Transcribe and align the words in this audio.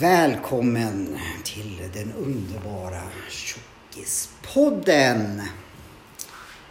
Välkommen 0.00 1.18
till 1.44 1.82
den 1.94 2.12
underbara 2.12 3.02
Tjockispodden. 3.28 5.42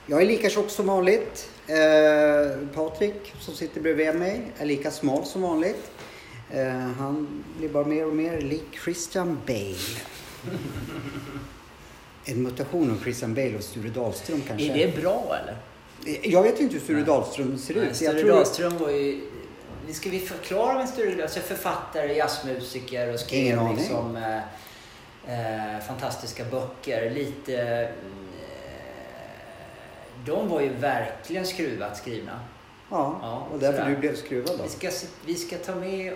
Jag 0.05 0.21
är 0.21 0.26
lika 0.26 0.50
tjock 0.50 0.70
som 0.70 0.88
vanligt. 0.88 1.50
Eh, 1.68 1.76
Patrik 2.73 3.34
som 3.39 3.54
sitter 3.54 3.81
bredvid 3.81 4.15
mig 4.15 4.42
är 4.57 4.65
lika 4.65 4.92
smal 4.92 5.26
som 5.26 5.42
vanligt. 5.42 5.92
Eh, 6.52 6.68
han 6.70 7.44
blir 7.57 7.70
bara 7.70 7.86
mer 7.86 8.07
och 8.07 8.16
mer 8.16 8.42
lik 8.42 8.80
Christian 8.84 9.39
Bale. 9.48 9.75
En 12.25 12.43
mutation 12.43 12.91
av 12.91 13.04
Christian 13.04 13.34
Bale 13.34 13.57
och 13.57 13.64
Sture 13.64 13.89
Dahlström 13.89 14.41
kanske. 14.48 14.71
Är 14.71 14.88
det 14.88 15.02
bra 15.02 15.38
eller? 15.41 15.57
Jag 16.23 16.43
vet 16.43 16.59
inte 16.59 16.73
hur 16.73 16.82
Sture 16.82 17.04
Dahlström 17.04 17.57
ser 17.57 17.75
Nej, 17.75 17.88
ut. 17.89 17.96
Sture 17.96 18.23
Dahlström 18.23 18.77
var 18.77 18.89
ju... 18.89 19.21
Ska 19.94 20.10
vi 20.10 20.20
förklara 20.20 20.78
vem 20.78 20.88
Sture 20.88 21.05
Dahlström 21.05 21.22
alltså 21.24 21.40
Författare, 21.40 22.14
jazzmusiker 22.14 23.14
och 23.14 23.20
skrev 23.20 23.76
liksom, 23.77 24.16
eh, 24.18 24.38
eh, 25.76 25.80
fantastiska 25.88 26.44
böcker. 26.46 27.09
Lite... 27.09 27.55
Eh, 27.62 27.88
de 30.26 30.49
var 30.49 30.62
ju 30.62 30.70
verkligen 30.70 31.46
skruvat 31.46 31.98
skrivna. 31.98 32.40
Ja, 32.90 33.20
Ja, 33.22 33.48
och 33.54 33.60
därför 33.60 33.77
sådär. 33.80 33.90
du 33.90 33.98
blev 33.98 34.16
skruvad 34.16 34.58
då. 34.58 34.63
Vi 34.63 34.70
ska, 34.70 35.08
vi 35.26 35.36
ska 35.36 35.58
ta 35.58 35.76
med... 35.76 36.13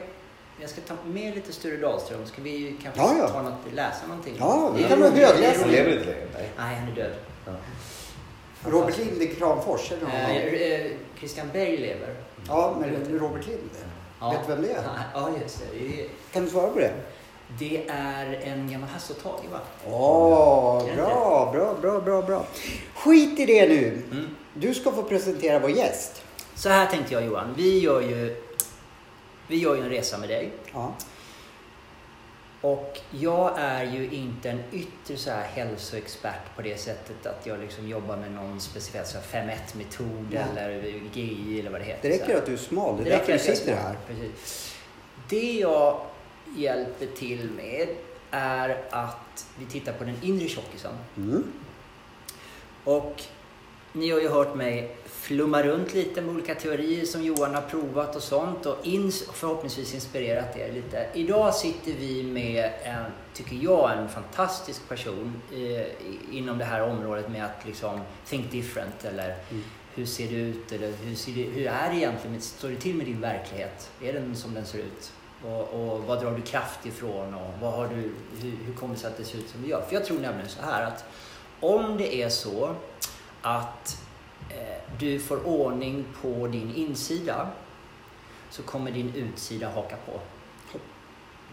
Jag 0.62 0.70
ska 0.70 0.82
ta 0.82 0.94
med 1.06 1.36
lite 1.36 1.54
Sture 1.54 1.78
Dahlström. 1.78 2.26
Ska 2.26 2.42
vi 2.42 2.76
kanske 2.84 3.02
Ja, 3.02 3.16
ja. 3.20 3.28
ta 3.28 3.42
något, 3.42 3.74
läsa 3.74 4.08
någonting? 4.08 4.36
Ja, 4.40 4.72
vi 4.76 4.80
Det 4.82 4.86
är 4.86 4.90
kan 4.90 5.02
väl 5.02 5.12
högläsa. 5.14 5.62
Han 5.62 5.72
lever 5.72 5.92
inte 5.92 6.06
längre? 6.06 6.28
Nej. 6.34 6.50
Nej, 6.58 6.76
han 6.76 6.88
är 6.92 6.96
död. 6.96 7.12
Robert 8.66 8.98
Lind 8.98 9.22
i 9.22 9.28
Kramfors, 9.28 9.92
eller 9.92 10.08
Eh, 10.08 10.86
eh, 10.86 10.92
Christian 11.20 11.48
Bale 11.54 11.78
lever. 11.78 12.16
Ja, 12.48 12.78
men 12.82 13.20
Robert 13.20 13.48
Lind. 13.48 13.70
Vet 14.32 14.48
du 14.48 14.54
vem 14.54 14.62
det 14.64 14.72
är? 14.72 14.84
Ja, 15.14 15.30
just 15.44 15.60
det. 15.60 15.80
det. 15.80 16.02
är- 16.02 16.08
Kan 16.34 16.46
du 16.46 16.50
svara 16.52 16.70
på 16.70 16.80
det? 16.80 16.94
Det 17.60 17.88
är 17.88 18.42
en 18.44 18.72
gammal 18.72 18.90
Hasse 18.90 19.14
och 19.14 19.24
Tage 19.24 19.50
va? 19.52 19.60
Åh, 19.92 20.84
bra, 20.96 21.50
bra, 21.54 21.76
bra, 21.82 22.00
bra, 22.02 22.22
bra. 22.22 22.46
Skit 22.96 23.40
i 23.40 23.46
det 23.46 23.68
nu. 23.70 24.02
Mm. 24.12 24.28
Du 24.54 24.74
ska 24.74 24.92
få 24.92 25.04
presentera 25.04 25.60
vår 25.60 25.70
gäst. 25.72 26.22
Så 26.56 26.70
här 26.70 26.86
tänkte 26.86 27.14
jag 27.14 27.26
Johan. 27.26 27.54
Vi 27.58 27.80
gör 27.80 28.02
ju, 28.02 28.36
vi 29.48 29.58
gör 29.58 29.76
ju 29.76 29.82
en 29.82 29.90
resa 29.90 30.18
med 30.18 30.30
dig. 30.30 30.52
Ja. 30.74 30.94
Och 32.64 33.00
jag 33.12 33.54
är 33.58 33.84
ju 33.84 34.12
inte 34.12 34.50
en 34.50 34.64
yttre 34.72 35.18
så 35.18 35.30
här 35.30 35.44
hälsoexpert 35.44 36.56
på 36.56 36.62
det 36.62 36.80
sättet 36.80 37.26
att 37.26 37.46
jag 37.46 37.60
liksom 37.60 37.88
jobbar 37.88 38.18
med 38.18 38.32
någon 38.32 38.62
specifik 38.62 39.06
så 39.06 39.18
här 39.18 39.48
5-1 39.48 39.78
metod 39.78 40.28
Nej. 40.32 40.44
eller 40.52 40.82
GI 41.14 41.60
eller 41.60 41.70
vad 41.70 41.82
det 41.82 41.86
heter. 41.86 42.10
Det 42.10 42.16
räcker 42.16 42.38
att 42.38 42.46
du 42.46 42.54
är 42.54 42.58
smal. 42.58 43.04
Det 43.04 43.10
är 43.10 43.18
därför 43.18 43.34
du 43.34 43.40
sitter 43.40 43.76
här. 43.76 43.98
Precis. 44.08 44.76
Det 45.30 45.52
jag 45.52 46.02
hjälper 46.58 47.06
till 47.06 47.50
med 47.50 47.88
är 48.32 48.84
att 48.90 49.48
vi 49.60 49.66
tittar 49.66 49.94
på 49.94 50.04
den 50.04 50.16
inre 50.22 50.48
tjockisen. 50.48 50.94
Mm. 51.18 51.44
Och 52.84 53.24
ni 53.94 54.10
har 54.12 54.20
ju 54.20 54.30
hört 54.30 54.56
mig 54.56 54.96
flumma 55.24 55.64
runt 55.64 55.94
lite 55.94 56.22
med 56.22 56.36
olika 56.36 56.56
teorier 56.56 57.06
som 57.06 57.24
Johan 57.24 57.56
har 57.56 57.62
provat 57.62 58.16
och 58.16 58.24
sånt 58.24 58.66
och 58.66 58.78
ins- 58.84 59.24
förhoppningsvis 59.34 59.94
inspirerat 59.94 60.58
er 60.58 60.72
lite. 60.74 61.08
Idag 61.14 61.54
sitter 61.56 61.92
vi 62.00 62.24
med 62.24 62.72
en, 62.84 63.04
tycker 63.34 63.56
jag, 63.56 63.98
en 63.98 64.10
fantastisk 64.10 64.90
person 64.90 65.42
eh, 65.54 65.86
inom 66.38 66.58
det 66.58 66.66
här 66.66 66.82
området 66.84 67.30
med 67.30 67.46
att 67.46 67.66
liksom 67.66 68.00
think 68.26 68.52
different 68.52 69.06
eller 69.06 69.36
Mm. 69.52 69.64
hur 69.96 70.06
ser 70.06 70.28
det 70.28 70.36
ut 70.36 70.72
eller 70.72 70.92
hur, 70.92 71.16
ser 71.16 71.32
det, 71.32 71.42
hur 71.44 71.68
är 71.68 71.90
det 71.90 71.96
egentligen, 71.96 72.42
står 72.42 72.70
det 72.70 72.76
till 72.76 72.96
med 72.96 73.06
din 73.06 73.22
verklighet? 73.22 73.90
Är 74.02 74.14
den 74.14 74.36
som 74.36 74.54
den 74.54 74.66
ser 74.66 74.78
ut? 74.80 75.12
Och, 75.46 75.62
och 75.74 76.04
vad 76.04 76.22
drar 76.22 76.32
du 76.32 76.42
kraft 76.42 76.86
ifrån 76.86 77.34
och 77.34 77.52
vad 77.62 77.74
har 77.74 77.88
du, 77.88 77.96
hur, 78.42 78.58
hur 78.66 78.74
kommer 78.74 78.94
det 78.94 79.00
sig 79.00 79.08
att 79.10 79.18
det 79.18 79.24
ser 79.26 79.38
ut 79.38 79.50
som 79.50 79.62
det 79.62 79.68
gör? 79.68 79.82
För 79.88 79.94
jag 79.96 80.06
tror 80.06 80.20
nämligen 80.20 80.50
så 80.50 80.62
här 80.62 80.84
att 80.86 81.06
om 81.60 81.98
det 81.98 82.16
är 82.16 82.30
så 82.30 82.76
att 83.42 83.98
du 85.00 85.20
får 85.20 85.48
ordning 85.48 86.06
på 86.22 86.48
din 86.48 86.76
insida 86.76 87.48
så 88.50 88.64
kommer 88.64 88.92
din 88.92 89.14
utsida 89.16 89.70
haka 89.70 89.96
på. 90.06 90.20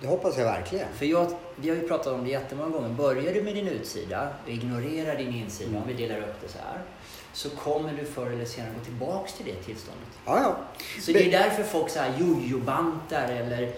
Det 0.00 0.06
hoppas 0.06 0.38
jag 0.38 0.44
verkligen. 0.44 0.88
För 0.94 1.06
jag, 1.06 1.30
vi 1.56 1.68
har 1.68 1.76
ju 1.76 1.88
pratat 1.88 2.06
om 2.06 2.24
det 2.24 2.30
jättemånga 2.30 2.68
gånger. 2.68 2.88
Börjar 2.88 3.34
du 3.34 3.42
med 3.42 3.54
din 3.54 3.68
utsida 3.68 4.28
och 4.44 4.50
ignorerar 4.50 5.16
din 5.16 5.34
insida, 5.34 5.78
om 5.78 5.82
vi 5.86 5.94
delar 5.94 6.18
upp 6.18 6.40
det 6.42 6.48
så 6.48 6.58
här, 6.58 6.82
så 7.32 7.50
kommer 7.50 7.92
du 7.92 8.04
förr 8.04 8.30
eller 8.30 8.44
senare 8.44 8.72
gå 8.78 8.84
tillbaks 8.84 9.32
till 9.32 9.46
det 9.46 9.54
tillståndet. 9.54 10.08
Ja, 10.26 10.42
ja. 10.42 10.56
Så 11.00 11.12
det 11.12 11.26
är 11.26 11.30
därför 11.30 11.62
folk 11.62 11.90
så 11.90 11.98
här 11.98 12.18
jojobantar 12.18 13.28
eller 13.28 13.62
eh, 13.62 13.70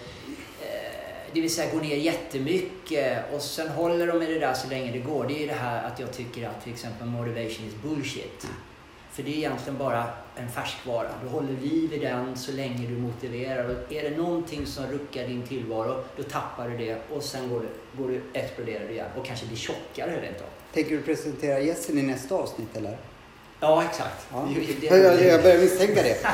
det 1.33 1.41
vill 1.41 1.55
säga 1.55 1.73
går 1.73 1.81
ner 1.81 1.97
jättemycket 1.97 3.35
och 3.35 3.43
sen 3.43 3.69
håller 3.69 4.07
de 4.07 4.19
med 4.19 4.29
det 4.29 4.39
där 4.39 4.55
så 4.55 4.69
länge 4.69 4.93
det 4.93 4.99
går. 4.99 5.27
Det 5.27 5.45
är 5.45 5.47
det 5.47 5.55
här 5.55 5.85
att 5.85 6.01
jag 6.01 6.13
tycker 6.13 6.49
att 6.49 6.65
till 6.65 6.73
exempel 6.73 7.07
motivation 7.07 7.67
is 7.67 7.75
bullshit. 7.83 8.47
För 9.13 9.23
det 9.23 9.31
är 9.31 9.37
egentligen 9.37 9.79
bara 9.79 10.05
en 10.37 10.49
färskvara. 10.51 11.09
Du 11.23 11.29
håller 11.29 11.53
liv 11.63 11.93
i 11.93 11.99
den 11.99 12.37
så 12.37 12.53
länge 12.53 12.87
du 12.87 12.97
motiverar. 12.99 13.65
Och 13.65 13.93
är 13.93 14.11
det 14.11 14.17
någonting 14.17 14.67
som 14.67 14.87
ruckar 14.87 15.27
din 15.27 15.43
tillvaro, 15.43 16.05
då 16.17 16.23
tappar 16.23 16.69
du 16.69 16.77
det 16.79 16.97
och 17.11 17.23
sen 17.23 17.49
går 17.49 17.61
du, 17.61 18.03
går 18.03 18.09
du, 18.09 18.23
exploderar 18.33 18.85
du 18.89 18.93
igen 18.93 19.07
och 19.19 19.27
kanske 19.27 19.47
blir 19.47 19.57
tjockare 19.57 20.11
rent 20.21 20.41
av. 20.41 20.47
Tänker 20.75 20.91
du 20.91 21.03
presentera 21.03 21.61
gästen 21.61 21.99
i 21.99 22.03
nästa 22.03 22.35
avsnitt 22.35 22.77
eller? 22.77 22.97
Ja, 23.61 23.85
exakt. 23.91 24.27
Ja. 24.33 24.49
Det- 24.81 24.87
Jag, 24.87 24.99
jag, 25.05 25.27
jag 25.27 25.43
börjar 25.43 25.59
misstänka 25.59 26.03
det. 26.03 26.17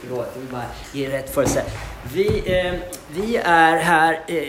Förlåt, 0.00 0.26
jag 0.34 0.40
vill 0.40 0.50
bara 0.52 0.64
ge 0.92 1.10
rätt 1.10 1.34
för 1.34 1.44
sig. 1.46 1.64
Vi, 2.14 2.58
eh, 2.58 2.74
vi 3.10 3.36
är 3.36 3.76
här 3.76 4.20
eh, 4.26 4.42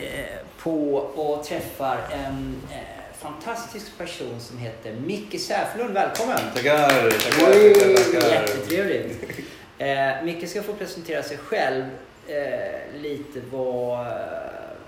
på 0.63 0.95
och 0.95 1.43
träffar 1.43 1.99
en 2.11 2.55
eh, 2.71 2.77
fantastisk 3.23 3.97
person 3.97 4.39
som 4.39 4.57
heter 4.57 4.95
Micke 4.95 5.41
Säflund. 5.41 5.93
Välkommen! 5.93 6.39
Tackar, 6.55 7.11
tackar, 7.11 8.11
tackar. 8.11 8.31
Jättetrevligt. 8.31 9.23
Eh, 9.77 10.23
Micke 10.23 10.49
ska 10.49 10.63
få 10.63 10.73
presentera 10.73 11.23
sig 11.23 11.37
själv 11.37 11.83
eh, 12.27 13.01
lite 13.01 13.41
vad, 13.51 14.07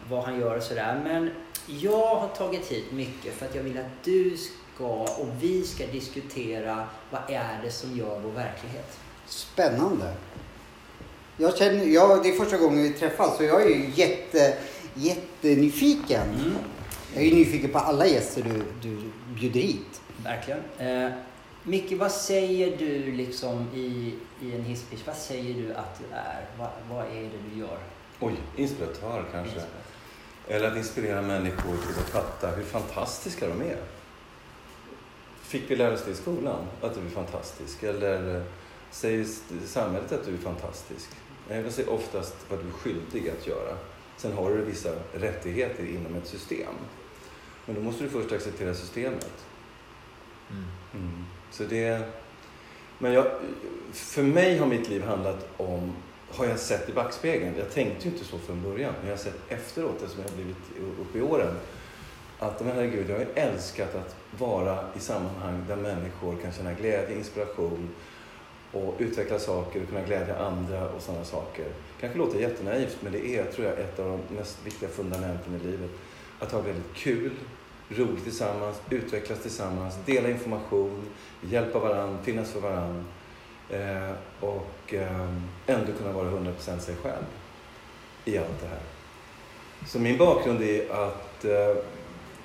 vad 0.09 0.23
han 0.23 0.39
gör 0.39 0.57
och 0.57 0.63
sådär. 0.63 1.01
Men 1.03 1.31
jag 1.67 2.15
har 2.15 2.27
tagit 2.27 2.65
hit 2.65 2.91
Micke 2.91 3.33
för 3.37 3.45
att 3.45 3.55
jag 3.55 3.63
vill 3.63 3.77
att 3.77 4.03
du 4.03 4.37
ska 4.37 4.87
och 4.87 5.27
vi 5.41 5.63
ska 5.63 5.87
diskutera 5.87 6.87
vad 7.11 7.21
är 7.29 7.59
det 7.63 7.71
som 7.71 7.97
gör 7.97 8.19
vår 8.19 8.31
verklighet. 8.31 8.97
Spännande. 9.25 10.13
Jag 11.37 11.57
känner, 11.57 11.85
jag, 11.85 12.23
det 12.23 12.29
är 12.29 12.37
första 12.37 12.57
gången 12.57 12.83
vi 12.83 12.89
träffas 12.89 13.37
så 13.37 13.43
jag 13.43 13.61
är 13.61 13.69
ju 13.69 13.91
jätte, 13.95 14.57
jättenyfiken. 14.93 16.29
Mm. 16.29 16.55
Jag 17.15 17.23
är 17.23 17.27
ju 17.27 17.35
nyfiken 17.35 17.69
på 17.69 17.79
alla 17.79 18.07
gäster 18.07 18.43
du, 18.43 18.63
du 18.89 18.97
bjuder 19.35 19.59
hit. 19.59 20.01
Verkligen. 20.23 20.59
Eh, 20.77 21.11
Micke, 21.63 21.91
vad 21.91 22.11
säger 22.11 22.77
du 22.77 23.11
liksom 23.11 23.67
i, 23.75 24.13
i 24.41 24.55
en 24.55 24.63
hisspitch? 24.63 25.01
Vad 25.05 25.15
säger 25.15 25.53
du 25.53 25.73
att 25.73 25.99
du 25.99 26.15
är? 26.15 26.45
Vad, 26.59 26.69
vad 26.89 27.05
är 27.05 27.21
det 27.21 27.37
du 27.53 27.59
gör? 27.59 27.77
Oj, 28.19 28.33
inspiratör 28.55 29.25
kanske. 29.31 29.61
Eller 30.47 30.71
att 30.71 30.77
inspirera 30.77 31.21
människor 31.21 31.77
till 31.77 31.99
att 31.99 32.09
fatta 32.09 32.47
hur 32.55 32.63
fantastiska 32.63 33.47
de 33.47 33.61
är. 33.61 33.77
Fick 35.41 35.71
vi 35.71 35.75
lära 35.75 35.93
oss 35.93 36.03
det 36.05 36.11
i 36.11 36.15
skolan? 36.15 36.67
Att 36.81 36.95
du 36.95 37.01
är 37.01 37.09
fantastisk? 37.09 37.83
Eller 37.83 38.35
eh, 38.35 38.43
säger 38.91 39.25
samhället 39.65 40.11
att 40.11 40.25
du 40.25 40.33
är 40.33 40.37
fantastisk? 40.37 41.09
Nej, 41.49 41.61
Jag 41.61 41.71
säger 41.73 41.89
oftast 41.89 42.35
vad 42.49 42.59
du 42.59 42.67
är 42.67 42.71
skyldig 42.71 43.29
att 43.29 43.47
göra. 43.47 43.77
Sen 44.17 44.33
har 44.33 44.49
du 44.49 44.61
vissa 44.65 44.89
rättigheter 45.13 45.85
inom 45.85 46.15
ett 46.15 46.27
system. 46.27 46.73
Men 47.65 47.75
då 47.75 47.81
måste 47.81 48.03
du 48.03 48.09
först 48.09 48.31
acceptera 48.31 48.73
systemet. 48.73 49.45
Mm. 50.93 51.25
Så 51.51 51.63
det... 51.63 52.01
Men 52.99 53.13
jag, 53.13 53.25
för 53.93 54.23
mig 54.23 54.57
har 54.57 54.67
mitt 54.67 54.89
liv 54.89 55.03
handlat 55.03 55.47
om, 55.57 55.93
har 56.29 56.45
jag 56.45 56.59
sett 56.59 56.89
i 56.89 56.93
backspegeln, 56.93 57.53
jag 57.57 57.71
tänkte 57.71 58.07
ju 58.07 58.13
inte 58.13 58.25
så 58.25 58.37
från 58.37 58.63
början, 58.63 58.93
men 58.99 59.09
jag 59.09 59.17
har 59.17 59.23
sett 59.23 59.51
efteråt, 59.51 60.01
eftersom 60.03 60.23
jag 60.23 60.29
har 60.29 60.35
blivit 60.35 60.57
upp 60.99 61.15
i 61.15 61.21
åren, 61.21 61.55
att 62.39 62.65
men 62.65 62.75
herregud, 62.75 63.09
jag 63.09 63.15
har 63.15 63.21
ju 63.21 63.31
älskat 63.35 63.95
att 63.95 64.15
vara 64.39 64.79
i 64.95 64.99
sammanhang 64.99 65.65
där 65.67 65.75
människor 65.75 66.35
kan 66.41 66.51
känna 66.51 66.73
glädje, 66.73 67.17
inspiration 67.17 67.89
och 68.71 68.95
utveckla 68.97 69.39
saker 69.39 69.81
och 69.81 69.89
kunna 69.89 70.01
glädja 70.01 70.39
andra 70.39 70.89
och 70.89 71.01
sådana 71.01 71.25
saker. 71.25 71.65
kanske 71.99 72.17
låter 72.17 72.39
jättenaivt, 72.39 72.97
men 73.01 73.11
det 73.11 73.27
är, 73.27 73.45
tror 73.51 73.67
jag, 73.67 73.79
ett 73.79 73.99
av 73.99 74.05
de 74.05 74.35
mest 74.35 74.65
viktiga 74.65 74.89
fundamenten 74.89 75.55
i 75.55 75.67
livet. 75.67 75.89
Att 76.45 76.51
ha 76.51 76.61
väldigt 76.61 76.93
kul, 76.93 77.31
roligt 77.89 78.23
tillsammans, 78.23 78.81
utvecklas 78.89 79.39
tillsammans, 79.39 79.95
dela 80.05 80.29
information, 80.29 81.01
hjälpa 81.41 81.79
varandra, 81.79 82.23
finnas 82.23 82.51
för 82.51 82.59
varandra. 82.59 83.03
Eh, 83.69 84.11
och 84.39 84.93
eh, 84.93 85.29
ändå 85.67 85.91
kunna 85.97 86.11
vara 86.11 86.29
100% 86.29 86.79
sig 86.79 86.95
själv 86.95 87.25
i 88.25 88.37
allt 88.37 88.61
det 88.61 88.67
här. 88.67 88.79
Så 89.87 89.99
min 89.99 90.17
bakgrund 90.17 90.61
är 90.61 90.91
att 90.91 91.45
eh, 91.45 91.83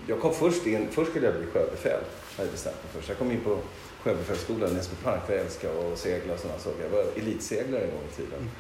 jag 0.07 0.21
kom 0.21 0.35
först 0.35 0.67
in, 0.67 0.89
först 0.91 1.11
skulle 1.11 1.27
jag 1.27 1.35
bli 1.35 1.47
sjöbefäl, 1.47 2.01
hade 2.37 2.49
jag 2.49 2.53
bestämt 2.53 2.77
mig 2.83 2.93
för. 2.93 3.03
Så 3.03 3.11
jag 3.11 3.19
kom 3.19 3.31
in 3.31 3.41
på 3.41 3.59
Sjöbefälsskolan 4.03 4.71
i 4.71 4.75
Näsby 4.75 4.97
Park 5.05 5.27
för 5.27 5.33
jag 5.33 5.45
älskar 5.45 5.93
att 5.93 5.99
segla 5.99 6.35
och 6.35 6.41
sådana 6.41 6.59
saker. 6.59 6.83
Jag 6.83 6.91
var 6.91 7.05
elitseglare 7.17 7.83
en 7.83 7.91
gång 7.91 8.03
i 8.13 8.17
tiden. 8.17 8.51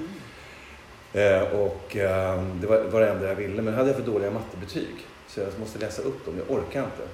Eh, 1.12 1.60
och 1.60 1.96
eh, 1.96 2.44
det 2.60 2.66
var, 2.66 2.84
var 2.84 3.00
det 3.00 3.10
enda 3.10 3.28
jag 3.28 3.34
ville. 3.34 3.62
Men 3.62 3.74
hade 3.74 3.88
jag 3.88 3.96
för 3.96 4.06
dåliga 4.06 4.30
mattebetyg. 4.30 5.06
Så 5.34 5.40
jag 5.40 5.58
måste 5.60 5.78
läsa 5.78 6.02
upp 6.02 6.24
dem. 6.26 6.34
Jag 6.38 6.50
orkar 6.58 6.84
inte. 6.84 7.08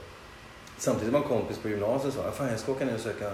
Samtidigt 0.79 1.13
var 1.13 1.21
en 1.21 1.29
kompis 1.29 1.59
på 1.59 1.69
gymnasiet 1.69 2.15
sa 2.15 2.31
Fan, 2.31 2.49
jag 2.49 2.61
ska 2.61 2.73
åka 2.73 2.85
ner 2.85 2.95
och 2.95 3.01
söka 3.01 3.33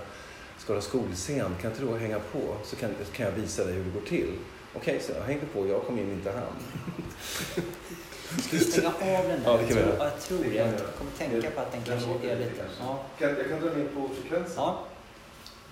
Skara 0.59 0.81
skolscen. 0.81 1.55
Kan 1.61 1.71
inte 1.71 1.83
du 1.85 1.99
hänga 1.99 2.19
på? 2.19 2.41
Så 2.65 2.77
kan, 2.77 2.91
kan 3.13 3.27
jag 3.27 3.33
visa 3.33 3.65
dig 3.65 3.75
hur 3.75 3.85
det 3.85 3.91
går 3.91 4.07
till. 4.07 4.33
Okej, 4.77 5.01
så 5.01 5.13
jag 5.13 5.23
hängde 5.25 5.47
på. 5.47 5.67
Jag 5.67 5.83
kom 5.83 5.99
in, 5.99 6.11
inte 6.13 6.31
han. 6.33 6.43
Ska 8.43 8.57
vi 8.57 8.65
stänga 8.65 8.89
av 8.89 9.29
den 9.29 9.43
där? 9.43 9.45
Ja, 9.45 9.57
det 9.57 9.67
kan 9.67 9.77
vi 9.77 9.83
jag, 9.83 9.89
göra. 9.89 9.97
tror, 10.11 10.11
jag 10.11 10.21
tror 10.21 10.45
Jag 10.45 10.55
göra. 10.55 10.79
kommer 10.99 11.11
tänka 11.19 11.51
på 11.51 11.61
att 11.61 11.73
den 11.73 11.83
kanske 11.83 12.11
är 12.11 12.39
lite... 12.39 12.65
Ja. 12.81 13.01
jag 13.19 13.49
kan 13.49 13.61
dra 13.61 13.71
ner 13.71 13.89
på 13.95 14.09
frekvensen. 14.15 14.53
ja, 14.57 14.85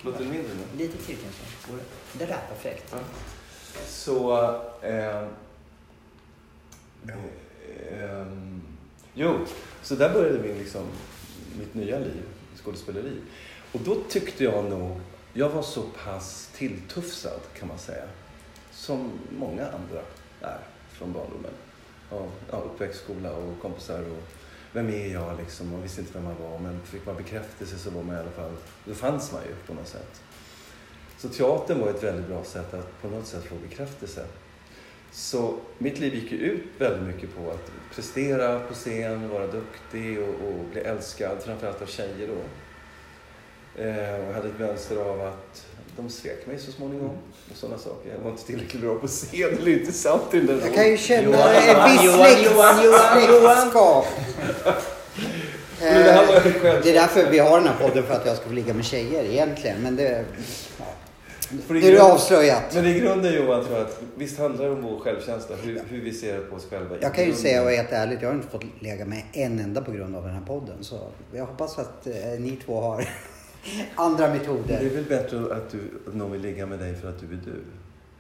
Låter 0.02 0.18
det 0.24 0.30
mindre 0.30 0.52
nu? 0.54 0.78
lite 0.78 0.98
till 1.04 1.16
kanske. 1.16 1.42
Det? 1.72 2.18
Det 2.18 2.24
där 2.26 2.34
är 2.34 2.54
perfekt. 2.54 2.84
Ja. 2.92 2.98
Så... 3.86 4.32
Eh, 4.82 5.22
eh, 7.06 8.26
jo, 9.20 9.38
så 9.82 9.94
där 9.94 10.12
började 10.12 10.38
min, 10.38 10.58
liksom, 10.58 10.86
mitt 11.58 11.74
nya 11.74 11.98
liv, 11.98 12.22
skådespeleri. 12.64 13.16
Och 13.72 13.80
då 13.80 13.96
tyckte 14.08 14.44
jag 14.44 14.64
nog, 14.64 15.00
jag 15.32 15.48
var 15.48 15.62
så 15.62 15.82
pass 15.82 16.50
tilltufsad 16.54 17.40
kan 17.58 17.68
man 17.68 17.78
säga, 17.78 18.04
som 18.72 19.10
många 19.38 19.62
andra 19.66 20.02
är 20.40 20.58
från 20.92 21.12
barndomen. 21.12 21.52
Av 22.10 22.30
ja, 22.50 22.56
uppväxtskola 22.56 23.32
och 23.32 23.62
kompisar 23.62 24.00
och 24.00 24.22
vem 24.72 24.88
är 24.88 25.12
jag 25.12 25.38
liksom? 25.38 25.70
Man 25.70 25.82
visste 25.82 26.00
inte 26.00 26.12
vem 26.12 26.24
man 26.24 26.36
var 26.42 26.58
men 26.58 26.80
fick 26.84 27.06
man 27.06 27.16
bekräftelse 27.16 27.78
så 27.78 27.90
var 27.90 28.02
man 28.02 28.16
i 28.16 28.18
alla 28.18 28.30
fall, 28.30 28.52
då 28.84 28.94
fanns 28.94 29.32
man 29.32 29.42
ju 29.42 29.54
på 29.66 29.74
något 29.74 29.88
sätt. 29.88 30.20
Så 31.18 31.28
teatern 31.28 31.80
var 31.80 31.90
ett 31.90 32.02
väldigt 32.02 32.26
bra 32.26 32.44
sätt 32.44 32.74
att 32.74 33.02
på 33.02 33.08
något 33.08 33.26
sätt 33.26 33.44
få 33.44 33.54
bekräftelse. 33.54 34.26
Så 35.12 35.54
mitt 35.78 35.98
liv 35.98 36.14
gick 36.14 36.32
ju 36.32 36.38
ut 36.38 36.64
väldigt 36.78 37.14
mycket 37.14 37.36
på 37.36 37.50
att 37.50 37.70
prestera 37.94 38.60
på 38.60 38.74
scen, 38.74 39.28
vara 39.28 39.46
duktig 39.46 40.18
och, 40.18 40.28
och 40.28 40.64
bli 40.72 40.80
älskad, 40.80 41.36
framförallt 41.44 41.82
av 41.82 41.86
tjejer 41.86 42.28
då. 42.28 42.42
Eh, 43.82 44.14
och 44.20 44.28
jag 44.28 44.32
hade 44.34 44.48
ett 44.48 44.58
mönster 44.58 44.96
av 44.96 45.20
att 45.20 45.66
de 45.96 46.10
svek 46.10 46.46
mig 46.46 46.58
så 46.58 46.72
småningom 46.72 47.10
och 47.50 47.56
sådana 47.56 47.78
saker. 47.78 48.10
Jag 48.16 48.18
var 48.24 48.30
inte 48.30 48.46
tillräckligt 48.46 48.82
bra 48.82 48.94
på 48.94 49.06
scen 49.06 49.58
eller 49.60 49.68
inte 49.72 49.92
sant 49.92 50.22
den 50.30 50.60
Jag 50.64 50.74
kan 50.74 50.90
ju 50.90 50.96
känna 50.96 51.52
en 51.54 51.92
viss 51.92 52.14
släktskap. 52.14 54.06
Det. 55.80 55.86
Eh, 55.88 56.30
Det 56.82 56.90
är 56.90 56.94
därför 56.94 57.30
vi 57.30 57.38
har 57.38 57.58
den 57.60 57.68
här 57.68 57.88
podden, 57.88 58.04
för 58.06 58.14
att 58.14 58.26
jag 58.26 58.36
ska 58.36 58.46
få 58.46 58.52
ligga 58.52 58.74
med 58.74 58.84
tjejer 58.84 59.24
egentligen. 59.24 59.82
Men 59.82 59.96
det. 59.96 60.24
För 61.66 61.76
i 61.76 61.80
det 61.80 61.86
är 61.86 61.90
grund- 61.92 62.02
avslöjat. 62.12 62.74
Men 62.74 62.86
i 62.86 63.00
grunden 63.00 63.32
Johan 63.34 63.64
tror 63.64 63.76
jag 63.78 63.86
att 63.86 64.02
visst 64.16 64.38
handlar 64.38 64.64
det 64.64 64.70
om 64.70 64.82
vår 64.82 64.98
självkänsla, 65.00 65.56
hur, 65.56 65.80
hur 65.88 66.00
vi 66.00 66.12
ser 66.12 66.38
på 66.40 66.56
oss 66.56 66.66
själva. 66.70 66.96
Jag 67.00 67.14
kan 67.14 67.24
ju 67.24 67.32
säga 67.32 67.62
och 67.62 67.70
helt 67.70 67.92
ärligt, 67.92 68.22
jag 68.22 68.28
har 68.28 68.34
inte 68.36 68.48
fått 68.48 68.64
lägga 68.80 69.04
med 69.04 69.22
en 69.32 69.58
enda 69.58 69.80
på 69.80 69.92
grund 69.92 70.16
av 70.16 70.22
den 70.24 70.32
här 70.34 70.44
podden. 70.46 70.76
Så 70.84 70.98
jag 71.34 71.46
hoppas 71.46 71.78
att 71.78 72.06
eh, 72.06 72.12
ni 72.38 72.58
två 72.66 72.80
har 72.80 73.08
andra 73.94 74.28
Men 74.28 74.38
Det 74.38 74.44
är 74.44 74.48
metoder. 74.54 74.90
väl 74.94 75.04
bättre 75.04 75.38
att, 75.54 75.70
du, 75.70 75.78
att 76.08 76.14
någon 76.14 76.32
vill 76.32 76.40
ligga 76.40 76.66
med 76.66 76.78
dig 76.78 76.94
för 76.94 77.08
att 77.08 77.20
du 77.20 77.26
är 77.26 77.40
du. 77.44 77.62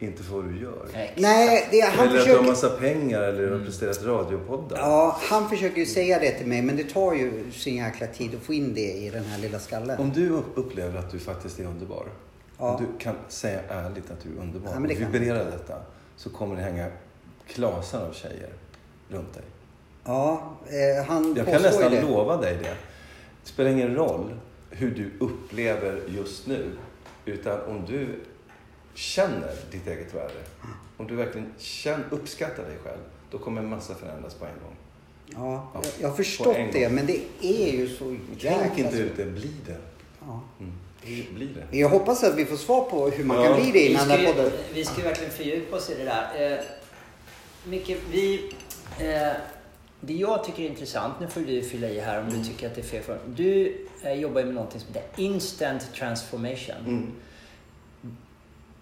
Inte 0.06 0.22
för 0.22 0.34
vad 0.34 0.44
du 0.44 0.60
gör. 0.62 0.86
Exakt. 0.94 1.20
Nej, 1.20 1.68
det, 1.70 1.80
han 1.80 2.08
eller 2.08 2.18
att 2.18 2.24
du 2.26 2.32
har 2.32 2.36
försöker... 2.38 2.48
massa 2.50 2.68
pengar 2.70 3.22
eller 3.22 3.50
har 3.50 3.64
presterat 3.64 4.04
radiopoddar. 4.04 4.78
Ja, 4.78 5.16
han 5.22 5.48
försöker 5.50 5.78
ju 5.78 5.86
säga 5.86 6.18
det 6.18 6.30
till 6.30 6.46
mig, 6.46 6.62
men 6.62 6.76
det 6.76 6.84
tar 6.84 7.14
ju 7.14 7.50
sin 7.52 7.76
jäkla 7.76 8.06
tid 8.06 8.34
att 8.34 8.42
få 8.42 8.54
in 8.54 8.74
det 8.74 8.92
i 8.92 9.10
den 9.10 9.24
här 9.24 9.38
lilla 9.38 9.58
skallen. 9.58 9.98
Om 10.00 10.12
du 10.14 10.28
upp- 10.30 10.44
upplever 10.54 10.98
att 10.98 11.10
du 11.10 11.18
faktiskt 11.18 11.60
är 11.60 11.64
underbar. 11.64 12.06
Ja. 12.60 12.74
Om 12.74 12.84
du 12.84 12.98
kan 12.98 13.14
säga 13.28 13.60
ärligt 13.68 14.10
att 14.10 14.20
du 14.20 14.28
är 14.28 14.42
underbar 14.42 14.70
Ja, 14.70 14.76
och 14.80 14.90
vibrera 14.90 15.44
detta. 15.44 15.74
Så 16.16 16.30
kommer 16.30 16.56
det 16.56 16.62
hänga 16.62 16.88
klasar 17.46 18.06
av 18.06 18.12
tjejer 18.12 18.50
runt 19.08 19.34
dig. 19.34 19.42
Ja, 20.04 20.56
eh, 20.66 21.04
han 21.04 21.34
Jag 21.36 21.46
kan 21.46 21.62
nästan 21.62 21.92
det. 21.92 22.02
lova 22.02 22.36
dig 22.36 22.56
det. 22.56 22.76
Det 23.42 23.48
spelar 23.48 23.70
ingen 23.70 23.94
roll 23.94 24.34
hur 24.70 24.90
du 24.90 25.24
upplever 25.24 26.02
just 26.08 26.46
nu. 26.46 26.70
Utan 27.24 27.60
om 27.60 27.84
du 27.86 28.20
känner 28.94 29.52
ditt 29.70 29.86
eget 29.86 30.14
värde. 30.14 30.40
Om 30.96 31.06
du 31.06 31.16
verkligen 31.16 31.52
känner, 31.58 32.04
uppskattar 32.10 32.62
dig 32.62 32.76
själv. 32.84 33.00
Då 33.30 33.38
kommer 33.38 33.62
en 33.62 33.68
massa 33.68 33.94
förändras 33.94 34.34
på 34.34 34.44
en 34.44 34.50
gång. 34.50 34.76
Ja, 35.26 35.70
Ja, 35.74 35.82
jag, 36.00 36.08
har 36.08 36.16
förstått 36.16 36.56
det, 36.72 36.92
men 36.92 37.06
det 37.06 37.20
är 37.40 37.72
ju 37.72 37.88
så 37.88 38.16
Tänk 38.40 38.78
inte 38.78 38.96
ut 38.98 39.16
det, 39.16 39.24
bli 39.24 39.52
det. 39.66 39.76
Ja. 40.20 40.40
Mm. 40.60 40.72
Bli, 41.02 41.48
det. 41.70 41.78
Jag 41.78 41.88
hoppas 41.88 42.24
att 42.24 42.34
vi 42.38 42.44
får 42.44 42.56
svar 42.56 42.84
på 42.90 43.08
hur 43.08 43.24
man 43.24 43.36
Ja. 43.36 43.44
kan 43.44 43.54
bli 43.62 43.66
det 43.66 43.72
Vi 43.72 43.90
innan 43.90 44.08
den 44.08 44.18
här 44.20 44.32
podden. 44.32 44.52
vi 44.74 44.84
ska 44.84 44.96
ju 44.96 45.02
verkligen 45.02 45.32
fördjupa 45.32 45.76
oss 45.76 45.90
i 45.90 45.94
det 45.94 46.04
där. 46.04 46.52
Eh, 46.52 46.58
Micke, 47.64 47.96
vi... 48.12 48.52
Eh, 48.98 49.32
det 50.02 50.12
jag 50.12 50.44
tycker 50.44 50.62
är 50.62 50.66
intressant, 50.66 51.20
nu 51.20 51.28
får 51.28 51.40
du 51.40 51.62
fylla 51.62 51.88
i 51.88 52.00
här 52.00 52.20
om 52.20 52.30
du 52.38 52.44
tycker 52.44 52.66
att 52.66 52.74
det 52.74 52.80
är 52.80 52.84
fel. 52.84 53.02
För, 53.02 53.18
du 53.26 53.76
eh, 54.02 54.12
jobbar 54.12 54.40
ju 54.40 54.46
med 54.46 54.54
någonting 54.54 54.80
som 54.80 54.94
heter 54.94 55.22
instant 55.22 55.94
transformation. 55.94 56.76
Mm. 56.86 57.12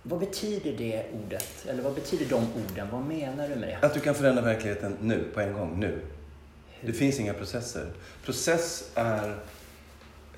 Vad 0.03 0.20
betyder 0.20 0.73
det 0.73 1.03
ordet? 1.25 1.67
Eller 1.69 1.82
vad 1.82 1.94
betyder 1.94 2.25
de 2.26 2.35
orden? 2.37 2.88
Vad 2.93 3.03
menar 3.05 3.49
du 3.49 3.55
med 3.55 3.69
det? 3.69 3.79
Att 3.87 3.94
du 3.94 4.00
kan 4.00 4.15
förändra 4.15 4.43
verkligheten 4.43 4.97
nu, 5.00 5.25
på 5.35 5.41
en 5.41 5.53
gång, 5.53 5.81
nu. 5.81 6.00
Det 6.81 6.93
finns 6.93 7.20
inga 7.20 7.35
processer. 7.35 7.87
Process 8.25 8.91
är, 8.94 9.37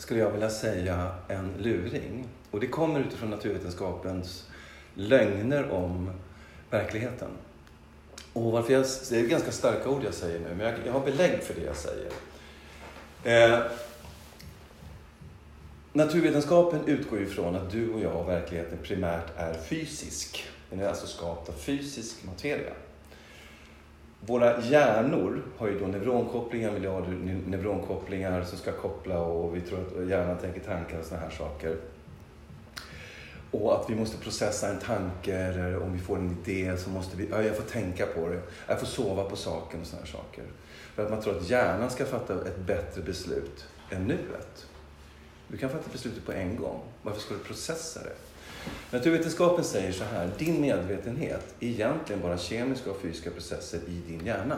skulle 0.00 0.20
jag 0.20 0.31
vilja 0.31 0.50
säga, 0.50 1.14
en 1.29 1.52
luring. 1.58 2.29
Och 2.50 2.61
det 2.61 2.67
kommer 2.67 3.00
utifrån 3.00 3.31
naturvetenskapens 3.31 4.47
lögner 4.94 5.70
om 5.70 6.11
verkligheten. 6.70 7.29
Och 8.32 8.52
varför 8.52 8.73
jag, 8.73 8.87
det 9.11 9.20
är 9.20 9.26
ganska 9.26 9.52
starka 9.52 9.88
ord 9.88 10.05
jag 10.05 10.14
säger 10.14 10.41
nu, 10.41 10.55
men 10.55 10.67
jag, 10.67 10.75
jag 10.87 10.93
har 10.93 11.00
belägg 11.00 11.43
för 11.43 11.55
det 11.55 11.61
jag 11.61 11.76
säger. 11.76 12.11
Eh, 13.25 13.61
naturvetenskapen 15.93 16.81
utgår 16.87 17.19
ju 17.19 17.26
från 17.26 17.56
att 17.56 17.70
du 17.70 17.93
och 17.93 18.00
jag 18.00 18.17
och 18.17 18.29
verkligheten 18.29 18.79
primärt 18.82 19.37
är 19.37 19.55
fysisk. 19.55 20.44
Den 20.70 20.81
är 20.81 20.88
alltså 20.88 21.06
skapt 21.06 21.49
av 21.49 21.53
fysisk 21.53 22.25
materia. 22.25 22.73
Våra 24.26 24.61
hjärnor 24.61 25.43
har 25.56 25.69
ju 25.69 25.78
då 25.78 25.87
neuronkopplingar, 25.87 26.72
miljarder 26.72 27.12
neuronkopplingar 27.46 28.44
som 28.44 28.58
ska 28.58 28.72
koppla 28.72 29.20
och 29.20 29.56
vi 29.56 29.61
tror 29.61 29.78
att 29.81 30.08
hjärnan 30.08 30.38
tänker 30.38 30.61
tankar 30.61 30.99
och 30.99 31.05
sådana 31.05 31.25
här 31.25 31.31
saker. 31.31 31.76
Och 33.50 33.81
att 33.81 33.90
vi 33.90 33.94
måste 33.94 34.17
processa 34.17 34.69
en 34.69 34.78
tanke 34.78 35.34
eller 35.37 35.82
om 35.82 35.93
vi 35.93 35.99
får 35.99 36.17
en 36.17 36.37
idé 36.44 36.76
så 36.76 36.90
måste 36.90 37.17
vi, 37.17 37.28
ja, 37.31 37.43
jag 37.43 37.56
får 37.56 37.64
tänka 37.64 38.06
på 38.06 38.28
det, 38.28 38.40
jag 38.67 38.78
får 38.78 38.87
sova 38.87 39.25
på 39.25 39.37
saken 39.37 39.81
och 39.81 39.87
sådana 39.87 40.06
här 40.06 40.12
saker. 40.12 40.44
För 40.94 41.05
att 41.05 41.10
man 41.10 41.20
tror 41.20 41.36
att 41.36 41.50
hjärnan 41.50 41.91
ska 41.91 42.05
fatta 42.05 42.34
ett 42.34 42.58
bättre 42.58 43.03
beslut 43.03 43.67
än 43.91 44.05
nuet. 44.05 44.67
Du 45.48 45.56
kan 45.56 45.70
fatta 45.70 45.91
beslutet 45.93 46.27
på 46.27 46.32
en 46.32 46.56
gång. 46.56 46.81
Varför 47.03 47.20
ska 47.20 47.34
du 47.34 47.41
processa 47.41 48.00
det? 48.03 48.30
Naturvetenskapen 48.90 49.64
säger 49.64 49.93
så 49.93 50.05
här, 50.05 50.31
din 50.38 50.60
medvetenhet 50.60 51.55
är 51.60 51.67
egentligen 51.67 52.22
bara 52.22 52.38
kemiska 52.38 52.90
och 52.90 53.00
fysiska 53.00 53.31
processer 53.31 53.81
i 53.88 54.02
din 54.08 54.26
hjärna. 54.26 54.56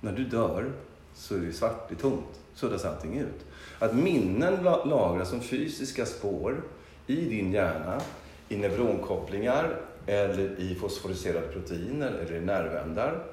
När 0.00 0.12
du 0.12 0.24
dör 0.24 0.72
så 1.14 1.34
är 1.34 1.38
det 1.38 1.52
svart, 1.52 1.88
det 1.88 1.94
är 1.94 1.98
tomt, 1.98 2.40
suddas 2.54 2.84
allting 2.84 3.18
ut. 3.18 3.46
Att 3.78 3.96
minnen 3.96 4.64
lagras 4.64 5.28
som 5.28 5.40
fysiska 5.40 6.06
spår 6.06 6.62
i 7.06 7.16
din 7.16 7.52
hjärna, 7.52 8.00
i 8.48 8.56
neuronkopplingar 8.56 9.80
eller 10.06 10.60
i 10.60 10.74
fosforiserade 10.74 11.46
proteiner 11.46 12.12
eller 12.12 12.34
i 12.34 12.40
nervändar. 12.40 13.24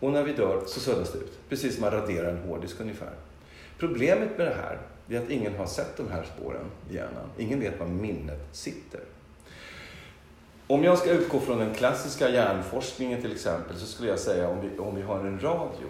Och 0.00 0.12
när 0.12 0.22
vi 0.22 0.32
dör 0.32 0.62
så 0.66 0.80
suddas 0.80 1.12
det 1.12 1.18
ut, 1.18 1.38
precis 1.48 1.74
som 1.74 1.80
man 1.80 1.90
raderar 1.90 2.30
en 2.30 2.48
hårddisk 2.48 2.80
ungefär. 2.80 3.12
Problemet 3.78 4.38
med 4.38 4.46
det 4.46 4.54
här 4.54 4.78
är 5.08 5.22
att 5.22 5.30
ingen 5.30 5.54
har 5.54 5.66
sett 5.66 5.96
de 5.96 6.10
här 6.10 6.26
spåren 6.36 6.66
i 6.90 6.94
hjärnan. 6.94 7.30
Ingen 7.38 7.60
vet 7.60 7.80
var 7.80 7.86
minnet 7.86 8.48
sitter. 8.52 9.00
Om 10.70 10.84
jag 10.84 10.98
ska 10.98 11.10
utgå 11.10 11.40
från 11.40 11.58
den 11.58 11.74
klassiska 11.74 12.30
hjärnforskningen 12.30 13.20
till 13.20 13.32
exempel 13.32 13.76
så 13.76 13.86
skulle 13.86 14.08
jag 14.08 14.18
säga 14.18 14.48
om 14.48 14.60
vi, 14.60 14.78
om 14.78 14.94
vi 14.94 15.02
har 15.02 15.18
en 15.18 15.40
radio 15.40 15.88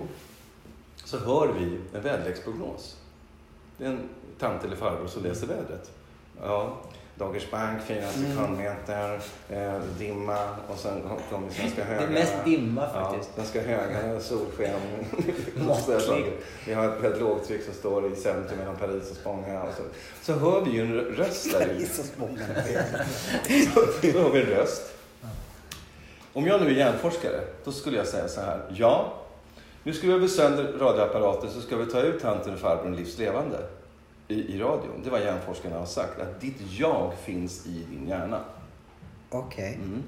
så 1.04 1.18
hör 1.18 1.52
vi 1.58 1.78
en 1.94 2.02
väderleksprognos. 2.02 2.96
Det 3.78 3.84
är 3.84 3.88
en 3.88 4.08
tant 4.38 4.64
eller 4.64 4.76
farbror 4.76 5.06
som 5.06 5.22
läser 5.22 5.46
vädret. 5.46 5.90
Ja, 6.40 6.76
Dagersbank, 7.18 7.82
4 7.86 7.98
Mm. 7.98 8.10
sekundmeter, 8.36 9.20
eh, 9.50 9.80
dimma 9.98 10.38
och 10.68 10.78
sen 10.78 11.02
kommer 11.30 11.50
svenska 11.50 11.84
Det 11.84 12.04
är 12.04 12.08
mest 12.08 12.34
dimma 12.44 12.88
Ja, 12.94 13.10
faktiskt. 13.10 13.34
svenska 13.34 13.62
höga, 13.62 14.20
solsken. 14.30 14.70
Vi 16.66 16.74
har 16.74 16.84
ett, 16.88 17.04
ett 17.04 17.20
lågtryck 17.20 17.64
som 17.64 17.74
står 17.74 18.12
i 18.12 18.16
centrum 18.16 18.58
mellan 18.58 18.76
Paris 18.76 19.10
och 19.10 19.16
Spånga. 19.16 19.62
Och 19.62 19.68
så, 19.76 19.82
så 20.22 20.32
hör 20.38 20.60
vi 20.60 20.70
ju 20.70 20.80
en 20.80 20.92
röst 21.00 21.52
där 21.52 21.58
Det 21.60 21.64
är 21.64 21.74
ute. 21.76 21.86
så. 23.74 23.80
Då 24.12 24.20
har 24.22 24.30
vi 24.30 24.40
en 24.40 24.46
röst. 24.46 24.82
Om 26.32 26.46
jag 26.46 26.60
nu 26.60 26.66
är 26.66 26.70
hjärnforskare, 26.74 27.40
då 27.64 27.72
skulle 27.72 27.96
jag 27.96 28.06
säga 28.06 28.28
så 28.28 28.40
här. 28.40 28.60
Ja, 28.70 29.12
nu 29.82 29.92
ska 29.92 30.06
vi 30.16 30.28
sönder 30.28 30.72
radioapparaten 30.78 31.50
så 31.50 31.60
ska 31.60 31.76
vi 31.76 31.86
ta 31.86 32.00
ut 32.00 32.22
tanten 32.22 32.54
och 32.54 32.60
farbrorn 32.60 32.96
livslevande 32.96 33.58
i, 34.28 34.54
i 34.54 34.58
radion. 34.60 35.00
Det 35.04 35.10
vad 35.10 35.20
hjärnforskarna 35.20 35.78
har 35.78 35.86
sagt. 35.86 36.20
Att 36.20 36.40
ditt 36.40 36.56
jag 36.78 37.12
finns 37.24 37.66
i 37.66 37.84
din 37.90 38.08
hjärna. 38.08 38.40
Okej. 39.30 39.74
Mm. 39.74 40.02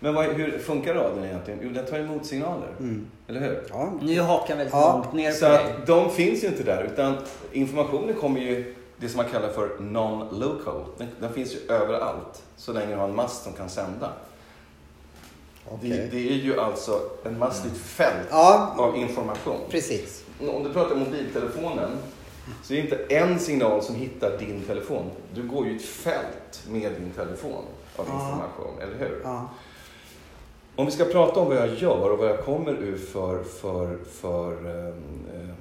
Men 0.00 0.14
vad, 0.14 0.24
hur 0.26 0.58
funkar 0.58 0.94
radion 0.94 1.24
egentligen? 1.24 1.60
Jo, 1.62 1.70
den 1.70 1.86
tar 1.86 1.98
emot 1.98 2.26
signaler. 2.26 2.68
Mm. 2.78 3.06
Eller 3.28 3.40
hur? 3.40 3.64
Ja. 3.70 3.92
Nu 4.02 4.20
hakar 4.20 4.56
väldigt 4.56 4.74
Ja, 4.74 4.92
långt 5.02 5.12
ner 5.14 5.32
Så 5.32 5.46
på 5.46 5.52
dig. 5.52 5.64
att 5.80 5.86
de 5.86 6.10
finns 6.10 6.44
ju 6.44 6.48
inte 6.48 6.62
där, 6.62 6.82
utan 6.92 7.16
informationen 7.52 8.14
kommer 8.14 8.40
ju 8.40 8.74
det 8.96 9.08
som 9.08 9.16
man 9.16 9.26
kallar 9.32 9.48
för 9.48 9.68
non-local. 9.80 10.84
Den, 10.98 11.08
den 11.20 11.32
finns 11.32 11.54
ju 11.54 11.58
överallt, 11.72 12.42
så 12.56 12.72
länge 12.72 12.86
du 12.86 12.96
har 12.96 13.08
en 13.08 13.16
mast 13.16 13.44
som 13.44 13.52
kan 13.52 13.68
sända. 13.68 14.12
Okej. 15.70 15.88
Det, 15.90 15.96
det 16.18 16.28
är 16.30 16.34
ju 16.34 16.60
alltså 16.60 17.00
en 17.24 17.38
massivt 17.38 17.76
fält 17.78 18.28
Ja, 18.30 18.74
av 18.78 18.96
information. 18.96 19.56
precis. 19.70 20.24
Om 20.40 20.64
du 20.64 20.72
pratar 20.72 20.92
om 20.94 20.98
mobiltelefonen 21.00 21.90
så 22.62 22.74
är 22.74 22.76
det 22.76 22.82
inte 22.82 23.14
en 23.16 23.38
signal 23.40 23.82
som 23.82 23.94
hittar 23.94 24.38
din 24.38 24.62
telefon. 24.62 25.10
Du 25.34 25.42
går 25.42 25.66
ju 25.66 25.76
ett 25.76 25.84
fält 25.84 26.62
med 26.70 26.92
din 26.92 27.10
telefon 27.10 27.64
av 27.96 28.06
Ja. 28.08 28.22
information, 28.22 28.80
eller 28.82 28.98
hur? 28.98 29.20
Ja. 29.24 29.50
Om 30.76 30.86
vi 30.86 30.92
ska 30.92 31.04
prata 31.04 31.40
om 31.40 31.48
vad 31.48 31.56
jag 31.56 31.74
gör 31.74 32.10
och 32.10 32.18
vad 32.18 32.28
jag 32.28 32.44
kommer 32.44 32.72
ur 32.72 32.98
för, 32.98 33.42
för, 33.44 33.98
för 34.12 34.52
ehm, 34.52 34.94
eh, 35.34 35.54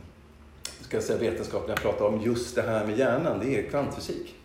ska 0.81 0.97
jag 0.97 1.03
säga 1.03 1.19
vetenskap 1.19 1.61
när 1.61 1.69
jag 1.69 1.81
pratar 1.81 2.05
om 2.05 2.21
just 2.21 2.55
det 2.55 2.61
här 2.61 2.85
med 2.85 2.97
hjärnan, 2.97 3.39
det 3.39 3.59
är 3.59 3.69
kvantfysik. 3.69 4.35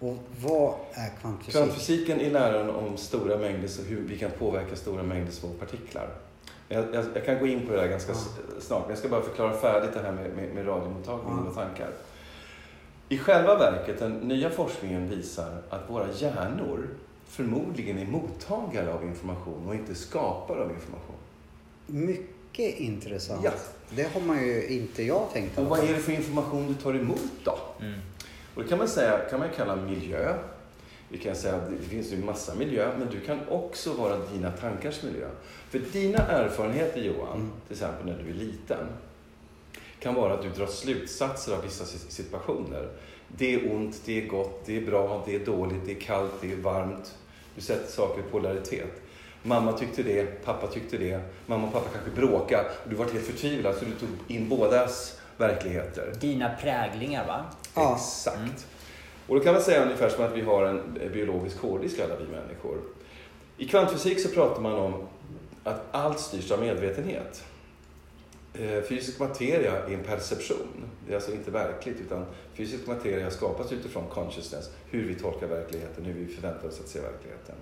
Och 0.00 0.16
vad 0.42 0.74
är 0.92 1.10
kvantfysik? 1.20 1.54
Kvantfysiken 1.54 2.20
är 2.20 2.30
läran 2.30 2.70
om 2.70 2.96
stora 2.96 3.38
mängder, 3.38 3.68
så 3.68 3.82
hur 3.82 4.00
vi 4.08 4.18
kan 4.18 4.30
påverka 4.38 4.76
stora 4.76 5.02
mängder 5.02 5.32
små 5.32 5.48
partiklar. 5.48 6.08
Jag, 6.68 6.84
jag, 6.92 7.04
jag 7.14 7.24
kan 7.24 7.38
gå 7.38 7.46
in 7.46 7.66
på 7.66 7.72
det 7.72 7.78
där 7.80 7.88
ganska 7.88 8.12
s- 8.12 8.28
snart, 8.60 8.80
men 8.80 8.90
jag 8.90 8.98
ska 8.98 9.08
bara 9.08 9.22
förklara 9.22 9.52
färdigt 9.52 9.90
det 9.94 10.00
här 10.00 10.12
med, 10.12 10.30
med, 10.36 10.54
med 10.54 10.66
radiomottagningen 10.68 11.40
Ja. 11.44 11.48
och 11.50 11.54
tankar. 11.54 11.90
I 13.08 13.18
själva 13.18 13.58
verket, 13.58 13.98
den 13.98 14.12
nya 14.12 14.50
forskningen 14.50 15.08
visar 15.08 15.56
att 15.70 15.90
våra 15.90 16.06
hjärnor 16.12 16.88
förmodligen 17.26 17.98
är 17.98 18.06
mottagare 18.06 18.92
av 18.94 19.04
information 19.04 19.68
och 19.68 19.74
inte 19.74 19.94
skapare 19.94 20.62
av 20.62 20.70
information. 20.70 21.16
Mycket 21.86 22.78
intressant. 22.78 23.40
Ja. 23.44 23.50
Det 23.90 24.14
har 24.14 24.20
man 24.20 24.46
ju 24.46 24.66
inte 24.66 25.02
jag 25.02 25.22
tänkt 25.32 25.58
Och 25.58 25.64
på. 25.64 25.70
vad 25.70 25.78
är 25.78 25.92
det 25.94 25.98
för 26.00 26.12
information 26.12 26.66
du 26.68 26.74
tar 26.74 26.94
emot 26.94 27.20
då? 27.44 27.58
Mm. 27.80 28.00
Och 28.54 28.62
det 28.62 28.68
kan 28.68 28.78
man, 28.78 28.88
säga, 28.88 29.18
kan 29.30 29.40
man 29.40 29.48
kalla 29.56 29.76
miljö. 29.76 30.34
Vi 31.08 31.18
kan 31.18 31.36
säga 31.36 31.54
att 31.54 31.70
det 31.70 31.88
finns 31.88 32.12
ju 32.12 32.16
massa 32.24 32.54
miljö, 32.54 32.90
men 32.98 33.08
du 33.10 33.20
kan 33.20 33.38
också 33.48 33.92
vara 33.92 34.16
dina 34.32 34.50
tankars 34.50 35.02
miljö. 35.02 35.28
För 35.70 35.78
dina 35.92 36.18
erfarenheter 36.18 37.00
Johan, 37.00 37.36
Mm. 37.36 37.50
till 37.66 37.72
exempel 37.76 38.06
när 38.06 38.22
du 38.24 38.30
är 38.30 38.34
liten, 38.34 38.86
kan 40.00 40.14
vara 40.14 40.34
att 40.34 40.42
du 40.42 40.48
drar 40.50 40.66
slutsatser 40.66 41.52
av 41.54 41.62
vissa 41.62 41.84
si- 41.84 41.98
situationer. 42.12 42.88
Det 43.28 43.54
är 43.54 43.72
ont, 43.72 44.00
det 44.04 44.22
är 44.22 44.26
gott, 44.28 44.62
det 44.66 44.76
är 44.76 44.86
bra, 44.86 45.22
det 45.26 45.34
är 45.34 45.46
dåligt, 45.46 45.80
det 45.86 45.92
är 45.92 46.00
kallt, 46.00 46.32
det 46.40 46.52
är 46.52 46.56
varmt. 46.56 47.14
Du 47.54 47.60
sätter 47.60 47.92
saker 47.92 48.20
i 48.20 48.30
polaritet. 48.30 49.02
Mamma 49.42 49.72
tyckte 49.72 50.02
det, 50.02 50.44
pappa 50.44 50.66
tyckte 50.66 50.96
det. 50.96 51.20
Mamma 51.46 51.66
och 51.66 51.72
pappa 51.72 51.88
kanske 51.92 52.10
bråkade 52.20 52.64
och 52.84 52.90
du 52.90 52.96
var 52.96 53.04
helt 53.04 53.26
förtvivlad 53.26 53.74
så 53.74 53.84
du 53.84 53.90
tog 53.92 54.08
in 54.28 54.48
bådas 54.48 55.20
verkligheter. 55.36 56.12
Dina 56.20 56.50
präglingar 56.60 57.26
va? 57.26 57.44
Ja. 57.74 57.94
Exakt. 57.96 58.36
Mm. 58.36 58.50
Och 59.26 59.34
då 59.34 59.40
kan 59.40 59.54
man 59.54 59.62
säga 59.62 59.82
ungefär 59.82 60.08
som 60.08 60.24
att 60.24 60.36
vi 60.36 60.40
har 60.40 60.64
en 60.64 61.10
biologisk 61.12 61.58
hårddisk 61.58 61.98
alla 61.98 62.16
vi 62.16 62.26
människor. 62.26 62.78
I 63.56 63.68
kvantfysik 63.68 64.20
så 64.20 64.28
pratar 64.28 64.62
man 64.62 64.74
om 64.74 64.94
att 65.64 65.82
allt 65.90 66.20
styrs 66.20 66.50
av 66.50 66.60
medvetenhet. 66.60 67.44
Eh, 68.54 68.82
fysisk 68.82 69.18
materia 69.18 69.72
är 69.86 69.94
en 69.94 70.02
perception. 70.02 70.84
Det 71.06 71.12
är 71.12 71.16
alltså 71.16 71.32
inte 71.32 71.50
verkligt 71.50 72.00
utan 72.00 72.24
fysisk 72.54 72.86
materia 72.86 73.30
skapas 73.30 73.72
utifrån 73.72 74.04
consciousness. 74.08 74.70
Hur 74.90 75.08
vi 75.08 75.14
tolkar 75.14 75.46
verkligheten, 75.46 76.04
hur 76.04 76.12
vi 76.12 76.34
förväntar 76.34 76.68
oss 76.68 76.80
att 76.80 76.88
se 76.88 77.00
verkligheten. 77.00 77.54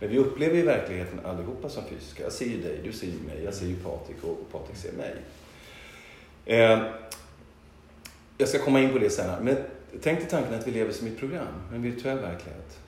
Men 0.00 0.10
vi 0.10 0.18
upplever 0.18 0.56
ju 0.56 0.62
verkligheten 0.62 1.20
allihopa 1.24 1.68
som 1.68 1.84
fysiska. 1.84 2.22
Jag 2.22 2.32
ser 2.32 2.46
ju 2.46 2.62
dig, 2.62 2.80
du 2.84 2.92
ser 2.92 3.06
ju 3.06 3.12
mig, 3.26 3.44
jag 3.44 3.54
ser 3.54 3.66
ju 3.66 3.76
Patrik 3.76 4.24
och 4.24 4.52
Patrik 4.52 4.76
ser 4.76 4.92
mig. 4.92 5.14
Eh, 6.46 6.82
jag 8.38 8.48
ska 8.48 8.58
komma 8.58 8.80
in 8.80 8.92
på 8.92 8.98
det 8.98 9.10
senare. 9.10 9.42
Men 9.42 9.56
tänk 10.02 10.18
dig 10.18 10.28
tanken 10.28 10.54
att 10.54 10.66
vi 10.66 10.70
lever 10.70 10.92
som 10.92 11.06
i 11.06 11.10
ett 11.10 11.18
program, 11.18 11.46
en 11.74 11.82
virtuell 11.82 12.18
verklighet. 12.18 12.78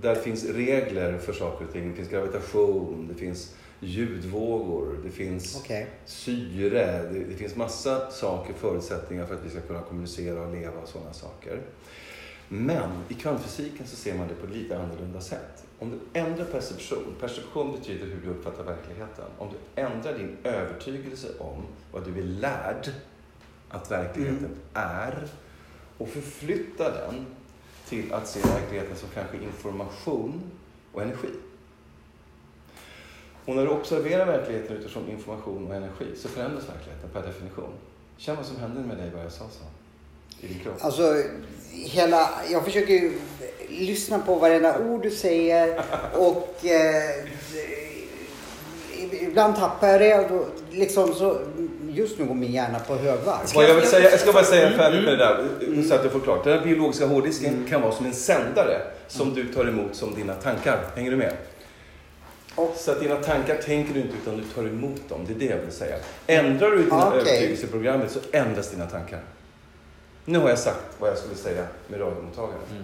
Där 0.00 0.14
finns 0.14 0.44
regler 0.44 1.18
för 1.18 1.32
saker 1.32 1.66
och 1.66 1.72
ting. 1.72 1.88
Det 1.90 1.96
finns 1.96 2.08
gravitation, 2.08 3.08
det 3.08 3.14
finns 3.20 3.54
ljudvågor, 3.80 4.98
det 5.04 5.10
finns 5.10 5.56
Okej. 5.60 5.86
syre. 6.06 7.02
Det, 7.12 7.18
det 7.24 7.34
finns 7.34 7.56
massa 7.56 8.10
saker, 8.10 8.54
förutsättningar 8.54 9.26
för 9.26 9.34
att 9.34 9.44
vi 9.44 9.50
ska 9.50 9.60
kunna 9.60 9.80
kommunicera 9.82 10.40
och 10.42 10.54
leva 10.54 10.80
och 10.80 10.88
sådana 10.88 11.12
saker. 11.12 11.60
Men 12.48 12.90
i 13.08 13.14
kvantfysiken 13.14 13.86
så 13.86 13.96
ser 13.96 14.14
man 14.14 14.28
det 14.28 14.34
på 14.34 14.46
ett 14.46 14.52
lite 14.52 14.78
annorlunda 14.78 15.20
sätt. 15.20 15.64
Om 15.78 15.90
du 15.90 16.20
ändrar 16.20 16.44
perception, 16.44 17.14
perception 17.20 17.72
betyder 17.78 18.06
hur 18.06 18.20
du 18.24 18.30
uppfattar 18.30 18.64
verkligheten. 18.64 19.24
Om 19.38 19.48
du 19.48 19.82
ändrar 19.82 20.18
din 20.18 20.36
övertygelse 20.44 21.28
om 21.38 21.62
vad 21.92 22.04
du 22.04 22.18
är 22.20 22.24
lärd 22.24 22.88
att 23.68 23.90
verkligheten 23.90 24.38
Mm. 24.38 24.58
är 24.74 25.28
och 25.98 26.08
förflytta 26.08 26.90
den 26.90 27.26
till 27.88 28.12
att 28.12 28.28
se 28.28 28.40
verkligheten 28.40 28.96
som 28.96 29.08
kanske 29.14 29.36
information 29.36 30.42
och 30.92 31.02
energi. 31.02 31.28
Och 33.44 33.56
när 33.56 33.62
du 33.62 33.70
observerar 33.70 34.26
verkligheten 34.26 34.76
utifrån 34.76 35.10
information 35.10 35.66
och 35.66 35.74
energi 35.74 36.06
så 36.16 36.28
förändras 36.28 36.68
verkligheten 36.68 37.10
per 37.12 37.22
definition. 37.22 37.72
Känn 38.16 38.36
vad 38.36 38.46
som 38.46 38.56
hände 38.56 38.80
med 38.80 38.96
dig 38.96 39.10
vad 39.14 39.24
jag 39.24 39.32
sa 39.32 39.44
så. 39.50 39.64
I 40.40 40.46
din 40.46 40.58
kropp. 40.58 40.74
Alltså, 40.80 41.22
hela, 41.72 42.30
jag 42.50 42.64
försöker 42.64 42.94
ju 42.94 43.18
lyssna 43.68 44.18
på 44.18 44.34
varenda 44.34 44.78
ord 44.78 45.02
du 45.02 45.10
säger 45.10 45.82
och 46.14 46.66
eh, 46.66 47.24
ibland 49.22 49.56
tappar 49.56 49.88
jag 49.88 50.00
det. 50.00 50.18
Och 50.18 50.30
då, 50.30 50.46
liksom 50.70 51.14
så, 51.14 51.40
just 51.96 52.18
nu 52.18 52.24
går 52.24 52.34
min 52.34 52.52
hjärna 52.52 52.78
på 52.78 52.96
högvarv. 52.96 53.46
Vad 53.54 53.64
jag, 53.64 53.74
vill 53.74 53.86
säga, 53.86 54.10
jag 54.10 54.20
ska 54.20 54.32
bara 54.32 54.44
säga 54.44 54.66
Mm, 54.66 54.78
färdigt 54.78 55.04
med 55.04 55.12
det 55.12 55.24
där 55.24 55.44
så 55.88 55.94
att 55.94 56.02
jag 56.02 56.12
får 56.12 56.20
klart. 56.20 56.44
Den 56.44 56.58
här 56.58 56.64
biologiska 56.64 57.06
hårddisken 57.06 57.54
Mm. 57.54 57.66
kan 57.68 57.82
vara 57.82 57.92
som 57.92 58.06
en 58.06 58.12
sändare 58.14 58.80
som 59.08 59.34
du 59.34 59.52
tar 59.52 59.64
emot 59.68 59.94
som 59.96 60.14
dina 60.14 60.34
tankar. 60.34 60.78
Hänger 60.94 61.10
du 61.10 61.16
med? 61.16 61.32
Och- 62.54 62.74
Så 62.76 62.90
att 62.92 63.00
dina 63.00 63.16
tankar 63.16 63.54
tänker 63.56 63.94
du 63.94 64.00
inte 64.00 64.14
utan 64.22 64.36
du 64.36 64.44
tar 64.44 64.62
emot 64.62 65.08
dem. 65.08 65.20
Det 65.26 65.32
är 65.34 65.38
det 65.48 65.54
jag 65.54 65.62
vill 65.62 65.72
säga. 65.72 65.96
Ändrar 66.26 66.70
du 66.70 66.82
dina 66.82 66.96
Ah, 66.96 67.08
okej. 67.08 67.20
övertygelseprogrammet 67.20 68.10
så 68.10 68.18
ändras 68.32 68.70
dina 68.70 68.86
tankar. 68.86 69.20
Nu 70.24 70.38
har 70.38 70.48
jag 70.48 70.58
sagt 70.58 70.80
vad 70.98 71.10
jag 71.10 71.18
skulle 71.18 71.34
säga 71.34 71.66
med 71.88 72.00
radiomottagaren. 72.00 72.60
Mm. 72.70 72.82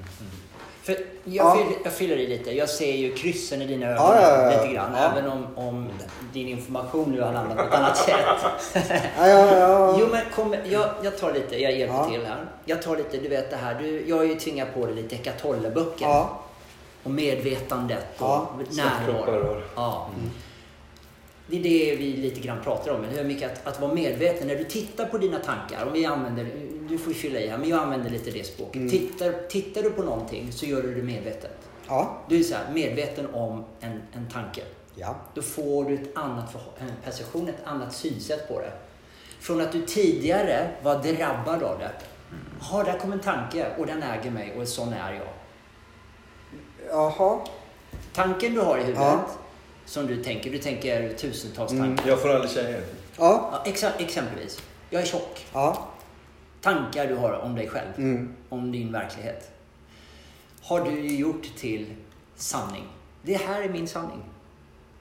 För 0.82 0.92
jag, 1.24 1.46
Ja. 1.46 1.54
fyller, 1.56 1.76
jag 1.84 1.92
fyller 1.92 2.16
i 2.16 2.26
lite. 2.26 2.50
Jag 2.52 2.68
ser 2.68 2.92
ju 2.92 3.14
kryssen 3.14 3.62
i 3.62 3.66
dina 3.66 3.86
ögon 3.86 3.96
Ja, 4.04 4.20
ja, 4.22 4.42
ja. 4.52 4.62
lite 4.62 4.74
grann. 4.74 4.92
Ja. 4.96 5.10
Även 5.12 5.30
om, 5.30 5.46
om 5.56 5.88
din 6.32 6.48
information 6.48 7.10
nu 7.10 7.20
har 7.20 7.32
landat 7.32 7.56
på 7.58 7.62
ett 7.64 7.74
annat 7.74 7.96
sätt. 8.06 8.24
Ja, 9.18 9.28
ja, 9.28 9.58
ja. 9.58 9.96
Jo 10.00 10.06
men 10.10 10.20
kom, 10.34 10.56
jag, 10.70 10.88
jag 11.02 11.18
tar 11.18 11.32
lite, 11.32 11.62
jag 11.62 11.72
hjälper 11.78 11.96
Ja. 11.96 12.10
till 12.10 12.26
här. 12.26 12.46
Jag 12.64 12.82
tar 12.82 12.96
lite, 12.96 13.16
du 13.16 13.28
vet 13.28 13.50
det 13.50 13.56
här, 13.56 13.74
du, 13.74 14.04
jag 14.08 14.16
har 14.16 14.24
ju 14.24 14.34
tvingat 14.34 14.74
på 14.74 14.86
dig 14.86 14.94
lite 14.94 15.16
Eckart. 15.16 15.44
Och 17.04 17.10
medvetandet 17.10 18.06
och 18.18 18.26
Ja. 18.26 18.50
Närvaro. 18.70 19.62
Ja. 19.76 20.08
Det 21.46 21.56
är 21.58 21.62
det 21.62 21.96
vi 21.96 22.12
lite 22.16 22.40
grann 22.40 22.58
pratar 22.64 22.92
om. 22.92 23.04
Hur 23.04 23.24
mycket 23.24 23.52
att, 23.52 23.66
att 23.74 23.80
vara 23.80 23.94
medveten. 23.94 24.46
När 24.48 24.56
du 24.56 24.64
tittar 24.64 25.04
på 25.04 25.18
dina 25.18 25.38
tankar, 25.38 25.86
om 25.86 25.92
vi 25.92 26.06
använder, 26.06 26.46
du 26.88 26.98
får 26.98 27.12
ju 27.12 27.18
fylla 27.18 27.40
i 27.40 27.48
här, 27.48 27.58
men 27.58 27.68
jag 27.68 27.78
använder 27.78 28.10
lite 28.10 28.30
det 28.30 28.46
språket. 28.46 28.74
Mm. 28.76 28.90
Tittar, 28.90 29.34
tittar 29.48 29.82
du 29.82 29.90
på 29.90 30.02
någonting 30.02 30.52
så 30.52 30.66
gör 30.66 30.82
du 30.82 30.94
det 30.94 31.02
medvetet. 31.02 31.56
ja. 31.88 32.18
Du 32.28 32.38
är 32.38 32.42
så 32.42 32.54
här, 32.54 32.72
medveten 32.74 33.34
om 33.34 33.64
en, 33.80 34.02
en 34.12 34.28
tanke. 34.32 34.62
ja. 34.94 35.16
Då 35.34 35.42
får 35.42 35.84
du 35.84 35.94
ett 35.94 36.16
annat 36.16 36.54
en 36.80 36.92
perception, 37.04 37.48
ett 37.48 37.64
annat 37.64 37.92
synsätt 37.94 38.48
på 38.48 38.60
det. 38.60 38.72
Från 39.40 39.60
att 39.60 39.72
du 39.72 39.86
tidigare 39.86 40.70
var 40.82 41.02
drabbad 41.02 41.62
av 41.62 41.78
det. 41.78 41.90
Ja, 42.70 42.82
där 42.84 42.98
kom 42.98 43.12
en 43.12 43.20
tanke 43.20 43.66
och 43.78 43.86
den 43.86 44.02
äger 44.02 44.30
mig 44.30 44.54
och 44.60 44.68
sån 44.68 44.92
är 44.92 45.12
jag. 45.12 45.26
Jaha. 46.88 47.38
Tanken 48.12 48.54
du 48.54 48.60
har 48.60 48.78
i 48.78 48.80
huvudet, 48.80 49.00
Ja. 49.02 49.26
som 49.86 50.06
du 50.06 50.24
tänker, 50.24 50.50
du 50.50 50.58
tänker 50.58 51.12
tusentals 51.14 51.72
Mm. 51.72 51.84
tankar. 51.96 52.10
Jag 52.10 52.20
får 52.22 52.28
aldrig 52.28 52.50
tjejer. 52.50 52.82
Ja. 53.18 53.60
Ja, 53.64 53.70
exa- 53.72 53.92
exempelvis, 53.98 54.62
jag 54.90 55.02
är 55.02 55.06
tjock. 55.06 55.46
Ja. 55.52 55.86
Tankar 56.62 57.06
du 57.06 57.14
har 57.14 57.32
om 57.32 57.54
dig 57.54 57.68
själv, 57.68 57.88
Mm. 57.96 58.34
om 58.48 58.72
din 58.72 58.92
verklighet. 58.92 59.50
Har 60.62 60.84
du 60.84 61.06
gjort 61.16 61.56
till 61.56 61.86
sanning. 62.36 62.84
Det 63.22 63.34
här 63.36 63.62
är 63.62 63.68
min 63.68 63.88
sanning. 63.88 64.22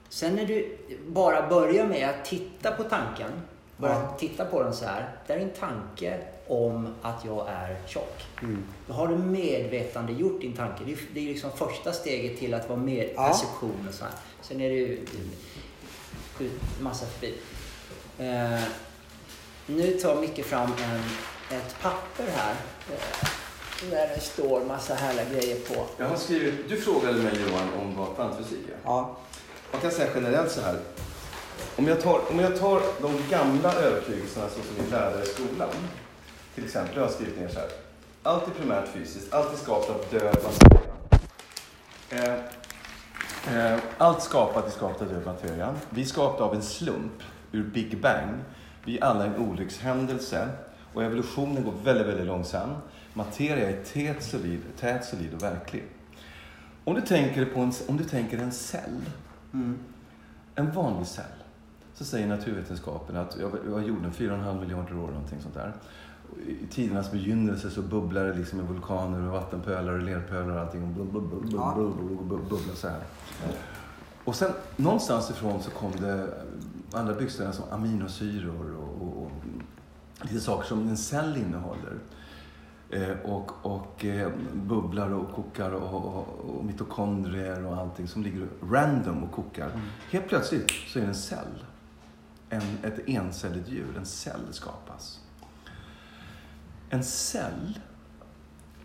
Sen 0.08 0.34
när 0.34 0.44
du 0.46 0.76
bara 1.06 1.48
börjar 1.48 1.86
med 1.86 2.08
att 2.08 2.24
titta 2.24 2.70
på 2.72 2.82
tanken, 2.84 3.30
bara 3.76 3.92
Ja. 3.92 4.16
titta 4.18 4.44
på 4.44 4.62
den 4.62 4.74
så 4.74 4.84
här. 4.84 5.08
Det 5.26 5.32
är 5.32 5.38
en 5.38 5.50
tanke 5.50 6.18
om 6.46 6.94
att 7.02 7.24
jag 7.24 7.48
är 7.48 7.76
tjock. 7.86 8.22
Mm. 8.42 8.64
Då 8.86 8.92
har 8.92 9.08
du 9.08 9.16
medvetande 9.16 10.12
gjort 10.12 10.40
din 10.40 10.52
tanke. 10.52 10.84
Det 10.84 10.92
är, 10.92 10.98
det 11.14 11.20
är 11.20 11.24
liksom 11.32 11.50
första 11.52 11.92
steget 11.92 12.38
till 12.38 12.54
att 12.54 12.68
vara 12.68 12.78
med 12.80 13.10
Ja. 13.16 13.28
perception 13.28 13.86
och 13.88 13.94
så 13.94 14.04
här. 14.04 14.12
Sen 14.42 14.60
är 14.60 14.68
det 14.68 14.74
ju 14.76 15.06
massa 16.80 17.06
förbi. 17.06 17.34
Eh, 18.18 18.62
nu 19.66 19.92
tar 19.92 20.20
Micke 20.20 20.44
fram 20.44 20.66
en, 20.72 21.00
ett 21.56 21.76
papper 21.82 22.26
här. 22.36 22.54
Eh, 22.90 23.28
där 23.90 24.08
det 24.14 24.20
står 24.20 24.64
massa 24.64 24.94
härliga 24.94 25.24
grejer 25.24 25.56
på. 25.56 25.86
Jag 25.98 26.06
har 26.06 26.16
skrivit... 26.16 26.68
Du 26.68 26.76
frågade 26.76 27.22
mig 27.22 27.32
Johan 27.40 27.68
om 27.82 27.96
vad 27.96 28.14
kvantfysik 28.14 28.68
är. 28.68 28.76
Ja. 28.84 29.16
man 29.72 29.80
kan 29.80 29.90
säga 29.90 30.08
generellt 30.14 30.50
så 30.50 30.60
här. 30.60 30.78
Om 31.76 31.88
jag 31.88 32.00
tar, 32.00 32.20
om 32.30 32.38
jag 32.38 32.58
tar 32.58 32.82
de 33.02 33.18
gamla 33.30 33.74
övertygelserna 33.74 34.48
så 34.48 34.54
som 34.54 34.84
vi 34.84 34.90
lärde 34.90 35.22
i 35.22 35.26
skolan. 35.26 35.68
Till 36.54 36.64
exempel, 36.64 36.96
jag 36.96 37.02
har 37.02 37.10
skrivit 37.10 37.40
ner 37.40 37.48
så 37.48 37.58
här. 37.58 37.68
Allt 38.22 38.46
är 38.46 38.50
primärt 38.50 38.88
fysiskt, 38.88 39.32
allt 39.32 39.52
är 39.52 39.56
skapat 39.56 39.90
av 39.90 40.04
död 40.10 40.36
materia. 40.44 40.82
Eh, 42.10 43.72
eh, 43.72 43.78
allt 43.98 44.22
skapat 44.22 44.66
är 44.66 44.70
skapat 44.70 45.02
av 45.02 45.08
död 45.08 45.26
materia. 45.26 45.74
Vi 45.90 46.02
är 46.02 46.06
skapade 46.06 46.44
av 46.44 46.54
en 46.54 46.62
slump, 46.62 47.22
ur 47.52 47.62
Big 47.62 48.00
Bang. 48.00 48.44
Vi 48.84 48.98
är 48.98 49.04
alla 49.04 49.24
en 49.24 49.36
olyckshändelse 49.36 50.48
och 50.94 51.02
evolutionen 51.04 51.64
går 51.64 51.74
väldigt, 51.84 52.06
väldigt 52.06 52.26
långsamt. 52.26 52.76
Materia 53.14 53.70
är 53.70 53.84
tät, 53.84 54.22
solid, 54.22 54.60
tät, 54.80 55.04
solid 55.04 55.34
och 55.34 55.42
verklig. 55.42 55.84
Om 56.84 56.94
du 56.94 57.00
tänker, 57.00 57.44
på 57.44 57.60
en, 57.60 57.72
om 57.88 57.96
du 57.96 58.04
tänker 58.04 58.38
en 58.38 58.52
cell, 58.52 59.00
Mm. 59.52 59.78
en 60.54 60.72
vanlig 60.72 61.06
cell, 61.06 61.24
så 61.94 62.04
säger 62.04 62.26
naturvetenskapen 62.26 63.16
att 63.16 63.36
jag 63.40 63.48
var 63.70 63.80
jorden 63.80 64.12
4,5 64.12 64.60
miljarder 64.60 64.98
år, 64.98 65.08
någonting 65.08 65.40
sånt 65.42 65.54
där. 65.54 65.72
I 66.46 66.66
tidernas 66.70 67.10
begynnelse 67.12 67.70
så 67.70 67.82
bubblar 67.82 68.24
det 68.24 68.34
liksom 68.34 68.58
med 68.58 68.68
vulkaner 68.68 69.26
och 69.26 69.32
vattenpölar 69.32 69.92
och 69.92 70.02
lerpölar 70.02 70.50
och 70.54 70.60
allting. 70.60 70.82
Och 70.82 70.88
bubblar 72.24 72.74
så 72.74 72.88
här. 72.88 73.00
Och 74.24 74.34
sen 74.34 74.50
någonstans 74.76 75.30
ifrån 75.30 75.62
så 75.62 75.70
kom 75.70 75.92
det 76.00 76.28
andra 76.92 77.14
byggstenar 77.14 77.52
som 77.52 77.64
aminosyror 77.70 78.76
lite 80.22 80.40
saker 80.40 80.68
som 80.68 80.88
en 80.88 80.96
cell 80.96 81.36
innehåller. 81.36 81.98
Eh, 82.90 83.16
och 83.24 83.66
och 83.66 84.04
eh, 84.04 84.32
bubblar 84.52 85.10
och 85.10 85.32
kokar 85.32 85.70
och, 85.70 86.04
och, 86.04 86.28
och 86.28 86.64
mitokondrier 86.64 87.66
och 87.66 87.76
allting 87.76 88.08
som 88.08 88.22
ligger 88.22 88.48
random 88.62 89.24
och 89.24 89.32
kokar. 89.32 89.70
Helt 90.10 90.28
plötsligt 90.28 90.70
så 90.70 90.98
är 90.98 91.02
det 91.02 91.08
en 91.08 91.14
cell. 91.14 91.64
En, 92.48 92.62
ett 92.82 93.00
encelligt 93.06 93.68
djur, 93.68 93.96
en 93.96 94.06
cell 94.06 94.40
skapas. 94.50 95.20
En 96.90 97.04
cell, 97.04 97.78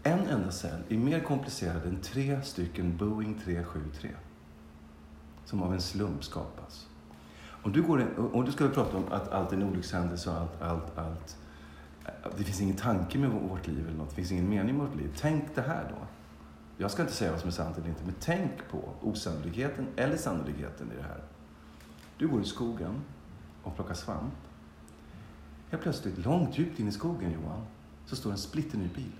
en 0.04 0.20
enda 0.20 0.52
cell, 0.52 0.82
är 0.90 0.98
mer 0.98 1.20
komplicerad 1.20 1.86
än 1.86 2.02
tre 2.02 2.42
stycken 2.42 2.98
Boeing 2.98 3.42
373. 3.46 4.10
Som 5.46 5.64
av 5.64 5.74
en 5.74 5.82
slump 5.82 6.24
skapas. 6.24 6.87
Om 7.62 7.72
du, 7.72 7.82
går 7.82 8.02
in, 8.02 8.08
och 8.08 8.46
du 8.46 8.52
ska 8.52 8.68
vi 8.68 8.74
prata 8.74 8.98
om 8.98 9.04
att 9.12 9.32
allt 9.32 9.52
är 9.52 9.58
en 9.58 9.64
olyckshändelse 9.64 10.30
och 10.30 10.36
allt, 10.38 10.62
allt, 10.62 10.98
allt. 10.98 11.38
Det 12.38 12.44
finns 12.44 12.62
ingen 12.62 12.76
tanke 12.76 13.18
med 13.18 13.30
vårt 13.30 13.68
liv 13.68 13.88
eller 13.88 13.98
något. 13.98 14.10
Det 14.10 14.16
finns 14.16 14.32
ingen 14.32 14.50
mening 14.50 14.78
med 14.78 14.88
vårt 14.88 14.96
liv. 14.96 15.16
Tänk 15.20 15.56
det 15.56 15.62
här 15.62 15.84
då. 15.90 16.08
Jag 16.78 16.92
ska 16.92 17.02
inte 17.02 17.14
säga 17.14 17.32
vad 17.32 17.40
som 17.40 17.48
är 17.48 17.54
sant 17.54 17.78
eller 17.78 17.90
inte, 17.90 18.04
men 18.06 18.16
tänk 18.20 18.52
på 18.72 18.90
osannolikheten 19.02 19.88
eller 19.96 20.18
sannolikheten 20.18 20.92
i 20.92 20.96
det 20.96 21.04
här. 21.04 21.22
Du 22.18 22.28
går 22.28 22.42
i 22.42 22.46
skogen 22.46 23.02
och 23.64 23.76
plockar 23.76 23.94
svamp. 23.94 24.34
Helt 25.70 25.84
plötsligt, 25.84 26.18
långt 26.18 26.58
djupt 26.58 26.80
in 26.80 26.88
i 26.88 26.92
skogen 26.92 27.32
Johan, 27.32 27.66
så 28.06 28.16
står 28.16 28.32
en 28.32 28.38
splitterny 28.38 28.88
bil. 28.96 29.12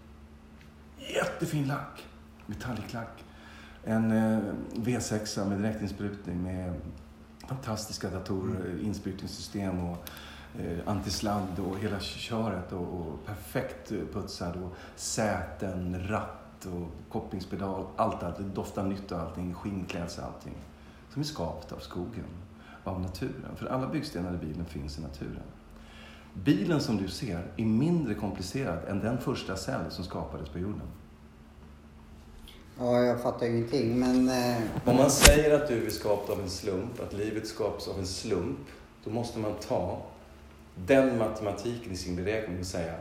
Jättefin 1.14 1.68
lack, 1.68 2.08
metallic 2.46 2.94
lack. 2.94 3.24
En 3.84 4.12
eh, 4.12 4.40
V6 4.74 5.50
med 5.50 5.58
direktinsprutning 5.58 6.44
med 6.44 6.74
fantastiska 7.48 8.10
datorer, 8.10 8.80
insprutningssystem 8.84 9.80
och 9.80 10.10
eh, 10.60 10.78
antisladd 10.86 11.60
och 11.60 11.80
hela 11.80 12.00
köret 12.00 12.72
och, 12.72 12.82
och 12.82 13.26
perfekt 13.26 13.92
eh, 13.92 13.98
putsad 14.14 14.56
och 14.64 14.76
säten, 14.96 16.08
ratt 16.08 16.66
och 16.66 17.12
kopplingspedal, 17.12 17.86
allt, 17.96 18.24
allt. 18.24 18.38
Det 18.38 18.44
doftar 18.44 18.84
nytt 18.84 19.12
och 19.12 19.20
allting, 19.20 19.54
skinnklädsel 19.54 20.24
allting. 20.24 20.56
Som 21.14 21.22
är 21.22 21.26
skapat 21.26 21.72
av 21.72 21.80
skogen, 21.80 22.26
av 22.84 23.02
naturen. 23.02 23.56
För 23.56 23.66
alla 23.66 23.88
byggstenar 23.88 24.34
i 24.34 24.38
bilen 24.38 24.66
finns 24.66 25.00
i 25.00 25.02
naturen. 25.02 25.44
Bilen 26.34 26.82
som 26.82 26.98
du 26.98 27.08
ser 27.08 27.52
är 27.58 27.66
mindre 27.66 28.14
komplicerad 28.14 28.80
än 28.88 29.00
den 29.00 29.18
första 29.18 29.56
cell 29.56 29.92
som 29.92 30.04
skapades 30.04 30.50
på 30.50 30.60
jorden. 30.60 30.88
Ja, 32.80 33.04
jag 33.04 33.22
fattar 33.22 33.46
ingenting 33.46 34.00
men... 34.00 34.30
Eh, 34.30 34.58
Om 34.86 34.96
man 34.96 35.12
säger 35.12 35.56
att 35.56 35.68
du 35.68 35.86
är 35.86 35.90
skapad 35.90 36.36
av 36.38 36.42
en 36.44 36.50
slump, 36.50 37.02
att 37.08 37.14
livet 37.14 37.48
skapas 37.48 37.88
av 37.88 38.00
en 38.00 38.08
slump, 38.08 38.58
då 39.04 39.10
måste 39.10 39.40
man 39.40 39.54
ta 39.68 40.02
den 40.86 41.18
matematiken 41.18 41.92
i 41.92 41.98
sin 41.98 42.16
beräkning 42.16 42.60
och 42.60 42.66
säga 42.66 42.94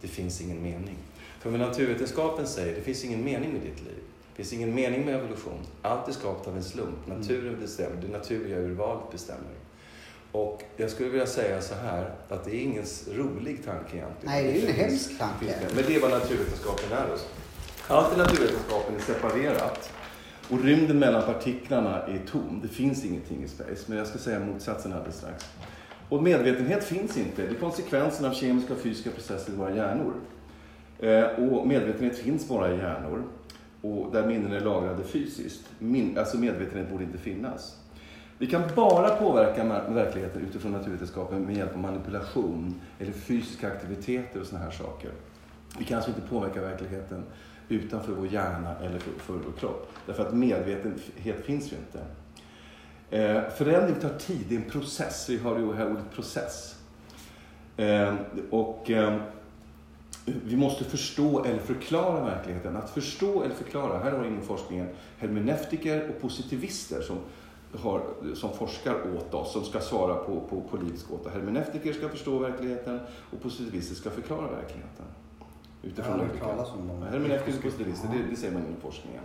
det 0.00 0.08
finns 0.08 0.40
ingen 0.40 0.62
mening. 0.62 0.96
För 1.40 1.50
vad 1.50 1.60
naturvetenskapen 1.60 2.46
säger, 2.46 2.74
det 2.74 2.80
finns 2.82 3.04
ingen 3.04 3.24
mening 3.24 3.52
med 3.52 3.60
ditt 3.60 3.80
liv. 3.84 3.98
Det 4.30 4.36
finns 4.36 4.52
ingen 4.52 4.74
mening 4.74 5.04
med 5.04 5.14
evolution. 5.14 5.58
Allt 5.82 6.08
är 6.08 6.12
skapat 6.12 6.46
av 6.46 6.56
en 6.56 6.64
slump. 6.64 7.06
Naturen 7.06 7.60
bestämmer, 7.60 8.02
det 8.02 8.08
naturliga 8.08 8.56
urvalet 8.58 9.12
bestämmer. 9.12 9.50
Och 10.32 10.62
jag 10.76 10.90
skulle 10.90 11.08
vilja 11.08 11.26
säga 11.26 11.60
så 11.62 11.74
här, 11.74 12.14
att 12.28 12.44
det 12.44 12.50
är 12.50 12.60
ingen 12.60 12.84
rolig 13.12 13.64
tanke 13.64 13.96
egentligen. 13.96 14.10
Nej, 14.24 14.44
det 14.44 14.50
är 14.50 14.54
ju 14.62 14.66
en 14.66 14.72
hemsk 14.72 15.18
tanke. 15.18 15.54
Men 15.74 15.84
det 15.86 15.96
är 15.96 16.00
vad 16.00 16.10
naturvetenskapen 16.10 16.92
är 16.92 17.12
oss. 17.12 17.26
Allt 17.90 18.14
i 18.14 18.18
naturvetenskapen 18.18 18.94
är 18.96 19.00
separerat. 19.00 19.92
Och 20.50 20.64
rymden 20.64 20.98
mellan 20.98 21.22
partiklarna 21.22 22.02
är 22.02 22.18
tom. 22.26 22.60
Det 22.62 22.68
finns 22.68 23.04
ingenting 23.04 23.42
i 23.42 23.48
space. 23.48 23.84
Men 23.86 23.98
jag 23.98 24.06
ska 24.06 24.18
säga 24.18 24.40
motsatsen 24.40 24.92
alldeles 24.92 25.16
strax. 25.16 25.44
Och 26.08 26.22
medvetenhet 26.22 26.84
finns 26.84 27.16
inte. 27.16 27.42
Det 27.42 27.48
är 27.48 27.54
konsekvensen 27.54 28.26
av 28.26 28.32
kemiska 28.32 28.72
och 28.72 28.78
fysiska 28.78 29.10
processer 29.10 29.52
i 29.52 29.56
våra 29.56 29.76
hjärnor. 29.76 30.14
Eh, 30.98 31.24
och 31.24 31.66
medvetenhet 31.66 32.18
finns 32.18 32.48
bara 32.48 32.74
i 32.74 32.76
hjärnor. 32.78 33.22
Och 33.82 34.12
där 34.12 34.26
minnen 34.26 34.52
är 34.52 34.60
lagrade 34.60 35.04
fysiskt. 35.04 35.64
Min, 35.78 36.18
alltså 36.18 36.38
medvetenhet 36.38 36.90
borde 36.90 37.04
inte 37.04 37.18
finnas. 37.18 37.76
Vi 38.38 38.46
kan 38.46 38.62
bara 38.76 39.16
påverka 39.16 39.64
verkligheten 39.88 40.42
utifrån 40.48 40.72
naturvetenskapen 40.72 41.42
med 41.42 41.56
hjälp 41.56 41.72
av 41.72 41.78
manipulation 41.78 42.80
eller 42.98 43.12
fysiska 43.12 43.72
aktiviteter 43.72 44.40
och 44.40 44.46
sådana 44.46 44.64
här 44.64 44.72
saker. 44.72 45.10
Vi 45.78 45.84
kan 45.84 45.96
alltså 45.96 46.10
inte 46.10 46.28
påverka 46.28 46.60
verkligheten 46.60 47.24
utanför 47.70 48.12
vår 48.12 48.26
hjärna 48.26 48.76
eller 48.78 48.98
för, 48.98 49.10
för 49.10 49.32
vår 49.32 49.52
kropp. 49.58 49.92
Därför 50.06 50.26
att 50.26 50.34
medvetenhet 50.34 51.44
finns 51.44 51.72
ju 51.72 51.76
inte. 51.76 52.04
Eh, 53.10 53.50
förändring 53.50 53.94
tar 54.00 54.18
tid, 54.18 54.46
det 54.48 54.54
är 54.54 54.58
en 54.58 54.70
process. 54.70 55.28
Vi 55.28 55.38
har 55.38 55.58
ju 55.58 55.72
här 55.72 55.90
ordet 55.90 56.12
process. 56.14 56.76
Eh, 57.76 58.14
och 58.50 58.90
eh, 58.90 59.20
vi 60.24 60.56
måste 60.56 60.84
förstå 60.84 61.44
eller 61.44 61.58
förklara 61.58 62.24
verkligheten. 62.24 62.76
Att 62.76 62.90
förstå 62.90 63.42
eller 63.42 63.54
förklara, 63.54 63.98
här 63.98 64.12
har 64.12 64.18
vi 64.18 64.28
inom 64.28 64.42
forskningen 64.42 64.88
hermeneutiker 65.18 66.08
och 66.08 66.20
positivister 66.20 67.02
som, 67.02 67.16
har, 67.78 68.02
som 68.34 68.52
forskar 68.52 69.16
åt 69.16 69.34
oss, 69.34 69.52
som 69.52 69.64
ska 69.64 69.80
svara 69.80 70.14
på, 70.14 70.40
på, 70.40 70.60
på 70.60 70.76
livets 70.76 71.04
gåta. 71.04 71.30
Hermeneutiker 71.30 71.92
ska 71.92 72.08
förstå 72.08 72.38
verkligheten 72.38 73.00
och 73.30 73.42
positivister 73.42 73.94
ska 73.94 74.10
förklara 74.10 74.50
verkligheten. 74.50 75.06
Utifrån 75.82 76.04
Jag 76.12 76.18
har 76.18 76.30
olika- 76.30 76.44
hört 76.44 76.56
talas 76.56 76.70
om 76.72 76.88
dem. 76.88 77.02
Hermeneutiker 77.02 77.56
och 77.58 77.62
positivister, 77.62 78.08
det, 78.08 78.30
det 78.30 78.36
säger 78.36 78.52
man 78.52 78.62
inom 78.66 78.80
forskningen. 78.80 79.22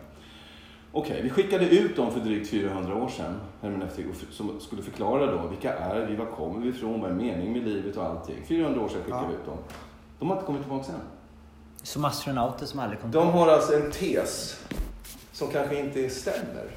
Okej, 0.91 1.21
vi 1.23 1.29
skickade 1.29 1.69
ut 1.69 1.95
dem 1.95 2.11
för 2.11 2.19
drygt 2.19 2.49
400 2.49 2.95
år 2.95 3.09
sedan, 3.09 3.39
f- 4.11 4.25
som 4.31 4.59
skulle 4.59 4.81
förklara 4.81 5.31
då 5.31 5.47
vilka 5.47 5.73
är 5.73 6.05
vi, 6.05 6.15
var 6.15 6.25
kommer 6.25 6.59
vi 6.59 6.69
ifrån, 6.69 7.01
vad 7.01 7.09
är 7.11 7.15
meningen 7.15 7.53
med 7.53 7.63
livet 7.63 7.97
och 7.97 8.03
allting. 8.05 8.35
400 8.47 8.81
år 8.81 8.87
sedan 8.89 9.01
skickade 9.03 9.23
Ja. 9.23 9.27
vi 9.29 9.33
ut 9.35 9.45
dem. 9.45 9.57
De 10.19 10.29
har 10.29 10.35
inte 10.35 10.45
kommit 10.45 10.61
tillbaka 10.61 10.91
än. 10.91 10.99
Som 11.83 12.05
astronauter 12.05 12.65
som 12.65 12.79
aldrig 12.79 13.01
kom 13.01 13.11
De 13.11 13.27
har 13.27 13.47
alltså 13.47 13.73
en 13.75 13.91
tes 13.91 14.59
som 15.31 15.47
kanske 15.47 15.79
inte 15.79 16.09
stämmer. 16.09 16.67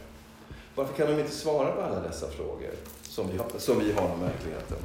Varför 0.75 0.95
kan 0.95 1.07
de 1.17 1.21
inte 1.21 1.33
svara 1.35 1.73
på 1.73 1.81
alla 1.83 2.01
dessa 2.01 2.27
frågor 2.27 2.71
som 3.03 3.27
vi 3.33 3.39
har, 3.39 3.47
som 3.59 3.79
vi 3.79 3.93
har 3.93 4.13
om 4.13 4.21
verkligheten? 4.21 4.77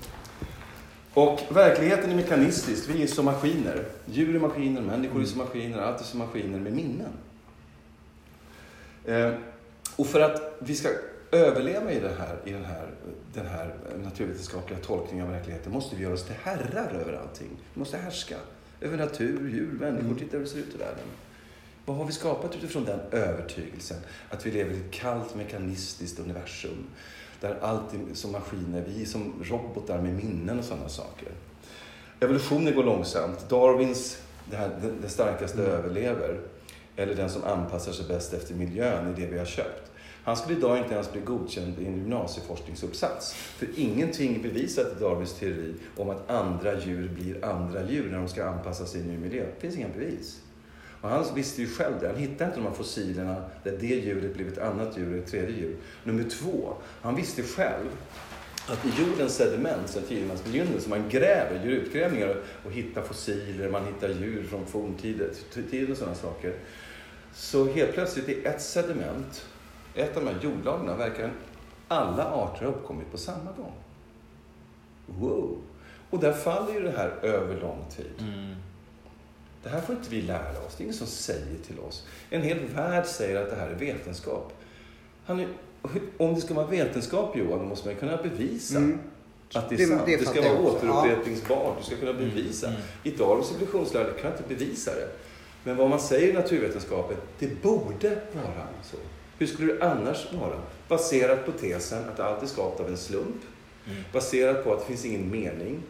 Och 1.14 1.40
verkligheten 1.50 2.12
är 2.12 2.16
mekanistisk. 2.16 2.90
Vi 2.90 3.04
är 3.04 3.08
som 3.08 3.26
maskiner. 3.26 3.86
Djur 4.06 4.36
är 4.36 4.40
maskiner, 4.40 4.82
människor 4.82 5.22
är 5.22 5.26
som 5.26 5.38
maskiner, 5.38 5.78
allt 5.78 6.00
är 6.00 6.06
som 6.06 6.20
maskiner 6.20 6.60
med 6.60 6.74
minnen. 6.74 7.12
Eh, 9.06 9.34
och 9.96 10.08
för 10.08 10.20
att 10.20 10.58
vi 10.60 10.76
ska 10.76 10.90
överleva 11.32 11.92
i, 11.92 12.00
det 12.00 12.12
här, 12.20 12.38
i 12.46 12.52
den, 12.52 12.66
här, 12.66 12.88
den 13.34 13.46
här 13.46 13.76
naturvetenskapliga 14.04 14.80
tolkningen 14.80 15.26
av 15.26 15.32
verkligheten 15.32 15.72
måste 15.72 15.96
vi 15.96 16.04
göra 16.04 16.14
oss 16.14 16.24
till 16.24 16.36
herrar 16.44 16.94
över 17.02 17.14
allting. 17.14 17.50
Vi 17.74 17.80
måste 17.80 17.98
härska 17.98 18.36
över 18.82 18.98
natur, 18.98 19.50
djur, 19.50 19.78
människor. 19.80 20.16
Titta 20.20 20.38
hur 20.38 20.44
det 20.44 20.50
ser 20.50 20.60
ut 20.60 20.76
i 20.76 20.78
världen. 20.78 21.06
Vad 21.86 21.98
har 21.98 22.06
vi 22.06 22.12
skapat 22.12 22.56
utifrån 22.56 22.86
den 22.86 23.00
övertygelsen? 23.12 23.98
Att 24.30 24.46
vi 24.46 24.52
lever 24.52 24.74
i 24.74 24.78
ett 24.78 24.92
kallt 24.92 25.36
mekanistiskt 25.36 26.20
universum. 26.20 26.88
Där 27.44 27.58
allt 27.62 27.94
är 27.94 28.14
som 28.14 28.32
maskiner, 28.32 28.84
vi 28.88 29.02
är 29.02 29.06
som 29.06 29.34
robotar 29.44 30.02
med 30.02 30.14
minnen 30.14 30.60
och 30.60 30.66
sådana 30.66 30.90
saker. 30.90 31.28
Evolutionen 32.20 32.76
går 32.76 32.84
långsamt. 32.84 33.50
Darwins, 33.50 34.22
det, 34.50 34.56
här, 34.56 34.70
det, 34.82 34.92
det 35.02 35.10
starkaste 35.10 35.62
överlever. 35.62 36.40
Eller 36.96 37.16
den 37.16 37.30
som 37.30 37.44
anpassar 37.44 37.92
sig 37.92 38.08
bäst 38.08 38.34
efter 38.34 38.56
miljön 38.56 39.08
är 39.08 39.14
det 39.16 39.26
vi 39.26 39.38
har 39.38 39.46
köpt. 39.46 39.92
Han 40.24 40.38
skulle 40.38 40.58
idag 40.58 40.78
inte 40.78 40.94
ens 40.94 41.12
bli 41.12 41.22
godkänd 41.22 41.80
i 41.80 41.86
en 41.86 41.98
gymnasieforskningsuppsats. 41.98 43.34
För 43.34 43.68
ingenting 43.76 44.36
är 44.36 44.40
bevisat 44.40 44.88
i 44.98 45.00
Darwins 45.00 45.34
teori 45.34 45.74
om 45.98 46.10
att 46.10 46.30
andra 46.30 46.80
djur 46.80 47.10
blir 47.10 47.46
andra 47.46 47.90
djur 47.90 48.12
när 48.12 48.18
de 48.18 48.28
ska 48.28 48.46
anpassa 48.46 48.86
sig 48.86 49.00
i 49.00 49.04
en 49.04 49.10
ny 49.10 49.18
miljö. 49.18 49.46
Det 49.56 49.62
finns 49.62 49.76
inga 49.76 49.90
bevis. 49.90 50.43
Och 51.04 51.10
han 51.10 51.36
visste 51.36 51.62
ju 51.62 51.68
själv 51.68 51.94
det. 52.00 52.08
Han 52.08 52.16
hittade 52.16 52.46
inte 52.46 52.60
de 52.60 52.66
här 52.66 52.74
fossilerna 52.74 53.36
där 53.64 53.78
det 53.80 53.96
djuret 53.96 54.34
blev 54.34 54.48
ett 54.48 54.58
annat 54.58 54.98
djur, 54.98 55.20
ett 55.20 55.32
tredje 55.32 55.56
djur. 55.56 55.78
Nummer 56.04 56.24
två, 56.24 56.74
han 57.02 57.16
visste 57.16 57.44
själv 57.44 57.90
att 58.68 58.86
i 58.86 58.92
jordens 59.02 59.36
sediment 59.36 59.90
sedan 59.90 60.04
tidernas 60.04 60.44
begynnelse, 60.44 60.90
man 60.90 61.10
gräver, 61.10 61.66
gör 61.66 61.72
utgrävningar 61.72 62.36
och 62.66 62.72
hittar 62.72 63.02
fossiler, 63.02 63.70
man 63.70 63.86
hittar 63.86 64.10
djur 64.10 64.44
från 64.44 64.66
forntiden 64.66 65.92
och 65.92 65.98
sådana 65.98 66.16
saker. 66.16 66.54
Så 67.34 67.74
helt 67.74 67.94
plötsligt 67.94 68.30
i 68.30 68.46
ett 68.46 68.62
sediment, 68.62 69.46
ett 69.96 70.18
av 70.18 70.26
de 70.26 70.30
här 70.30 70.40
jordlagren, 70.42 70.98
verkar 70.98 71.32
alla 71.88 72.26
arter 72.26 72.66
ha 72.66 72.72
uppkommit 72.72 73.12
på 73.12 73.18
samma 73.18 73.52
gång. 73.52 73.74
Wow! 75.06 75.58
Och 76.10 76.20
där 76.20 76.34
faller 76.34 76.74
ju 76.74 76.82
det 76.82 76.92
här 76.98 77.10
över 77.22 77.62
lång 77.62 77.86
tid. 77.98 78.12
Mm. 78.20 78.56
Det 79.64 79.70
här 79.70 79.82
får 79.82 79.96
inte 79.96 80.10
vi 80.10 80.22
lära 80.22 80.60
oss. 80.68 80.76
Det 80.78 80.82
är 80.82 80.86
ingen 80.86 80.96
som 80.98 81.08
säger 81.08 81.58
till 81.68 81.80
oss. 81.80 82.08
En 82.30 82.42
hel 82.42 82.60
värld 82.76 83.06
säger 83.06 83.42
att 83.44 83.50
det 83.50 83.56
här 83.56 83.68
är 83.68 83.76
vetenskap. 83.76 84.54
Han 85.26 85.40
är, 85.40 85.48
om 86.18 86.36
det 86.36 86.42
ska 86.42 86.54
vara 86.54 86.68
vetenskap 86.68 87.38
Johan, 87.38 87.60
då 87.60 87.66
måste 87.66 87.88
man 87.88 87.96
kunna 87.96 88.18
bevisa 88.24 88.78
Mm. 88.78 89.00
att 89.54 89.70
det 89.70 89.76
är 89.76 89.78
Det- 89.78 89.86
sant. 89.88 90.02
det 90.06 90.18
Det, 90.18 90.26
ska 90.26 90.34
fattar 90.34 90.48
jag 90.48 90.62
vara 90.62 90.74
återupprepningsbart. 90.74 91.78
Du 91.80 91.84
ska 91.86 91.96
kunna 91.96 92.14
bevisa. 92.14 92.68
Mm. 92.68 92.82
I 93.04 93.12
dagens 93.12 93.52
evolutionslära 93.52 94.12
kan 94.22 94.32
inte 94.32 94.44
bevisa 94.48 94.92
det. 94.96 95.08
Men 95.64 95.78
vad 95.78 95.90
man 95.90 96.00
säger 96.00 96.30
i 96.30 96.34
naturvetenskapen, 96.34 97.18
det 97.40 97.62
borde 97.62 98.10
vara 98.34 98.68
så. 98.84 98.98
Hur 99.38 99.48
skulle 99.48 99.74
det 99.74 99.92
annars 99.92 100.28
vara? 100.34 100.62
Baserat 100.88 101.46
på 101.46 101.52
tesen 101.52 102.04
att 102.14 102.20
allt 102.20 102.44
är 102.44 102.48
skapat 102.48 102.80
av 102.80 102.88
en 102.88 102.98
slump. 102.98 103.36
Mm. 103.88 104.04
Baserat 104.14 104.64
på 104.64 104.74
att 104.74 104.80
det 104.80 104.86
finns 104.86 105.06
ingen 105.06 105.32
mening. 105.32 105.84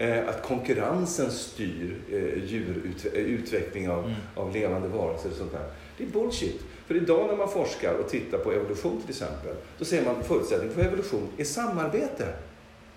Eh, 0.00 0.28
att 0.28 0.42
konkurrensen 0.42 1.30
styr 1.30 1.96
eh, 2.12 2.44
djurutveckling 2.44 3.90
av, 3.90 4.04
Mm. 4.04 4.14
av 4.34 4.52
levande 4.54 4.88
varelser 4.88 5.30
och 5.30 5.36
sånt 5.36 5.52
där. 5.52 5.64
Det 5.98 6.04
är 6.04 6.08
bullshit. 6.08 6.60
För 6.86 6.94
idag 6.96 7.26
när 7.30 7.36
man 7.36 7.48
forskar 7.48 7.94
och 7.94 8.08
tittar 8.08 8.38
på 8.38 8.52
evolution 8.52 9.00
till 9.00 9.10
exempel, 9.10 9.54
då 9.78 9.84
ser 9.84 10.04
man 10.04 10.16
att 10.16 10.26
förutsättningen 10.26 10.74
för 10.74 10.82
evolution 10.82 11.28
är 11.36 11.44
samarbete, 11.44 12.26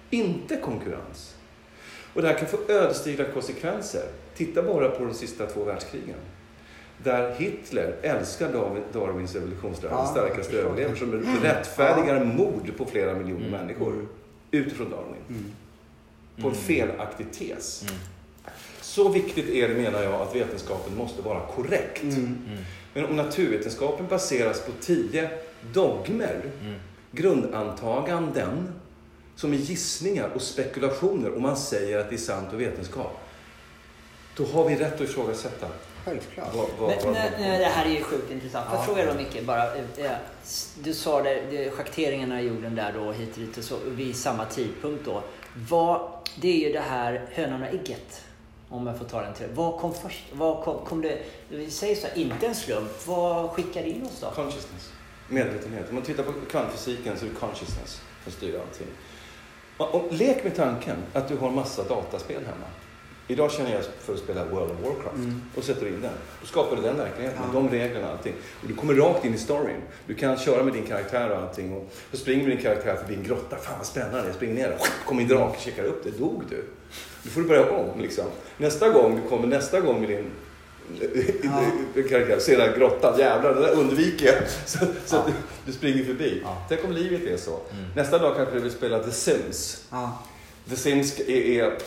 inte 0.10 0.58
konkurrens. 0.58 1.36
Och 2.14 2.22
det 2.22 2.28
här 2.28 2.36
kan 2.36 2.48
få 2.48 2.58
ödesdigra 2.68 3.26
konsekvenser. 3.26 4.04
Titta 4.36 4.64
bara 4.64 4.90
på 4.90 5.06
de 5.06 5.14
sista 5.14 5.46
två 5.46 5.64
världskrigen. 5.64 6.16
Där 7.04 7.36
Hitler 7.36 7.96
älskar 8.02 8.50
Darwin- 8.54 8.84
Darwins 8.94 9.36
evolutionslära, 9.36 9.92
Ja, 9.94 9.98
den 9.98 10.08
starkaste 10.08 10.58
överlever, 10.58 10.96
som 10.96 11.24
rättfärdigar 11.44 12.26
mord 12.26 12.72
på 12.78 12.86
flera 12.86 13.14
miljoner 13.14 13.48
Mm. 13.48 13.60
människor. 13.60 14.08
Utifrån 14.52 14.90
Darwin. 14.90 15.22
Mm. 15.30 15.46
På 16.36 16.48
en 16.48 16.54
Mm. 16.54 16.56
felaktig 16.66 17.32
tes. 17.34 17.82
Mm. 17.84 17.96
Så 18.82 19.10
viktigt 19.10 19.50
är 19.50 19.68
det 19.70 19.74
menar 19.76 20.04
jag 20.04 20.14
att 20.22 20.36
vetenskapen 20.36 20.96
måste 20.98 21.22
vara 21.22 21.40
korrekt. 21.56 22.04
Mm. 22.04 22.38
Men 22.94 23.06
om 23.06 23.16
naturvetenskapen 23.16 24.08
baseras 24.08 24.62
på 24.62 24.72
tio 24.82 25.30
dogmer, 25.74 26.42
Mm. 26.62 26.76
grundantaganden, 27.12 28.74
som 29.36 29.54
är 29.54 29.58
gissningar 29.58 30.30
och 30.36 30.42
spekulationer 30.42 31.30
och 31.30 31.42
man 31.42 31.58
säger 31.58 31.98
att 32.00 32.10
det 32.10 32.16
är 32.16 32.18
sant 32.18 32.48
och 32.54 32.62
vetenskap. 32.62 33.20
Då 34.38 34.46
har 34.46 34.70
vi 34.70 34.76
rätt 34.76 34.94
att 34.94 35.02
ifrågasätta. 35.02 35.68
Självklart. 36.06 36.56
Vad, 36.56 36.68
vad, 36.80 36.90
Men, 36.90 37.06
vad, 37.06 37.14
nej, 37.14 37.32
nej, 37.40 37.60
det 37.60 37.66
här 37.66 37.86
är 37.86 37.90
ju 37.90 38.02
sjukt 38.04 38.32
intressant. 38.32 38.66
Får 38.70 38.76
jag 38.76 38.82
Ja. 38.82 38.86
fråga 38.86 39.06
då 39.14 39.18
Micke, 39.20 39.46
bara, 39.46 39.76
eh, 39.76 39.84
eh, 39.98 40.12
du 40.84 40.94
sa 40.94 41.22
det, 41.24 41.42
det, 41.52 41.70
schakteringarna 41.72 42.42
i 42.42 42.48
jorden 42.48 42.76
där 42.76 42.94
då 42.98 43.12
hit 43.12 43.34
och 43.34 43.40
dit 43.40 43.58
och 43.58 43.64
så, 43.64 43.76
vid 43.88 44.16
samma 44.16 44.46
tidpunkt 44.46 45.06
då. 45.06 45.24
Vad, 45.70 46.12
det 46.36 46.48
är 46.48 46.68
ju 46.68 46.74
det 46.74 46.80
här 46.80 47.26
hönan 47.32 47.62
och 47.62 47.68
ägget. 47.68 48.26
Om 48.70 48.88
jag 48.88 48.98
får 48.98 49.06
ta 49.06 49.22
den 49.22 49.34
till 49.34 49.48
Vad 49.54 49.80
kom 49.80 49.94
först? 49.94 50.24
Vad 50.34 50.64
kom, 50.64 50.86
kom 50.86 51.02
det, 51.02 51.20
vi 51.50 51.72
säger 51.72 51.96
så 51.96 52.08
här, 52.08 52.18
inte 52.18 52.48
en 52.48 52.56
slump. 52.56 53.08
Vad 53.08 53.50
skickade 53.50 53.90
in 53.90 54.04
oss 54.04 54.20
då? 54.22 54.28
Consciousness. 54.28 54.92
Medvetenhet. 55.30 55.90
Om 55.90 55.96
man 55.96 56.04
tittar 56.04 56.24
på 56.24 56.32
kvantfysiken 56.52 57.18
så 57.18 57.26
är 57.26 57.30
det 57.30 57.36
consciousness 57.36 58.02
som 58.24 58.32
styr 58.32 58.60
allting. 58.60 58.88
Och, 59.78 59.96
och 59.96 60.14
lek 60.14 60.44
med 60.44 60.56
tanken 60.56 60.98
att 61.14 61.28
du 61.28 61.38
har 61.38 61.52
massa 61.52 61.84
dataspel 61.84 62.46
hemma. 62.46 62.66
Idag 63.28 63.52
känner 63.52 63.72
jag 63.74 63.82
för 64.00 64.14
att 64.14 64.20
spela 64.20 64.46
World 64.46 64.72
of 64.72 64.78
Warcraft 64.84 65.16
Mm. 65.16 65.42
och 65.56 65.64
sätter 65.64 65.88
in 65.88 66.02
den. 66.02 66.12
Då 66.42 66.48
skapar 66.48 66.76
du 66.76 66.82
den 66.82 66.98
verkligheten 66.98 67.40
Ja. 67.48 67.54
de 67.54 67.70
reglerna 67.70 68.06
och 68.08 68.12
allting. 68.18 68.34
Och 68.62 68.68
du 68.68 68.76
kommer 68.76 68.94
rakt 68.94 69.26
in 69.26 69.34
i 69.34 69.38
storyn. 69.38 69.82
Du 70.08 70.14
kan 70.16 70.38
köra 70.38 70.64
med 70.64 70.74
din 70.74 70.86
karaktär 70.86 71.30
och 71.30 71.38
allting. 71.38 71.74
Och 71.74 71.90
så 72.12 72.18
springer 72.18 72.48
din 72.50 72.62
karaktär 72.62 72.96
förbi 72.96 73.14
en 73.16 73.24
grotta. 73.24 73.56
Fan 73.58 73.78
vad 73.78 73.88
spännande. 73.88 74.26
Jag 74.26 74.36
springer 74.36 74.54
ner 74.56 74.70
där. 74.70 74.78
Kommer 75.06 75.22
en 75.22 75.28
drake, 75.28 75.60
checkar 75.60 75.84
upp 75.84 76.04
det. 76.04 76.10
Dog 76.12 76.44
du? 76.50 76.64
Då 77.24 77.30
får 77.30 77.42
du 77.42 77.48
börja 77.48 77.72
om 77.72 78.00
liksom. 78.02 78.26
Nästa 78.58 78.90
gång 78.90 79.22
du 79.24 79.30
kommer 79.30 79.48
nästa 79.48 79.80
gång 79.80 80.00
med 80.02 80.10
din 80.10 80.26
Ja. 81.44 82.04
karaktär, 82.10 82.40
ser 82.40 82.58
den 82.58 82.70
här 82.70 82.78
grottan. 82.78 83.20
Jävlar, 83.20 83.54
den 83.54 83.62
där 83.64 83.72
undviker 83.72 84.26
jag. 84.26 84.36
Så, 84.66 84.78
så 85.06 85.16
Ja. 85.16 85.24
du, 85.28 85.34
du 85.66 85.72
springer 85.72 86.04
förbi. 86.06 86.42
Ja. 86.44 86.58
Tänk 86.70 86.84
om 86.86 86.92
livet 86.92 87.22
är 87.24 87.38
så. 87.38 87.52
Mm. 87.52 87.86
Nästa 87.96 88.18
dag 88.18 88.36
kanske 88.36 88.56
du 88.56 88.62
vill 88.62 88.72
spela 88.72 89.00
The 89.04 89.12
Sims. 89.12 89.84
Ja. 89.92 90.24
The 90.70 90.76
Sims 90.76 91.20
är, 91.20 91.30
är 91.32 91.78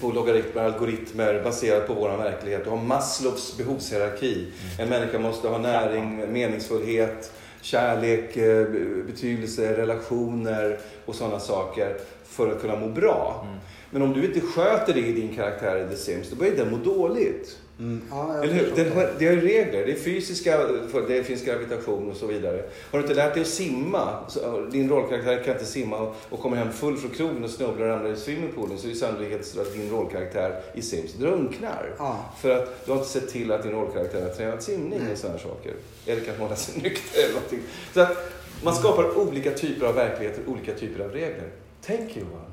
på 0.00 0.12
logaritmer, 0.12 0.62
algoritmer 0.62 1.42
baserat 1.44 1.86
på 1.86 1.94
vår 1.94 2.08
verklighet. 2.08 2.64
Du 2.64 2.70
har 2.70 2.76
Maslows 2.76 3.56
behovshierarki. 3.58 4.46
En 4.78 4.88
människa 4.88 5.18
måste 5.18 5.48
ha 5.48 5.58
näring, 5.58 6.32
meningsfullhet, 6.32 7.32
kärlek, 7.60 8.36
eh, 8.36 8.66
betydelse, 9.06 9.76
relationer 9.76 10.78
och 11.04 11.14
sådana 11.14 11.40
saker 11.40 11.96
för 12.24 12.52
att 12.52 12.60
kunna 12.60 12.76
må 12.76 12.88
bra. 12.88 13.44
Mm. 13.46 13.58
Men 13.90 14.02
om 14.02 14.12
du 14.12 14.24
inte 14.26 14.40
sköter 14.40 14.94
det 14.94 15.00
i 15.00 15.12
din 15.12 15.36
karaktär 15.36 15.86
i 15.86 15.90
The 15.90 15.96
Sims, 15.96 16.30
då 16.30 16.36
börjar 16.36 16.56
den 16.56 16.70
må 16.70 16.76
dåligt. 16.76 17.58
Mm. 17.78 18.02
ja 18.10 18.42
Eller 18.42 18.54
hur? 18.54 18.72
Den 18.76 18.92
har, 18.92 19.10
det 19.18 19.24
ju 19.24 19.40
regler. 19.40 19.86
Det 19.86 19.92
är 19.92 19.96
fysiska, 19.96 20.66
det 21.08 21.24
finns 21.24 21.44
gravitation 21.44 22.10
och 22.10 22.16
så 22.16 22.26
vidare. 22.26 22.62
Har 22.90 22.98
du 22.98 23.04
inte 23.04 23.14
lärt 23.14 23.34
dig 23.34 23.42
att 23.42 23.48
simma, 23.48 24.18
så, 24.28 24.60
din 24.60 24.88
rollkaraktär 24.88 25.44
kan 25.44 25.52
inte 25.52 25.64
simma 25.64 25.98
och, 25.98 26.16
och 26.30 26.40
kommer 26.40 26.56
hem 26.56 26.72
full 26.72 26.96
från 26.96 27.10
krogen 27.10 27.44
och 27.44 27.50
snubblar 27.50 27.86
och 27.86 27.92
ramlar 27.92 28.12
i 28.12 28.16
swimmingpoolen 28.16 28.78
så 28.78 28.86
är 28.86 28.90
det 28.90 28.96
sannolikheten 28.96 29.60
att 29.60 29.72
din 29.72 29.90
rollkaraktär 29.90 30.62
i 30.74 30.82
Sims 30.82 31.12
drunknar. 31.12 31.94
Ja. 31.98 32.24
För 32.38 32.50
att 32.50 32.86
du 32.86 32.90
har 32.90 32.98
inte 32.98 33.10
sett 33.10 33.28
till 33.28 33.52
att 33.52 33.62
din 33.62 33.72
rollkaraktär 33.72 34.22
har 34.22 34.28
tränat 34.28 34.62
simning 34.62 35.00
Nej. 35.02 35.12
och 35.12 35.18
sådana 35.18 35.38
saker. 35.38 35.74
Eller 36.06 36.24
kan 36.24 36.36
hålla 36.36 36.56
sig 36.56 36.82
nykter 36.82 37.24
eller 37.24 37.34
någonting. 37.34 37.60
Så 37.94 38.00
att 38.00 38.32
man 38.64 38.74
skapar 38.74 39.18
olika 39.18 39.50
typer 39.50 39.86
av 39.86 39.94
verkligheter, 39.94 40.42
olika 40.46 40.74
typer 40.74 41.04
av 41.04 41.10
regler. 41.10 41.50
Tänk 41.82 42.16
Johan, 42.16 42.50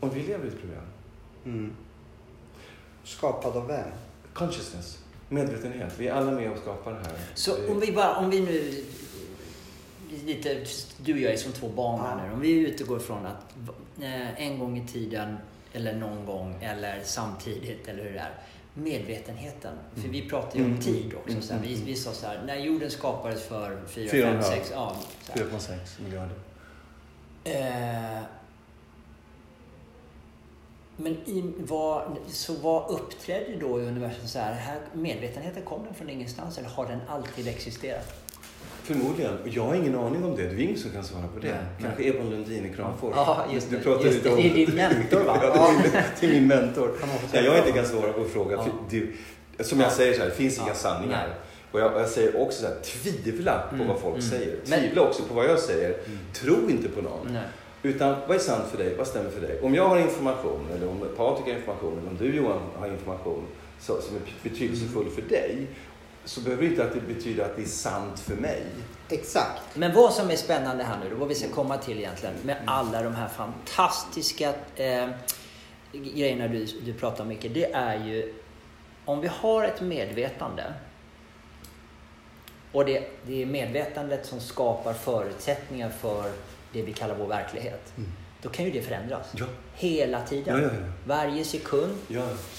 om 0.00 0.10
vi 0.14 0.22
lever 0.22 0.44
i 0.44 0.48
ett 0.48 0.60
program. 0.60 0.86
Mm. 1.44 1.72
Skapad 3.04 3.56
av 3.56 3.66
vem? 3.66 3.90
Consciousness, 4.36 4.98
medvetenhet. 5.28 5.92
Vi 5.98 6.08
är 6.08 6.12
alla 6.14 6.30
med 6.30 6.50
och 6.50 6.58
skapar 6.58 6.90
det 6.92 6.98
här. 6.98 7.12
Så 7.34 7.56
Det- 7.56 7.68
om 7.68 7.80
vi 7.80 7.92
bara, 7.92 8.16
om 8.16 8.30
vi 8.30 8.40
nu, 8.40 8.84
lite, 10.24 10.64
du 11.04 11.12
och 11.12 11.18
jag 11.18 11.32
är 11.32 11.36
som 11.36 11.52
två 11.52 11.68
barn 11.68 12.00
här 12.00 12.16
Ja. 12.18 12.26
nu. 12.26 12.32
Om 12.34 12.40
vi 12.40 12.50
utgår 12.58 12.96
ifrån 13.00 13.26
att 13.26 13.54
eh, 14.02 14.42
en 14.42 14.58
gång 14.58 14.78
i 14.78 14.86
tiden, 14.88 15.36
eller 15.72 15.94
någon 15.94 16.26
gång, 16.26 16.62
eller 16.62 17.00
samtidigt, 17.04 17.88
eller 17.88 18.04
hur 18.04 18.12
det 18.12 18.18
är. 18.18 18.34
Medvetenheten. 18.74 19.74
För 19.94 20.08
vi 20.08 20.28
pratar 20.28 20.58
ju 20.58 20.64
om 20.64 20.70
Mm. 20.70 20.82
tid 20.82 21.14
också. 21.14 21.30
Mm, 21.30 21.42
Så 21.42 21.52
här, 21.52 21.58
mm, 21.60 21.68
vi, 21.70 21.74
mm. 21.74 21.86
vi 21.86 21.94
sa 21.96 22.12
så 22.12 22.26
här, 22.26 22.42
när 22.46 22.56
jorden 22.56 22.90
skapades 22.90 23.42
för 23.42 23.80
4, 23.88 24.10
Fyra 24.10 24.26
och 24.26 24.32
5, 24.34 24.36
en 24.38 24.42
halv. 24.44 24.54
6, 24.54 24.70
ja. 24.74 24.96
Så 25.26 25.32
här. 25.32 25.38
4,6 25.44 26.00
miljarder. 26.04 26.36
Eh, 27.44 28.22
men 30.96 31.12
i, 31.12 31.52
vad, 31.58 32.02
så 32.28 32.52
vad 32.52 32.90
uppträdde 32.90 33.56
då 33.60 33.80
i 33.80 33.84
universum 33.84 34.26
så 34.28 34.38
här, 34.38 34.54
här? 34.54 34.78
Medvetenheten, 34.92 35.62
kom 35.62 35.84
den 35.84 35.94
från 35.94 36.10
ingenstans 36.10 36.58
eller 36.58 36.68
har 36.68 36.86
den 36.86 37.00
alltid 37.08 37.48
existerat? 37.48 38.22
Förmodligen. 38.82 39.38
Jag 39.44 39.62
har 39.64 39.74
ingen 39.74 39.94
aning 39.98 40.24
om 40.24 40.36
det. 40.36 40.42
Det 40.42 40.54
är 40.54 40.58
ingen 40.58 40.78
som 40.78 40.90
kan 40.90 41.04
svara 41.04 41.26
på 41.34 41.40
det. 41.40 41.48
Nej, 41.48 41.56
Kanske 41.82 42.04
Evan 42.04 42.30
Lundin 42.30 42.66
i 42.66 42.74
Kramfors. 42.76 43.12
Ja, 43.16 43.44
just 43.54 43.70
du 43.70 43.76
det. 43.76 43.82
pratar 43.82 44.04
Just 44.04 44.16
lite 44.16 44.28
om... 44.30 44.36
Det 44.36 44.48
är 44.50 44.54
din 44.66 44.74
mentor, 44.74 45.20
va? 45.24 45.38
ja, 45.42 45.72
är, 46.20 46.28
min, 46.32 46.46
mentor. 46.46 46.92
Nej, 47.32 47.44
jag 47.44 47.58
inte 47.58 47.72
kan 47.72 47.86
svara 47.86 48.12
på 48.12 48.20
en 48.20 48.28
fråga. 48.28 48.56
Ja. 48.56 49.64
Som 49.64 49.80
jag 49.80 49.86
Ja. 49.86 49.94
säger 49.94 50.12
så 50.14 50.18
här, 50.20 50.26
det 50.28 50.34
finns 50.34 50.56
Ja. 50.56 50.62
inga 50.64 50.74
sanningar. 50.74 51.26
Nej. 51.28 51.36
Och 51.72 51.80
jag, 51.80 52.00
jag 52.00 52.08
säger 52.08 52.40
också 52.42 52.60
så 52.62 52.66
här, 52.66 52.80
tvivla 52.80 53.66
på 53.68 53.74
Mm, 53.74 53.88
vad 53.88 53.98
folk 53.98 54.16
mm. 54.16 54.30
säger. 54.30 54.56
Men- 54.66 54.80
Tvivla 54.80 55.02
också 55.02 55.22
på 55.22 55.34
vad 55.34 55.44
jag 55.46 55.58
säger. 55.58 55.88
Mm. 55.88 56.18
Tro 56.32 56.70
inte 56.70 56.88
på 56.88 57.02
någon. 57.02 57.32
Nej. 57.32 57.42
Utan 57.86 58.16
vad 58.26 58.36
är 58.36 58.40
sant 58.40 58.68
för 58.70 58.78
dig? 58.78 58.94
Vad 58.94 59.06
stämmer 59.06 59.30
för 59.30 59.40
dig? 59.40 59.60
Om 59.62 59.74
jag 59.74 59.88
har 59.88 59.98
information, 59.98 60.68
eller 60.74 60.88
om 60.88 61.08
Patrik 61.16 61.46
har 61.46 61.54
information, 61.54 61.98
eller 61.98 62.10
om 62.10 62.16
du 62.16 62.36
Johan 62.36 62.60
har 62.78 62.88
information 62.88 63.46
så, 63.80 64.00
som 64.00 64.16
är 64.16 64.22
betydelsefull 64.42 65.10
för 65.10 65.22
dig, 65.22 65.66
så 66.24 66.40
behöver 66.40 66.62
det 66.62 66.68
inte 66.68 66.84
att 66.84 66.94
det 66.94 67.00
betyda 67.14 67.44
att 67.44 67.56
det 67.56 67.62
är 67.62 67.66
sant 67.66 68.20
för 68.20 68.34
mig. 68.34 68.62
Exakt. 69.08 69.62
Men 69.74 69.94
vad 69.94 70.12
som 70.12 70.30
är 70.30 70.36
spännande 70.36 70.84
här 70.84 70.98
nu, 71.04 71.14
vad 71.14 71.28
vi 71.28 71.34
ska 71.34 71.48
komma 71.48 71.76
till 71.76 71.98
egentligen, 71.98 72.34
med 72.44 72.56
alla 72.64 73.02
de 73.02 73.14
här 73.14 73.28
fantastiska 73.28 74.54
eh, 74.76 75.08
grejerna 75.92 76.48
du, 76.48 76.66
du 76.84 76.92
pratar 76.92 77.22
om 77.22 77.28
mycket, 77.28 77.54
det 77.54 77.72
är 77.72 78.04
ju 78.04 78.34
om 79.04 79.20
vi 79.20 79.28
har 79.28 79.64
ett 79.64 79.80
medvetande 79.80 80.74
och 82.72 82.84
det, 82.84 83.04
det 83.26 83.42
är 83.42 83.46
medvetandet 83.46 84.26
som 84.26 84.40
skapar 84.40 84.92
förutsättningar 84.92 85.90
för 85.90 86.32
det 86.76 86.82
vi 86.82 86.92
kallar 86.92 87.14
vår 87.14 87.26
verklighet. 87.26 87.92
Mm. 87.96 88.12
då 88.42 88.48
kan 88.48 88.64
ju 88.64 88.70
det 88.70 88.82
förändras. 88.82 89.26
Ja. 89.32 89.46
Hela 89.74 90.20
tiden. 90.26 90.62
Ja, 90.62 90.68
ja. 90.68 90.70
Varje 91.06 91.44
sekund. 91.44 91.96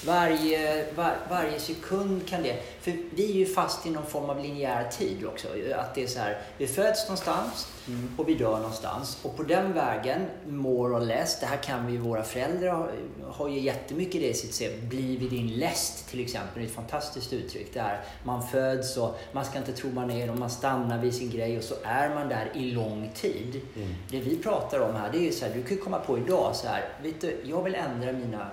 Varje, 0.06 0.92
var, 0.94 1.16
varje 1.30 1.60
sekund 1.60 2.28
kan 2.28 2.42
det... 2.42 2.56
För 2.80 2.92
vi 3.14 3.30
är 3.30 3.34
ju 3.34 3.46
fast 3.46 3.86
i 3.86 3.90
någon 3.90 4.06
form 4.06 4.30
av 4.30 4.42
linjär 4.42 4.88
tid 4.90 5.24
också. 5.24 5.48
Att 5.74 5.94
det 5.94 6.02
är 6.02 6.06
så 6.06 6.18
här, 6.18 6.38
vi 6.58 6.66
föds 6.66 7.04
någonstans 7.04 7.68
och 8.16 8.28
vi 8.28 8.34
dör 8.34 8.56
någonstans. 8.56 9.18
Och 9.22 9.36
på 9.36 9.42
den 9.42 9.72
vägen, 9.72 10.26
more 10.46 10.94
or 10.94 11.00
less, 11.00 11.40
det 11.40 11.46
här 11.46 11.56
kan 11.56 11.86
vi 11.86 11.96
våra 11.96 12.22
föräldrar 12.22 12.90
har, 13.26 13.48
ju 13.48 13.60
jättemycket 13.60 14.20
det 14.20 14.28
i 14.28 14.34
sitt 14.34 14.58
CV. 14.58 14.88
Bli 14.88 15.16
vid 15.16 15.30
din 15.30 15.46
läst 15.46 16.08
till 16.10 16.20
exempel, 16.20 16.54
det 16.54 16.60
är 16.60 16.66
ett 16.66 16.74
fantastiskt 16.74 17.32
uttryck. 17.32 17.74
Det 17.74 17.80
är 17.80 18.00
man 18.24 18.46
föds 18.46 18.96
och 18.96 19.18
man 19.32 19.44
ska 19.44 19.58
inte 19.58 19.72
tro 19.72 19.90
man 19.90 20.10
är 20.10 20.30
och 20.30 20.38
man 20.38 20.50
stannar 20.50 20.98
vid 20.98 21.14
sin 21.14 21.30
grej 21.30 21.58
och 21.58 21.64
så 21.64 21.74
är 21.84 22.14
man 22.14 22.28
där 22.28 22.50
i 22.54 22.70
lång 22.70 23.10
tid. 23.14 23.60
Mm. 23.76 23.94
Det 24.10 24.20
vi 24.20 24.38
pratar 24.38 24.80
om 24.80 24.94
här, 24.94 25.12
det 25.12 25.18
är 25.18 25.22
ju 25.22 25.32
så 25.32 25.46
här, 25.46 25.54
du 25.54 25.62
kan 25.62 25.76
ju 25.76 25.82
komma 25.82 25.98
på 25.98 26.18
idag 26.18 26.56
så 26.56 26.68
här, 26.68 26.88
vet 27.02 27.20
du, 27.20 27.36
jag 27.44 27.62
vill 27.62 27.74
ändra 27.74 28.12
mina 28.12 28.48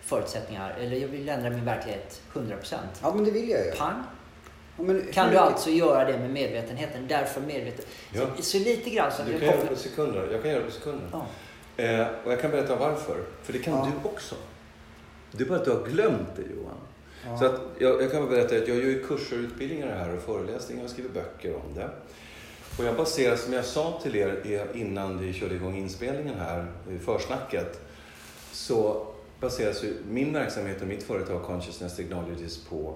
förutsättningar, 0.00 0.76
eller 0.80 0.96
jag 0.96 1.08
vill 1.08 1.28
ändra 1.28 1.50
min 1.50 1.64
verklighet 1.64 2.20
100%. 2.32 2.74
Ja, 3.02 3.14
men 3.14 3.24
det 3.24 3.30
vill 3.30 3.48
jag 3.48 3.64
ju. 3.64 3.70
Pang! 3.70 4.04
Ja, 4.78 4.84
men 4.84 5.06
Kan 5.12 5.24
hur- 5.26 5.32
du 5.32 5.38
alltså 5.38 5.70
göra 5.70 6.04
det 6.04 6.18
med 6.18 6.30
medvetenheten, 6.30 7.06
därför 7.08 7.40
medveten. 7.40 7.84
Ja. 8.12 8.26
Så, 8.36 8.42
så 8.42 8.58
lite 8.58 8.90
grann 8.90 9.12
så 9.12 9.22
att 9.22 9.28
Du 9.28 9.38
kan 9.38 9.48
göra 9.48 9.60
det 9.60 9.66
på 9.66 9.76
sekunder. 9.76 10.28
Jag 10.32 10.42
kan 10.42 10.50
göra 10.50 10.60
det 10.60 10.66
på 10.66 10.72
sekunder. 10.72 11.06
Ja. 11.12 11.26
Eh, 11.84 12.06
och 12.24 12.32
jag 12.32 12.40
kan 12.40 12.50
berätta 12.50 12.76
varför. 12.76 13.16
För 13.42 13.52
det 13.52 13.58
kan 13.58 13.74
Ja. 13.74 13.88
du 14.02 14.08
också. 14.08 14.34
Det 15.32 15.44
är 15.44 15.48
bara 15.48 15.58
att 15.58 15.64
du 15.64 15.70
har 15.70 15.86
glömt 15.86 16.28
det 16.36 16.42
Johan. 16.42 16.76
Ja. 17.26 17.38
Så 17.38 17.44
att 17.46 17.60
jag, 17.78 18.02
jag 18.02 18.10
kan 18.10 18.20
bara 18.20 18.30
berätta 18.30 18.56
att 18.56 18.68
jag 18.68 18.76
gör 18.76 18.84
ju 18.84 19.04
kurser 19.04 19.36
och 19.38 19.42
utbildningar 19.42 19.96
här 19.96 20.16
och 20.16 20.22
föreläsningar 20.22 20.84
och 20.84 20.90
skriver 20.90 21.08
böcker 21.10 21.54
om 21.54 21.74
det. 21.74 21.90
Och 22.78 22.84
jag 22.84 22.96
baserar, 22.96 23.36
som 23.36 23.52
jag 23.52 23.64
sa 23.64 24.00
till 24.02 24.16
er 24.16 24.66
innan 24.74 25.18
vi 25.18 25.32
körde 25.32 25.54
igång 25.54 25.76
inspelningen 25.76 26.34
här, 26.38 26.66
i 26.90 26.98
försnacket, 26.98 27.80
så 28.52 29.06
baseras 29.40 29.84
ju 29.84 29.94
min 30.10 30.32
verksamhet 30.32 30.80
och 30.82 30.86
mitt 30.88 31.02
företag 31.02 31.42
Consciousness 31.42 31.96
Technologies 31.96 32.64
på 32.64 32.94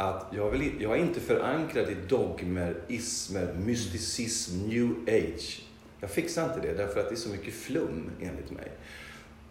att 0.00 0.26
jag, 0.30 0.50
vill, 0.50 0.72
jag 0.82 0.92
är 0.92 1.00
inte 1.00 1.20
förankrad 1.20 1.90
i 1.90 1.96
dogmer, 2.08 2.74
ismer, 2.88 3.54
mysticism, 3.64 4.68
new 4.68 4.94
age. 5.06 5.62
Jag 6.00 6.10
fixar 6.10 6.44
inte 6.44 6.68
det 6.68 6.74
därför 6.74 7.00
att 7.00 7.08
det 7.08 7.14
är 7.14 7.16
så 7.16 7.28
mycket 7.28 7.54
flum 7.54 8.10
enligt 8.20 8.50
mig. 8.50 8.72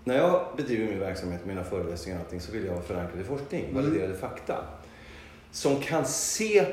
När 0.03 0.17
jag 0.17 0.45
bedriver 0.57 0.85
min 0.85 0.99
verksamhet, 0.99 1.45
mina 1.45 1.63
föreläsningar 1.63 2.19
och 2.19 2.25
allting 2.25 2.41
så 2.41 2.51
vill 2.51 2.65
jag 2.65 2.73
vara 2.73 2.83
förankrad 2.83 3.21
i 3.21 3.23
forskning, 3.23 3.63
Mm. 3.63 3.75
validerade 3.75 4.17
fakta. 4.17 4.65
Som 5.51 5.81
kan 5.81 6.05
se 6.05 6.65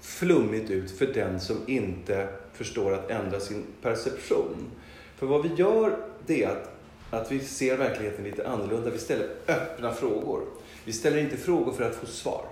flummigt 0.00 0.70
ut 0.70 0.90
för 0.90 1.06
den 1.06 1.40
som 1.40 1.56
inte 1.66 2.28
förstår 2.52 2.92
att 2.92 3.10
ändra 3.10 3.40
sin 3.40 3.64
perception. 3.82 4.70
För 5.16 5.26
vad 5.26 5.42
vi 5.42 5.54
gör 5.54 5.96
det 6.26 6.44
är 6.44 6.48
att, 6.48 6.70
att 7.10 7.32
vi 7.32 7.40
ser 7.40 7.76
verkligheten 7.76 8.24
lite 8.24 8.48
annorlunda. 8.48 8.90
Vi 8.90 8.98
ställer 8.98 9.28
öppna 9.48 9.92
frågor. 9.92 10.42
Vi 10.84 10.92
ställer 10.92 11.18
inte 11.18 11.36
frågor 11.36 11.72
för 11.72 11.84
att 11.84 11.94
få 11.94 12.06
svar. 12.06 12.44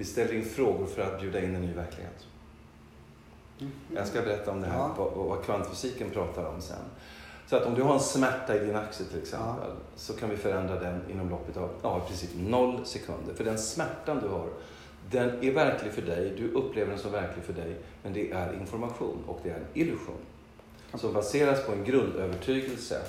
Vi 0.00 0.06
ställer 0.06 0.34
in 0.34 0.44
frågor 0.44 0.86
för 0.86 1.02
att 1.02 1.20
bjuda 1.20 1.40
in 1.42 1.54
en 1.54 1.62
ny 1.62 1.72
verklighet. 1.72 2.26
Jag 3.94 4.06
ska 4.06 4.22
berätta 4.22 4.50
om 4.50 4.60
det 4.60 4.66
här, 4.66 4.78
Ja. 4.78 4.94
vad, 4.98 5.26
vad 5.26 5.44
kvantfysiken 5.44 6.10
pratar 6.10 6.44
om 6.44 6.60
sen. 6.60 6.76
Så 7.46 7.56
att 7.56 7.66
om 7.66 7.74
du 7.74 7.82
har 7.82 7.94
en 7.94 8.00
smärta 8.00 8.56
i 8.56 8.58
din 8.58 8.76
axel 8.76 9.06
till 9.06 9.18
exempel, 9.18 9.70
så 9.96 10.12
kan 10.12 10.30
vi 10.30 10.36
förändra 10.36 10.80
den 10.80 11.00
inom 11.10 11.30
loppet 11.30 11.56
av 11.56 11.70
ja, 11.82 12.02
i 12.04 12.08
princip 12.08 12.30
noll 12.34 12.86
sekunder. 12.86 13.34
För 13.34 13.44
den 13.44 13.58
smärtan 13.58 14.20
du 14.22 14.28
har, 14.28 14.48
den 15.10 15.44
är 15.44 15.52
verklig 15.52 15.92
för 15.92 16.02
dig, 16.02 16.34
du 16.36 16.50
upplever 16.50 16.90
den 16.90 16.98
som 16.98 17.12
verklig 17.12 17.44
för 17.44 17.52
dig, 17.52 17.76
men 18.02 18.12
det 18.12 18.30
är 18.32 18.52
information 18.52 19.24
och 19.26 19.40
det 19.42 19.50
är 19.50 19.56
en 19.56 19.66
illusion. 19.74 20.20
Som 20.94 21.12
baseras 21.12 21.66
på 21.66 21.72
en 21.72 21.84
grundövertygelse 21.84 23.02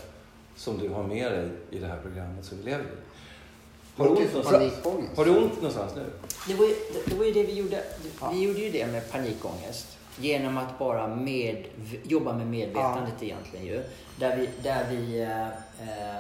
som 0.55 0.77
du 0.77 0.89
har 0.89 1.03
med 1.03 1.31
dig 1.31 1.49
i 1.69 1.79
det 1.79 1.87
här 1.87 1.99
programmet 2.01 2.45
som 2.45 2.57
vi 2.57 2.63
lever 2.63 2.83
i. 2.83 3.10
Har 3.95 4.05
du, 4.05 4.11
ont 4.11 4.43
panikångest. 4.43 5.17
har 5.17 5.25
du 5.25 5.37
ont 5.37 5.55
någonstans 5.55 5.95
nu? 5.95 6.05
Det 6.47 6.53
var, 6.53 6.65
ju, 6.65 6.75
det 7.05 7.15
var 7.15 7.25
ju 7.25 7.31
det 7.31 7.43
vi 7.43 7.53
gjorde. 7.53 7.83
Ja. 8.21 8.31
Vi 8.33 8.41
gjorde 8.41 8.59
ju 8.59 8.69
det 8.69 8.87
med 8.87 9.11
panikångest. 9.11 9.97
Genom 10.19 10.57
att 10.57 10.79
bara 10.79 11.15
med, 11.15 11.65
jobba 12.03 12.33
med 12.33 12.47
medvetandet 12.47 13.23
egentligen 13.23 13.65
ju. 13.65 13.83
Där 14.19 14.37
vi, 14.37 14.49
där 14.63 14.89
vi 14.89 15.21
eh, 15.21 15.47
eh, 15.87 16.19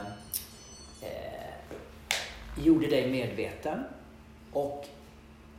eh, 1.01 2.63
gjorde 2.63 2.87
dig 2.87 3.11
medveten. 3.11 3.83
Och 4.53 4.85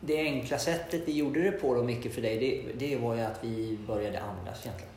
det 0.01 0.19
enkla 0.19 0.59
sättet 0.59 1.03
vi 1.05 1.13
gjorde 1.13 1.43
det 1.43 1.51
på 1.53 1.75
då 1.75 1.83
mycket 1.83 2.15
för 2.15 2.23
dig, 2.23 2.39
det, 2.39 2.87
det 2.87 2.97
var 2.97 3.15
ju 3.15 3.21
att 3.21 3.39
vi 3.45 3.79
började 3.87 4.21
andas 4.21 4.67
egentligen. 4.67 4.93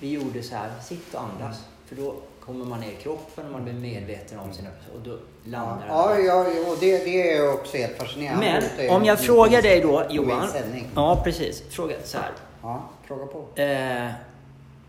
Vi 0.00 0.10
gjorde 0.10 0.42
så 0.42 0.54
här, 0.54 0.70
sitt 0.80 1.14
och 1.14 1.22
andas. 1.22 1.64
För 1.86 1.96
då 1.96 2.14
kommer 2.46 2.64
man 2.64 2.80
ner 2.80 2.90
i 2.92 2.96
kroppen 3.02 3.46
och 3.46 3.52
man 3.52 3.64
blir 3.64 3.72
medveten 3.74 4.38
om 4.38 4.52
sina... 4.52 4.68
Och 4.94 5.00
då 5.04 5.18
landar 5.44 5.86
Ja, 5.88 6.18
ja, 6.18 6.46
ja, 6.50 6.70
och 6.70 6.76
det, 6.80 7.04
det 7.04 7.32
är 7.32 7.54
också 7.54 7.76
helt 7.76 7.96
fascinerande. 7.98 8.62
Men 8.78 8.90
om 8.90 9.04
jag 9.04 9.20
frågar 9.20 9.62
dig 9.62 9.80
då, 9.80 10.04
Johan. 10.10 10.48
Ja, 10.94 11.20
precis. 11.24 11.62
Fråga 11.70 11.94
så 12.04 12.18
här. 12.18 12.30
Ja, 12.62 12.82
fråga 13.06 13.26
på. 13.26 13.60
Eh, 13.60 14.10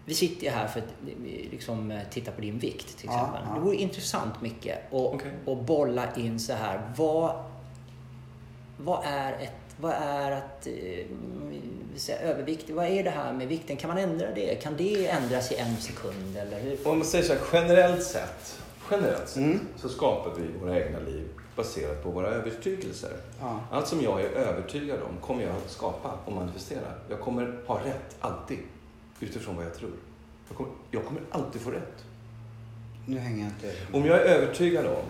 vi 0.05 0.13
sitter 0.13 0.43
ju 0.43 0.49
här 0.49 0.67
för 0.67 0.79
att 0.79 0.85
vi 1.23 1.47
liksom 1.51 1.91
eh, 1.91 1.99
titta 2.11 2.31
på 2.31 2.41
din 2.41 2.59
vikt 2.59 2.97
till 2.97 3.09
Ja, 3.11 3.15
exempel. 3.17 3.41
ja. 3.49 3.55
Det 3.55 3.61
vore 3.61 3.75
intressant 3.75 4.41
mycket 4.41 4.93
att 4.93 5.13
att 5.47 5.61
bolla 5.65 6.03
in 6.15 6.39
så 6.39 6.53
här. 6.53 6.81
Vad, 6.97 7.31
vad 8.77 9.05
är 9.05 9.31
ett 9.33 9.66
vad 9.77 9.91
är 9.91 10.31
att, 10.31 10.67
eh, 10.67 11.05
säger, 11.95 12.19
övervikt? 12.33 12.69
Vad 12.69 12.85
är 12.85 13.03
det 13.03 13.09
här 13.09 13.33
med 13.33 13.47
vikten? 13.47 13.77
Kan 13.77 13.87
man 13.87 13.97
ändra 13.97 14.27
det? 14.35 14.55
Kan 14.55 14.77
det 14.77 15.07
ändras 15.07 15.51
i 15.51 15.55
en 15.55 15.77
sekund? 15.77 16.37
Eller 16.37 16.59
hur? 16.59 16.87
Om 16.87 16.97
man 16.97 17.07
säger 17.07 17.23
så 17.23 17.33
här, 17.33 17.41
generellt 17.53 18.03
sett, 18.03 18.59
generellt 18.91 19.29
sett 19.29 19.37
Mm. 19.43 19.59
så 19.75 19.89
skapar 19.89 20.31
vi 20.37 20.59
våra 20.59 20.79
egna 20.85 20.99
liv 20.99 21.27
baserat 21.55 22.03
på 22.03 22.09
våra 22.09 22.27
övertygelser. 22.27 23.11
Ja. 23.41 23.59
Allt 23.71 23.87
som 23.87 24.01
jag 24.01 24.21
är 24.21 24.29
övertygad 24.29 24.99
om 25.01 25.17
kommer 25.21 25.43
jag 25.43 25.51
att 25.55 25.71
skapa 25.71 26.11
och 26.25 26.33
manifestera. 26.33 26.93
Jag 27.09 27.19
kommer 27.19 27.57
ha 27.67 27.79
rätt, 27.79 28.15
alltid, 28.19 28.59
utifrån 29.19 29.55
vad 29.55 29.65
jag 29.65 29.73
tror. 29.75 29.91
Jag 30.49 30.57
kommer, 30.57 30.71
jag 30.91 31.05
kommer 31.05 31.21
alltid 31.31 31.61
få 31.61 31.71
rätt. 31.71 32.03
Nu 33.05 33.17
hänger 33.19 33.37
jag 33.39 33.47
inte... 33.47 33.97
Om 33.97 34.05
jag 34.05 34.17
är 34.17 34.21
övertygad 34.25 34.85
om 34.85 35.03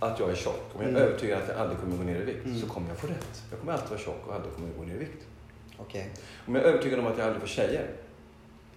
att 0.00 0.20
jag 0.20 0.30
är 0.30 0.34
tjock, 0.34 0.70
om 0.74 0.80
jag 0.82 0.84
är 0.84 0.88
Mm. 0.96 1.02
övertygad 1.02 1.42
att 1.42 1.48
jag 1.48 1.56
aldrig 1.58 1.80
kommer 1.80 1.96
gå 1.96 2.02
ner 2.02 2.20
i 2.20 2.24
vikt, 2.24 2.44
Mm. 2.46 2.58
så 2.60 2.66
kommer 2.66 2.88
jag 2.88 2.98
få 2.98 3.06
rätt. 3.06 3.42
Jag 3.50 3.60
kommer 3.60 3.72
alltid 3.72 3.90
vara 3.90 4.00
tjock 4.00 4.26
och 4.26 4.34
aldrig 4.34 4.54
kommer 4.54 4.68
gå 4.78 4.82
ner 4.84 4.94
i 4.94 4.98
vikt. 4.98 5.26
Okej. 5.78 6.10
Om 6.46 6.54
jag 6.54 6.64
är 6.64 6.68
övertygad 6.68 6.98
om 7.00 7.06
att 7.06 7.18
jag 7.18 7.26
aldrig 7.26 7.40
får 7.40 7.48
tjejer, 7.48 7.90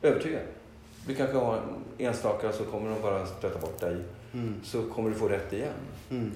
övertygad. 0.02 0.42
Vi 1.08 1.16
kanske 1.16 1.38
har 1.38 1.62
enstaka 1.98 2.52
så 2.52 2.64
kommer 2.64 2.90
de 2.92 3.02
bara 3.02 3.26
stöta 3.26 3.60
bort 3.60 3.80
dig, 3.80 3.98
Mm. 4.34 4.56
så 4.64 4.84
kommer 4.84 5.10
du 5.10 5.16
få 5.16 5.28
rätt 5.28 5.54
igen. 5.54 5.74
Mm. 6.10 6.32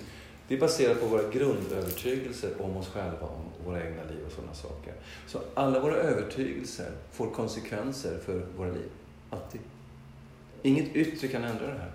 Det 0.47 0.55
är 0.55 0.59
baserat 0.59 0.99
på 1.01 1.05
våra 1.07 1.23
grundövertygelser 1.29 2.49
om 2.61 2.77
oss 2.77 2.87
själva, 2.89 3.27
om 3.27 3.65
våra 3.65 3.85
egna 3.87 4.03
liv 4.03 4.19
och 4.25 4.31
sådana 4.31 4.53
saker. 4.53 4.93
Så 5.27 5.39
alla 5.53 5.79
våra 5.79 5.95
övertygelser 5.95 6.91
får 7.11 7.29
konsekvenser 7.29 8.17
för 8.25 8.45
våra 8.57 8.69
liv. 8.69 8.89
Alltid. 9.29 9.61
Inget 10.61 10.95
yttre 10.95 11.27
kan 11.27 11.43
ändra 11.43 11.65
det 11.67 11.77
här. 11.79 11.91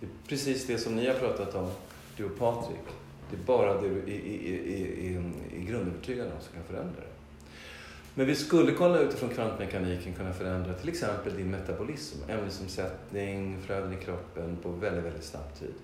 Det 0.00 0.06
är 0.06 0.10
precis 0.28 0.66
det 0.66 0.78
som 0.78 0.96
ni 0.96 1.06
har 1.06 1.14
pratat 1.14 1.54
om, 1.54 1.70
du 2.16 2.24
och 2.24 2.38
Patrik. 2.38 2.86
Det 3.30 3.36
är 3.36 3.40
bara 3.40 3.80
det 3.80 3.88
du 3.88 3.98
är 3.98 4.08
i, 4.08 5.18
i 5.56 5.64
grundövertygad 5.64 6.26
om 6.26 6.40
som 6.40 6.54
kan 6.54 6.64
förändra 6.64 7.00
det. 7.00 7.16
Men 8.14 8.26
vi 8.26 8.34
skulle 8.34 8.72
kolla 8.72 8.98
utifrån 8.98 9.28
kvantmekaniken 9.28 10.14
kunna 10.14 10.32
förändra 10.32 10.74
till 10.74 10.88
exempel 10.88 11.36
din 11.36 11.50
metabolism, 11.50 12.18
ämnesomsättning, 12.28 13.62
flöden 13.66 13.92
i 13.92 14.04
kroppen 14.04 14.56
på 14.62 14.68
väldigt, 14.68 15.04
väldigt 15.04 15.24
snabb 15.24 15.58
tid. 15.58 15.74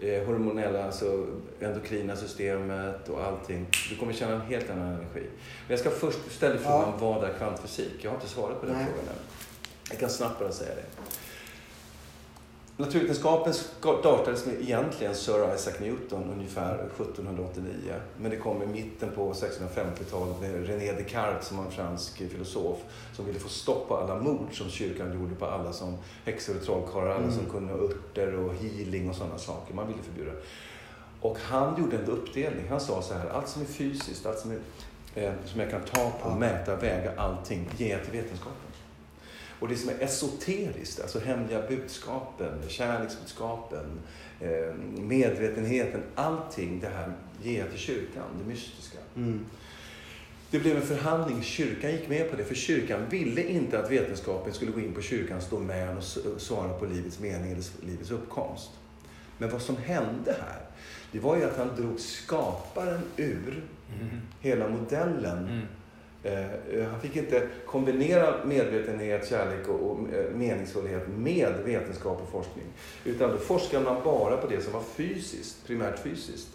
Eh, 0.00 0.26
hormonella, 0.26 0.84
alltså 0.84 1.26
endokrina 1.60 2.16
systemet 2.16 3.08
och 3.08 3.24
allting. 3.24 3.66
Du 3.90 3.96
kommer 3.96 4.12
känna 4.12 4.34
en 4.34 4.40
helt 4.40 4.70
annan 4.70 4.86
energi. 4.86 5.26
Men 5.66 5.76
jag 5.76 5.78
ska 5.78 5.90
först 5.90 6.18
ställa 6.30 6.58
frågan, 6.58 6.92
vad 6.98 7.24
är 7.24 7.32
kvantfysik? 7.38 7.94
Jag 8.00 8.10
har 8.10 8.16
inte 8.16 8.28
svarat 8.28 8.60
på 8.60 8.66
den 8.66 8.76
Nej. 8.76 8.86
frågan 8.86 9.08
än. 9.08 9.22
Jag 9.90 9.98
kan 9.98 10.10
snabbt 10.10 10.38
bara 10.38 10.52
säga 10.52 10.74
det. 10.74 11.02
Naturvetenskapen 12.80 13.54
startades 13.54 14.46
med 14.46 14.54
egentligen 14.60 15.14
Sir 15.14 15.54
Isaac 15.54 15.74
Newton 15.80 16.30
ungefär 16.30 16.74
1789. 16.74 17.94
Men 18.20 18.30
det 18.30 18.36
kom 18.36 18.62
i 18.62 18.66
mitten 18.66 19.10
på 19.14 19.32
1650-talet 19.32 20.40
med 20.40 20.66
René 20.66 20.92
Descartes 20.92 21.46
som 21.46 21.56
var 21.56 21.64
en 21.64 21.70
fransk 21.70 22.16
filosof 22.16 22.76
som 23.16 23.26
ville 23.26 23.38
få 23.38 23.48
stopp 23.48 23.88
på 23.88 23.96
alla 23.96 24.16
mord 24.16 24.48
som 24.52 24.68
kyrkan 24.70 25.20
gjorde 25.20 25.34
på 25.34 25.46
alla 25.46 25.72
som 25.72 25.96
häxor 26.24 26.56
och 26.56 26.62
trollkarlar, 26.64 27.10
alla 27.10 27.18
Mm. 27.18 27.32
som 27.34 27.46
kunde 27.46 27.72
örter 27.72 28.34
och 28.34 28.54
healing 28.54 29.10
och 29.10 29.16
sådana 29.16 29.38
saker. 29.38 29.74
Man 29.74 29.86
ville 29.88 30.02
förbjuda. 30.02 30.32
Och 31.20 31.38
han 31.42 31.80
gjorde 31.80 31.96
en 31.96 32.04
uppdelning. 32.04 32.68
Han 32.68 32.80
sa 32.80 33.02
så 33.02 33.14
här, 33.14 33.28
allt 33.28 33.48
som 33.48 33.62
är 33.62 33.66
fysiskt, 33.66 34.26
allt 34.26 34.38
som, 34.38 34.50
är, 34.50 34.58
eh, 35.14 35.32
som 35.44 35.60
jag 35.60 35.70
kan 35.70 35.80
ta 35.80 36.12
på, 36.22 36.30
mäta, 36.30 36.76
väga, 36.76 37.12
allting, 37.16 37.68
jag 37.78 38.04
till 38.04 38.12
vetenskapen. 38.12 38.67
Och 39.60 39.68
det 39.68 39.76
som 39.76 39.90
är 39.90 39.94
esoteriskt, 40.00 41.00
alltså 41.00 41.18
hemliga 41.18 41.62
budskapen, 41.68 42.62
kärleksbudskapen, 42.68 44.00
eh, 44.40 44.74
medvetenheten, 45.02 46.02
allting 46.14 46.80
det 46.80 46.88
här 46.88 47.12
ger 47.42 47.58
jag 47.58 47.70
till 47.70 47.78
kyrkan, 47.78 48.24
det 48.42 48.48
mystiska. 48.48 48.98
Mm. 49.16 49.46
Det 50.50 50.58
blev 50.58 50.76
en 50.76 50.82
förhandling. 50.82 51.42
Kyrkan 51.42 51.92
gick 51.92 52.08
med 52.08 52.30
på 52.30 52.36
det. 52.36 52.44
För 52.44 52.54
kyrkan 52.54 53.00
ville 53.10 53.42
inte 53.42 53.78
att 53.78 53.90
vetenskapen 53.90 54.52
skulle 54.52 54.72
gå 54.72 54.80
in 54.80 54.94
på 54.94 55.02
kyrkans 55.02 55.50
domän 55.50 55.96
och 55.96 56.04
svara 56.40 56.72
på 56.72 56.86
livets 56.86 57.20
mening 57.20 57.52
eller 57.52 57.86
livets 57.86 58.10
uppkomst. 58.10 58.70
Men 59.38 59.50
vad 59.50 59.62
som 59.62 59.76
hände 59.76 60.36
här, 60.40 60.60
det 61.12 61.20
var 61.20 61.36
ju 61.36 61.44
att 61.44 61.56
han 61.56 61.76
drog 61.76 62.00
skaparen 62.00 63.00
ur 63.16 63.64
hela 64.40 64.68
modellen. 64.68 65.38
Mm. 65.38 65.66
Eh, 66.22 66.84
han 66.90 67.00
fick 67.00 67.16
inte 67.16 67.48
kombinera 67.66 68.44
medvetenhet, 68.44 69.28
kärlek 69.28 69.68
och, 69.68 69.90
och 69.90 69.98
eh, 70.14 70.30
meningsfullhet 70.34 71.08
med 71.08 71.52
vetenskap 71.64 72.20
och 72.22 72.28
forskning. 72.32 72.64
Utan 73.04 73.30
då 73.30 73.36
forskade 73.38 73.84
man 73.84 73.96
bara 74.04 74.36
på 74.36 74.46
det 74.46 74.60
som 74.60 74.72
var 74.72 74.82
fysiskt, 74.82 75.66
primärt 75.66 75.98
fysiskt. 75.98 76.48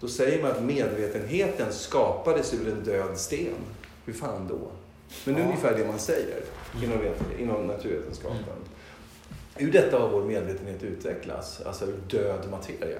Då 0.00 0.08
säger 0.08 0.42
man 0.42 0.50
att 0.50 0.62
medvetenheten 0.62 1.72
skapades 1.72 2.54
ur 2.54 2.68
en 2.68 2.84
död 2.84 3.18
sten. 3.18 3.54
Hur 4.04 4.12
fan 4.12 4.46
då? 4.48 4.58
Men 5.24 5.34
det 5.34 5.40
är 5.40 5.42
Ja. 5.44 5.48
ungefär 5.48 5.78
det 5.78 5.86
man 5.86 5.98
säger 5.98 6.40
inom, 6.82 6.98
inom 7.38 7.66
naturvetenskapen. 7.66 8.56
Ur 9.58 9.72
detta 9.72 9.98
har 9.98 10.08
vår 10.08 10.22
medvetenhet 10.24 10.82
utvecklats, 10.82 11.60
alltså 11.60 11.84
ur 11.84 11.96
död 12.10 12.50
materia. 12.50 12.98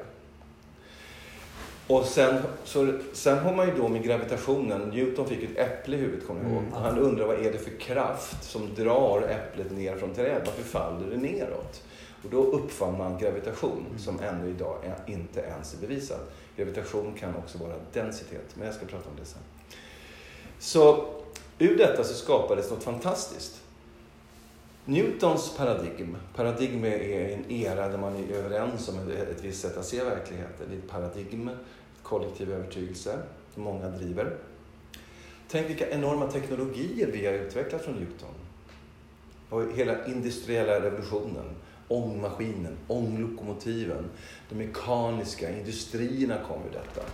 Och 1.88 2.04
sen, 2.04 2.42
så, 2.64 2.98
sen 3.12 3.38
har 3.38 3.54
man 3.54 3.66
ju 3.66 3.74
då 3.74 3.88
med 3.88 4.02
gravitationen, 4.02 4.80
Newton 4.80 5.28
fick 5.28 5.42
ett 5.42 5.58
äpple 5.58 5.96
i 5.96 6.00
huvudet 6.00 6.26
kommer 6.26 6.42
jag 6.42 6.50
ihåg. 6.50 6.62
Mm. 6.62 6.72
Och 6.72 6.80
han 6.80 6.98
undrar 6.98 7.26
vad 7.26 7.46
är 7.46 7.52
det 7.52 7.58
för 7.58 7.80
kraft 7.80 8.44
som 8.44 8.74
drar 8.74 9.22
äpplet 9.22 9.70
ner 9.70 9.96
från 9.96 10.14
trädet? 10.14 10.42
Varför 10.46 10.62
faller 10.62 11.10
det 11.10 11.16
neråt? 11.16 11.82
Och 12.24 12.30
då 12.30 12.42
uppfann 12.42 12.98
man 12.98 13.18
gravitation 13.18 13.84
som 13.98 14.20
ännu 14.20 14.50
idag 14.50 14.76
är, 14.84 15.12
inte 15.12 15.40
ens 15.40 15.74
är 15.74 15.78
bevisat. 15.78 16.32
Gravitation 16.56 17.14
kan 17.20 17.36
också 17.36 17.58
vara 17.58 17.74
densitet, 17.92 18.54
men 18.54 18.66
jag 18.66 18.74
ska 18.74 18.86
prata 18.86 19.10
om 19.10 19.16
det 19.18 19.24
sen. 19.24 19.42
Så 20.58 21.06
ur 21.58 21.78
detta 21.78 22.04
så 22.04 22.14
skapades 22.14 22.70
något 22.70 22.82
fantastiskt. 22.82 23.62
Newtons 24.88 25.56
paradigm, 25.56 26.16
paradigm 26.36 26.84
är 26.84 27.28
en 27.28 27.50
era 27.50 27.88
där 27.88 27.98
man 27.98 28.16
är 28.16 28.32
överens 28.32 28.88
om 28.88 28.94
ett, 29.10 29.44
visst 29.44 29.60
sätt 29.60 29.76
att 29.76 29.84
se 29.84 30.04
verkligheten. 30.04 30.66
Det 30.68 30.74
är 30.74 30.78
ett 30.78 30.88
paradigm, 30.90 31.50
kollektiv 32.02 32.52
övertygelse, 32.52 33.18
som 33.54 33.62
många 33.62 33.88
driver. 33.88 34.36
Tänk 35.48 35.70
vilka 35.70 35.90
enorma 35.90 36.26
teknologier 36.26 37.10
vi 37.12 37.26
har 37.26 37.32
utvecklat 37.32 37.82
från 37.82 37.94
Newton. 37.94 38.34
Och 39.50 39.62
hela 39.76 40.06
industriella 40.06 40.80
revolutionen, 40.80 41.56
ångmaskinen, 41.88 42.76
ånglokomotiven, 42.86 44.04
de 44.48 44.54
mekaniska 44.54 45.50
industrierna 45.58 46.38
kom 46.48 46.62
ur 46.62 46.72
detta. 46.72 47.06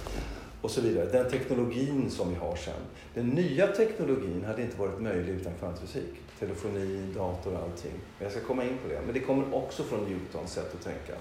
Och 0.62 0.70
så 0.70 0.80
vidare. 0.80 1.06
Den 1.06 1.30
teknologin 1.30 2.10
som 2.10 2.30
vi 2.30 2.34
har 2.34 2.56
sen. 2.56 2.74
Den 3.14 3.28
nya 3.28 3.66
teknologin 3.66 4.44
hade 4.44 4.62
inte 4.62 4.78
varit 4.78 5.00
möjlig 5.00 5.32
utan 5.32 5.52
kvantfysik. 5.58 6.14
Telefoni, 6.46 7.02
dator 7.14 7.52
och 7.54 7.62
allting. 7.62 7.92
Men 8.18 8.22
jag 8.24 8.32
ska 8.32 8.40
komma 8.40 8.64
in 8.64 8.78
på 8.82 8.88
det. 8.88 9.00
Men 9.04 9.14
det 9.14 9.20
kommer 9.20 9.54
också 9.54 9.84
från 9.84 10.04
Newtons 10.04 10.52
sätt 10.52 10.74
att 10.74 10.84
tänka. 10.84 11.12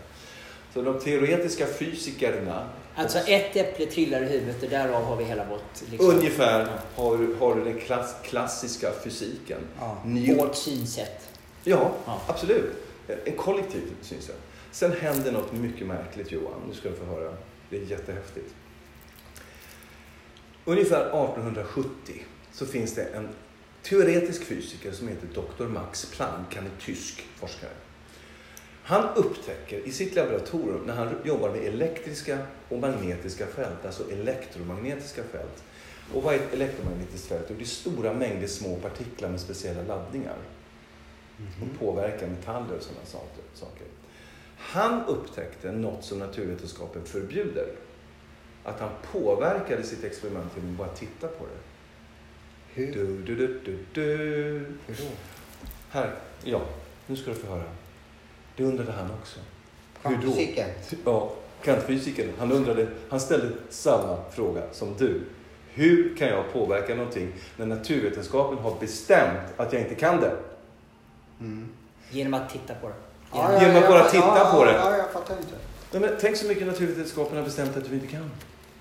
Så 0.74 0.82
de 0.82 1.00
teoretiska 1.00 1.66
fysikerna, 1.68 2.70
Alltså 2.96 3.18
ett 3.20 3.56
äpple 3.56 3.86
trillar 3.86 4.22
i 4.22 4.26
huvudet 4.26 4.64
och 4.64 4.70
därav 4.70 5.04
har 5.04 5.16
vi 5.16 5.24
hela 5.24 5.46
vårt... 5.46 5.90
Liksom, 5.92 6.10
ungefär 6.10 6.68
har, 6.96 7.18
du- 7.18 7.36
har 7.40 7.56
du 7.56 7.64
den 7.64 7.80
klass, 7.80 8.16
klassiska 8.24 8.92
fysiken. 9.04 9.60
Ja. 9.80 9.98
Vårt 10.38 10.56
synsätt. 10.56 11.30
Ja, 11.64 11.92
Ja. 12.06 12.22
absolut. 12.28 12.72
En 13.26 13.36
kollektiv 13.38 13.82
synsätt. 14.02 14.40
Sen 14.72 14.92
händer 14.92 15.32
något 15.32 15.54
mycket 15.54 15.88
märkligt 15.88 16.32
Johan. 16.32 16.62
Nu 16.70 16.74
ska 16.76 16.90
du 16.90 16.96
få 16.96 17.06
höra. 17.06 17.34
Det 17.70 17.78
är 17.78 17.82
jättehäftigt. 17.86 18.54
Ungefär 20.66 21.02
1870 21.06 21.90
så 22.52 22.66
finns 22.66 22.96
det 22.96 23.04
en 23.04 23.30
teoretisk 23.84 24.44
fysiker 24.44 24.92
som 24.92 25.08
heter 25.08 25.28
Dr. 25.28 25.68
Max 25.68 26.06
Planck. 26.06 26.56
Han 26.56 26.66
är 26.66 26.82
tysk 26.82 27.26
forskare. 27.36 27.72
Han 28.84 29.16
upptäcker 29.16 29.88
i 29.88 29.92
sitt 29.92 30.16
laboratorium 30.16 30.82
när 30.86 30.96
han 30.96 31.16
jobbar 31.24 31.50
med 31.50 31.64
elektriska 31.64 32.38
och 32.70 32.80
magnetiska 32.80 33.48
fält, 33.48 33.86
alltså 33.86 34.12
elektromagnetiska 34.12 35.24
fält. 35.24 35.64
Och 36.14 36.24
vad 36.24 36.34
är 36.34 36.40
ett 36.40 36.54
elektromagnetiskt 36.54 37.28
fält? 37.28 37.46
Jo, 37.50 37.56
Det 37.58 37.64
är 37.64 37.66
stora 37.66 38.14
mängder 38.14 38.48
små 38.48 38.76
partiklar 38.76 39.30
med 39.30 39.40
speciella 39.40 39.84
laddningar 39.84 40.38
och 41.62 41.80
påverkar 41.80 42.28
metaller 42.28 42.78
och 42.78 42.84
sådana 42.84 43.06
saker. 43.54 43.86
Han 44.58 45.06
upptäckte 45.06 45.72
något 45.72 46.04
som 46.04 46.20
naturvetenskapen 46.20 47.06
förbjuder. 47.06 47.68
Att 48.64 48.80
han 48.80 48.90
påverkade 49.12 49.84
sitt 49.84 50.04
experiment 50.04 50.52
genom 50.56 50.72
att 50.72 50.78
bara 50.78 50.96
titta 50.96 51.28
på 51.28 51.46
det. 51.46 51.71
Hur? 52.74 52.94
Du, 52.94 53.18
du, 53.22 53.36
du, 53.36 53.60
du, 53.66 53.78
du. 53.94 54.06
Hur 54.88 54.96
då? 54.96 55.04
Här, 55.90 56.14
ja, 56.44 56.62
nu 57.08 57.16
ska 57.16 57.32
du 57.32 57.38
få 57.38 57.48
höra. 57.48 57.64
Det 58.56 58.64
undrade 58.64 58.92
han 58.92 59.12
också. 59.22 59.40
Kvantfysiken? 60.02 60.70
Ja, 61.06 61.34
kvantfysikern, 61.64 62.30
han 62.40 62.52
undrade, 62.52 62.88
han 63.10 63.20
ställde 63.20 63.50
samma 63.70 64.18
fråga 64.32 64.62
som 64.72 64.96
du. 64.98 65.22
Hur 65.74 66.16
kan 66.18 66.28
jag 66.28 66.54
påverka 66.54 66.96
någonting 66.96 67.34
när 67.58 67.66
naturvetenskapen 67.66 68.58
har 68.58 68.80
bestämt 68.80 69.40
att 69.58 69.74
jag 69.74 69.82
inte 69.82 69.96
kan 69.96 70.20
det? 70.22 70.36
Mm. 71.40 71.70
Genom 72.12 72.34
att 72.34 72.50
titta 72.50 72.74
på 72.76 72.88
det. 72.88 72.94
Ja, 73.34 73.52
Genom- 73.62 73.62
Genom 73.62 73.78
att 73.78 73.84
ja, 73.84 73.90
bara 73.90 74.00
ja, 74.00 74.10
titta 74.10 74.38
ja, 74.38 74.52
på 74.56 74.66
det. 74.66 74.72
Ja, 74.74 74.98
jag 74.98 75.12
fattar 75.12 75.38
inte. 75.38 75.54
Nej, 75.92 76.02
men 76.02 76.10
tänk 76.22 76.38
så 76.38 76.48
mycket 76.48 76.68
naturvetenskapen 76.68 77.38
har 77.38 77.44
bestämt 77.44 77.78
att 77.78 77.90
du 77.90 77.94
inte 77.96 78.08
kan. 78.08 78.32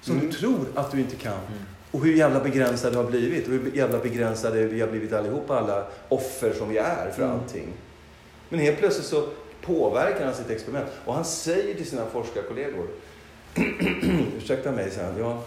Som 0.01 0.15
Mm. 0.17 0.27
du 0.27 0.33
tror 0.33 0.67
att 0.75 0.93
du 0.93 1.01
inte 1.01 1.17
kan. 1.17 1.33
Mm. 1.33 1.65
Och 1.91 2.01
hur 2.05 2.15
jävla 2.15 2.41
begränsade 2.41 2.93
du 2.93 2.97
har 2.97 3.05
blivit. 3.11 3.47
Och 3.47 3.53
hur 3.53 3.73
jävla 3.75 3.99
begränsade 3.99 4.65
vi 4.65 4.81
har 4.81 4.89
blivit 4.89 5.13
allihopa, 5.13 5.59
alla 5.59 5.85
offer 6.09 6.53
som 6.59 6.69
vi 6.69 6.79
är 6.79 7.11
för 7.17 7.23
Mm. 7.23 7.35
allting. 7.37 7.69
Men 8.49 8.61
helt 8.61 8.79
plötsligt 8.79 9.07
så 9.07 9.29
påverkar 9.63 10.25
han 10.25 10.35
sitt 10.35 10.51
experiment. 10.51 10.87
Och 11.05 11.15
han 11.15 11.25
säger 11.25 11.75
till 11.75 11.87
sina 11.91 12.07
forskarkollegor, 12.13 12.87
ursäkta 14.39 14.73
mig, 14.73 14.91
säger 14.91 15.07
han, 15.07 15.19
ja, 15.19 15.43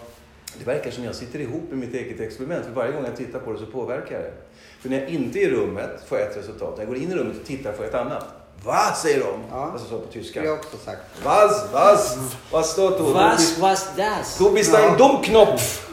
det 0.58 0.64
verkar 0.64 0.90
som 0.90 1.04
jag 1.04 1.14
sitter 1.14 1.38
ihop 1.38 1.62
med 1.70 1.78
mitt 1.78 1.94
eget 1.94 2.20
experiment. 2.20 2.64
För 2.64 2.72
varje 2.72 2.92
gång 2.92 3.04
jag 3.04 3.16
tittar 3.16 3.38
på 3.38 3.52
det 3.52 3.58
så 3.58 3.66
påverkar 3.66 4.18
det. 4.18 4.32
För 4.80 4.88
när 4.88 5.00
jag 5.00 5.08
inte 5.08 5.38
är 5.38 5.42
i 5.42 5.50
rummet 5.50 5.90
får 6.08 6.18
jag 6.18 6.30
ett 6.30 6.36
resultat. 6.36 6.74
När 6.76 6.84
jag 6.84 6.88
går 6.88 6.96
in 7.02 7.12
i 7.12 7.14
rummet 7.14 7.36
och 7.40 7.46
tittar 7.46 7.72
får 7.72 7.84
jag 7.84 7.94
ett 7.94 8.00
annat. 8.00 8.24
Va? 8.64 8.94
säger 9.02 9.20
de. 9.20 9.40
Ja. 9.50 9.70
Alltså 9.72 9.88
så 9.88 9.98
på 9.98 10.04
Det 10.06 10.12
tyska. 10.12 10.40
har 10.40 10.46
jag 10.46 10.54
också 10.58 10.76
sagt. 10.84 11.00
Was, 11.24 11.72
was, 11.72 12.18
was 12.52 12.70
står 12.72 12.90
du? 12.90 13.12
Was 13.12 13.58
was 13.58 13.88
das? 13.96 14.38
Du 14.38 14.50
bist 14.50 14.72
Ja. 14.72 14.78
ein 14.90 14.98
Dummknopf! 14.98 15.90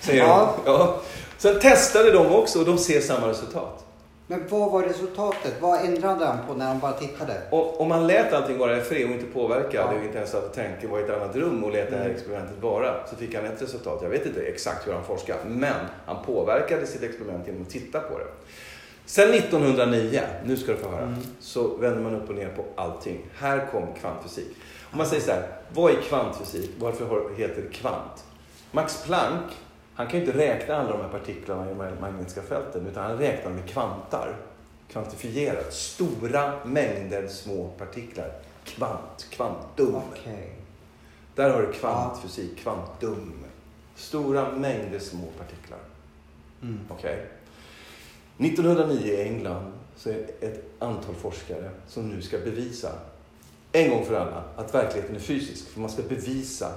Säger 0.00 0.22
Ja. 0.22 0.54
de. 0.64 0.70
Ja. 0.72 1.00
Sen 1.38 1.60
testade 1.60 2.12
de 2.12 2.26
också 2.34 2.58
och 2.58 2.64
de 2.64 2.78
ser 2.78 3.00
samma 3.00 3.28
resultat. 3.28 3.84
Men 4.30 4.44
vad 4.48 4.70
var 4.72 4.82
resultatet? 4.82 5.54
Vad 5.60 5.80
ändrade 5.84 6.24
han 6.26 6.38
på 6.48 6.54
när 6.54 6.66
han 6.66 6.78
bara 6.78 6.92
tittade? 6.92 7.42
Och 7.50 7.80
om 7.80 7.88
man 7.88 8.06
lät 8.06 8.32
allting 8.32 8.58
vara 8.58 8.76
i 8.78 8.80
fred 8.80 9.04
och 9.04 9.10
inte 9.10 9.26
påverkade 9.26 9.74
Ja. 9.74 9.98
och 9.98 10.04
inte 10.04 10.18
ens 10.18 10.32
hade 10.32 10.48
tänkt 10.48 10.84
vara 10.84 11.00
i 11.00 11.04
ett 11.04 11.10
annat 11.10 11.36
rum 11.36 11.64
och 11.64 11.72
lät 11.72 11.90
det 11.90 11.96
här 11.96 12.08
experimentet 12.08 12.62
vara 12.62 13.06
så 13.10 13.16
fick 13.16 13.34
han 13.34 13.44
ett 13.44 13.62
resultat. 13.62 13.98
Jag 14.02 14.10
vet 14.10 14.26
inte 14.26 14.40
exakt 14.42 14.86
hur 14.86 14.92
han 14.92 15.04
forskade 15.04 15.38
men 15.46 15.74
han 16.06 16.16
påverkade 16.26 16.86
sitt 16.86 17.02
experiment 17.02 17.46
genom 17.46 17.62
att 17.62 17.70
titta 17.70 18.00
på 18.00 18.18
det. 18.18 18.24
Sen 19.06 19.30
1909, 19.34 20.20
nu 20.44 20.56
ska 20.56 20.72
du 20.72 20.78
få 20.78 20.88
höra, 20.88 21.02
Mm. 21.02 21.16
så 21.40 21.76
vänder 21.76 22.00
man 22.02 22.14
upp 22.16 22.28
och 22.28 22.34
ner 22.34 22.48
på 22.48 22.64
allting. 22.82 23.18
Här 23.38 23.66
kom 23.72 23.82
kvantfysik. 24.00 24.48
Om 24.92 24.98
man 24.98 25.06
säger 25.06 25.22
så 25.22 25.30
här, 25.30 25.42
vad 25.74 25.92
är 25.92 25.96
kvantfysik? 25.96 26.70
Varför 26.78 27.34
heter 27.36 27.62
det 27.62 27.74
kvant? 27.74 28.24
Max 28.70 29.02
Planck, 29.06 29.44
han 29.98 30.06
kan 30.06 30.20
ju 30.20 30.26
inte 30.26 30.38
räkna 30.38 30.76
alla 30.76 30.92
de 30.92 31.00
här 31.00 31.08
partiklarna 31.08 31.70
i 31.70 31.74
de 31.74 32.00
magnetiska 32.00 32.42
fälten 32.42 32.86
utan 32.86 33.04
han 33.04 33.18
räknar 33.18 33.52
med 33.52 33.68
kvantar. 33.68 34.36
Kvantifierat. 34.88 35.74
Stora 35.74 36.64
mängder 36.64 37.28
små 37.28 37.68
partiklar. 37.68 38.32
Kvant, 38.64 39.26
kvantum. 39.30 39.94
Okej. 39.94 40.52
Där 41.34 41.50
har 41.50 41.62
du 41.62 41.72
kvantfysik, 41.72 42.58
kvantum. 42.58 43.32
Stora 43.94 44.52
mängder 44.52 44.98
små 44.98 45.26
partiklar. 45.38 45.78
Mm. 46.62 46.80
Okej. 46.88 47.26
1909 48.38 49.06
i 49.06 49.22
England 49.22 49.72
så 49.96 50.10
är 50.10 50.14
det 50.14 50.46
ett 50.46 50.64
antal 50.78 51.14
forskare 51.14 51.70
som 51.86 52.08
nu 52.08 52.22
ska 52.22 52.38
bevisa 52.38 52.92
en 53.72 53.90
gång 53.90 54.04
för 54.04 54.14
alla 54.14 54.44
att 54.56 54.74
verkligheten 54.74 55.16
är 55.16 55.20
fysisk. 55.20 55.68
För 55.68 55.80
man 55.80 55.90
ska 55.90 56.02
bevisa 56.02 56.72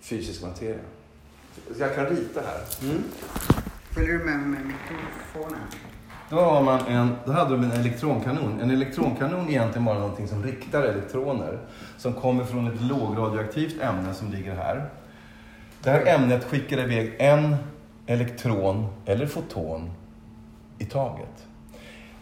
fysisk 0.00 0.42
materia. 0.42 0.78
Jag 1.80 1.94
kan 1.94 2.06
rita 2.06 2.40
här. 2.40 2.88
Mm. 2.90 3.02
Följer 3.94 4.12
du 4.18 4.24
med 4.24 4.38
med 4.38 4.60
mikrofonen? 4.66 5.60
Då, 6.30 6.36
har 6.36 6.62
man 6.62 6.80
en, 6.86 7.14
då 7.24 7.32
hade 7.32 7.50
de 7.50 7.64
en 7.64 7.72
elektronkanon. 7.72 8.60
En 8.60 8.70
elektronkanon 8.70 9.46
är 9.46 9.50
egentligen 9.50 9.84
bara 9.84 9.98
någonting 9.98 10.28
som 10.28 10.42
riktar 10.42 10.82
elektroner. 10.82 11.58
Som 11.96 12.12
kommer 12.12 12.44
från 12.44 12.66
ett 12.66 12.80
lågradioaktivt 12.82 13.82
ämne 13.82 14.14
som 14.14 14.30
ligger 14.32 14.54
här. 14.54 14.90
Det 15.82 15.90
här 15.90 16.06
ämnet 16.06 16.44
skickar 16.44 16.78
iväg 16.78 17.14
en 17.18 17.56
elektron 18.06 18.86
eller 19.06 19.26
foton 19.26 19.90
i 20.78 20.84
taget. 20.84 21.46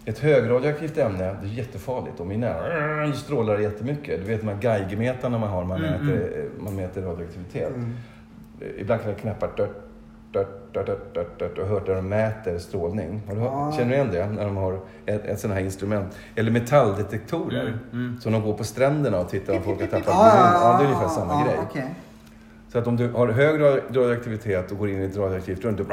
Ett 0.04 0.18
högradioaktivt 0.18 0.98
ämne, 0.98 1.36
det 1.42 1.48
är 1.48 1.52
jättefarligt. 1.52 2.18
De 2.18 2.30
är 2.30 2.36
nära, 2.38 3.12
strålar 3.12 3.58
jättemycket. 3.58 4.20
Du 4.20 4.26
vet 4.26 4.40
de 4.40 4.48
här 4.48 4.58
geigermetarna 4.62 5.38
man 5.38 5.48
har 5.48 5.60
när 5.64 5.68
man, 5.68 5.84
Mm, 5.84 6.06
mäter, 6.06 6.48
man 6.58 6.76
mäter 6.76 7.02
radioaktivitet. 7.02 7.68
Mm. 7.68 7.96
Ibland 8.78 9.00
kan 9.02 9.10
det 9.10 9.16
knäppa 9.20 9.46
dört, 9.56 9.70
dört, 10.32 10.74
dört, 10.74 10.86
dört, 10.86 11.14
dört, 11.14 11.38
dört, 11.38 11.58
och 11.58 11.66
hört 11.66 11.86
där 11.86 11.94
de 11.94 12.08
mäter 12.08 12.58
strålning. 12.58 13.22
Har 13.28 13.34
du 13.34 13.40
hört? 13.40 13.50
Ja. 13.52 13.72
Känner 13.76 13.88
du 13.90 13.94
igen 13.94 14.08
det? 14.12 14.26
När 14.26 14.44
de 14.44 14.56
har 14.56 14.80
ett, 15.06 15.24
ett 15.24 15.40
sånt 15.40 15.54
här 15.54 15.60
instrument. 15.60 16.18
Eller 16.34 16.50
metalldetektorer. 16.50 17.78
Som 18.20 18.32
de 18.32 18.42
går 18.42 18.52
på 18.54 18.64
stränderna 18.64 19.20
och 19.20 19.28
tittar 19.28 19.56
om 19.56 19.62
folk 19.62 19.80
har 19.80 19.86
tappat 19.86 20.04
Ja, 20.06 20.50
ja, 20.54 20.78
det 20.78 20.84
är 20.84 20.88
ungefär 20.88 21.08
samma 21.08 21.32
ja, 21.32 21.44
grej. 21.46 21.58
okej. 21.70 21.94
Så 22.68 22.78
att 22.78 22.86
om 22.86 22.96
du 22.96 23.10
har 23.12 23.28
hög 23.28 23.60
radio- 23.60 23.82
radioaktivitet 23.88 24.72
och 24.72 24.78
går 24.78 24.88
in 24.90 25.00
i 25.02 25.04
ett 25.04 25.16
radioaktivt 25.16 25.64
rum, 25.64 25.76
då, 25.76 25.84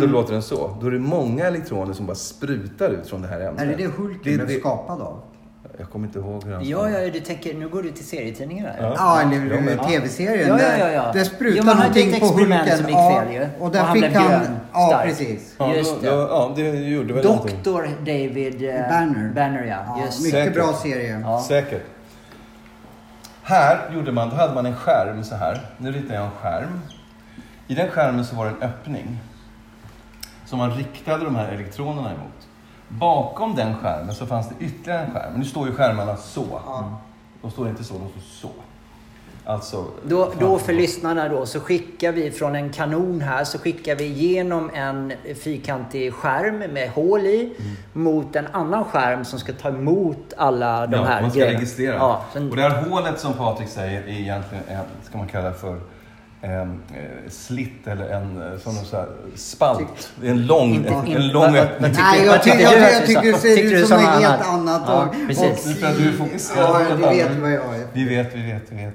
då 0.00 0.06
låter 0.06 0.32
den 0.32 0.42
så. 0.42 0.76
Då 0.80 0.86
är 0.86 0.90
det 0.90 0.98
många 0.98 1.44
elektroner 1.46 1.92
som 1.92 2.06
bara 2.06 2.14
sprutar 2.14 2.90
ut 2.90 3.06
från 3.08 3.22
det 3.22 3.28
här 3.28 3.40
ämnet. 3.40 3.62
Är 3.62 3.66
det 3.66 3.74
det 3.76 3.86
Hulken 3.86 4.20
Det- 4.24 4.36
blev 4.36 4.46
det- 4.48 4.60
skapad 4.60 5.00
av? 5.00 5.20
Jag 5.78 5.90
kommer 5.90 6.06
inte 6.06 6.18
ihåg 6.18 6.44
hur 6.44 6.52
han 6.54 6.64
Ja, 6.68 6.90
ja, 6.90 7.10
du 7.10 7.20
tänker, 7.20 7.54
nu 7.54 7.68
går 7.68 7.82
du 7.82 7.90
till 7.90 8.06
serietidningarna. 8.06 8.70
Ja. 8.80 8.94
Ja, 8.96 9.20
eller 9.20 9.74
Ja, 9.76 9.84
tv-serien. 9.84 10.48
Ja, 10.48 10.58
ja, 10.60 10.78
ja, 10.78 10.90
ja. 10.90 11.12
Där 11.12 11.18
Jo, 11.18 11.24
sprutade 11.24 11.66
man 11.66 11.76
någonting 11.76 12.12
ett 12.14 12.20
på 12.20 12.26
experiment 12.26 12.60
Hulken. 12.70 12.78
som 12.78 12.86
gick 12.88 12.96
fel 12.96 13.32
ju. 13.34 13.48
Och 13.58 13.66
Och 13.66 13.72
där 13.72 13.82
han 13.82 13.94
fick 13.94 14.04
han... 14.04 14.28
grön, 14.28 14.56
Ja, 14.72 14.86
stark. 14.88 15.04
precis. 15.08 15.54
Ja, 15.58 15.74
Just 15.74 15.94
då, 15.94 16.00
det. 16.00 16.10
då, 16.16 16.16
ja, 16.30 16.52
det 16.56 16.62
gjorde 16.62 17.14
väl. 17.14 17.22
Doktor 17.22 17.88
David 17.98 18.68
eh, 18.68 18.88
Banner. 18.88 19.32
Banner 19.34 19.64
ja. 19.64 19.76
Ja, 19.86 20.04
Just 20.04 20.18
mycket 20.22 20.38
Säkert. 20.38 20.54
bra 20.54 20.72
serie. 20.72 21.20
Ja. 21.20 21.42
Säkert. 21.48 21.82
Här 23.42 23.90
gjorde 23.94 24.12
man, 24.12 24.30
då 24.30 24.36
hade 24.36 24.54
man 24.54 24.66
en 24.66 24.76
skärm 24.76 25.24
så 25.24 25.34
här. 25.34 25.60
Nu 25.78 25.92
ritar 25.92 26.14
jag 26.14 26.24
en 26.24 26.30
skärm. 26.30 26.80
I 27.68 27.74
den 27.74 27.88
skärmen 27.90 28.24
så 28.24 28.36
var 28.36 28.44
det 28.44 28.50
en 28.50 28.62
öppning. 28.62 29.18
Som 30.46 30.58
man 30.58 30.70
riktade 30.70 31.24
de 31.24 31.36
här 31.36 31.48
elektronerna 31.48 32.08
emot. 32.08 32.35
Bakom 32.88 33.54
den 33.56 33.74
skärmen 33.74 34.14
så 34.14 34.26
fanns 34.26 34.48
det 34.48 34.64
ytterligare 34.64 35.04
en 35.04 35.10
skärm. 35.12 35.32
Nu 35.36 35.44
står 35.44 35.66
ju 35.66 35.74
skärmarna 35.74 36.16
så. 36.16 36.46
Ja. 36.66 37.00
De 37.42 37.50
står 37.50 37.68
inte 37.68 37.84
så, 37.84 37.94
de 37.94 38.08
står 38.08 38.20
så. 38.20 38.50
Alltså... 39.44 39.84
Då, 40.04 40.32
då 40.38 40.58
för 40.58 40.72
lyssnarna 40.72 41.28
då 41.28 41.46
så 41.46 41.60
skickar 41.60 42.12
vi 42.12 42.30
från 42.30 42.56
en 42.56 42.70
kanon 42.70 43.20
här 43.20 43.44
så 43.44 43.58
skickar 43.58 43.94
vi 43.94 44.04
genom 44.06 44.70
en 44.74 45.12
fyrkantig 45.42 46.14
skärm 46.14 46.58
med 46.58 46.90
hål 46.90 47.20
i 47.20 47.52
mot 47.92 48.36
en 48.36 48.46
annan 48.52 48.84
skärm 48.84 49.24
som 49.24 49.38
ska 49.38 49.52
ta 49.52 49.68
emot 49.68 50.32
alla 50.36 50.86
de 50.86 50.96
ja, 50.96 51.04
här 51.04 51.22
man 51.22 51.30
ska 51.30 51.40
grejerna. 51.40 51.58
registrera. 51.58 51.94
Ja, 51.94 52.24
sen, 52.32 52.50
Och 52.50 52.56
det 52.56 52.62
här 52.62 52.82
hålet 52.82 53.20
som 53.20 53.32
Patrik 53.32 53.68
säger 53.68 54.02
är 54.02 54.08
egentligen 54.08 54.64
en, 54.68 54.84
ska 55.02 55.18
man 55.18 55.28
kalla 55.28 55.52
för 55.52 55.80
en 56.40 56.82
eh, 56.94 57.30
slitt 57.30 57.86
eller 57.86 58.08
en 58.08 58.60
som 58.60 58.74
så 58.74 58.96
här, 58.96 59.06
spalt. 59.34 60.12
Det 60.20 60.26
är 60.26 60.30
en 60.30 60.46
lång, 60.46 60.74
Inte- 60.74 60.88
en, 60.88 61.06
en 61.06 61.28
lång 61.28 61.56
öppning. 61.56 61.92
Nej, 61.98 62.26
jag, 62.26 62.42
tycker, 62.42 62.58
jag, 62.58 62.78
jag 62.78 62.96
att 62.96 63.06
tycker 63.06 63.32
det 63.32 63.38
ser 63.38 63.74
ut 63.74 63.88
som 63.88 64.02
något 64.02 64.22
helt 64.22 64.48
annat? 64.48 64.82
Ja, 64.86 65.02
och, 65.04 65.14
precis. 65.28 65.64
Du 65.80 66.12
Ja, 66.56 66.80
vet 67.10 67.36
vad 67.36 67.50
jag 67.52 67.76
är. 67.76 67.86
Vi 67.92 68.04
vet, 68.04 68.34
vi 68.34 68.42
vet, 68.52 68.62
vi 68.72 68.84
vet. 68.84 68.94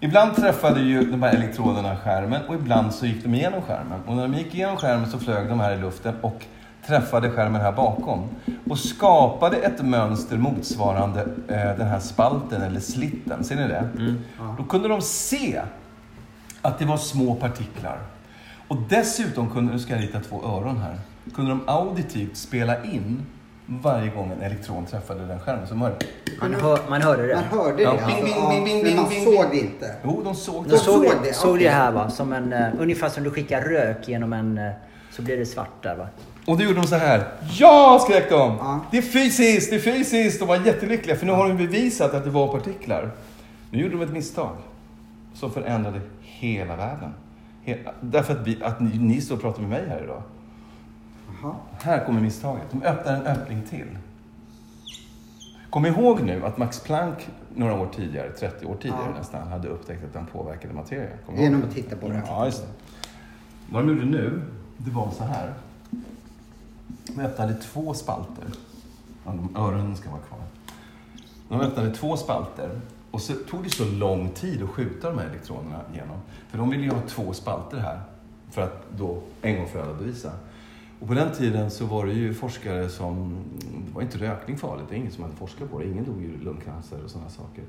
Ibland 0.00 0.36
träffade 0.36 0.80
ju 0.80 1.10
de 1.10 1.22
här 1.22 1.34
elektroderna 1.34 1.96
skärmen 1.96 2.40
och 2.48 2.54
ibland 2.54 2.94
så 2.94 3.06
gick 3.06 3.22
de 3.24 3.34
igenom 3.34 3.62
skärmen. 3.62 4.00
Och 4.06 4.16
när 4.16 4.22
de 4.22 4.34
gick 4.34 4.54
igenom 4.54 4.76
skärmen 4.76 5.10
så 5.10 5.18
flög 5.18 5.48
de 5.48 5.60
här 5.60 5.72
i 5.72 5.78
luften 5.78 6.14
och 6.20 6.44
träffade 6.86 7.30
skärmen 7.30 7.60
här 7.60 7.72
bakom. 7.72 8.28
Och 8.70 8.78
skapade 8.78 9.56
ett 9.56 9.82
mönster 9.82 10.36
motsvarande 10.36 11.20
eh, 11.48 11.76
den 11.78 11.86
här 11.86 12.00
spalten 12.00 12.62
eller 12.62 12.80
slitten. 12.80 13.44
Ser 13.44 13.56
ni 13.56 13.68
det? 13.68 13.88
Då 14.58 14.64
kunde 14.64 14.88
de 14.88 15.02
se 15.02 15.60
att 16.66 16.78
det 16.78 16.84
var 16.84 16.96
små 16.96 17.34
partiklar. 17.34 17.98
Och 18.68 18.76
dessutom 18.88 19.50
kunde, 19.50 19.72
nu 19.72 19.78
ska 19.78 19.94
jag 19.94 20.02
rita 20.02 20.20
två 20.20 20.42
öron 20.44 20.76
här, 20.78 20.98
kunde 21.34 21.50
de 21.50 21.60
auditivt 21.66 22.36
spela 22.36 22.84
in 22.84 23.26
varje 23.66 24.10
gång 24.10 24.32
en 24.32 24.42
elektron 24.42 24.86
träffade 24.86 25.26
den 25.26 25.40
skärmen. 25.40 25.66
Så 25.66 25.74
man 25.74 25.92
hörde, 25.92 26.06
man, 26.40 26.54
hör, 26.54 26.78
man 26.88 27.02
hörde 27.02 27.26
det. 27.26 27.34
Man 27.34 27.44
hörde 27.44 27.76
det 27.76 27.82
Ja, 27.82 27.90
alltså, 27.90 28.06
bing, 28.06 28.24
bing, 28.24 28.34
ja, 28.36 28.48
bing, 28.50 28.64
bing, 28.64 28.82
men 28.84 28.96
man 28.96 29.10
såg 29.24 29.50
det 29.50 29.56
inte. 29.56 29.94
jo, 30.04 30.22
de 30.24 30.34
såg 30.34 30.64
De 30.64 30.70
det. 30.70 30.78
såg, 30.78 31.04
såg 31.04 31.14
det, 31.22 31.32
såg 31.32 31.58
det 31.58 31.68
här 31.68 31.92
va, 31.92 32.10
som 32.10 32.32
en, 32.32 32.52
uh, 32.52 32.68
ungefär 32.78 33.08
som 33.08 33.24
du 33.24 33.30
skickar 33.30 33.60
rök 33.60 34.08
genom 34.08 34.32
en, 34.32 34.58
uh, 34.58 34.70
så 35.10 35.22
blir 35.22 35.36
det 35.36 35.46
svart 35.46 35.82
där 35.82 35.96
va. 35.96 36.06
Och 36.46 36.58
då 36.58 36.64
gjorde 36.64 36.80
de 36.80 36.86
så 36.86 36.96
här. 36.96 37.28
Ja, 37.58 37.98
skrek 38.08 38.30
de! 38.30 38.56
Ja. 38.60 38.80
Det 38.90 38.98
är 38.98 39.02
fysiskt, 39.02 39.70
det 39.70 39.76
är 39.76 39.80
fysiskt! 39.80 40.38
De 40.40 40.48
var 40.48 40.56
jättelyckliga 40.66 41.16
för 41.16 41.26
nu 41.26 41.32
har 41.32 41.48
de 41.48 41.56
bevisat 41.56 42.14
att 42.14 42.24
det 42.24 42.30
var 42.30 42.48
partiklar. 42.48 43.10
Nu 43.70 43.82
gjorde 43.82 43.96
de 43.96 44.02
ett 44.02 44.12
misstag 44.12 44.56
som 45.34 45.50
förändrade 45.50 46.00
hela 46.38 46.76
världen. 46.76 47.12
Därför 48.00 48.32
att, 48.36 48.46
vi, 48.46 48.62
att 48.62 48.80
ni, 48.80 48.98
ni 48.98 49.20
står 49.20 49.34
och 49.36 49.40
pratar 49.42 49.60
med 49.60 49.70
mig 49.70 49.88
här 49.88 50.02
idag. 50.04 50.22
Jaha. 51.42 51.54
Här 51.82 52.04
kommer 52.06 52.20
misstaget. 52.20 52.62
De 52.70 52.82
öppnar 52.82 53.14
en 53.14 53.22
öppning 53.26 53.62
till. 53.70 53.98
Kom 55.70 55.86
ihåg 55.86 56.22
nu 56.22 56.44
att 56.44 56.58
Max 56.58 56.80
Planck 56.80 57.28
några 57.54 57.80
år 57.80 57.88
tidigare, 57.96 58.30
30 58.32 58.66
år 58.66 58.74
tidigare 58.76 59.02
Ja. 59.12 59.18
nästan, 59.18 59.48
hade 59.48 59.68
upptäckt 59.68 60.04
att 60.04 60.12
den 60.12 60.26
påverkade 60.26 60.74
materia. 60.74 61.08
Genom 61.36 61.62
att 61.62 61.74
titta 61.74 61.96
på 61.96 62.08
det. 62.08 62.22
Ja, 62.26 62.44
just 62.44 62.62
det. 62.62 62.68
Vad 63.70 63.82
de 63.82 63.88
gjorde 63.88 64.04
nu, 64.06 64.42
det 64.76 64.90
var 64.90 65.10
så 65.10 65.24
här. 65.24 65.54
De 67.06 67.20
öppnade 67.20 67.54
två 67.54 67.94
spalter. 67.94 68.44
Öronen 69.56 69.96
ska 69.96 70.10
vara 70.10 70.20
kvar. 70.20 70.38
De 71.48 71.60
öppnade 71.60 71.90
två 71.94 72.16
spalter 72.16 72.80
och 73.16 73.22
så 73.22 73.32
tog 73.32 73.64
det 73.64 73.70
så 73.70 73.84
lång 73.84 74.28
tid 74.28 74.62
att 74.62 74.70
skjuta 74.70 75.10
de 75.10 75.18
här 75.18 75.28
elektronerna 75.28 75.80
igenom. 75.92 76.16
För 76.48 76.58
de 76.58 76.70
ville 76.70 76.82
ju 76.82 76.90
ha 76.90 77.00
två 77.08 77.32
spalter 77.32 77.78
här 77.78 78.00
för 78.50 78.62
att 78.62 78.86
då 78.96 79.22
en 79.42 79.56
gång 79.56 79.66
för 79.66 79.82
alla 79.82 79.94
bevisa. 79.94 80.30
Och 81.00 81.08
på 81.08 81.14
den 81.14 81.32
tiden 81.32 81.70
så 81.70 81.84
var 81.84 82.06
det 82.06 82.12
ju 82.12 82.34
forskare 82.34 82.88
som, 82.88 83.36
det 83.86 83.94
var 83.94 84.02
inte 84.02 84.18
rökning 84.18 84.58
farligt, 84.58 84.84
det 84.88 84.94
är 84.94 84.98
ingen 84.98 85.12
som 85.12 85.24
hade 85.24 85.36
forskat 85.36 85.70
på 85.70 85.78
det. 85.78 85.86
Ingen 85.86 86.04
dog 86.04 86.22
i 86.22 86.44
lungcancer 86.44 86.98
och 87.04 87.10
sådana 87.10 87.30
saker. 87.30 87.64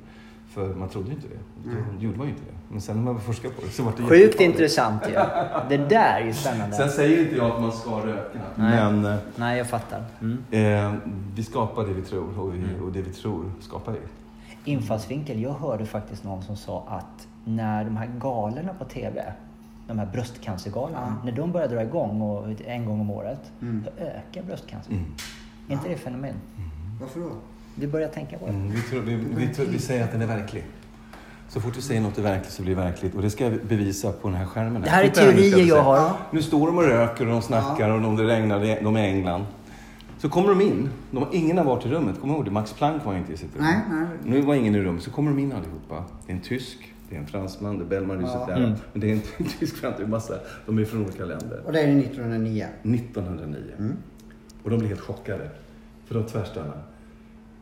För 0.49 0.73
man 0.73 0.89
trodde 0.89 1.07
ju 1.07 1.13
inte 1.13 1.27
det. 1.27 1.69
Då 1.69 2.03
gjorde 2.03 2.17
man 2.17 2.27
ju 2.27 2.33
inte 2.33 2.45
det. 2.45 2.57
Men 2.69 2.81
sen 2.81 2.95
när 2.95 3.13
man 3.13 3.21
forskade 3.21 3.53
på 3.53 3.61
det 3.65 3.71
så 3.71 3.83
var 3.83 3.93
det 3.97 4.03
Sjukt 4.03 4.41
intressant 4.41 5.03
ju. 5.07 5.13
Det 5.69 5.77
där 5.77 6.21
är 6.21 6.25
ju 6.25 6.33
spännande. 6.33 6.75
Sen 6.75 6.89
säger 6.89 7.23
inte 7.23 7.35
jag 7.35 7.51
att 7.51 7.61
man 7.61 7.71
ska 7.71 7.89
röka. 7.89 8.39
Nej. 8.55 8.75
Men 8.75 9.05
eh, 9.05 9.17
Nej, 9.35 9.57
jag 9.57 9.67
fattar. 9.67 10.03
Mm. 10.21 10.43
eh, 10.51 10.99
vi 11.35 11.43
skapar 11.43 11.85
det 11.85 11.93
vi 11.93 12.01
tror 12.01 12.39
och, 12.39 12.53
vi, 12.53 12.63
och 12.85 12.91
det 12.91 13.01
vi 13.01 13.13
tror 13.13 13.51
skapar 13.61 13.91
vi. 13.91 13.99
Infallsvinkel. 14.67 15.41
Jag 15.41 15.53
hörde 15.53 15.85
faktiskt 15.85 16.23
någon 16.23 16.43
som 16.43 16.55
sa 16.55 16.83
att 16.87 17.27
när 17.45 17.83
de 17.85 17.97
här 17.97 18.09
galorna 18.19 18.73
på 18.79 18.85
TV, 18.85 19.33
de 19.87 19.99
här 19.99 20.05
bröstcancergalorna, 20.05 21.15
Ja. 21.21 21.25
när 21.25 21.31
de 21.31 21.51
börjar 21.51 21.67
dra 21.67 21.83
igång 21.83 22.21
och 22.21 22.45
en 22.65 22.85
gång 22.85 23.01
om 23.01 23.09
året, 23.11 23.51
Mm. 23.61 23.85
då 23.85 24.03
ökar 24.03 24.43
bröstcancer. 24.43 24.91
Mm. 24.91 25.05
Är 25.67 25.73
inte 25.73 25.87
det 25.87 25.93
ett 25.93 25.99
fenomen? 26.01 26.35
Varför 27.01 27.19
då? 27.19 27.29
Du 27.75 27.87
börjar 27.87 28.07
tänka 28.09 28.37
på 28.37 28.45
det? 28.45 28.51
Mm, 28.51 28.71
vi, 28.71 28.81
tror, 28.81 29.01
vi, 29.01 29.15
vi, 29.15 29.47
tror, 29.47 29.65
vi 29.65 29.79
säger 29.79 30.03
att 30.03 30.11
den 30.11 30.21
är 30.21 30.27
verklig. 30.27 30.63
Så 31.49 31.61
fort 31.61 31.77
vi 31.77 31.81
säger 31.81 32.01
något 32.01 32.17
är 32.17 32.21
verkligt 32.21 32.51
så 32.53 32.61
blir 32.63 32.75
det 32.75 32.81
verkligt. 32.81 33.15
Och 33.15 33.21
det 33.21 33.29
ska 33.29 33.43
jag 33.43 33.53
bevisa 33.65 34.11
på 34.11 34.27
den 34.27 34.37
här 34.37 34.45
skärmen. 34.45 34.81
Det 34.81 34.89
här 34.89 35.03
är 35.03 35.09
teorier 35.09 35.65
jag 35.67 35.83
har. 35.83 36.11
Nu 36.31 36.41
står 36.41 36.67
de 36.67 36.77
och 36.77 36.83
röker 36.83 37.25
och 37.25 37.31
de 37.31 37.41
snackar 37.41 37.89
och 37.89 38.01
de, 38.01 38.15
det 38.15 38.23
regnar, 38.23 38.83
de 38.83 38.95
är 38.95 39.03
i 39.03 39.11
England. 39.11 39.45
Så 40.17 40.29
kommer 40.29 40.49
de 40.49 40.61
in. 40.61 40.89
De, 41.11 41.25
ingen 41.31 41.57
har 41.57 41.65
varit 41.65 41.85
i 41.85 41.89
rummet. 41.89 42.21
Kom 42.21 42.29
ihåg 42.29 42.45
det, 42.45 42.51
Max 42.51 42.73
Planck 42.73 43.05
var 43.05 43.15
inte 43.17 43.33
i 43.33 43.37
sitt 43.37 43.55
rum. 43.55 43.63
Nej, 43.63 43.79
nej. 43.91 44.07
Nu 44.23 44.41
var 44.41 44.55
ingen 44.55 44.75
i 44.75 44.81
rummet, 44.81 45.03
så 45.03 45.11
kommer 45.11 45.31
de 45.31 45.39
in 45.39 45.51
allihopa. 45.51 46.03
Det 46.25 46.31
är 46.31 46.35
en 46.35 46.41
tysk, 46.41 46.93
det 47.09 47.15
är 47.15 47.19
en 47.19 47.27
fransman, 47.27 47.77
det 47.77 47.83
är 47.83 47.87
Bellman, 47.87 48.21
Ja. 48.21 48.45
ja. 48.49 48.55
där. 48.55 48.63
Mm. 48.63 48.79
Men 48.93 49.01
det 49.01 49.09
är 49.11 49.13
en 49.13 49.45
tysk 49.59 49.81
det 49.81 50.03
är 50.03 50.07
massa. 50.07 50.33
De 50.65 50.77
är 50.79 50.85
från 50.85 51.03
olika 51.05 51.25
länder. 51.25 51.61
Och 51.65 51.71
det 51.73 51.79
är 51.81 51.97
1909. 51.99 52.67
1909. 52.83 53.61
Mm. 53.79 53.95
Och 54.63 54.69
de 54.69 54.79
blir 54.79 54.87
helt 54.89 55.01
chockade. 55.01 55.49
För 56.05 56.15
de 56.15 56.23
tvärstannar. 56.23 56.83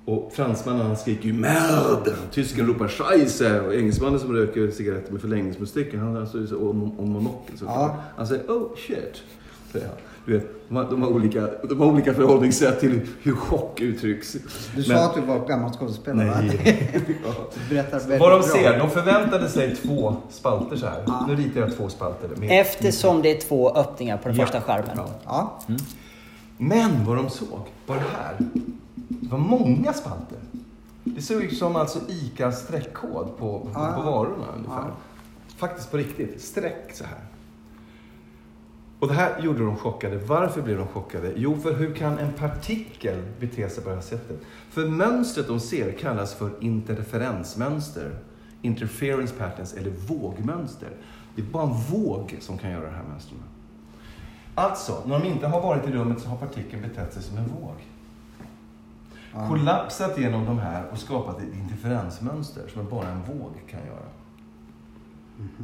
Och 0.06 0.32
fransmannen 0.34 0.86
han 0.86 0.98
skriker 0.98 1.26
ju 1.28 1.34
merde. 1.34 2.16
Tysken 2.32 2.68
ropar 2.68 2.88
scheisse. 2.88 3.62
Och 3.62 3.74
engelsmannen 3.76 4.20
som 4.20 4.34
röker 4.34 4.72
cigaretter 4.72 5.12
med 5.12 5.22
förlängningsmunstycken, 5.22 6.00
han 6.00 6.14
har 6.14 6.22
alltså 6.22 6.48
så 6.48 6.70
om, 6.70 7.00
om 7.00 7.10
monokel. 7.10 7.58
Så 7.58 7.66
Ja. 7.66 7.96
Han 8.18 8.28
säger 8.28 8.44
oh 8.44 8.76
shit. 8.88 9.24
Säger 9.80 9.88
han. 9.88 9.98
Du 10.26 10.34
vet, 10.34 10.48
de 10.70 10.76
har, 10.76 10.84
de, 10.84 11.02
har 11.02 11.10
olika, 11.10 11.48
de 11.70 11.80
har 11.80 11.88
olika 11.88 12.14
förhållningssätt 12.14 12.80
till 12.80 13.02
hur 13.22 13.36
chock 13.36 13.82
uttrycks. 13.82 14.34
Du 14.34 14.40
Men- 14.76 14.84
sa 14.84 15.06
att 15.06 15.16
du 15.16 15.22
var 15.22 15.48
gammal 15.48 15.72
skådespelare 15.74 16.28
va? 16.28 16.36
Berättar 17.70 18.00
Vad 18.20 18.32
de 18.32 18.40
bra. 18.40 18.42
ser, 18.48 18.80
de 18.80 18.90
förväntade 18.90 19.50
sig 19.50 19.76
två 19.76 20.16
spalter 20.30 20.76
så 20.76 20.86
här. 20.86 21.04
Ja. 21.08 21.26
Nu 21.28 21.36
ritar 21.36 21.62
jag 21.62 21.76
två 21.78 21.90
spalter. 21.90 22.30
Med, 22.36 22.62
Eftersom 22.62 23.22
det 23.22 23.32
är 23.32 23.42
två 23.42 23.70
öppningar 23.76 24.18
på 24.18 24.28
den 24.28 24.38
Ja. 24.38 24.44
första 24.46 24.62
skärmen. 24.62 24.98
Ja. 24.98 25.10
Ja. 25.26 25.60
Men 26.58 27.06
vad 27.06 27.18
de 27.18 27.30
såg 27.30 27.60
var 27.86 27.96
det 27.96 28.02
här. 28.18 28.36
Det 29.08 29.28
var 29.32 29.38
många 29.38 29.94
spalter. 29.94 30.38
Det 31.04 31.22
såg 31.22 31.44
ut 31.44 31.58
som 31.58 31.76
alltså 31.76 32.00
ICAs 32.10 32.60
streckkod 32.64 33.12
på, 33.12 33.60
på, 33.60 33.70
Ja. 33.74 33.94
på 33.96 34.02
varorna 34.02 34.46
ungefär. 34.58 34.76
Ja. 34.88 34.96
Faktiskt 35.58 35.92
på 35.92 35.98
riktigt. 35.98 36.42
Streck 36.42 36.92
så 36.94 37.04
här. 37.04 37.20
Och 39.00 39.08
det 39.08 39.14
här 39.14 39.42
gjorde 39.42 39.66
de 39.66 39.76
chockade. 39.76 40.18
Varför 40.18 40.62
blev 40.62 40.78
de 40.78 40.88
chockade? 40.88 41.34
Jo, 41.36 41.58
för 41.58 41.74
hur 41.74 41.96
kan 41.96 42.18
en 42.18 42.34
partikel 42.34 43.24
bete 43.40 43.70
sig 43.70 43.84
på 43.84 43.90
det 43.90 43.96
här 43.96 44.02
sättet? 44.02 44.40
För 44.70 44.86
mönstret 44.86 45.48
de 45.48 45.60
ser 45.60 45.92
kallas 45.92 46.34
för 46.34 46.52
interferensmönster. 46.60 48.20
Interference 48.62 49.34
patterns 49.36 49.74
eller 49.74 49.92
vågmönster. 49.92 50.90
Det 51.36 51.42
är 51.42 51.46
bara 51.46 51.64
en 51.64 51.82
våg 51.92 52.36
som 52.40 52.58
kan 52.58 52.72
göra 52.72 52.86
de 52.86 52.96
här 52.96 53.04
mönstren. 53.04 53.40
Alltså, 54.56 55.04
när 55.06 55.20
de 55.20 55.28
inte 55.28 55.48
har 55.48 55.62
varit 55.62 55.88
i 55.88 55.92
rummet 55.92 56.20
så 56.20 56.30
har 56.30 56.38
partikeln 56.38 56.82
betett 56.82 57.14
sig 57.14 57.24
som 57.24 57.38
en 57.38 57.48
våg. 57.48 57.76
Kollapsat 59.50 60.18
genom 60.18 60.46
de 60.46 60.60
här 60.60 60.84
och 60.92 60.98
skapat 60.98 61.38
ett 61.38 61.56
interferensmönster 61.56 62.68
som 62.74 62.90
bara 62.90 63.08
en 63.08 63.22
våg 63.22 63.52
kan 63.70 63.80
göra. 63.80 64.10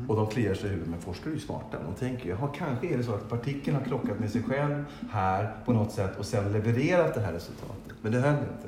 Och 0.07 0.15
de 0.15 0.27
kliar 0.27 0.53
sig 0.53 0.65
i 0.65 0.69
huvudet, 0.69 0.89
men 0.89 0.99
forskare 1.01 1.29
är 1.31 1.33
ju 1.33 1.39
smarta. 1.39 1.77
De 1.87 1.93
tänker 2.05 2.25
ju, 2.25 2.31
"Jaha, 2.31 2.49
kanske 2.57 2.87
är 2.93 2.97
det 2.97 3.03
så 3.03 3.13
att 3.13 3.29
partikeln 3.29 3.77
har 3.77 3.83
krockat 3.83 4.19
med 4.19 4.29
sig 4.31 4.43
själv 4.43 4.85
här 5.11 5.51
på 5.65 5.73
något 5.73 5.91
sätt 5.91 6.19
och 6.19 6.25
sen 6.25 6.51
levererat 6.51 7.13
det 7.13 7.21
här 7.21 7.33
resultatet. 7.33 7.93
Men 8.01 8.11
det 8.11 8.19
höll 8.19 8.31
inte. 8.33 8.67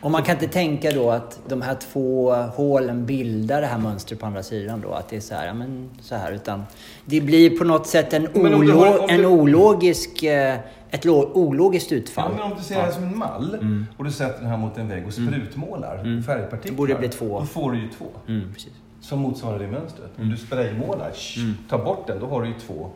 Och 0.00 0.10
man 0.10 0.22
kan 0.22 0.34
inte 0.34 0.48
tänka 0.48 0.90
då 0.90 1.10
att 1.10 1.40
de 1.48 1.62
här 1.62 1.74
två 1.74 2.32
hålen 2.34 3.06
bildar 3.06 3.60
det 3.60 3.66
här 3.66 3.78
mönstret 3.78 4.20
på 4.20 4.26
andra 4.26 4.42
sidan 4.42 4.80
då? 4.80 4.92
Att 4.92 5.08
det 5.08 5.16
är 5.16 5.20
så 5.20 5.34
här, 5.34 5.46
ja, 5.46 5.54
men 5.54 5.90
så 6.00 6.14
här. 6.14 6.32
Utan 6.32 6.62
det 7.04 7.20
blir 7.20 7.58
på 7.58 7.64
något 7.64 7.86
sätt 7.86 8.12
en, 8.12 8.22
har- 8.22 8.32
olo- 8.32 9.06
du- 9.08 9.14
en 9.14 9.24
ologisk, 9.26 10.22
eh, 10.22 10.56
ett 10.90 11.04
lo- 11.04 11.30
ologiskt 11.34 11.90
Ja, 11.90 11.96
utfall. 11.96 12.32
men 12.32 12.42
om 12.42 12.52
du 12.58 12.62
ser 12.64 12.74
det 12.76 12.82
här 12.82 12.90
som 12.90 13.02
en 13.04 13.18
mall 13.18 13.86
och 13.96 14.04
du 14.04 14.10
sätter 14.12 14.40
den 14.40 14.50
här 14.50 14.56
mot 14.56 14.78
en 14.78 14.88
vägg 14.88 15.06
och 15.06 15.12
sprutmålar 15.12 16.22
färgpartiklar. 16.26 16.70
Då 16.70 16.76
borde 16.76 16.92
det 16.92 16.98
bli 16.98 17.08
två. 17.08 17.40
Då 17.40 17.46
får 17.46 17.72
du 17.72 17.78
ju 17.78 17.88
två. 17.88 18.06
Mm, 18.28 18.52
precis. 18.54 18.72
Som 19.08 19.18
motsvarar 19.18 19.58
det 19.58 19.66
mönstret. 19.68 20.10
Om 20.18 20.28
du 20.30 20.36
spraymålar, 20.36 21.12
sh, 21.12 21.38
tar 21.68 21.84
bort 21.84 22.06
den, 22.06 22.20
då 22.20 22.26
har 22.26 22.42
du 22.42 22.48
ju 22.48 22.54
två. 22.54 22.90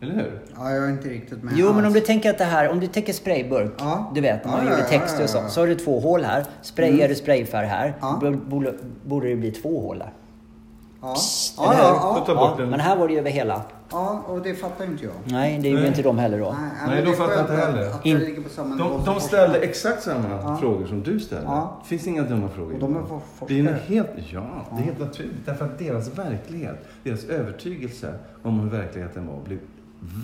Eller 0.00 0.14
hur? 0.14 0.40
Ja, 0.56 0.70
jag 0.70 0.84
är 0.84 0.90
inte 0.90 1.08
riktigt 1.08 1.42
med 1.42 1.52
Jo, 1.56 1.72
men 1.72 1.84
om 1.86 1.92
du 1.92 2.00
tänker 2.00 2.30
att 2.30 2.38
det 2.38 2.44
här, 2.44 2.68
om 2.68 2.80
du 2.80 2.86
tänker 2.86 3.12
sprayburk, 3.12 3.72
Ja. 3.78 4.10
du 4.14 4.20
vet 4.20 4.44
när 4.44 4.52
man 4.52 4.64
Ja, 4.66 4.70
gjorde 4.70 4.82
ja, 4.82 4.88
texter 4.88 5.18
ja, 5.20 5.24
och 5.24 5.30
så. 5.30 5.38
ja, 5.38 5.42
ja. 5.42 5.48
Så 5.48 5.60
har 5.60 5.66
du 5.66 5.74
två 5.74 6.00
hål 6.00 6.24
här. 6.24 6.44
Sprayar 6.62 7.08
du 7.08 7.14
sprayfärg 7.14 7.66
här, 7.66 7.94
Ja. 8.00 8.18
då 8.22 8.30
borde, 8.30 8.74
borde 9.06 9.28
det 9.28 9.36
bli 9.36 9.50
två 9.50 9.80
hål 9.80 9.98
där. 9.98 10.12
Ja, 11.00 11.14
Eller 11.64 11.78
ja, 11.82 11.88
hur? 11.88 12.18
ja, 12.18 12.24
Ta 12.26 12.32
ja. 12.32 12.38
bort 12.38 12.50
Ja, 12.50 12.60
den. 12.62 12.70
men 12.70 12.80
här 12.80 12.96
var 12.96 13.06
det 13.08 13.12
ju 13.14 13.18
över 13.20 13.30
hela. 13.30 13.62
ja, 13.90 14.22
och 14.26 14.42
det 14.42 14.54
fattar 14.54 14.84
ju 14.84 14.90
inte 14.90 15.04
jag. 15.04 15.12
Nej, 15.24 15.58
det 15.62 15.68
gjorde 15.68 15.80
Nej. 15.82 15.88
inte 15.90 16.02
de 16.02 16.18
heller 16.18 16.38
då. 16.38 16.44
Nej, 16.60 16.70
Nej, 16.86 16.94
men 16.96 17.04
de 17.04 17.10
är 17.10 17.14
fattar 17.16 17.34
skönt 17.36 17.50
inte 17.50 17.62
heller. 17.66 17.90
Att 17.90 18.02
det 18.02 18.08
In- 18.08 18.18
ligger 18.18 18.42
på 18.42 18.48
samma 18.48 18.74
nivå 18.74 18.88
De, 18.88 18.96
som 18.96 19.04
de 19.04 19.14
forskare. 19.20 19.28
ställde 19.42 19.58
exakt 19.58 20.02
samma 20.02 20.28
Ja. 20.30 20.56
frågor 20.56 20.86
som 20.86 21.02
du 21.02 21.20
ställde. 21.20 21.44
Ja. 21.46 21.78
Det 21.82 21.88
finns 21.88 22.06
inga 22.06 22.22
dumma 22.22 22.48
frågor. 22.48 22.72
Och 22.74 22.80
de 22.80 22.96
är 22.96 23.02
for- 23.02 23.20
det 23.48 23.54
är 23.54 23.58
en 23.60 23.66
forskare. 23.66 23.94
helt, 23.94 24.08
ja, 24.32 24.46
det 24.70 24.76
är 24.76 24.84
helt 24.84 24.98
naturligt. 25.00 25.46
Därför 25.46 25.64
att 25.64 25.78
deras 25.78 26.18
verklighet, 26.18 26.84
deras 27.02 27.24
övertygelse 27.24 28.14
om 28.42 28.60
hur 28.60 28.70
verkligheten 28.70 29.26
var, 29.26 29.40
blev 29.44 29.58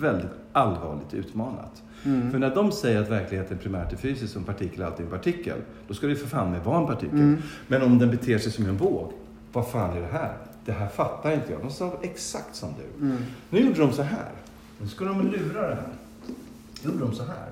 väldigt 0.01 0.31
allvarligt 0.51 1.13
utmanat. 1.13 1.81
Mm. 2.05 2.31
För 2.31 2.39
när 2.39 2.55
de 2.55 2.71
säger 2.71 3.01
att 3.01 3.09
verkligheten 3.09 3.57
primärt 3.57 3.93
är 3.93 3.97
fysisk, 3.97 4.33
som 4.33 4.43
partikel 4.43 4.83
alltid 4.83 4.99
är 5.05 5.09
en 5.11 5.17
partikel, 5.17 5.57
då 5.87 5.93
ska 5.93 6.07
det 6.07 6.13
ju 6.13 6.19
för 6.19 6.27
fan 6.27 6.51
med 6.51 6.63
vara 6.63 6.77
en 6.77 6.87
partikel. 6.87 7.19
Mm. 7.19 7.41
Men 7.67 7.81
om 7.81 7.99
den 7.99 8.11
beter 8.11 8.37
sig 8.37 8.51
som 8.51 8.65
en 8.65 8.77
våg, 8.77 9.11
vad 9.53 9.67
fan 9.67 9.97
är 9.97 10.01
det 10.01 10.07
här? 10.11 10.33
Det 10.65 10.71
här 10.71 10.87
fattar 10.87 11.31
inte 11.33 11.51
jag. 11.51 11.61
De 11.61 11.69
sa 11.71 11.93
exakt 12.01 12.55
som 12.55 12.69
du. 12.77 13.05
Mm. 13.05 13.17
Nu 13.49 13.59
gjorde 13.59 13.79
de 13.79 13.93
så 13.93 14.01
här. 14.01 14.31
Nu 14.81 14.87
ska 14.87 15.05
de 15.05 15.21
lura 15.31 15.61
det 15.69 15.75
här. 15.75 15.87
Nu 16.83 16.91
gjorde 16.91 17.05
de 17.05 17.13
så 17.15 17.23
här. 17.23 17.47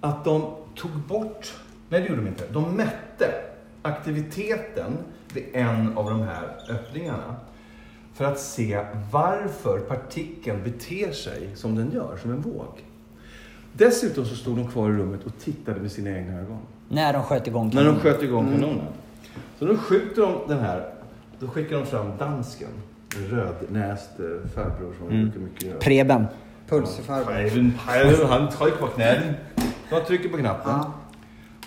Att 0.00 0.24
de 0.24 0.54
tog 0.74 0.90
bort, 0.90 1.54
nej 1.88 2.00
det 2.00 2.08
gjorde 2.08 2.20
de 2.20 2.28
inte. 2.28 2.44
De 2.52 2.76
mätte 2.76 3.34
aktiviteten 3.82 4.92
vid 5.34 5.44
en 5.52 5.98
av 5.98 6.10
de 6.10 6.20
här 6.22 6.56
öppningarna. 6.70 7.36
För 8.14 8.24
att 8.24 8.40
se 8.40 8.84
varför 9.12 9.80
partikeln 9.80 10.62
beter 10.64 11.12
sig 11.12 11.50
som 11.54 11.74
den 11.74 11.90
gör, 11.92 12.16
som 12.22 12.30
en 12.30 12.40
våg. 12.40 12.84
Dessutom 13.72 14.24
så 14.24 14.34
stod 14.34 14.56
de 14.56 14.68
kvar 14.68 14.88
i 14.90 14.92
rummet 14.92 15.24
och 15.26 15.38
tittade 15.38 15.80
med 15.80 15.92
sina 15.92 16.10
egna 16.10 16.40
ögon. 16.40 16.58
När 16.88 17.12
de 17.12 17.22
sköt 17.22 17.46
igång 17.46 17.64
När 17.74 17.84
de 17.84 17.94
kanonen. 17.94 18.00
sköt 18.00 18.22
igång 18.22 18.52
kanonen. 18.52 18.86
Så 19.58 19.64
då 19.64 19.76
skjuter 19.76 20.22
de 20.22 20.48
den 20.48 20.58
här, 20.58 20.94
då 21.40 21.48
skickar 21.48 21.76
de 21.76 21.86
fram 21.86 22.16
dansken. 22.18 22.68
En 23.16 23.26
rödnäst 23.26 24.10
eh, 24.20 24.50
farbror 24.54 24.94
som 24.98 25.08
Mm. 25.08 25.22
brukar 25.22 25.40
mycket 25.40 25.62
göra. 25.62 25.78
Preben. 25.78 26.26
Pejlen, 27.86 28.26
han 28.28 28.48
trycker 28.50 28.76
på 28.78 28.86
knäden. 28.86 29.34
De 29.90 30.00
trycker 30.00 30.28
på 30.28 30.36
knappen. 30.36 30.80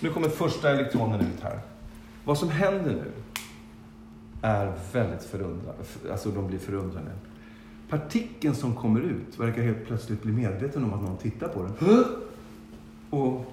Nu 0.00 0.08
kommer 0.10 0.28
första 0.28 0.70
elektronen 0.70 1.20
ut 1.20 1.42
här. 1.42 1.58
Vad 2.24 2.38
som 2.38 2.50
händer 2.50 2.90
nu 2.90 3.04
är 4.42 4.72
väldigt 4.92 5.22
förundrande. 5.22 5.72
Alltså 6.10 6.30
de 6.30 6.46
blir 6.46 6.58
förundrade. 6.58 7.10
Partikeln 7.90 8.54
som 8.54 8.74
kommer 8.74 9.00
ut 9.00 9.38
verkar 9.40 9.62
helt 9.62 9.86
plötsligt 9.86 10.22
bli 10.22 10.32
medveten 10.32 10.84
om 10.84 10.94
att 10.94 11.02
någon 11.02 11.16
tittar 11.16 11.48
på 11.48 11.62
den. 11.62 12.04
Och 13.10 13.52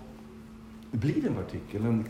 blir 0.92 1.28
en 1.28 1.34
partikel. 1.36 1.84
Den 1.84 2.04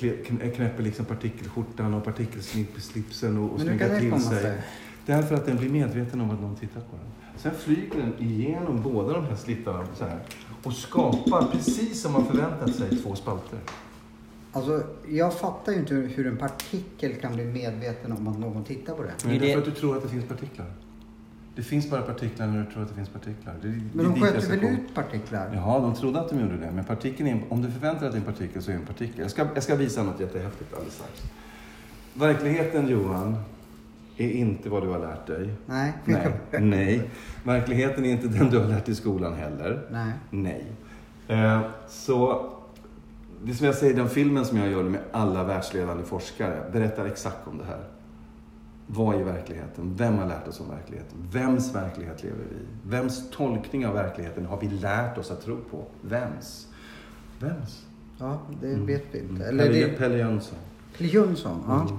knäpper 0.55 0.83
liksom 0.83 1.05
partikelskjortan 1.05 1.93
och 1.93 2.03
partikelslipsen 2.03 3.37
och, 3.37 3.53
och 3.53 3.59
snyggar 3.61 3.89
det 3.89 3.99
till 3.99 4.21
sig. 4.21 4.41
sig? 4.41 4.57
Därför 5.05 5.35
att 5.35 5.45
den 5.45 5.57
blir 5.57 5.69
medveten 5.69 6.21
om 6.21 6.29
att 6.31 6.41
någon 6.41 6.55
tittar 6.55 6.81
på 6.81 6.95
den. 6.97 7.05
Sen 7.37 7.51
flyger 7.55 7.95
den 7.95 8.13
igenom 8.29 8.81
båda 8.83 9.13
de 9.13 9.25
här 9.25 9.35
slittarna 9.35 9.85
så 9.95 10.03
här, 10.05 10.19
och 10.63 10.73
skapar, 10.73 11.47
precis 11.51 12.01
som 12.01 12.13
man 12.13 12.25
förväntat 12.25 12.75
sig, 12.75 12.97
två 12.97 13.15
spalter. 13.15 13.59
Alltså, 14.51 14.83
jag 15.09 15.33
fattar 15.33 15.71
ju 15.71 15.79
inte 15.79 15.93
hur- 15.95 16.27
en 16.27 16.37
partikel 16.37 17.13
kan 17.15 17.33
bli 17.35 17.45
medveten 17.45 18.11
om 18.11 18.27
att 18.27 18.39
någon 18.39 18.63
tittar 18.63 18.95
på 18.95 19.03
det. 19.03 19.11
Men 19.23 19.33
Är 19.35 19.39
det 19.39 19.45
är 19.45 19.47
det- 19.47 19.53
för 19.53 19.59
att 19.69 19.75
du 19.75 19.81
tror 19.81 19.97
att 19.97 20.03
det 20.03 20.09
finns 20.09 20.25
partiklar. 20.25 20.67
Det 21.57 21.63
finns 21.63 21.89
bara 21.89 22.01
partiklar 22.01 22.47
när 22.47 22.63
du 22.63 22.71
tror 22.71 22.83
att 22.83 22.89
det 22.89 22.95
finns 22.95 23.09
partiklar. 23.09 23.55
Det, 23.61 23.67
Men 23.67 24.05
de 24.05 24.13
dit 24.13 24.23
jag 24.23 24.33
sköt 24.33 24.43
ska 24.43 24.53
väl 24.53 24.63
ut 24.63 24.95
partiklar? 24.95 25.51
Ja, 25.55 25.79
de 25.79 25.95
trodde 25.95 26.19
att 26.19 26.29
de 26.29 26.39
gjorde 26.39 26.57
det. 26.57 26.71
Men 26.71 26.83
partikeln 26.83 27.29
är, 27.29 27.41
om 27.49 27.61
du 27.61 27.71
förväntar 27.71 27.99
dig 27.99 28.07
att 28.07 28.13
det 28.13 28.17
är 28.17 28.27
en 28.27 28.33
partikel 28.33 28.61
så 28.61 28.71
är 28.71 28.75
det 28.75 28.81
en 28.81 28.87
partikel. 28.87 29.19
Jag 29.19 29.31
ska, 29.31 29.47
jag 29.53 29.63
ska 29.63 29.75
visa 29.75 30.03
något 30.03 30.19
jättehäftigt 30.19 30.73
alldeles 30.73 30.93
strax. 30.93 31.23
Verkligheten, 32.13 32.87
Johan, 32.87 33.35
är 34.17 34.29
inte 34.29 34.69
vad 34.69 34.83
du 34.83 34.87
har 34.89 34.99
lärt 34.99 35.27
dig. 35.27 35.49
Nej. 35.65 35.93
Nej. 36.05 36.33
Nej. 36.59 37.09
Verkligheten 37.43 38.05
är 38.05 38.11
inte 38.11 38.27
den 38.27 38.49
du 38.49 38.59
har 38.59 38.67
lärt 38.67 38.85
dig 38.85 38.91
i 38.91 38.95
skolan 38.95 39.33
heller. 39.33 39.81
Nej. 39.91 40.11
Nej. 40.29 40.65
Eh, 41.27 41.61
så 41.87 42.49
det 43.43 43.53
som 43.53 43.65
jag 43.65 43.75
säger, 43.75 43.93
den 43.95 44.09
filmen 44.09 44.45
som 44.45 44.57
jag 44.57 44.71
gör 44.71 44.83
med 44.83 45.01
alla 45.11 45.43
världsledande 45.43 46.03
forskare 46.03 46.63
berättar 46.71 47.05
exakt 47.05 47.47
om 47.47 47.57
det 47.57 47.65
här. 47.65 47.83
Vad 48.87 49.15
är 49.15 49.23
verkligheten? 49.23 49.93
Vem 49.97 50.17
har 50.17 50.25
lärt 50.27 50.47
oss 50.47 50.59
om 50.59 50.69
verkligheten? 50.69 51.17
Vems 51.31 51.75
verklighet 51.75 52.23
lever 52.23 52.37
vi 52.49 52.55
i? 52.55 52.59
Vems 52.83 53.29
tolkning 53.31 53.87
av 53.87 53.93
verkligheten 53.93 54.45
har 54.45 54.59
vi 54.59 54.69
lärt 54.69 55.17
oss 55.17 55.31
att 55.31 55.41
tro 55.41 55.57
på? 55.71 55.85
Vems? 56.01 56.67
Vems? 57.39 57.85
Ja, 58.17 58.41
det 58.61 58.67
Mm. 58.67 58.85
vet 58.85 59.03
vi 59.11 59.19
inte. 59.19 59.33
Mm. 59.33 59.47
Eller 59.47 59.65
Pelle, 59.65 59.85
det... 59.87 59.97
Pelle 59.97 60.17
Jönsson. 60.17 60.59
Pelle 60.97 61.09
Jönsson? 61.09 61.63
Ja. 61.67 61.81
Mm. 61.81 61.95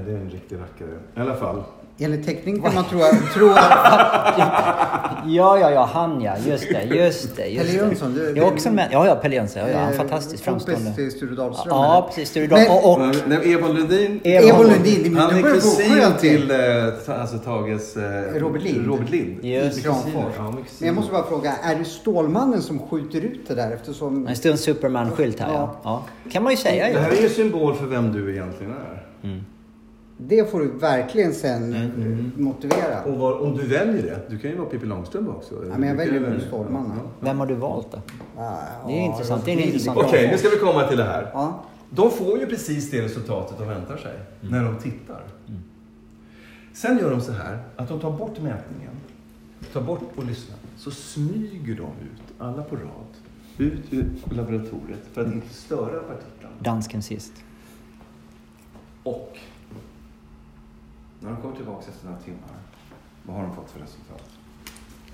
Eh, 0.00 0.06
Det 0.06 0.12
är 0.12 0.16
en 0.16 0.30
riktig 0.30 0.56
rackare. 0.58 0.98
I 1.16 1.20
alla 1.20 1.34
fall. 1.36 1.62
Enligt 2.04 2.26
teckning 2.26 2.62
kan 2.62 2.74
man 2.74 2.84
tro, 2.84 2.98
tro 3.34 3.48
att... 3.50 4.38
Ja, 5.26 5.58
ja, 5.58 5.70
ja, 5.70 5.84
han 5.92 6.20
ja. 6.20 6.34
Just 6.46 6.64
det, 6.68 6.82
just 6.96 7.36
det. 7.36 7.46
Just 7.46 7.66
Pelle 7.66 7.78
det. 7.82 7.86
Jönsson, 7.86 8.14
du- 8.14 8.26
Jag 8.36 8.38
är 8.38 8.52
också 8.52 8.70
med. 8.70 8.88
Ja, 8.92 9.06
ja, 9.06 9.14
Pelle 9.14 9.34
Jönsson. 9.34 9.62
Ja, 9.62 9.68
ja, 9.68 9.78
han 9.78 9.88
är 9.88 9.92
eh, 9.92 9.96
fantastiskt 9.96 10.44
kompis 10.44 10.64
framstående. 10.66 10.94
till 10.96 11.10
Sture 11.12 11.34
Dahlström? 11.34 11.68
Ja, 11.76 11.96
eller? 11.98 12.06
precis. 12.08 12.28
Sture 12.28 12.46
Dahl. 12.46 12.58
Men- 12.58 12.70
Och, 12.70 12.92
och 12.92 13.00
Nej, 13.26 13.52
Ebon 13.52 13.74
Lundin. 13.76 14.20
Ebon 14.24 14.66
Lundin, 14.66 15.16
Han 15.16 15.30
är 15.30 15.34
det 15.34 15.42
kusin 15.42 16.02
till 16.20 16.50
eh, 16.50 17.20
alltså 17.20 17.38
Tages... 17.38 17.96
Eh, 17.96 18.02
Robert 18.34 18.62
Lind. 18.62 18.86
Robert 18.86 19.10
Lind. 19.10 19.44
Just. 19.44 19.84
Ja, 19.84 19.96
Men 20.06 20.86
jag 20.86 20.94
måste 20.94 21.12
bara 21.12 21.26
fråga, 21.26 21.52
är 21.62 21.74
det 21.74 21.84
Stålmannen 21.84 22.62
som 22.62 22.78
skjuter 22.78 23.20
ut 23.20 23.48
det 23.48 23.54
där 23.54 23.70
eftersom... 23.70 24.26
en 24.26 24.36
stund 24.36 24.58
Superman-skylt 24.58 25.40
här, 25.40 25.52
ja. 25.52 25.76
ja. 25.82 26.02
Kan 26.32 26.42
man 26.42 26.52
ju 26.52 26.56
säga 26.56 26.88
Det 26.92 27.00
här 27.00 27.10
är 27.10 27.22
ju 27.22 27.28
symbol 27.28 27.74
för 27.74 27.86
vem 27.86 28.12
du 28.12 28.32
egentligen 28.32 28.72
är. 28.72 29.06
Det 30.26 30.50
får 30.50 30.60
du 30.60 30.66
verkligen 30.68 31.34
sen 31.34 31.62
Mm. 31.74 32.32
eh, 32.36 32.40
motivera. 32.42 33.02
Och 33.04 33.18
var, 33.18 33.40
om 33.42 33.56
du 33.56 33.66
väljer 33.66 34.02
det, 34.02 34.20
du 34.30 34.38
kan 34.38 34.50
ju 34.50 34.56
vara 34.56 34.68
Pippi 34.68 34.86
Långstrump 34.86 35.28
också. 35.28 35.54
Ja, 35.70 35.78
men 35.78 35.88
jag 35.88 35.96
väljer 35.96 36.20
väl. 36.20 36.40
Stålmannen. 36.46 36.96
Ja. 36.96 37.10
Vem 37.20 37.38
har 37.38 37.46
du 37.46 37.54
valt 37.54 37.86
då? 37.92 37.98
Ah, 38.36 38.56
Det 38.86 38.92
är 38.92 38.96
ja, 38.96 39.02
intressant, 39.12 39.44
det 39.44 39.50
är 39.52 39.56
en 39.56 39.62
intressant. 39.62 39.98
Okej, 39.98 40.28
nu 40.32 40.38
ska 40.38 40.48
vi 40.48 40.56
komma 40.56 40.88
till 40.88 40.96
det 40.98 41.04
här. 41.04 41.30
Ja. 41.32 41.64
De 41.90 42.10
får 42.10 42.38
ju 42.38 42.46
precis 42.46 42.90
det 42.90 43.02
resultatet 43.02 43.58
de 43.58 43.68
väntar 43.68 43.96
sig 43.96 44.18
när 44.40 44.64
de 44.64 44.76
tittar. 44.78 45.22
Sen 46.74 46.98
gör 46.98 47.10
de 47.10 47.20
så 47.20 47.32
här 47.32 47.58
att 47.76 47.88
de 47.88 48.00
tar 48.00 48.10
bort 48.10 48.40
mätningen, 48.40 48.92
tar 49.72 49.80
bort 49.80 50.00
och 50.16 50.24
lyssnar. 50.24 50.56
Så 50.76 50.90
smyger 50.90 51.74
de 51.74 51.82
ut, 51.82 52.22
alla 52.38 52.62
på 52.62 52.76
rad, 52.76 53.12
ut 53.58 53.82
ur 53.90 54.04
laboratoriet 54.30 55.00
för 55.12 55.20
att 55.20 55.32
inte 55.32 55.48
störa 55.54 56.00
partiklarna. 56.00 56.54
Dansken 56.58 57.02
sist. 57.02 57.32
Och 59.02 59.36
när 61.22 61.30
de 61.30 61.42
kommer 61.42 61.56
tillbaka 61.56 61.86
efter 61.88 62.06
några 62.06 62.20
timmar, 62.20 62.56
vad 63.22 63.36
har 63.36 63.42
de 63.42 63.54
fått 63.54 63.70
för 63.70 63.80
resultat? 63.80 64.22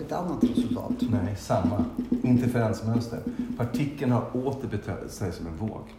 Ett 0.01 0.13
annat 0.13 0.45
resultat. 0.45 0.93
Nej, 1.01 1.37
samma. 1.37 1.85
Interferensmönster. 2.23 3.21
Partikeln 3.57 4.13
har 4.13 4.37
åter 4.37 4.69
betett 4.69 5.13
sig 5.13 5.33
som 5.33 5.47
en 5.47 5.57
våg. 5.57 5.95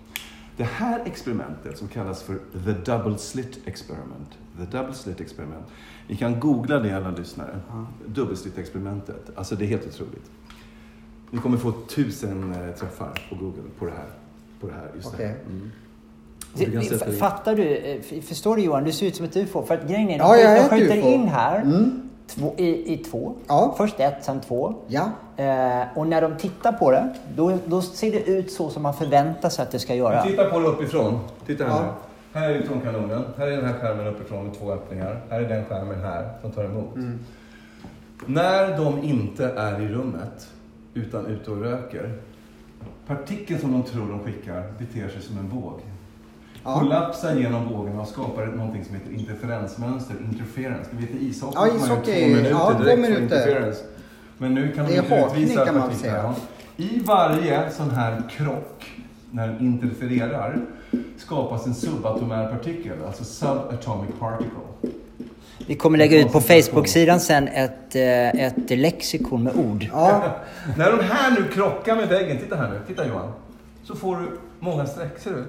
Det 0.57 0.63
här 0.63 1.01
experimentet 1.05 1.77
som 1.77 1.87
kallas 1.87 2.23
för 2.23 2.39
The 2.65 2.91
Double 2.91 3.17
Slit 3.17 3.59
Experiment. 3.65 4.37
The 4.57 4.77
Double 4.77 4.93
Slit 4.93 5.21
Experiment. 5.21 5.65
Ni 6.07 6.15
kan 6.15 6.39
googla 6.39 6.79
det 6.79 6.97
alla 6.97 7.11
lyssnare. 7.11 7.59
Ja. 7.69 7.85
Dubbelslit-experimentet. 8.05 9.31
Alltså 9.35 9.55
det 9.55 9.65
är 9.65 9.67
helt 9.67 9.87
otroligt. 9.87 10.31
Ni 11.29 11.39
kommer 11.39 11.57
få 11.57 11.71
tusen 11.71 12.53
eh, 12.53 12.75
träffar 12.75 13.27
på 13.29 13.35
Google 13.35 13.63
på 13.79 13.85
det 13.85 13.91
här. 13.91 14.09
På 14.59 14.67
det 14.67 14.73
här, 14.73 14.91
just 14.95 15.17
det 15.17 15.27
här. 15.27 15.37
Mm. 15.45 15.71
Du 16.53 16.81
Fattar 17.19 17.55
du? 17.55 17.75
eh, 17.77 18.21
Förstår 18.21 18.55
du 18.55 18.61
Johan? 18.61 18.83
Du 18.83 18.91
ser 18.91 19.05
ut 19.07 19.15
som 19.15 19.25
ett 19.25 19.37
ufo. 19.37 19.63
För 19.65 19.73
att 19.73 19.87
grejen 19.87 20.09
är, 20.09 20.17
Ja, 20.17 20.33
de, 20.35 20.41
jag 20.41 20.51
är 20.57 20.63
de 20.63 20.69
skjuter 20.69 20.97
UFO. 20.97 21.07
in 21.07 21.27
här 21.27 21.61
Mm. 21.61 22.09
två, 22.27 22.53
i, 22.57 22.93
i 22.93 22.97
två. 22.97 23.33
Ja. 23.47 23.73
Först 23.77 23.99
ett, 23.99 24.15
sen 24.25 24.41
två. 24.41 24.73
Ja. 24.87 25.09
Eh, 25.37 25.81
och 25.95 26.07
när 26.07 26.21
de 26.21 26.37
tittar 26.37 26.71
på 26.71 26.91
det, 26.91 27.13
då, 27.35 27.57
då 27.65 27.81
ser 27.81 28.11
det 28.11 28.23
ut 28.23 28.51
så 28.51 28.69
som 28.69 28.83
man 28.83 28.93
förväntar 28.93 29.49
sig 29.49 29.63
att 29.63 29.71
det 29.71 29.79
ska 29.79 29.95
göra. 29.95 30.23
Titta 30.23 30.45
på 30.49 30.59
det 30.59 30.67
uppifrån. 30.67 31.19
Titta 31.45 31.63
här 31.63 31.71
Ja. 31.71 31.95
Här 32.33 32.49
är 32.49 32.53
elektronkanonen. 32.55 33.23
Här 33.37 33.47
är 33.47 33.51
den 33.57 33.65
här 33.65 33.73
skärmen 33.73 34.07
uppifrån 34.07 34.45
med 34.45 34.57
två 34.59 34.71
öppningar. 34.71 35.21
Här 35.29 35.41
är 35.41 35.49
den 35.49 35.65
skärmen 35.65 35.99
här 36.01 36.29
som 36.41 36.51
tar 36.51 36.63
emot. 36.63 36.95
Mm. 36.95 37.19
När 38.25 38.77
de 38.77 39.03
inte 39.03 39.45
är 39.45 39.81
i 39.81 39.87
rummet 39.87 40.47
utan 40.93 41.25
ute 41.25 41.51
och 41.51 41.61
röker. 41.61 42.13
Partikeln 43.07 43.59
som 43.61 43.71
de 43.71 43.83
tror 43.83 44.09
de 44.09 44.19
skickar 44.19 44.63
beter 44.79 45.09
sig 45.09 45.21
som 45.21 45.37
en 45.37 45.49
våg. 45.49 45.73
Ja. 46.69 46.79
Kollapsar 46.79 47.35
genom 47.35 47.69
vågen 47.69 47.99
och 47.99 48.07
skapar 48.07 48.45
någonting 48.45 48.85
som 48.85 48.95
heter 48.95 49.11
interferensmönster, 49.13 50.15
interference. 50.31 50.89
Du 50.91 51.05
vet 51.05 51.15
i 51.15 51.25
ishockey 51.29 51.55
Ja, 51.55 51.65
får 51.65 51.79
man 51.79 51.79
ju 51.79 51.85
ishockey, 51.85 52.21
två 52.21 52.27
minuter 52.27 52.49
ja, 52.49 52.73
två 52.73 52.83
direkt 52.83 53.19
interference. 53.19 53.79
Men 54.37 54.53
nu 54.53 54.71
kan 54.71 54.85
de 54.85 54.95
inte 54.95 55.15
hakning, 55.15 55.43
utvisa 55.43 55.65
kan 55.65 55.77
man 55.77 55.95
säga. 55.95 56.33
I 56.77 56.99
varje 57.05 57.71
sån 57.71 57.91
här 57.91 58.21
krock, 58.29 58.91
när 59.31 59.47
den 59.47 59.59
interfererar, 59.59 60.61
skapas 61.17 61.65
en 61.65 61.73
subatomär 61.73 62.49
partikel, 62.51 62.93
alltså 63.07 63.23
subatomic 63.23 64.09
particle. 64.19 64.93
Vi 65.67 65.75
kommer 65.75 65.97
lägga 65.97 66.19
ut 66.19 66.31
på 66.31 66.41
Facebook-sidan 66.41 67.19
sen 67.19 67.47
ett, 67.47 67.95
eh, 67.95 68.45
ett 68.45 68.69
lexikon 68.69 69.43
med 69.43 69.55
ord. 69.55 69.87
Ja, 69.91 70.21
När 70.77 70.91
de 70.91 71.03
här 71.03 71.31
nu 71.31 71.47
krockar 71.47 71.95
med 71.95 72.07
väggen, 72.07 72.37
titta 72.37 72.55
här 72.55 72.69
nu, 72.69 72.79
titta 72.87 73.07
Johan. 73.07 73.31
Så 73.83 73.95
får 73.95 74.17
du 74.17 74.39
många 74.59 74.85
streck, 74.85 75.19
ser 75.19 75.31
du? 75.31 75.45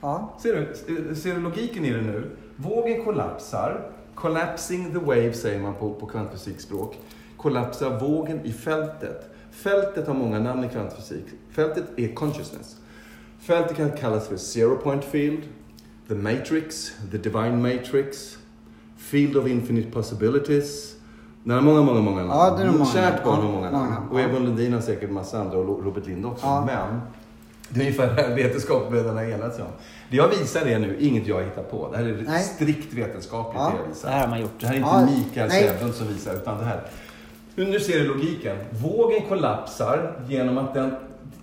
Ja. 0.00 0.36
Ser 0.42 0.54
du, 0.54 1.14
ser 1.14 1.34
du 1.34 1.40
logiken 1.40 1.84
i 1.84 1.90
det 1.90 2.02
nu? 2.02 2.30
Vågen 2.56 3.04
kollapsar. 3.04 3.90
Collapsing 4.14 4.92
the 4.92 4.98
wave 4.98 5.32
säger 5.32 5.60
man 5.60 5.74
på, 5.74 5.94
på 5.94 6.06
kvantfysikspråk. 6.06 6.98
Kollapsar 7.36 8.00
vågen 8.00 8.40
i 8.44 8.52
fältet. 8.52 9.30
Fältet 9.50 10.06
har 10.06 10.14
många 10.14 10.38
namn 10.38 10.64
i 10.64 10.68
kvantfysik. 10.68 11.24
Fältet 11.50 11.84
är 11.96 12.14
consciousness. 12.14 12.76
Fältet 13.40 13.76
kan 13.76 13.90
kallas 13.90 14.28
för 14.28 14.36
zero 14.36 14.76
point 14.76 15.04
field, 15.04 15.42
the 16.08 16.14
matrix, 16.14 16.92
the 17.10 17.18
divine 17.18 17.62
matrix, 17.62 18.38
field 18.96 19.36
of 19.36 19.46
infinite 19.46 19.90
possibilities. 19.90 20.96
Den 21.44 21.54
har 21.54 21.62
många, 21.62 21.82
många, 21.82 22.00
många 22.00 22.16
namn. 22.16 22.30
Ja, 22.30 22.56
det 22.56 22.62
är 22.62 22.72
många 22.72 22.84
Kärt 22.84 23.24
barn 23.24 23.40
har 23.40 23.52
många 23.52 23.70
namn. 23.70 24.08
Och. 24.10 24.20
Egon 24.20 24.44
Lundin 24.44 24.72
har 24.72 24.80
säkert 24.80 25.10
massa 25.10 25.40
andra 25.40 25.58
och 25.58 25.84
Robert 25.84 26.06
Lind 26.06 26.26
också. 26.26 26.46
Ja. 26.46 26.64
Men 26.66 27.00
det 27.70 27.80
är 27.80 27.84
ungefär 27.84 28.06
det 28.16 28.22
här 28.22 28.34
vetenskapsmedlarna 28.34 29.24
enats 29.24 29.58
om. 29.58 29.64
Det 30.10 30.16
jag 30.16 30.28
visar 30.28 30.66
är 30.66 30.78
nu 30.78 30.96
inget 31.00 31.26
jag 31.26 31.42
hittar 31.42 31.62
på. 31.62 31.88
Det 31.92 31.96
här 31.98 32.04
är 32.04 32.22
Nej. 32.26 32.42
strikt 32.42 32.92
vetenskapligt 32.94 33.60
Ja. 33.62 33.70
det 33.70 33.82
jag 33.82 33.88
visar. 33.88 34.08
Det 34.08 34.14
här 34.14 34.20
har 34.20 34.28
man 34.28 34.40
gjort. 34.40 34.50
Det 34.60 34.66
här 34.66 34.74
är 34.74 34.78
inte 34.78 34.90
Ja, 34.92 35.06
Mikael. 35.06 35.50
Sävlund 35.50 35.94
som 35.94 36.06
visar, 36.08 36.34
utan 36.34 36.58
det 36.58 36.64
här. 36.64 36.80
Nu 37.54 37.80
ser 37.80 37.98
du 38.00 38.06
logiken. 38.08 38.56
Vågen 38.70 39.22
kollapsar 39.28 40.12
genom 40.28 40.58
att 40.58 40.74
den... 40.74 40.94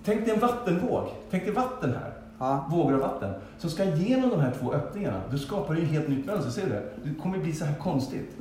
Tänk 0.04 0.24
dig 0.24 0.34
en 0.34 0.40
vattenvåg. 0.40 1.08
Tänk 1.30 1.44
dig 1.44 1.52
vatten 1.54 1.90
här. 2.00 2.12
Ja. 2.38 2.68
Vågor 2.70 2.94
av 2.94 3.00
vatten. 3.00 3.34
Som 3.58 3.70
ska 3.70 3.84
igenom 3.84 4.30
de 4.30 4.40
här 4.40 4.52
två 4.60 4.72
öppningarna. 4.72 5.20
Du 5.30 5.38
skapar 5.38 5.74
ju 5.74 5.82
ett 5.82 5.88
helt 5.88 6.08
nytt 6.08 6.26
mönster. 6.26 6.50
Ser 6.50 6.62
du 6.62 6.68
det? 6.68 6.82
Det 7.04 7.14
kommer 7.22 7.38
bli 7.38 7.52
så 7.52 7.64
här 7.64 7.74
konstigt. 7.74 8.36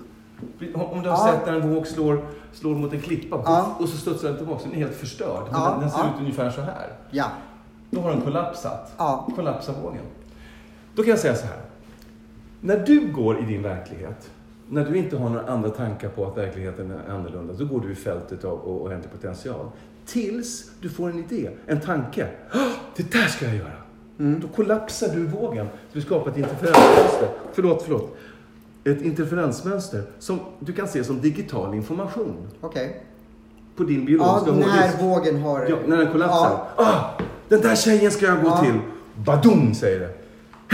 Om 0.75 1.01
du 1.03 1.09
har 1.09 1.27
Ja. 1.27 1.31
sett 1.33 1.45
när 1.45 1.53
en 1.61 1.73
våg 1.75 1.87
slår, 1.87 2.25
slår 2.53 2.75
mot 2.75 2.93
en 2.93 3.01
klippa 3.01 3.41
Ja. 3.45 3.75
och 3.79 3.89
så 3.89 3.97
studsar 3.97 4.27
den 4.27 4.37
tillbaka. 4.37 4.63
Den 4.63 4.73
är 4.73 4.77
helt 4.77 4.95
förstörd. 4.95 5.43
Den, 5.51 5.79
den 5.79 5.91
ser 5.91 5.99
ja. 5.99 6.05
ut 6.15 6.19
ungefär 6.19 6.49
så 6.51 6.61
här. 6.61 6.87
Ja. 7.89 7.97
Då 7.97 8.01
har 8.01 8.11
den 8.11 8.21
kollapsat. 8.21 8.93
Ja. 8.97 9.27
Kollapsar 9.35 9.73
vågen. 9.83 10.01
Då 10.95 11.03
kan 11.03 11.09
jag 11.09 11.19
säga 11.19 11.35
så 11.35 11.45
här. 11.45 11.61
När 12.61 12.77
du 12.85 13.11
går 13.11 13.39
i 13.39 13.45
din 13.45 13.63
verklighet, 13.63 14.31
när 14.69 14.85
du 14.85 14.97
inte 14.97 15.17
har 15.17 15.29
några 15.29 15.47
andra 15.51 15.69
tankar 15.69 16.09
på 16.09 16.25
att 16.25 16.37
verkligheten 16.37 16.91
är 16.91 17.11
annorlunda, 17.13 17.53
då 17.53 17.65
går 17.65 17.81
du 17.81 17.91
i 17.91 17.95
fältet 17.95 18.43
av 18.45 18.89
hämtar 18.91 19.09
potential. 19.09 19.65
Tills 20.05 20.71
du 20.81 20.89
får 20.89 21.09
en 21.09 21.19
idé, 21.19 21.49
en 21.65 21.79
tanke. 21.81 22.27
"Åh, 22.53 22.61
Det 22.95 23.11
där 23.11 23.27
ska 23.27 23.45
jag 23.45 23.55
göra. 23.55 23.71
Mm. 24.19 24.39
Då 24.39 24.47
kollapsar 24.47 25.07
du 25.15 25.25
vågen. 25.27 25.67
Du 25.93 26.01
skapar 26.01 26.31
ett 26.31 26.37
interferensmönster. 26.37 27.29
Förlåt, 27.53 27.81
förlåt. 27.83 28.17
Ett 28.83 29.01
interferensmönster 29.01 30.03
som 30.19 30.39
du 30.59 30.73
kan 30.73 30.87
se 30.87 31.03
som 31.03 31.21
digital 31.21 31.73
information 31.73 32.47
Okej. 32.61 33.03
på 33.75 33.83
din 33.83 33.99
Ja, 33.99 34.05
biologiska 34.05 34.51
hårddisk. 34.51 34.99
när 35.01 35.07
vågen 35.09 35.41
har... 35.41 35.65
Ja, 35.69 35.77
när 35.87 35.97
den 35.97 36.11
kollapsar. 36.11 36.65
Ah, 36.75 37.03
den 37.49 37.61
där 37.61 37.75
tjejen 37.75 38.11
ska 38.11 38.25
jag 38.25 38.41
gå 38.43 38.47
Ja. 38.49 38.57
till. 38.63 38.79
Badum, 39.15 39.73
säger 39.73 39.99
det. 39.99 40.09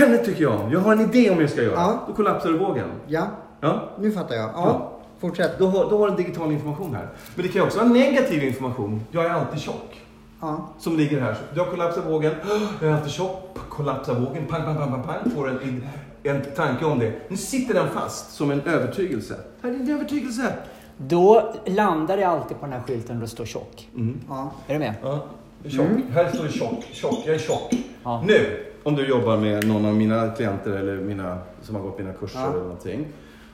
Henne 0.02 0.18
tycker 0.18 0.42
jag 0.42 0.62
om. 0.62 0.72
Jag 0.72 0.80
har 0.80 0.92
en 0.94 1.00
idé 1.02 1.30
om 1.30 1.36
hur 1.36 1.42
jag 1.44 1.52
ska 1.52 1.62
göra. 1.64 1.76
Ja. 1.76 2.04
Då 2.08 2.14
kollapsar 2.14 2.50
du 2.50 2.58
vågen. 2.58 2.88
Ja, 3.08 3.28
Ja. 3.62 3.90
nu 4.00 4.12
fattar 4.12 4.36
jag. 4.36 4.46
Ja, 4.46 4.54
Ja. 4.56 4.92
fortsätt. 5.20 5.60
Då, 5.60 5.68
har, 5.68 5.90
då 5.90 5.98
har 5.98 6.10
du 6.10 6.16
digital 6.16 6.52
information 6.52 6.96
här. 6.96 7.08
Men 7.36 7.46
det 7.46 7.52
kan 7.52 7.62
ju 7.62 7.66
också 7.68 7.80
vara 7.80 7.90
negativ 7.90 8.44
information. 8.44 9.02
Jag 9.12 9.26
är 9.26 9.30
alltid 9.30 9.60
tjock. 9.60 10.02
Ja. 10.42 10.70
Som 10.80 10.98
ligger 10.98 11.22
här. 11.22 11.36
Jag 11.54 11.70
kollapsar 11.70 12.02
vågen. 12.02 12.34
"Åh, 12.52 12.62
Jag 12.82 12.90
är 12.90 12.94
alltid 12.96 13.12
tjock. 13.12 13.58
Kollapsar 13.70 14.14
vågen. 14.20 14.46
Pang, 14.50 14.64
pang, 14.64 14.76
pang, 14.76 14.92
pang, 14.92 15.04
pang. 15.04 15.32
Får 15.36 15.50
en, 15.50 15.60
en, 15.64 15.84
en 16.24 16.42
tanke 16.56 16.86
om 16.86 17.00
det. 17.00 17.14
Nu 17.30 17.38
sitter 17.38 17.74
den 17.74 17.88
fast 17.90 18.32
som 18.36 18.52
en 18.52 18.62
övertygelse. 18.62 19.36
Här 19.62 19.70
är 19.70 19.74
din 19.74 19.90
övertygelse. 19.96 20.54
Då 20.98 21.54
landar 21.66 22.18
det 22.18 22.24
alltid 22.24 22.60
på 22.60 22.66
den 22.66 22.74
här 22.74 22.82
skylten 22.88 23.16
där 23.16 23.22
det 23.22 23.28
står 23.30 23.46
tjock. 23.46 23.90
Mm. 23.96 24.20
Ja. 24.30 24.52
Är 24.68 24.74
du 24.74 24.80
med? 24.80 24.94
Ja, 25.04 25.26
tjock. 25.70 25.88
Här 26.12 26.30
står 26.30 26.44
det 26.44 26.52
tjock. 26.52 26.84
Tjock. 26.92 27.24
Jag 27.26 27.36
är 27.36 27.40
tjock. 27.40 27.74
Ja. 28.04 28.24
Nu, 28.28 28.66
om 28.84 28.96
du 28.96 29.08
jobbar 29.08 29.38
med 29.38 29.68
någon 29.68 29.86
av 29.86 29.96
mina 29.96 30.30
klienter 30.32 30.72
eller 30.72 30.96
mina 30.98 31.38
som 31.62 31.76
har 31.76 31.82
gått 31.82 32.00
mina 32.00 32.14
kurser 32.14 32.40
Ja. 32.40 32.50
eller 32.50 32.60
någonting. 32.60 33.08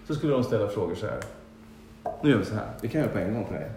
Så 0.08 0.16
skulle 0.16 0.34
de 0.34 0.44
ställa 0.44 0.68
frågor 0.68 0.96
så 0.96 1.06
här. 1.06 1.20
Nu 2.24 2.30
gör 2.30 2.38
vi 2.38 2.46
så 2.46 2.56
här. 2.56 2.66
Vi 2.82 2.88
kan 2.88 3.02
göra 3.02 3.12
på 3.12 3.20
en 3.20 3.34
gång 3.34 3.46
för 3.46 3.54
dig. 3.54 3.72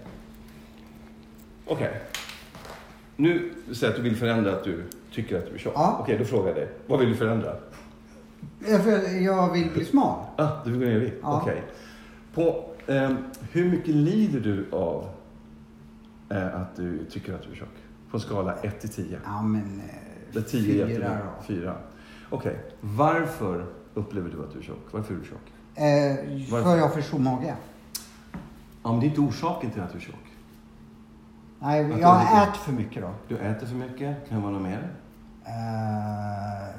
Okej. 1.66 2.01
Nu 3.16 3.51
säger 3.72 3.91
att 3.91 3.97
du 3.97 4.03
vill 4.03 4.16
förändra 4.16 4.53
att 4.53 4.64
du 4.64 4.83
tycker 5.12 5.39
att 5.39 5.47
du 5.47 5.55
är 5.55 5.59
tjock. 5.59 5.72
Ja. 5.76 5.97
Okej, 6.01 6.18
då 6.18 6.24
frågar 6.24 6.47
jag 6.47 6.57
dig. 6.57 6.68
Vad 6.87 7.01
vill 7.01 7.09
du 7.09 7.14
förändra? 7.16 7.57
Ja, 8.68 8.78
för 8.78 9.22
Jag 9.22 9.53
vill 9.53 9.70
bli 9.74 9.85
smal. 9.85 10.24
Ah, 10.37 10.49
du 10.64 10.70
vill 10.70 10.80
gå 10.80 10.87
ner 10.87 10.97
i 10.97 10.99
vikt? 10.99 11.16
Ja. 11.22 11.41
Okej. 11.43 11.62
På, 12.35 12.64
ehm, 12.87 13.16
hur 13.53 13.70
mycket 13.70 13.95
lider 13.95 14.41
du 14.41 14.66
av 14.76 15.09
eh, 16.30 16.61
att 16.61 16.76
du 16.76 17.05
tycker 17.11 17.35
att 17.35 17.43
du 17.43 17.51
är 17.51 17.55
tjock? 17.57 17.68
På 18.12 18.16
en 18.16 18.20
skala 18.20 18.54
1 18.62 18.80
till 18.80 18.88
10. 18.90 19.18
Ja, 19.24 19.42
men... 19.42 19.80
eh, 19.90 20.34
Där 20.34 20.42
10 20.42 20.82
är 20.82 20.86
fyra 20.86 20.88
jättebra. 20.88 21.18
då. 21.38 21.42
Fyra. 21.42 21.76
Okej. 22.30 22.60
Varför 22.80 23.66
upplever 23.94 24.30
du 24.30 24.44
att 24.44 24.52
du 24.52 24.58
är 24.58 24.62
tjock? 24.62 24.86
Varför 24.90 25.14
är 25.14 25.18
du 25.18 25.24
tjock? 25.24 25.52
Eh, 25.74 26.50
Varför? 26.52 26.64
för 26.70 26.76
jag 26.76 26.82
har 26.82 26.88
för 26.94 27.00
stor 27.00 27.18
mage. 27.18 27.54
Ja, 28.82 28.90
men 28.90 29.00
det 29.00 29.06
är 29.06 29.08
inte 29.08 29.20
orsaken 29.20 29.70
till 29.70 29.82
att 29.82 29.92
du 29.92 29.98
är 29.98 30.02
tjock. 30.02 30.14
Nej, 31.60 31.92
Att 31.92 32.00
jag 32.00 32.22
äter 32.42 32.52
för 32.64 32.72
mycket 32.72 33.02
då. 33.02 33.10
Du 33.28 33.36
äter 33.38 33.66
för 33.66 33.74
mycket. 33.76 34.28
Kan 34.28 34.36
det 34.38 34.42
vara 34.42 34.52
något 34.52 34.62
mer? 34.62 34.90
Eh, 35.44 36.76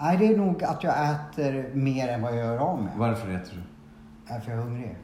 nej, 0.00 0.16
det 0.18 0.26
är 0.26 0.36
nog 0.36 0.64
att 0.64 0.84
jag 0.84 0.94
äter 1.10 1.70
mer 1.74 2.08
än 2.08 2.22
vad 2.22 2.32
jag 2.32 2.38
gör 2.46 2.58
av 2.58 2.82
med. 2.82 2.92
Varför 2.96 3.28
äter 3.30 3.52
du? 3.54 4.34
Är 4.34 4.40
för 4.40 4.50
jag 4.50 4.60
är 4.60 4.64
hungrig. 4.64 4.96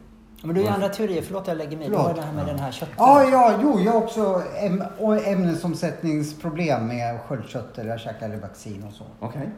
Men 0.44 0.54
du 0.54 0.60
har 0.60 0.68
ju 0.68 0.74
andra 0.74 0.88
teorier. 0.88 1.22
Förlåt 1.22 1.46
jag 1.46 1.56
lägger 1.56 1.76
mig. 1.76 1.88
Du 1.88 1.96
har 1.96 2.14
det 2.14 2.22
här 2.22 2.32
med 2.32 2.46
den 2.46 2.58
här 2.58 2.72
köttet. 2.72 2.94
Ja, 2.98 3.24
ja, 3.24 3.58
jo, 3.62 3.80
jag 3.80 3.92
har 3.92 4.02
också 4.02 4.42
äm- 4.60 4.96
och 4.98 5.26
ämnesomsättningsproblem 5.26 6.86
med 6.86 7.20
sköldkött 7.20 7.78
eller 7.78 7.90
jag 7.90 8.00
käkar 8.00 8.28
Revaxin 8.28 8.84
och 8.84 8.92
så. 8.92 9.04
Okej. 9.20 9.50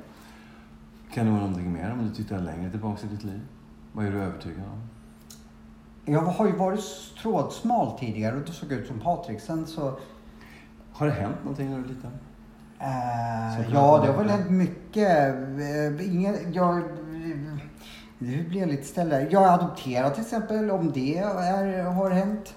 Kan 1.15 1.25
det 1.27 1.31
vara 1.33 1.41
någonting 1.41 1.73
mer 1.73 1.93
om 1.93 2.09
du 2.09 2.15
tittar 2.15 2.39
längre 2.39 2.71
tillbaka 2.71 3.07
i 3.07 3.09
ditt 3.15 3.25
liv? 3.25 3.41
Vad 3.93 4.07
är 4.07 4.11
du 4.11 4.23
övertygad 4.23 4.65
om? 4.73 4.89
Jag 6.15 6.21
har 6.21 6.47
ju 6.47 6.53
varit 6.57 6.81
trådsmal 7.23 7.99
tidigare 7.99 8.37
och 8.37 8.43
då 8.47 8.53
såg 8.53 8.73
jag 8.73 8.79
ut 8.79 8.87
som 8.87 9.01
Patrik. 9.01 9.41
Sen 9.41 9.67
så... 9.67 9.99
Har 10.93 11.07
det 11.07 11.13
hänt 11.13 11.37
någonting 11.43 11.71
när 11.71 11.77
du 11.77 11.83
var 11.83 11.89
liten? 11.89 12.11
Kan 13.65 13.73
ja, 13.73 14.01
det 14.05 14.13
har 14.13 14.19
väl 14.19 14.29
hänt 14.31 14.51
mycket. 14.51 15.35
Eh, 15.35 16.15
Ingen, 16.15 16.53
jag, 16.53 16.83
nu 18.25 18.45
blir 18.49 18.61
jag 18.61 18.69
lite 18.69 18.85
ställare. 18.85 19.29
Jag 19.31 19.43
är 19.45 19.53
adopterad 19.55 20.15
till 20.15 20.23
exempel, 20.23 20.71
om 20.71 20.93
det 20.93 21.19
är, 21.19 21.85
har 21.85 22.11
hänt. 22.11 22.55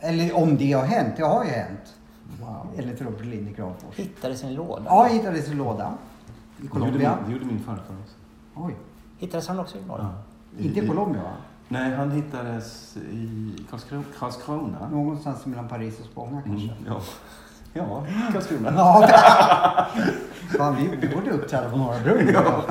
Eller 0.00 0.36
om 0.36 0.56
det 0.56 0.72
har 0.72 0.84
hänt, 0.84 1.14
det 1.16 1.22
har 1.22 1.44
ju 1.44 1.50
hänt. 1.50 1.94
Wow. 2.40 2.66
Enligt 2.78 3.00
Robert 3.02 3.24
Lind 3.24 3.48
i 3.48 3.52
Kramfors. 3.54 3.94
Hittades 3.96 4.42
i 4.44 4.46
en 4.46 4.54
låda. 4.54 4.82
Ja, 4.86 5.06
jag 5.06 5.14
hittades 5.14 5.48
i 5.48 5.50
en 5.50 5.56
låda. 5.58 5.92
I 6.58 6.62
Det 6.62 6.62
gjorde, 6.66 6.70
Colombia. 6.80 7.16
min, 7.20 7.26
det 7.26 7.32
gjorde 7.32 7.44
min 7.54 7.58
farfar 7.64 7.94
också. 8.02 8.14
Oj. 8.54 8.74
Hittades 9.18 9.48
han 9.48 9.58
också 9.60 9.76
i 9.78 9.80
en 9.80 9.88
låda? 9.88 10.14
Inte 10.58 10.80
i 10.80 10.88
Colombia 10.88 11.22
va? 11.22 11.30
Nej, 11.68 11.94
han 11.94 12.10
hittades 12.10 12.96
i 12.96 13.54
Karlskro- 13.70 14.02
Karlskrona. 14.18 14.88
Någonstans 14.92 15.46
mellan 15.46 15.68
Paris 15.68 15.98
och 16.00 16.06
Spånga 16.06 16.42
Mm, 16.46 16.58
kanske. 16.58 16.70
ja. 16.86 17.00
ja, 17.72 18.06
Karlskrona. 18.32 18.72
Ja, 18.76 19.08
Fan, 20.58 20.76
vi, 20.76 20.96
vi 21.06 21.14
borde 21.14 21.30
uppträda 21.30 21.70
på 21.70 21.76
Norra 21.76 22.00
Brunn. 22.04 22.30
Ja. 22.34 22.62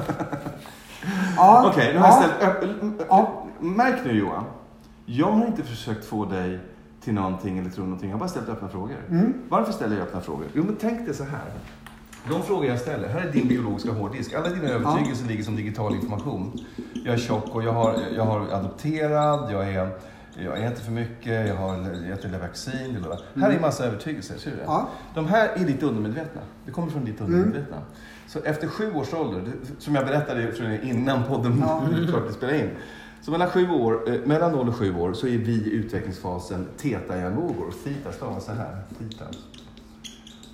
Ja, 1.38 1.70
Okej, 1.72 1.93
nu 1.93 1.99
har 1.99 2.08
jag 2.08 2.24
ja. 2.24 2.56
ställt... 2.58 3.01
Ja. 3.10 3.45
Märk 3.60 4.06
nu 4.06 4.12
Johan. 4.12 4.43
Jag 5.06 5.32
har 5.32 5.45
inte 5.45 5.64
försökt 5.64 6.06
få 6.06 6.26
dig 6.26 6.60
till 7.01 7.14
någonting 7.14 7.58
eller 7.58 7.70
tro 7.70 7.84
någonting. 7.84 8.10
Jag 8.10 8.16
har 8.16 8.20
bara 8.20 8.30
ställt 8.30 8.49
öppna 8.49 8.70
frågor. 8.70 8.97
Mm. 9.10 9.34
Varför 9.49 9.74
ställer 9.74 9.95
jag 9.95 10.03
öppna 10.03 10.22
frågor? 10.22 10.47
Jo, 10.53 10.64
men 10.64 10.76
tänk 10.76 11.06
dig 11.06 11.16
så 11.16 11.24
här. 11.24 11.51
De 12.30 12.43
frågor 12.43 12.66
jag 12.66 12.80
ställer, 12.80 13.08
här 13.08 13.22
är 13.22 13.32
din 13.32 13.47
biologiska 13.47 13.91
hårddisk. 13.91 14.34
Alla 14.34 14.49
dina 14.49 14.68
övertygelser 14.68 15.28
ligger 15.28 15.43
som 15.43 15.56
digital 15.56 15.95
information. 15.95 16.60
Jag 16.93 17.14
är 17.14 17.18
tjock 17.18 17.56
och 17.56 17.64
jag 17.64 17.74
har, 17.74 17.95
jag 18.16 18.24
har 18.24 18.39
adopterad, 18.39 19.51
jag 19.51 19.70
är 19.74 19.89
jag 20.43 20.64
äter 20.64 20.84
för 20.84 20.91
mycket, 20.91 21.47
jag 21.47 21.56
har 21.56 21.78
jag 21.78 22.10
äter 22.10 22.30
Levaxin. 22.30 22.95
Mm. 22.95 23.18
Här 23.36 23.49
är 23.49 23.56
en 23.56 23.62
massa 23.62 23.86
övertygelser, 23.86 24.38
ser 24.38 24.51
du 24.51 24.58
det? 24.58 24.64
Ja. 24.64 24.89
De 25.14 25.28
här 25.28 25.49
är 25.56 25.66
ditt 25.66 25.84
undermedvetna. 25.84 26.41
Det 26.66 26.72
kommer 26.72 26.91
från 26.91 27.06
ditt 27.06 27.22
undermedvetna. 27.22 27.78
Så 28.36 28.41
efter 28.43 28.67
sju 28.67 28.93
års 28.93 29.13
ålder, 29.13 29.43
som 29.79 29.95
jag 29.95 30.05
berättade 30.05 30.51
tror 30.51 30.69
jag, 30.69 30.83
innan 30.83 31.23
podden 31.23 31.63
Ja. 31.65 31.81
spela 32.31 32.55
in. 32.55 32.69
Så 33.21 33.31
mellan, 33.31 33.49
sju 33.49 33.69
år, 33.69 34.13
eh, 34.13 34.19
mellan 34.25 34.51
0 34.51 34.69
och 34.69 34.75
7 34.75 34.95
år 34.95 35.13
så 35.13 35.27
är 35.27 35.38
vi 35.38 35.51
i 35.51 35.73
utvecklingsfasen 35.73 36.67
theta-hjärnvågor. 36.77 37.73
Theta 37.83 38.11
stavas 38.11 38.45
så 38.45 38.51
här. 38.51 38.77
Theta. 38.99 39.25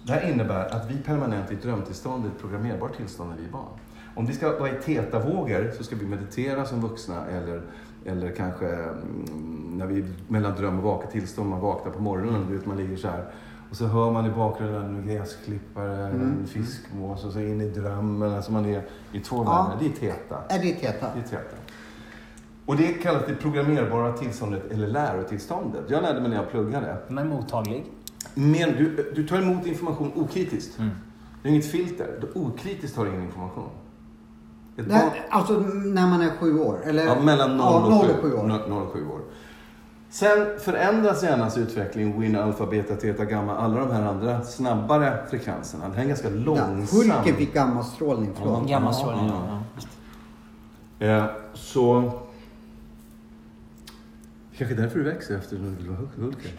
Det 0.05 0.13
här 0.13 0.29
innebär 0.31 0.75
att 0.75 0.91
vi 0.91 0.97
permanent 0.97 1.51
i 1.51 1.53
ett 1.53 1.61
drömtillstånd, 1.61 2.25
ett 2.25 2.41
programmerbart 2.41 2.97
tillstånd 2.97 3.29
när 3.29 3.37
vi 3.37 3.45
är 3.45 3.51
barn. 3.51 3.79
Om 4.15 4.25
vi 4.25 4.33
ska 4.33 4.59
vara 4.59 4.69
i 4.69 4.81
theta-vågor 4.85 5.71
så 5.77 5.83
ska 5.83 5.95
vi 5.95 6.05
meditera 6.05 6.65
som 6.65 6.81
vuxna 6.81 7.25
eller, 7.25 7.61
eller 8.05 8.31
kanske 8.31 8.67
mm, 8.67 9.77
när 9.77 9.85
vi 9.85 10.05
mellan 10.27 10.55
dröm 10.55 10.77
och 10.77 10.83
vaka 10.83 11.07
tillstånd, 11.07 11.49
man 11.49 11.59
vaknar 11.59 11.91
på 11.91 12.01
morgonen, 12.01 12.45
du 12.49 12.57
vet, 12.57 12.65
man 12.65 12.77
ligger 12.77 12.97
så 12.97 13.07
här. 13.07 13.25
Och 13.71 13.77
så 13.77 13.85
hör 13.87 14.11
man 14.11 14.25
i 14.25 14.29
bakgrunden 14.29 14.85
en 14.85 15.07
gräsklippare, 15.07 16.07
en 16.07 16.47
fiskmås 16.47 17.25
och 17.25 17.31
så 17.33 17.39
in 17.39 17.61
i 17.61 17.69
drömmen. 17.69 18.33
Alltså 18.33 18.51
man 18.51 18.65
är 18.65 18.83
i 19.11 19.19
två 19.19 19.35
Ja. 19.35 19.43
världar. 19.43 19.77
Det 19.79 19.85
är 19.85 20.13
theta. 20.13 20.37
Är 20.49 20.59
det 20.59 20.73
Teta? 20.73 21.07
Det 21.15 21.19
är 21.19 21.23
theta. 21.23 21.55
Och 22.65 22.75
det 22.77 22.87
kallas 22.93 23.23
det 23.27 23.35
programmerbara 23.35 24.13
tillståndet 24.13 24.71
eller 24.71 24.87
lärotillståndet. 24.87 25.81
Jag 25.87 26.01
lärde 26.01 26.21
mig 26.21 26.29
när 26.29 26.37
jag 26.37 26.51
pluggade. 26.51 26.97
Men 27.07 27.29
mottaglig. 27.29 27.85
Men 28.33 28.71
du, 28.71 29.11
du 29.15 29.27
tar 29.27 29.37
emot 29.37 29.65
information 29.67 30.11
okritiskt. 30.15 30.79
Mm. 30.79 30.91
Det 31.43 31.49
är 31.49 31.53
inget 31.53 31.71
filter. 31.71 32.07
Du 32.21 32.39
okritiskt 32.39 32.95
tar 32.95 33.05
in 33.05 33.21
information. 33.21 33.69
Ett 34.77 34.87
barn, 34.89 34.99
alltså 35.29 35.53
när 35.85 36.07
man 36.07 36.21
är 36.21 36.29
sju 36.29 36.59
år? 36.59 36.81
Eller? 36.85 37.05
ja, 37.05 37.21
mellan 37.21 37.57
0 37.57 37.59
ja, 37.59 37.83
och 37.85 37.91
0 37.91 38.01
7 38.05 38.13
och 38.13 38.21
7 38.21 38.33
år. 38.33 38.47
0 38.69 38.81
och 38.83 38.93
7 38.93 39.07
år. 39.07 39.19
Sen 40.11 40.59
förändras 40.59 41.23
hjärnans 41.23 41.57
utveckling, 41.57 42.21
win, 42.21 42.35
alfa, 42.35 42.65
beta, 42.65 42.95
theta, 42.95 43.25
gamma, 43.25 43.57
alla 43.57 43.79
de 43.79 43.91
här 43.91 44.01
andra 44.01 44.41
snabbare 44.43 45.17
frekvenserna. 45.29 45.89
Det 45.89 45.95
här 45.95 46.03
är 46.03 46.07
ganska 46.07 46.29
Ja, 46.29 46.35
långsam. 46.35 46.99
Hulken 46.99 47.35
fick 47.35 47.53
gammastrålning 47.53 48.35
från. 48.35 48.67
Gammastrålning. 48.67 49.27
Ja. 49.27 49.61
Ja. 50.99 51.07
Eh, 51.07 51.25
så... 51.53 52.11
Kanske 54.57 54.75
därför 54.75 54.99
du 54.99 55.05
växer 55.05 55.35
efter 55.35 55.55
att 55.55 55.61
du 55.61 55.69
vill 55.69 55.89
vara 55.89 55.99
Hulken. 56.15 56.51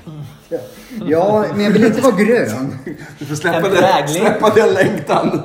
Ja, 1.06 1.44
men 1.54 1.64
jag 1.64 1.70
vill 1.70 1.84
inte 1.84 2.00
vara 2.00 2.16
grön. 2.16 2.78
Du 3.18 3.24
får 3.26 3.34
släppa, 3.34 3.68
En 3.68 3.74
den, 3.74 4.08
släppa 4.08 4.54
den 4.54 4.74
längtan. 4.74 5.42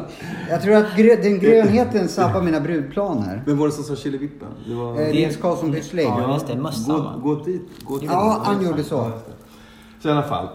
Jag 0.49 0.61
tror 0.61 0.75
att 0.75 0.95
grö, 0.97 1.15
den 1.15 1.39
grönheten 1.39 2.07
sabbar 2.09 2.41
mina 2.41 2.59
brudplaner. 2.59 3.43
Vem 3.45 3.57
var 3.57 3.65
det 3.67 3.73
som 3.73 3.83
sa 3.83 3.95
Killevippen? 3.95 4.47
Det 4.67 4.73
var... 4.75 5.01
Eh, 5.01 5.07
Nils 5.07 5.37
Karlsson 5.37 5.73
Pyssling. 5.73 6.05
Ja, 6.07 6.33
just 6.33 6.47
det. 6.47 6.55
Mössan, 6.55 7.03
va? 7.03 7.19
Gå, 7.23 7.35
gå 7.35 7.43
dit. 7.43 7.61
Gå 7.83 7.97
dit. 7.97 8.09
Ja, 8.11 8.41
han 8.45 8.65
gjorde 8.65 8.83
så. 8.83 9.11
Så 10.01 10.07
i 10.07 10.11
alla 10.11 10.23
fall. 10.23 10.47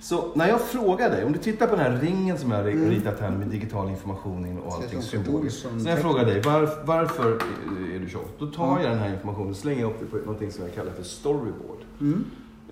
Så 0.00 0.24
när 0.34 0.48
jag 0.48 0.60
frågar 0.60 1.10
dig, 1.10 1.24
om 1.24 1.32
du 1.32 1.38
tittar 1.38 1.66
på 1.66 1.76
den 1.76 1.84
här 1.92 2.00
ringen 2.00 2.38
som 2.38 2.50
jag 2.50 2.58
har 2.58 2.64
ritat 2.64 3.20
här 3.20 3.30
med 3.30 3.48
digital 3.48 3.90
information 3.90 4.46
in 4.46 4.58
och 4.58 4.74
allting 4.74 5.02
symboliskt. 5.02 5.62
Så 5.62 5.68
när 5.70 5.90
jag 5.90 6.00
frågar 6.00 6.24
dig, 6.24 6.40
varf, 6.40 6.70
varför 6.84 7.32
är 7.94 8.00
du 8.00 8.08
tjock? 8.08 8.28
Då 8.38 8.46
tar 8.46 8.80
jag 8.80 8.90
den 8.90 8.98
här 8.98 9.14
informationen 9.14 9.50
och 9.50 9.56
slänger 9.56 9.84
upp 9.84 10.00
det 10.00 10.06
på 10.06 10.16
någonting 10.16 10.52
som 10.52 10.64
jag 10.64 10.74
kallar 10.74 10.92
för 10.92 11.02
storyboard. 11.02 11.78
Mm. 12.00 12.24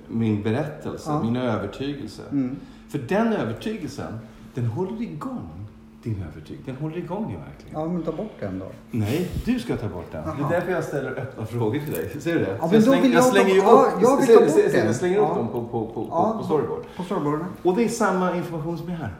Min 0.08 0.42
berättelse, 0.42 1.10
Ja. 1.10 1.22
min 1.22 1.36
övertygelse. 1.36 2.22
Mm. 2.30 2.56
För 2.88 2.98
den 2.98 3.32
övertygelsen, 3.32 4.18
den 4.54 4.66
håller 4.66 5.02
igång 5.02 5.61
din 6.02 6.24
övertygelse. 6.32 6.70
Den 6.70 6.76
håller 6.80 6.96
igång 6.96 7.26
dig 7.28 7.36
verkligen. 7.50 7.80
Ja, 7.80 7.88
men 7.88 8.02
ta 8.02 8.12
bort 8.12 8.32
den 8.40 8.58
då. 8.58 8.66
Nej, 8.90 9.30
du 9.44 9.58
ska 9.58 9.76
ta 9.76 9.88
bort 9.88 10.12
den. 10.12 10.22
Det 10.24 10.34
Jaha. 10.38 10.48
är 10.48 10.52
därför 10.60 10.72
jag 10.72 10.84
ställer 10.84 11.10
öppna 11.10 11.46
frågor 11.46 11.78
till 11.78 11.92
dig. 11.92 12.20
Ser 12.20 12.32
du 12.32 12.38
det? 12.38 12.56
Ja, 12.60 12.68
släng- 12.68 13.02
vill 13.02 13.12
jag 13.12 13.22
ta- 13.24 13.30
slänger 13.30 13.50
ju 13.54 13.58
upp, 13.60 13.64
ja, 13.66 13.86
jag 14.02 14.16
vill 14.16 14.26
ta 14.26 14.40
bort 14.40 14.50
se- 14.50 14.70
se- 14.70 14.76
den. 14.78 14.86
Jag 14.86 14.96
slänger 14.96 15.18
upp 15.18 15.26
Ja. 15.30 15.34
dem 15.34 15.48
på, 15.48 15.64
på, 15.64 15.86
på, 15.86 16.06
Ja. 16.10 16.34
på 16.38 16.44
storyboard. 16.44 16.82
På 16.96 17.02
storyboarden. 17.02 17.46
Och 17.62 17.76
det 17.76 17.84
är 17.84 17.88
samma 17.88 18.36
information 18.36 18.78
som 18.78 18.88
är 18.88 18.94
här. 18.94 19.14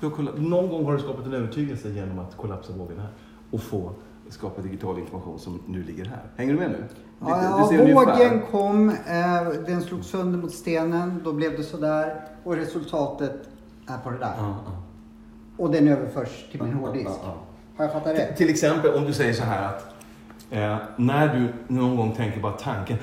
Du 0.00 0.06
har 0.06 0.38
någon 0.38 0.68
gång 0.68 0.84
har 0.84 0.92
du 0.92 0.98
skapat 0.98 1.26
en 1.26 1.32
övertygelse 1.34 1.88
genom 1.88 2.18
att 2.18 2.36
kollapsa 2.36 2.72
vågen 2.72 2.98
här 2.98 3.08
och 3.50 3.60
få 3.60 3.90
skapa 4.28 4.62
digital 4.62 4.98
information 4.98 5.38
som 5.38 5.60
nu 5.66 5.82
ligger 5.82 6.04
här. 6.04 6.22
Hänger 6.36 6.52
du 6.52 6.58
med 6.58 6.70
nu? 6.70 6.84
Ja, 7.20 7.26
Det- 7.36 7.44
ja, 7.44 7.58
det 7.58 7.66
ser 7.76 7.82
ungefär. 7.82 8.06
vågen 8.28 8.42
kom, 8.50 8.88
eh, 8.88 9.64
den 9.66 9.82
slog 9.82 10.04
sönder 10.04 10.38
mot 10.38 10.52
stenen, 10.52 11.20
då 11.24 11.32
blev 11.32 11.56
det 11.56 11.62
sådär 11.62 12.20
och 12.44 12.56
resultatet 12.56 13.48
är 13.86 13.98
på 13.98 14.10
det 14.10 14.18
där. 14.18 14.34
Ja, 14.38 14.56
ja. 14.66 14.72
Och 15.56 15.70
den 15.70 15.88
överförs 15.88 16.44
till 16.50 16.62
min 16.62 16.72
hårddisk. 16.72 17.06
ja, 17.06 17.18
ja. 17.24 17.34
Har 17.76 17.84
jag 17.84 17.92
fattat 17.92 18.16
rätt? 18.18 18.36
Till 18.36 18.50
exempel 18.50 18.94
om 18.94 19.04
du 19.04 19.12
säger 19.12 19.32
så 19.32 19.44
här 19.44 19.68
att 19.68 19.86
eh, 20.50 20.76
när 20.96 21.34
du 21.34 21.48
någon 21.74 21.96
gång 21.96 22.12
tänker 22.12 22.40
bara 22.40 22.52
tanken, 22.52 22.96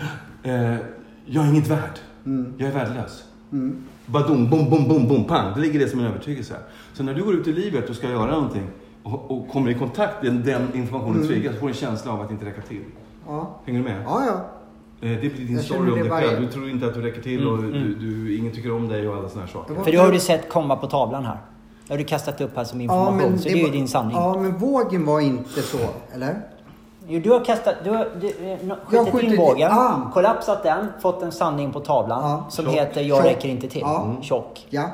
eh, 0.43 0.75
jag 1.25 1.45
är 1.45 1.49
inget 1.49 1.67
värd, 1.67 1.99
Mm. 2.25 2.53
jag 2.57 2.69
är 2.69 2.73
värdelös. 2.73 3.23
Mm. 3.51 3.83
Badum, 4.05 4.49
bom, 4.49 4.69
bom, 4.69 4.87
bom, 4.87 5.07
bom, 5.07 5.23
pang. 5.23 5.53
Det 5.55 5.61
ligger 5.61 5.79
det 5.79 5.87
som 5.87 5.99
en 5.99 6.05
övertygelse. 6.05 6.55
Så 6.93 7.03
när 7.03 7.13
du 7.13 7.23
går 7.23 7.33
ut 7.35 7.47
i 7.47 7.53
livet 7.53 7.89
och 7.89 7.95
ska 7.95 8.09
göra 8.09 8.31
någonting 8.31 8.67
och, 9.03 9.31
och 9.31 9.49
kommer 9.49 9.71
i 9.71 9.73
kontakt 9.73 10.23
med 10.23 10.33
den 10.33 10.67
informationen 10.73 11.15
Mm. 11.15 11.27
triggas 11.27 11.53
så 11.53 11.59
får 11.59 11.67
du 11.67 11.73
en 11.73 11.77
känsla 11.77 12.11
av 12.11 12.21
att 12.21 12.31
inte 12.31 12.45
räcka 12.45 12.61
till. 12.61 12.83
Ja. 13.27 13.59
Hänger 13.65 13.79
du 13.79 13.85
med? 13.85 14.01
Ja, 14.05 14.23
ja. 14.25 14.45
Eh, 15.07 15.19
Det 15.21 15.33
blir 15.35 15.45
din 15.47 15.55
Jag 15.55 15.65
story 15.65 15.91
om 15.91 15.99
dig 15.99 16.09
själv. 16.09 16.41
Du 16.41 16.47
tror 16.47 16.69
inte 16.69 16.85
att 16.87 16.93
du 16.93 17.01
räcker 17.01 17.21
till 17.21 17.47
och 17.47 17.57
Mm, 17.59 17.71
du, 17.73 17.95
du, 17.95 18.37
ingen 18.37 18.51
tycker 18.55 18.71
om 18.71 18.87
dig 18.87 19.07
och 19.07 19.15
alla 19.17 19.29
såna 19.29 19.41
här 19.41 19.51
saker. 19.51 19.75
För 19.83 19.91
det 19.91 19.97
har 19.97 20.11
du 20.11 20.19
sett 20.19 20.49
komma 20.49 20.75
på 20.75 20.87
tavlan 20.87 21.25
här. 21.25 21.37
Det 21.91 21.95
har 21.95 21.99
du 21.99 22.03
kastat 22.05 22.41
upp 22.41 22.55
här 22.55 22.63
som 22.63 22.81
information. 22.81 23.37
så 23.39 23.43
det 23.43 23.51
är 23.53 23.65
ju 23.65 23.71
din 23.71 23.87
sanning. 23.87 24.15
Ja, 24.17 24.37
men 24.41 24.57
vågen 24.57 25.05
var 25.05 25.19
inte 25.19 25.61
så, 25.61 25.77
eller? 26.13 26.41
Jo, 27.07 27.19
du 27.23 27.29
har 27.31 27.45
kastat, 27.45 27.75
du 27.83 27.89
har 27.89 28.07
du, 28.21 28.27
eh, 28.27 28.33
no- 28.59 28.75
Jag 28.91 29.07
skjutit 29.11 29.31
in 29.31 29.37
vågen, 29.37 29.71
ah. 29.71 30.11
kollapsat 30.13 30.63
den, 30.63 30.87
fått 31.01 31.23
en 31.23 31.31
sanning 31.31 31.71
på 31.71 31.79
tavlan 31.79 32.21
Ja. 32.23 32.47
som 32.49 32.65
Tjock. 32.65 32.73
heter 32.75 33.01
Jag 33.01 33.17
Tjock. 33.17 33.25
räcker 33.31 33.49
inte 33.49 33.67
till. 33.67 33.81
Ja. 33.81 34.03
Mm. 34.05 34.21
Tjock. 34.21 34.67
Ja. 34.69 34.89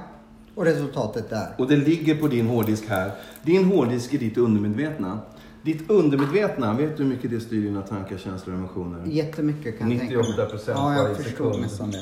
Och 0.55 0.65
resultatet 0.65 1.29
där. 1.29 1.47
Och 1.57 1.67
det 1.67 1.75
ligger 1.75 2.15
på 2.15 2.27
din 2.27 2.47
hårddisk 2.47 2.89
här. 2.89 3.11
Din 3.43 3.65
hårddisk 3.71 4.13
är 4.13 4.17
ditt 4.17 4.37
undermedvetna. 4.37 5.19
Ditt 5.61 5.89
undermedvetna, 5.91 6.73
vet 6.73 6.97
du 6.97 7.03
hur 7.03 7.09
mycket 7.09 7.31
det 7.31 7.39
styr 7.39 7.61
dina 7.61 7.81
tankar, 7.81 8.17
känslor 8.17 8.53
och 8.55 8.59
emotioner? 8.59 9.03
Jättemycket 9.05 9.79
kan 9.79 9.91
jag 9.91 9.99
tänka 9.99 10.15
98% 10.15 10.67
mig. 10.67 10.97
Ja, 10.97 11.07
jag 11.07 11.15
förstår 11.17 11.29
sekund. 11.51 11.61
nästan 11.61 11.91
det. 11.91 12.01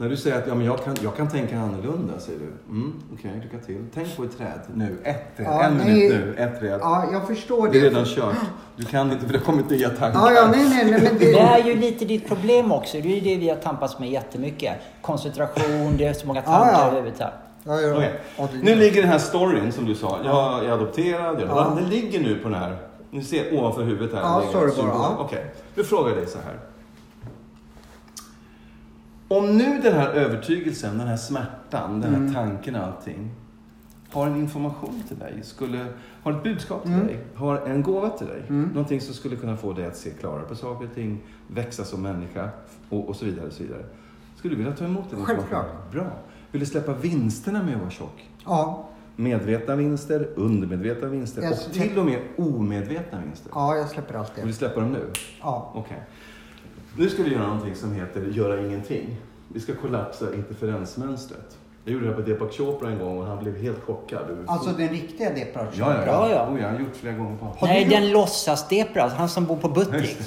När 0.00 0.08
du 0.08 0.16
säger 0.16 0.38
att 0.38 0.46
ja, 0.46 0.54
men 0.54 0.66
jag, 0.66 0.84
kan, 0.84 0.96
jag 1.02 1.16
kan 1.16 1.28
tänka 1.28 1.58
annorlunda, 1.58 2.18
säger 2.18 2.38
du. 2.38 2.72
Mm, 2.74 2.92
Okej, 3.14 3.30
lycka 3.42 3.66
till. 3.66 3.84
Tänk 3.94 4.16
på 4.16 4.24
ett 4.24 4.38
träd 4.38 4.60
nu. 4.74 4.98
Ett 5.04 5.36
träd. 5.36 5.46
Ja, 5.46 5.62
en 5.64 5.76
nej. 5.76 5.86
minut 5.86 6.10
nu. 6.12 6.34
Ett 6.38 6.60
träd. 6.60 6.78
Ja, 6.82 7.04
jag 7.12 7.26
förstår 7.26 7.66
det. 7.66 7.72
Det 7.72 7.78
är 7.86 7.90
redan 7.90 8.04
kört. 8.04 8.34
Du 8.76 8.84
kan 8.84 9.12
inte 9.12 9.24
för 9.26 9.32
det 9.32 9.38
har 9.38 9.44
kommit 9.44 9.70
nya 9.70 9.88
tankar. 9.88 10.20
Ja, 10.20 10.32
ja, 10.32 10.48
nej, 10.50 10.68
nej, 10.68 10.90
nej, 10.90 11.00
men 11.02 11.18
Det 11.18 11.38
är 11.38 11.62
det... 11.62 11.68
ju 11.70 11.76
lite 11.76 12.04
ditt 12.04 12.28
problem 12.28 12.72
också. 12.72 12.96
Det 13.00 13.08
är 13.08 13.14
ju 13.14 13.20
det 13.20 13.36
vi 13.36 13.48
har 13.48 13.56
tampats 13.56 13.98
med 13.98 14.10
jättemycket. 14.10 14.74
Koncentration, 15.02 15.94
det 15.98 16.04
är 16.04 16.12
så 16.12 16.26
många 16.26 16.42
Ja, 16.46 16.52
tankar 16.52 16.80
ja. 16.86 16.92
i 16.92 16.94
huvudet 16.96 17.20
här. 17.20 17.32
Ja, 17.64 17.80
ja. 17.80 17.94
Okej. 17.96 18.20
Ja, 18.36 18.48
det- 18.52 18.58
Nu 18.62 18.74
ligger 18.74 19.00
den 19.02 19.10
här 19.10 19.18
storyn 19.18 19.72
som 19.72 19.84
du 19.86 19.94
sa. 19.94 20.18
Jag 20.24 20.64
är 20.64 20.70
adopterad. 20.72 21.40
Jag, 21.40 21.48
Ja. 21.48 21.72
Den 21.80 21.88
ligger 21.88 22.20
nu 22.20 22.34
på 22.38 22.48
den 22.48 22.58
här. 22.58 22.76
Ni 23.10 23.24
ser 23.24 23.58
ovanför 23.58 23.82
huvudet 23.82 24.14
här. 24.14 24.20
Ja, 24.22 24.42
sorry 24.52 24.72
bara, 24.76 24.86
ja. 24.86 25.16
Okej, 25.18 25.44
nu 25.74 25.84
frågar 25.84 26.08
jag 26.08 26.18
dig 26.18 26.26
så 26.26 26.38
här. 26.38 26.58
Om 29.32 29.56
nu 29.58 29.80
den 29.82 29.92
här 29.94 30.08
övertygelsen, 30.08 30.98
den 30.98 31.06
här 31.08 31.16
smärtan, 31.16 32.00
den 32.00 32.10
här 32.14 32.20
Mm. 32.20 32.34
tanken 32.34 32.74
och 32.76 32.82
allting 32.86 33.30
har 34.10 34.26
en 34.26 34.36
information 34.36 35.02
till 35.08 35.18
dig, 35.18 35.40
skulle, 35.42 35.86
har 36.22 36.32
ett 36.32 36.42
budskap 36.42 36.82
till 36.82 36.92
Mm. 36.92 37.06
dig, 37.06 37.18
har 37.34 37.56
en 37.66 37.82
gåva 37.82 38.08
till 38.10 38.26
dig. 38.26 38.42
Mm. 38.48 38.68
Någonting 38.68 39.00
som 39.00 39.14
skulle 39.14 39.36
kunna 39.36 39.56
få 39.56 39.72
dig 39.72 39.86
att 39.86 39.96
se 39.96 40.10
klarare 40.10 40.42
på 40.42 40.54
saker 40.54 40.86
och 40.86 40.94
ting, 40.94 41.22
växa 41.48 41.84
som 41.84 42.02
människa 42.02 42.48
och, 42.88 43.08
och 43.08 43.16
så 43.16 43.24
vidare. 43.24 43.46
Och 43.46 43.52
så 43.52 43.62
vidare. 43.62 43.84
Skulle 44.36 44.54
du 44.54 44.58
vilja 44.58 44.76
ta 44.76 44.84
emot 44.84 45.10
den 45.10 45.24
Självklart. 45.24 45.92
Bra. 45.92 46.06
Vill 46.52 46.60
du 46.60 46.66
släppa 46.66 46.92
vinsterna 46.94 47.62
med 47.62 47.74
att 47.74 47.80
vara 47.80 47.90
tjock? 47.90 48.28
Ja, 48.44 48.86
Medvetna 49.16 49.76
vinster, 49.76 50.28
undermedvetna 50.36 51.08
vinster 51.08 51.42
Jag 51.42 51.52
och 51.52 51.58
till 51.72 51.98
och 51.98 52.04
med 52.06 52.20
omedvetna 52.36 53.20
vinster. 53.26 53.50
ja, 53.54 53.76
jag 53.76 53.88
släpper 53.88 54.14
allt 54.14 54.38
Vill 54.38 54.44
du 54.44 54.50
det. 54.50 54.56
släppa 54.56 54.80
dem 54.80 54.92
nu? 54.92 55.10
Ja. 55.40 55.72
Okej. 55.74 56.02
Nu 56.96 57.08
ska 57.08 57.22
vi 57.22 57.32
göra 57.32 57.46
någonting 57.46 57.74
som 57.74 57.92
heter 57.92 58.20
göra 58.20 58.60
ingenting. 58.60 59.16
Vi 59.48 59.60
ska 59.60 59.74
kollapsa 59.74 60.34
interferensmönstret. 60.34 61.58
Jag 61.84 61.92
gjorde 61.92 62.04
det 62.06 62.10
här 62.10 62.22
på 62.22 62.28
Deepak 62.28 62.52
Chopra 62.52 62.90
en 62.90 62.98
gång 62.98 63.18
och 63.18 63.26
han 63.26 63.42
blev 63.42 63.56
helt 63.56 63.82
chockad. 63.82 64.44
Alltså 64.46 64.70
den 64.70 64.88
riktiga 64.88 65.30
Deepak 65.34 65.68
ja, 65.72 65.94
ja, 65.94 66.06
Ja, 66.06 66.28
ja. 66.28 66.30
ja. 66.30 66.54
Oh, 66.54 66.60
jag 66.60 66.68
har 66.68 66.78
gjort 66.78 66.96
flera 66.96 67.14
gånger 67.14 67.36
på 67.36 67.44
honom. 67.44 67.58
Nej, 67.62 67.84
den 67.84 68.10
låtsas-Depra, 68.10 69.08
han 69.08 69.28
som 69.28 69.44
bor 69.46 69.56
på 69.56 69.68
Buttrick. 69.68 70.18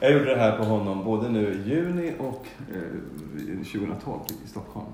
Jag 0.00 0.12
gjorde 0.12 0.24
det 0.24 0.40
här 0.40 0.58
på 0.58 0.64
honom 0.64 1.04
både 1.04 1.28
nu 1.28 1.52
i 1.52 1.70
juni 1.70 2.12
och 2.18 2.46
eh, 2.74 2.80
2012 3.72 4.20
i 4.44 4.48
Stockholm. 4.48 4.86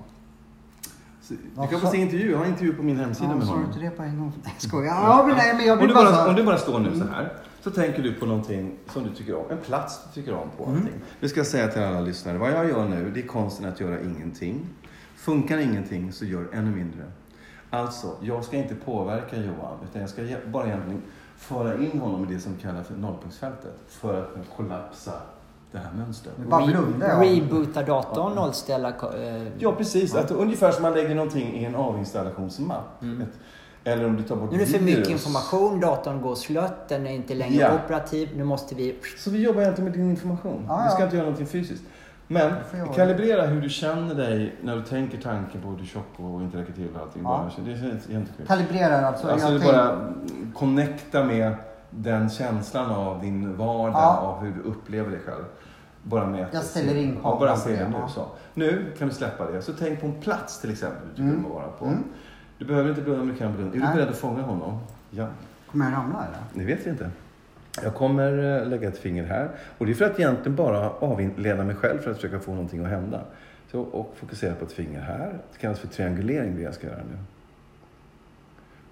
Du 1.55 1.67
kan 1.67 1.79
få 1.79 1.85
sa- 1.85 1.91
se 1.91 1.97
intervju. 1.97 2.31
Jag 2.31 2.37
har 2.37 2.45
intervju 2.45 2.73
på 2.73 2.83
min 2.83 2.97
hemsida 2.97 3.29
Ja, 3.29 3.35
med 3.35 3.47
sa 3.47 3.53
honom. 3.53 3.69
du 3.71 3.73
inte 3.77 3.89
det 3.89 3.97
på 3.97 4.03
en 4.03 4.19
gång? 4.19 4.33
Jag 4.43 4.53
skojar. 4.61 4.93
Ja, 5.03 5.23
men 5.27 5.37
nej, 5.37 5.53
men 5.57 5.65
jag 5.65 5.73
Om 5.73 5.79
vill 5.79 5.87
du, 5.87 5.93
bara... 5.93 6.11
bara, 6.11 6.29
om 6.29 6.35
du 6.35 6.43
bara 6.43 6.57
står 6.57 6.79
nu 6.79 6.99
så 6.99 7.05
här, 7.05 7.33
så 7.61 7.71
tänker 7.71 8.03
du 8.03 8.13
på 8.13 8.25
någonting 8.25 8.71
som 8.93 9.03
du 9.03 9.09
tycker 9.09 9.35
om. 9.35 9.45
En 9.51 9.57
plats 9.57 9.99
du 10.13 10.21
tycker 10.21 10.33
om 10.37 10.47
på 10.57 10.65
allting. 10.65 10.93
Nu 11.19 11.29
ska 11.29 11.43
säga 11.43 11.67
till 11.67 11.81
alla 11.81 12.01
lyssnare, 12.01 12.37
vad 12.37 12.51
jag 12.51 12.69
gör 12.69 12.85
nu, 12.89 13.11
det 13.13 13.19
är 13.19 13.27
konsten 13.27 13.65
att 13.65 13.79
göra 13.79 14.01
ingenting. 14.01 14.67
Funkar 15.15 15.57
ingenting, 15.57 16.11
så 16.11 16.25
gör 16.25 16.47
ännu 16.53 16.75
mindre. 16.75 17.03
Alltså, 17.69 18.15
jag 18.21 18.43
ska 18.43 18.57
inte 18.57 18.75
påverka 18.75 19.35
Johan, 19.37 19.77
utan 19.89 20.01
jag 20.01 20.09
ska 20.09 20.21
bara 20.51 20.65
egentligen 20.67 21.01
föra 21.37 21.77
in 21.77 21.99
honom 21.99 22.23
i 22.29 22.33
det 22.33 22.39
som 22.39 22.55
kallas 22.57 22.87
för 22.87 22.95
nollpunktsfältet. 22.95 23.75
För 23.87 24.21
att 24.21 24.57
kollapsa 24.57 25.11
det 25.71 25.77
här 25.77 25.91
mönstret. 25.97 26.33
Bara 26.49 26.65
blunda, 26.65 27.07
ja. 27.07 27.23
Reboota 27.23 27.83
datorn, 27.83 28.35
nollställa... 28.35 28.87
eh, 28.89 29.47
Ja, 29.59 29.71
precis. 29.71 30.15
Att 30.15 30.31
ungefär 30.31 30.71
som 30.71 30.83
man 30.83 30.93
lägger 30.93 31.15
någonting 31.15 31.53
i 31.53 31.65
en 31.65 31.75
avinstallationsmapp. 31.75 33.01
Mm. 33.01 33.27
Eller 33.83 34.05
om 34.05 34.15
du 34.17 34.23
tar 34.23 34.35
bort 34.35 34.51
Nu 34.51 34.55
är 34.55 34.59
det 34.59 34.71
för 34.71 34.79
mycket 34.79 35.09
information, 35.09 35.79
datorn 35.79 36.21
går 36.21 36.35
slött, 36.35 36.89
den 36.89 37.07
är 37.07 37.11
inte 37.11 37.33
längre 37.33 37.55
Ja. 37.61 37.75
operativ. 37.85 38.29
Nu 38.35 38.43
måste 38.43 38.75
vi... 38.75 38.95
Så 39.17 39.29
vi 39.29 39.41
jobbar 39.41 39.61
egentligen 39.61 39.89
med 39.91 39.99
din 39.99 40.09
information. 40.09 40.65
Ja, 40.67 40.81
Vi 40.83 40.89
ska 40.89 40.99
ja. 40.99 41.03
inte 41.05 41.15
göra 41.15 41.25
någonting 41.25 41.47
fysiskt. 41.47 41.83
Men 42.27 42.51
kalibrera 42.95 43.45
hur 43.45 43.61
du 43.61 43.69
känner 43.69 44.15
dig 44.15 44.55
när 44.63 44.75
du 44.75 44.81
tänker 44.83 45.17
tanken 45.17 45.61
på 45.61 45.67
hur 45.67 45.75
du 45.77 45.81
är 45.83 45.87
tjock 45.87 46.05
och 46.17 46.41
inte 46.41 46.57
räcker 46.57 46.73
till 46.73 46.87
och 46.95 47.01
allting. 47.01 47.21
Ja. 47.23 47.49
Bara, 47.57 47.65
det 47.65 47.71
är 47.71 47.75
helt, 47.75 48.09
helt 48.11 48.37
kul. 48.37 48.45
Kalibrerar 48.47 49.03
alltså. 49.03 49.27
Alltså 49.27 49.47
jag 49.47 49.55
det 49.55 49.59
tänk- 49.59 49.73
bara 49.73 50.13
connecta 50.55 51.23
med 51.23 51.53
den 51.91 52.29
känslan 52.29 52.91
av 52.91 53.21
din 53.21 53.57
vardag, 53.57 53.93
Ja. 54.01 54.17
av 54.17 54.43
hur 54.43 54.53
du 54.53 54.61
upplever 54.69 55.11
dig 55.11 55.19
själv. 55.19 55.43
Bara 56.03 56.25
med 56.25 56.45
att- 56.45 56.53
Jag 56.53 56.63
ställer 56.63 56.95
in 56.95 57.17
Ja, 57.23 57.37
bara 57.39 57.55
se 57.55 57.75
det 57.75 57.89
nu. 57.89 57.95
Så. 58.09 58.25
Nu 58.53 58.85
kan 58.97 59.07
vi 59.07 59.13
släppa 59.13 59.51
det. 59.51 59.61
Så 59.61 59.73
tänk 59.73 60.01
på 60.01 60.07
en 60.07 60.21
plats 60.21 60.61
till 60.61 60.71
exempel 60.71 61.01
du 61.09 61.15
tycker 61.15 61.29
Mm. 61.29 61.45
om 61.45 61.51
vara 61.51 61.67
på. 61.67 61.85
Mm. 61.85 62.03
Du 62.57 62.65
behöver 62.65 62.89
inte 62.89 63.01
blunda, 63.01 63.23
men 63.23 63.33
du 63.33 63.39
kan 63.39 63.53
blunda. 63.53 63.71
Är 63.75 63.79
du 63.79 63.85
Nej. 63.85 63.95
beredd 63.95 64.09
att 64.09 64.17
fånga 64.17 64.41
honom? 64.41 64.79
Ja. 65.09 65.27
Kommer 65.71 65.85
jag 65.85 65.93
ramla 65.93 66.25
eller? 66.27 66.65
Det 66.65 66.73
vet 66.75 66.85
vi 66.85 66.89
inte. 66.89 67.09
Jag 67.83 67.93
kommer 67.95 68.57
eh, 68.61 68.67
lägga 68.67 68.87
ett 68.87 68.97
finger 68.97 69.23
här. 69.25 69.49
Och 69.77 69.85
det 69.85 69.91
är 69.91 69.93
för 69.93 70.05
att 70.05 70.19
egentligen 70.19 70.55
bara 70.55 70.89
avleda 70.89 71.63
mig 71.63 71.75
själv 71.75 71.99
för 71.99 72.09
att 72.11 72.15
försöka 72.15 72.39
få 72.39 72.51
någonting 72.51 72.83
att 72.85 72.91
hända. 72.91 73.21
Så, 73.71 73.81
och 73.81 74.13
fokusera 74.19 74.55
på 74.55 74.65
ett 74.65 74.71
finger 74.71 75.01
här. 75.01 75.33
Det 75.53 75.57
kallas 75.57 75.79
för 75.79 75.87
triangulering 75.87 76.55
det 76.55 76.61
jag 76.61 76.73
ska 76.73 76.87
göra 76.87 76.97
nu. 77.11 77.17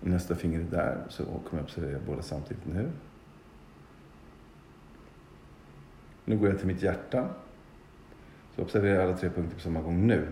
Nästa 0.02 0.36
finger 0.36 0.60
är 0.60 0.64
där. 0.64 1.06
Så 1.10 1.24
kommer 1.24 1.44
jag 1.52 1.62
observera 1.64 2.00
båda 2.08 2.22
samtidigt 2.22 2.66
nu. 2.66 2.92
Nu 6.26 6.38
går 6.38 6.50
jag 6.50 6.58
till 6.58 6.68
mitt 6.68 6.82
hjärta. 6.82 7.28
Så 8.56 8.62
observerar 8.62 8.96
jag 8.96 9.04
alla 9.04 9.18
tre 9.18 9.30
punkter 9.30 9.56
på 9.56 9.62
samma 9.62 9.82
gång 9.82 10.08
nu. 10.08 10.28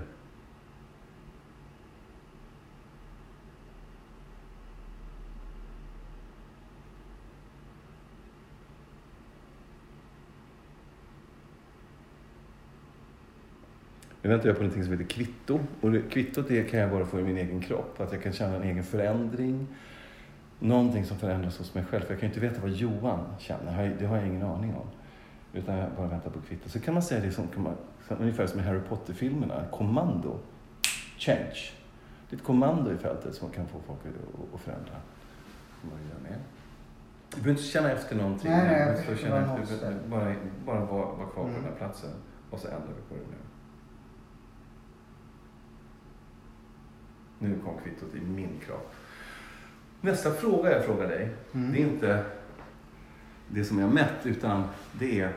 Nu 14.21 14.29
väntar 14.29 14.47
jag 14.47 14.55
på 14.57 14.63
någonting 14.63 14.83
som 14.83 14.91
heter 14.91 15.05
kvitto. 15.05 15.59
Och 15.81 15.91
det, 15.91 16.01
kvittot 16.01 16.47
det 16.47 16.63
kan 16.63 16.79
jag 16.79 16.91
bara 16.91 17.05
få 17.05 17.19
i 17.19 17.23
min 17.23 17.37
egen 17.37 17.61
kropp. 17.61 18.01
Att 18.01 18.11
jag 18.11 18.23
kan 18.23 18.33
känna 18.33 18.55
en 18.55 18.63
egen 18.63 18.83
förändring. 18.83 19.67
Någonting 20.59 21.05
som 21.05 21.17
förändras 21.17 21.57
hos 21.57 21.73
mig 21.73 21.83
själv. 21.85 22.01
För 22.03 22.13
jag 22.13 22.19
kan 22.19 22.29
ju 22.29 22.35
inte 22.35 22.47
veta 22.47 22.61
vad 22.61 22.71
Johan 22.71 23.19
känner. 23.39 23.95
Det 23.99 24.05
har 24.05 24.17
jag- 24.17 24.27
ingen 24.27 24.43
aning 24.43 24.75
om. 24.75 24.87
Utan 25.53 25.75
jag 25.77 25.89
bara 25.97 26.07
väntar 26.07 26.29
på 26.31 26.41
kvitto. 26.41 26.69
Så 26.69 26.79
kan 26.79 26.93
man 26.93 27.03
säga 27.03 27.21
det 27.21 27.31
som, 27.31 27.47
kan 27.47 27.63
man, 27.63 27.73
som, 28.07 28.17
ungefär 28.19 28.47
som 28.47 28.59
i 28.59 28.63
Harry 28.63 28.79
Potter-filmerna. 28.89 29.63
Kommando. 29.71 30.39
Change. 31.17 31.55
Det 32.29 32.35
är 32.35 32.37
ett 32.39 32.43
kommando 32.45 32.91
i 32.91 32.97
fältet 32.97 33.35
som 33.35 33.49
kan 33.49 33.67
få 33.67 33.79
folk 33.87 33.99
att, 33.99 34.55
att 34.55 34.61
förändra. 34.61 34.93
Man 35.81 35.91
gör. 36.09 36.37
Du 37.29 37.35
behöver 37.41 37.49
inte 37.51 37.63
känna 37.63 37.91
efter 37.91 38.15
någonting. 38.15 38.51
Nej, 38.51 38.67
nej, 38.67 39.03
jag 39.09 39.17
känna 39.19 39.55
efter, 39.61 39.95
bara, 40.09 40.35
bara 40.65 40.79
vara 40.79 41.05
var 41.05 41.15
kvar 41.15 41.25
på 41.33 41.41
Mm. 41.41 41.53
den 41.53 41.63
här 41.63 41.71
platsen. 41.77 42.09
Och 42.51 42.59
så 42.59 42.67
ändrar 42.67 42.87
vi 42.95 43.01
på 43.09 43.15
det 43.15 43.29
nu. 43.31 43.37
Nu 47.39 47.59
kom 47.65 47.73
kvittot 47.83 48.15
i 48.15 48.21
min 48.21 48.59
kropp. 48.65 48.93
Nästa 50.01 50.31
fråga 50.31 50.71
jag 50.71 50.85
frågar 50.85 51.07
dig, 51.07 51.33
Mm. 51.53 51.71
det 51.71 51.81
är 51.81 51.87
inte 51.87 52.25
det 53.47 53.65
som 53.65 53.79
jag 53.79 53.93
mätt, 53.93 54.25
utan 54.25 54.63
det 54.99 55.19
är 55.19 55.33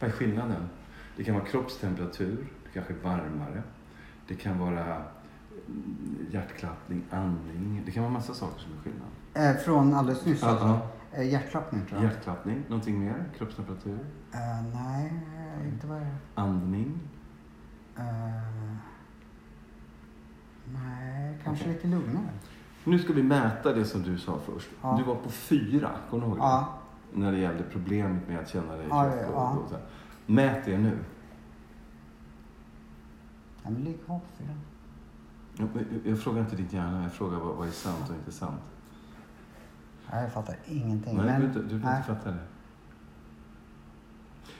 vad 0.00 0.10
är 0.10 0.14
skillnaden? 0.14 0.68
Det 1.16 1.24
kan 1.24 1.34
vara 1.34 1.44
kroppstemperatur, 1.44 2.36
det 2.64 2.70
kanske 2.74 2.92
är 2.92 2.98
varmare, 3.02 3.62
det 4.28 4.34
kan 4.34 4.58
vara 4.58 4.84
mm, 5.66 6.26
hjärtklappning, 6.30 7.02
andning, 7.10 7.82
det 7.86 7.92
kan 7.92 8.02
vara 8.02 8.12
massa 8.12 8.34
saker 8.34 8.60
som 8.60 8.72
är 8.72 8.82
skillnad. 8.82 9.08
Eh, 9.56 9.62
från 9.62 9.94
alldeles 9.94 10.26
nyss 10.26 10.42
alltså. 10.42 10.80
Eh, 11.12 11.28
hjärtklappning 11.32 11.86
tror 11.86 12.02
jag. 12.02 12.10
Hjärtklappning, 12.10 12.62
någonting 12.68 13.04
mer? 13.04 13.24
Kroppstemperatur, 13.38 13.98
Eh, 14.32 14.62
nej, 14.74 15.12
inte 15.72 15.86
vad 15.86 16.00
det 16.00 16.06
andning, 16.34 17.00
uh, 17.98 18.67
Nej, 20.72 21.38
kanske 21.44 21.68
lite 21.68 21.86
lugnare. 21.86 22.28
Nu 22.84 22.98
ska 22.98 23.12
vi 23.12 23.22
mäta 23.22 23.72
det 23.72 23.84
som 23.84 24.02
du 24.02 24.18
sa 24.18 24.38
först. 24.46 24.68
Ja. 24.82 24.94
Du 24.98 25.04
var 25.04 25.14
på 25.14 25.30
fyra, 25.30 25.90
kommer 26.10 26.22
du 26.22 26.28
ihåg 26.28 26.38
det? 26.38 26.42
Ja, 26.42 26.78
När 27.12 27.32
det 27.32 27.38
gällde 27.38 27.62
problemet 27.62 28.28
med 28.28 28.38
att 28.38 28.48
känna 28.48 28.76
dig 28.76 28.86
Ja, 28.90 29.16
ja, 29.16 29.50
och, 29.50 29.68
så 29.68 29.74
här. 29.74 29.84
Mät 30.26 30.64
det 30.64 30.78
nu. 30.78 30.98
ja 33.62 33.70
men 33.70 33.84
ligg 33.84 34.04
kvar 34.04 34.18
på 34.18 34.26
fyra. 34.38 34.54
Jag, 35.56 35.84
jag, 36.04 36.20
frågar 36.20 36.40
inte 36.40 36.56
din 36.56 36.68
hjärna, 36.70 37.02
jag 37.02 37.12
frågar 37.12 37.38
vad, 37.38 37.56
vad 37.56 37.66
är 37.68 37.72
sant 37.72 38.08
och 38.08 38.14
inte 38.14 38.32
sant. 38.32 38.60
Nej, 40.12 40.22
jag 40.22 40.32
fattar 40.32 40.56
ingenting. 40.66 41.16
Nej, 41.16 41.38
men, 41.40 41.52
du, 41.52 41.62
du, 41.62 41.74
inte 41.74 42.02
fatta 42.06 42.30
det. 42.30 42.38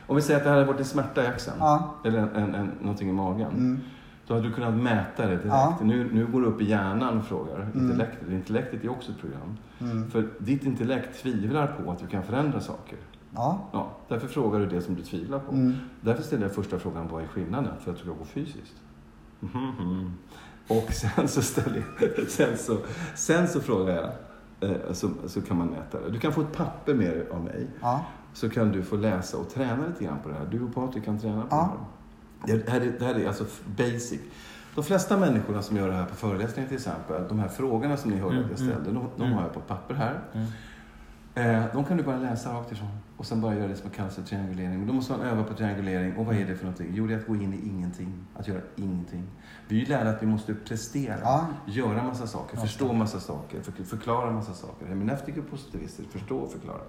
Om 0.07 0.17
vi 0.17 0.23
säger 0.23 0.39
att 0.41 0.45
det 0.45 0.51
hade 0.51 0.65
varit 0.65 0.79
en 0.79 0.85
smärta 0.85 1.25
i 1.25 1.27
axeln, 1.27 1.57
Ja. 1.61 1.95
eller 2.05 2.19
en, 2.19 2.29
en, 2.35 2.55
en, 2.55 2.67
någonting 2.81 3.09
i 3.09 3.13
magen. 3.13 3.51
Mm. 3.51 3.81
Då 4.29 4.35
hade 4.35 4.49
du 4.49 4.55
kunnat 4.55 4.74
mäta 4.74 5.22
det 5.22 5.29
direkt. 5.29 5.47
Ja. 5.49 5.79
Nu, 5.83 6.11
nu 6.12 6.26
går 6.26 6.41
du 6.41 6.47
upp 6.47 6.61
i 6.61 6.64
hjärnan 6.64 7.18
och 7.18 7.24
frågar. 7.24 7.57
Mm. 7.61 7.79
Intellektet. 7.85 8.29
Intellektet 8.31 8.85
är 8.85 8.89
också 8.89 9.12
ett 9.12 9.18
program. 9.20 9.57
Mm. 9.81 10.11
För 10.11 10.29
ditt 10.39 10.64
intellekt 10.64 11.22
tvivlar 11.22 11.66
på 11.66 11.91
att 11.91 11.99
du 11.99 12.07
kan 12.07 12.22
förändra 12.22 12.61
saker. 12.61 12.99
Ja. 13.35 13.68
Ja, 13.72 13.97
därför 14.09 14.29
frågar 14.29 14.61
du 14.61 14.66
det 14.66 14.81
som 14.81 14.95
du 14.95 15.03
tvivlar 15.03 15.39
på. 15.39 15.53
Mm. 15.53 15.74
Därför 16.01 16.22
ställer 16.22 16.43
jag 16.43 16.55
första 16.55 16.79
frågan, 16.79 17.09
vad 17.09 17.22
är 17.22 17.26
skillnaden? 17.26 17.72
För 17.81 17.91
att 17.91 17.97
du 17.97 18.03
ska 18.03 18.12
gå 18.12 18.24
fysiskt. 18.24 18.74
Mhm. 19.41 20.12
Och 20.68 20.93
sen 20.93 21.29
så, 21.29 21.43
ställer 21.43 21.83
jag, 22.01 22.11
sen 22.29 22.57
så, 22.59 22.76
sen 23.14 23.49
så 23.49 23.61
frågar 23.61 23.95
jag, 23.95 24.70
eh, 24.70 24.93
så, 24.93 25.09
så 25.26 25.41
kan 25.43 25.59
man 25.59 25.66
mäta 25.66 26.01
det. 26.01 26.11
Du 26.11 26.18
kan 26.18 26.33
få 26.33 26.41
ett 26.41 26.57
papper 26.57 26.95
med 26.95 27.11
dig 27.11 27.29
av 27.31 27.45
mig. 27.45 27.66
Ja. 27.81 28.05
Så 28.33 28.51
kan 28.51 28.72
du 28.72 28.83
få 28.83 28.97
läsa 28.97 29.37
och 29.39 29.49
träna 29.51 29.87
lite 29.87 30.05
grann 30.05 30.18
på 30.22 30.29
det 30.29 30.35
här. 30.35 30.47
Du 30.51 30.62
och 30.62 30.74
Patrik 30.74 31.05
kan 31.05 31.18
träna 31.18 31.43
på 31.43 31.49
Ja. 31.51 31.57
det 31.57 31.62
här. 31.62 31.97
Det 32.47 32.68
här, 32.68 32.80
är, 32.80 32.93
det 32.99 33.05
här 33.05 33.14
är 33.14 33.28
alltså 33.28 33.45
basic. 33.76 34.20
De 34.74 34.84
flesta 34.84 35.16
människorna 35.16 35.62
som 35.62 35.76
gör 35.76 35.89
det 35.89 35.95
här 35.95 36.07
på 36.07 36.14
föreläsningar 36.14 36.68
till 36.68 36.76
exempel, 36.76 37.28
de 37.28 37.39
här 37.39 37.49
frågorna 37.49 37.97
som 37.97 38.11
ni 38.11 38.16
hörde 38.16 38.36
Mm, 38.36 38.45
att 38.45 38.51
jag 38.51 38.61
mm. 38.61 38.72
ställde, 38.74 39.01
de, 39.01 39.09
de 39.16 39.22
Mm. 39.22 39.34
har 39.36 39.43
jag 39.43 39.53
på 39.53 39.61
ett 39.61 39.66
papper 39.66 39.95
här. 39.95 40.20
Mm. 40.32 40.47
Eh, 41.34 41.64
de 41.72 41.84
kan 41.84 41.97
du 41.97 42.03
bara 42.03 42.16
läsa 42.18 42.53
rakt 42.55 42.72
ifrån 42.72 42.89
och 43.16 43.26
sen 43.26 43.41
bara 43.41 43.55
göra 43.55 43.68
det 43.68 43.76
som 43.76 43.91
kallas 43.91 44.14
för 44.14 44.22
triangulering. 44.22 44.86
Då 44.86 44.93
måste 44.93 45.12
man 45.12 45.20
öva 45.20 45.45
på 45.45 45.55
triangulering. 45.55 46.16
Och 46.16 46.26
vad 46.26 46.36
är 46.36 46.47
det 46.47 46.55
för 46.57 46.64
någonting? 46.64 46.91
Jo, 46.95 47.07
det 47.07 47.14
är 47.14 47.18
att 47.18 47.26
gå 47.26 47.34
in 47.34 47.55
i 47.55 47.68
ingenting. 47.68 48.26
Att 48.36 48.49
göra 48.49 48.61
ingenting. 48.76 49.24
Vi 49.68 49.76
är 49.76 49.80
ju 49.80 49.86
lärda 49.86 50.11
att 50.11 50.22
vi 50.22 50.26
måste 50.26 50.55
prestera. 50.55 51.18
Ja. 51.22 51.47
Göra 51.66 52.03
massa 52.03 52.26
saker, 52.26 52.57
Ja. 52.57 52.62
förstå 52.62 52.93
massa 52.93 53.20
saker, 53.20 53.61
för, 53.62 53.72
förklara 53.84 54.30
massa 54.30 54.55
saker. 54.55 54.86
Hermeneutiker 54.86 55.41
och 55.41 55.51
positivister, 55.51 56.05
förstå 56.11 56.39
och 56.39 56.53
förklara. 56.53 56.80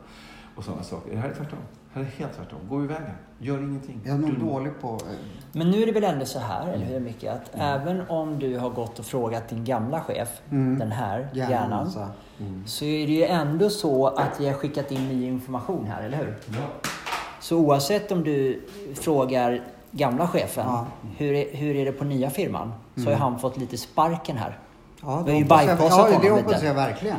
Och 0.60 0.66
sådana 0.66 0.84
saker. 0.84 1.12
Det 1.12 1.18
här 1.18 1.30
är 1.30 1.34
tvärtom. 1.34 1.60
Det 1.94 2.00
här 2.00 2.02
är 2.02 2.06
helt 2.20 2.34
tvärtom. 2.36 2.60
Gå 2.70 2.84
iväg 2.84 2.98
här. 2.98 3.16
Gör 3.40 3.58
ingenting. 3.58 4.02
Jag 4.06 4.16
är 4.16 4.20
nog 4.20 4.40
dålig 4.40 4.72
på... 4.82 4.88
eh, 4.94 5.18
Men 5.52 5.72
nu 5.72 5.82
är 5.82 5.86
det 5.86 5.92
väl 5.92 6.04
ändå 6.04 6.26
så 6.26 6.40
här, 6.40 6.68
eller 6.74 6.86
hur 6.86 7.00
Micke, 7.00 7.24
att 7.24 7.50
även 7.54 8.02
om 8.10 8.40
du 8.40 8.58
har 8.58 8.70
gått 8.70 9.00
och 9.00 9.06
frågat 9.06 9.50
din 9.50 9.66
gamla 9.66 10.02
chef, 10.02 10.42
Mm. 10.52 10.80
den 10.80 10.92
här 10.92 11.30
Hjärnan, 11.34 11.52
hjärnan, 11.52 11.74
alltså. 11.74 12.08
Mm. 12.40 12.64
så 12.68 12.86
är 12.86 13.08
det 13.08 13.14
ju 13.14 13.24
ändå 13.24 13.70
så 13.70 14.08
att 14.08 14.40
vi 14.40 14.48
har 14.48 14.54
skickat 14.54 14.92
in 14.92 15.08
ny 15.08 15.28
information 15.28 15.86
här, 15.86 16.04
eller 16.04 16.18
hur? 16.18 16.38
Ja. 16.48 16.90
Så 17.40 17.58
oavsett 17.58 18.12
om 18.12 18.24
du 18.24 18.62
frågar 18.96 19.62
gamla 19.92 20.28
chefen, 20.28 20.66
Ja. 20.68 20.86
hur, 21.18 21.34
är, 21.34 21.56
hur 21.58 21.76
är 21.76 21.86
det 21.86 21.92
på 21.92 22.04
nya 22.06 22.30
firman? 22.30 22.74
Så 22.96 23.02
har 23.04 23.12
ju 23.12 23.18
han 23.18 23.40
fått 23.40 23.58
lite 23.58 23.78
sparken 23.78 24.38
här. 24.38 24.58
Ja, 25.02 25.24
ju 25.28 25.44
hoppas 25.44 25.66
jag- 25.66 25.80
Ja, 25.80 26.20
det 26.22 26.30
hoppas 26.30 26.64
jag 26.64 26.74
verkligen. 26.74 27.18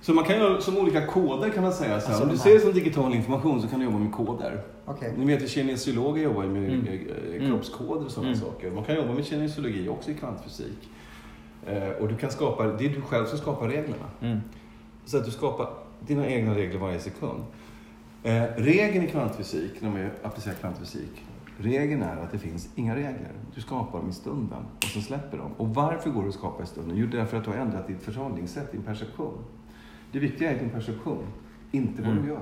Så 0.00 0.14
man 0.14 0.24
kan 0.24 0.36
göra 0.36 0.60
som 0.60 0.76
olika 0.78 1.06
koder 1.06 1.50
kan 1.50 1.62
man 1.62 1.72
säga. 1.72 2.00
Så. 2.00 2.08
Alltså, 2.08 2.22
Om 2.22 2.28
du 2.28 2.36
ser 2.38 2.54
det 2.54 2.60
som 2.60 2.72
digital 2.72 3.14
information 3.14 3.62
så 3.62 3.68
kan 3.68 3.78
du 3.78 3.84
jobba 3.84 3.98
med 3.98 4.12
koder. 4.12 4.60
Okej. 4.84 5.14
Ni 5.18 5.24
vet 5.24 5.42
att 5.42 5.48
kinesiologer 5.48 6.22
jobbar 6.22 6.42
ju 6.42 6.48
med 6.48 6.64
Mm. 6.72 6.86
eh, 6.86 7.36
Mm. 7.36 7.48
kroppskoder 7.48 8.04
och 8.04 8.10
sådana 8.10 8.28
Mm. 8.32 8.40
saker. 8.40 8.70
Man 8.70 8.84
kan 8.84 8.96
jobba 8.96 9.12
med 9.14 9.24
kinesiologi 9.24 9.88
också 9.88 10.10
i 10.10 10.14
kvantfysik. 10.14 10.90
Eh, 11.66 11.88
och 11.88 12.08
du 12.08 12.16
kan 12.16 12.30
skapa, 12.30 12.66
det 12.66 12.84
är 12.84 12.88
du 12.88 13.00
själv 13.00 13.26
som 13.26 13.38
skapar 13.38 13.68
reglerna. 13.68 14.04
Mm. 14.20 14.38
Så 15.04 15.16
att 15.18 15.24
du 15.24 15.30
skapar 15.30 15.68
dina 16.06 16.26
egna 16.28 16.54
regler 16.54 16.80
varje 16.80 16.98
sekund. 17.00 17.42
Eh, 18.22 18.42
regeln 18.56 19.04
i 19.04 19.08
kvantfysik, 19.08 19.72
när 19.80 19.90
man 19.90 20.08
applicerar 20.22 20.54
kvantfysik, 20.54 21.24
regeln 21.58 22.02
är 22.02 22.16
att 22.16 22.32
det 22.32 22.38
finns 22.38 22.68
inga 22.74 22.96
regler. 22.96 23.32
Du 23.54 23.60
skapar 23.60 23.98
dem 23.98 24.08
i 24.08 24.12
stunden 24.12 24.58
och 24.76 24.84
så 24.84 25.00
släpper 25.00 25.38
dem. 25.38 25.50
Och 25.56 25.68
varför 25.74 26.10
går 26.10 26.22
det 26.22 26.28
att 26.28 26.34
skapa 26.34 26.62
i 26.62 26.66
stunden? 26.66 26.96
Jo, 26.96 27.06
därför 27.06 27.36
att 27.36 27.44
du 27.44 27.50
har 27.50 27.56
ändrat 27.56 27.86
ditt 27.86 28.02
förhållningssätt, 28.02 28.72
din 28.72 28.82
perception. 28.82 29.38
Det 30.12 30.18
viktiga 30.18 30.50
är 30.52 30.58
din 30.58 30.70
perception, 30.70 31.24
inte 31.70 32.02
vad 32.02 32.10
Mm. 32.10 32.22
du 32.22 32.28
gör. 32.28 32.40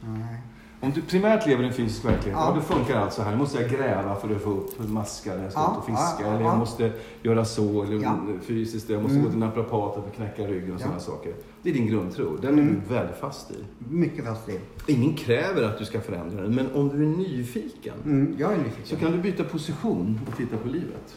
Nej. 0.00 0.40
Om 0.80 0.90
du 0.92 1.02
primärt 1.02 1.46
lever 1.46 1.62
i 1.64 1.66
en 1.66 1.72
fysisk 1.72 2.04
verklighet, 2.04 2.38
Ja. 2.40 2.48
ja. 2.48 2.54
då 2.54 2.60
funkar 2.60 2.96
allt 3.00 3.12
så 3.12 3.22
här. 3.22 3.30
Nu 3.30 3.36
måste 3.36 3.62
jag 3.62 3.70
gräva 3.70 4.16
för 4.16 4.34
att 4.36 4.42
få 4.42 4.50
upp 4.50 4.88
maskar 4.88 5.36
när 5.36 5.42
jag 5.42 5.52
ska 5.52 5.60
Ja, 5.60 5.72
ut 5.72 5.78
och 5.78 5.84
fiska. 5.86 6.16
ja, 6.20 6.26
eller 6.28 6.44
jag 6.44 6.54
ja. 6.54 6.58
måste 6.58 6.92
göra 7.22 7.44
så, 7.44 7.82
eller 7.82 8.02
Ja. 8.02 8.16
fysiskt. 8.42 8.90
Jag 8.90 9.02
måste 9.02 9.14
Mm. 9.14 9.24
gå 9.24 9.30
till 9.30 9.38
naprapaten 9.40 10.02
för 10.02 10.10
att 10.10 10.16
knäcka 10.16 10.42
ryggen 10.52 10.70
och 10.74 10.80
Ja. 10.80 10.84
sådana 10.84 11.00
saker. 11.00 11.34
Det 11.62 11.70
är 11.70 11.74
din 11.74 11.86
grundtro. 11.86 12.36
Den 12.42 12.58
är 12.58 12.62
Mm. 12.62 12.82
du 12.88 12.94
väldigt 12.94 13.16
fast 13.16 13.50
i. 13.50 13.54
Mycket 13.78 14.24
fast 14.24 14.48
i. 14.48 14.60
Ingen 14.86 15.14
kräver 15.16 15.62
att 15.62 15.78
du 15.78 15.84
ska 15.84 16.00
förändra 16.00 16.42
den, 16.42 16.54
men 16.54 16.72
om 16.74 16.88
du 16.88 17.02
är 17.02 17.16
nyfiken 17.16 17.94
Mm, 18.04 18.34
jag 18.38 18.52
är 18.52 18.56
nyfiken. 18.58 18.84
så 18.84 18.96
kan 18.96 19.12
du 19.12 19.18
byta 19.18 19.44
position 19.44 20.20
och 20.30 20.36
titta 20.36 20.56
på 20.56 20.68
livet. 20.68 21.16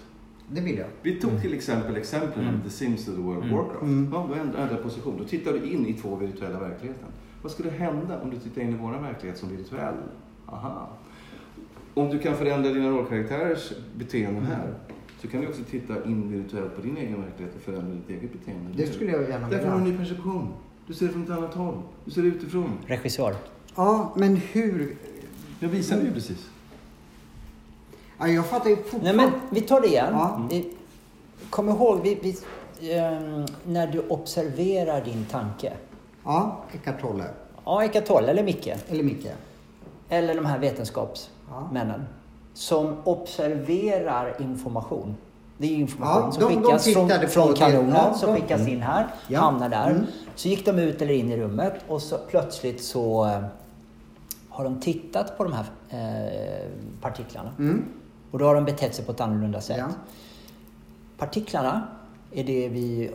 Det 0.50 0.62
vill 0.62 0.78
jag. 0.78 0.88
Vi 1.02 1.20
tog 1.20 1.41
till 1.41 1.54
exempel 1.54 1.95
exemplen 1.98 2.39
Mm. 2.43 2.54
med 2.56 2.64
The 2.64 2.70
Sims 2.70 3.08
och 3.08 3.16
The 3.16 3.22
World 3.22 3.38
of 3.39 3.43
Mm. 3.45 3.56
Warcraft. 3.58 3.82
Mm. 3.82 4.10
Ja, 4.14 4.26
då 4.30 4.34
ändrar 4.62 4.84
position. 4.84 5.16
Då 5.18 5.24
tittar 5.24 5.54
du 5.54 5.64
in 5.72 5.86
i 5.88 5.93
två 5.93 6.16
virtuella 6.16 6.60
verkligheter. 6.60 7.06
Vad 7.41 7.52
skulle 7.52 7.70
hända 7.70 8.22
om 8.22 8.30
du 8.30 8.38
tittar 8.38 8.62
in 8.62 8.70
i 8.70 8.78
vår 8.82 8.91
verklighet 8.91 9.38
som 9.38 9.58
virtuell? 9.58 9.93
Aha. 10.45 10.89
Om 11.93 12.10
du 12.10 12.20
kan 12.20 12.36
förändra 12.36 12.72
dina 12.74 12.89
rollkaraktärers 12.89 13.72
beteenden 13.98 14.43
här 14.45 14.74
så 15.22 15.28
kan 15.28 15.41
du 15.41 15.48
också 15.48 15.64
titta 15.64 16.06
in 16.06 16.32
virtuellt 16.32 16.76
på 16.76 16.82
din 16.82 16.98
egen 16.98 17.22
verklighet 17.22 17.56
och 17.56 17.62
förändra 17.62 17.95
ditt 17.95 18.10
eget 18.10 18.32
beteende. 18.34 18.70
Det 18.76 18.88
skulle 18.93 19.12
jag 19.12 19.30
gärna 19.30 19.50
Därför 19.50 19.66
har 19.68 19.72
du 19.76 19.78
en 19.80 19.84
vilja. 19.86 20.00
ny 20.00 20.06
perception. 20.06 20.48
Du 20.88 20.93
ser 20.93 21.06
det 21.06 21.12
från 21.12 21.24
ett 21.24 21.30
annat 21.30 21.54
håll. 21.54 21.78
Du 22.06 22.12
ser 22.12 22.22
det 22.22 22.28
utifrån. 22.28 22.72
Regissör. 22.86 23.36
Ja, 23.76 24.14
men 24.18 24.36
hur? 24.36 24.95
Jag 25.60 25.70
visade 25.70 26.02
ju 26.06 26.12
precis. 26.14 26.50
Ja, 28.20 28.28
jag 28.28 28.45
fattar 28.45 28.70
ju 28.70 28.76
Nej 28.76 28.84
fortfarande. 28.86 29.13
men 29.24 29.32
vi 29.49 29.61
tar 29.61 29.82
det 29.82 29.88
igen. 29.88 30.13
Ja. 30.13 30.41
Kom 31.49 31.70
ihåg, 31.70 31.99
vi, 32.03 32.15
vi, 32.80 32.93
ehm, 32.93 33.45
när 33.65 33.88
du 33.88 33.99
observerar 34.09 35.01
din 35.05 35.26
tanke. 35.32 35.74
Ja, 36.26 36.57
Eckart 36.74 37.01
Tolle. 37.01 37.24
Ja, 37.65 37.84
Eckart 37.84 38.05
Tolle 38.05 38.28
eller 38.32 38.43
Micke. 38.43 38.68
Eller 38.89 39.03
Micke. 39.03 39.28
Eller 40.09 40.36
de 40.36 40.45
här 40.45 40.59
vetenskapsmännen. 40.59 42.05
Som 42.53 42.95
observerar 43.03 44.36
information. 44.41 45.15
Det 45.57 45.68
är 45.68 45.72
information 45.76 46.24
Ja, 46.26 46.32
som 46.32 46.43
de- 46.43 46.55
de 46.55 46.61
skickas 46.63 46.93
från, 46.93 47.09
på 47.09 47.28
från 47.28 47.51
det. 47.51 47.57
kanonen, 47.57 47.95
Ja, 47.95 48.13
som 48.13 48.34
de- 48.34 48.41
skickas 48.41 48.68
in 48.68 48.82
här, 48.82 49.07
Ja. 49.28 49.39
hamnar 49.39 49.70
där. 49.70 49.89
Mm. 49.89 50.05
Så 50.36 50.47
gick 50.47 50.65
de 50.65 50.80
ut 50.80 51.01
eller 51.01 51.13
in 51.13 51.32
i 51.32 51.38
rummet 51.38 51.74
och 51.88 52.01
så 52.01 52.18
plötsligt 52.30 52.84
så 52.84 53.26
eh, 53.26 53.43
har 54.49 54.63
de 54.63 54.80
tittat 54.82 55.38
på 55.38 55.43
de 55.43 55.53
här 55.53 55.65
eh, 55.89 56.70
partiklarna. 57.01 57.51
Mm. 57.59 57.86
Och 58.38 58.41
då 58.41 58.47
har 58.47 58.55
de 58.55 58.65
betett 58.65 58.95
sig 58.95 59.05
på 59.05 59.11
ett 59.11 59.21
annorlunda 59.21 59.61
sätt. 59.61 59.77
Ja. 59.79 59.88
Partiklarna 61.17 61.88
är 62.31 62.43
det 62.43 62.69
vi, 62.69 63.11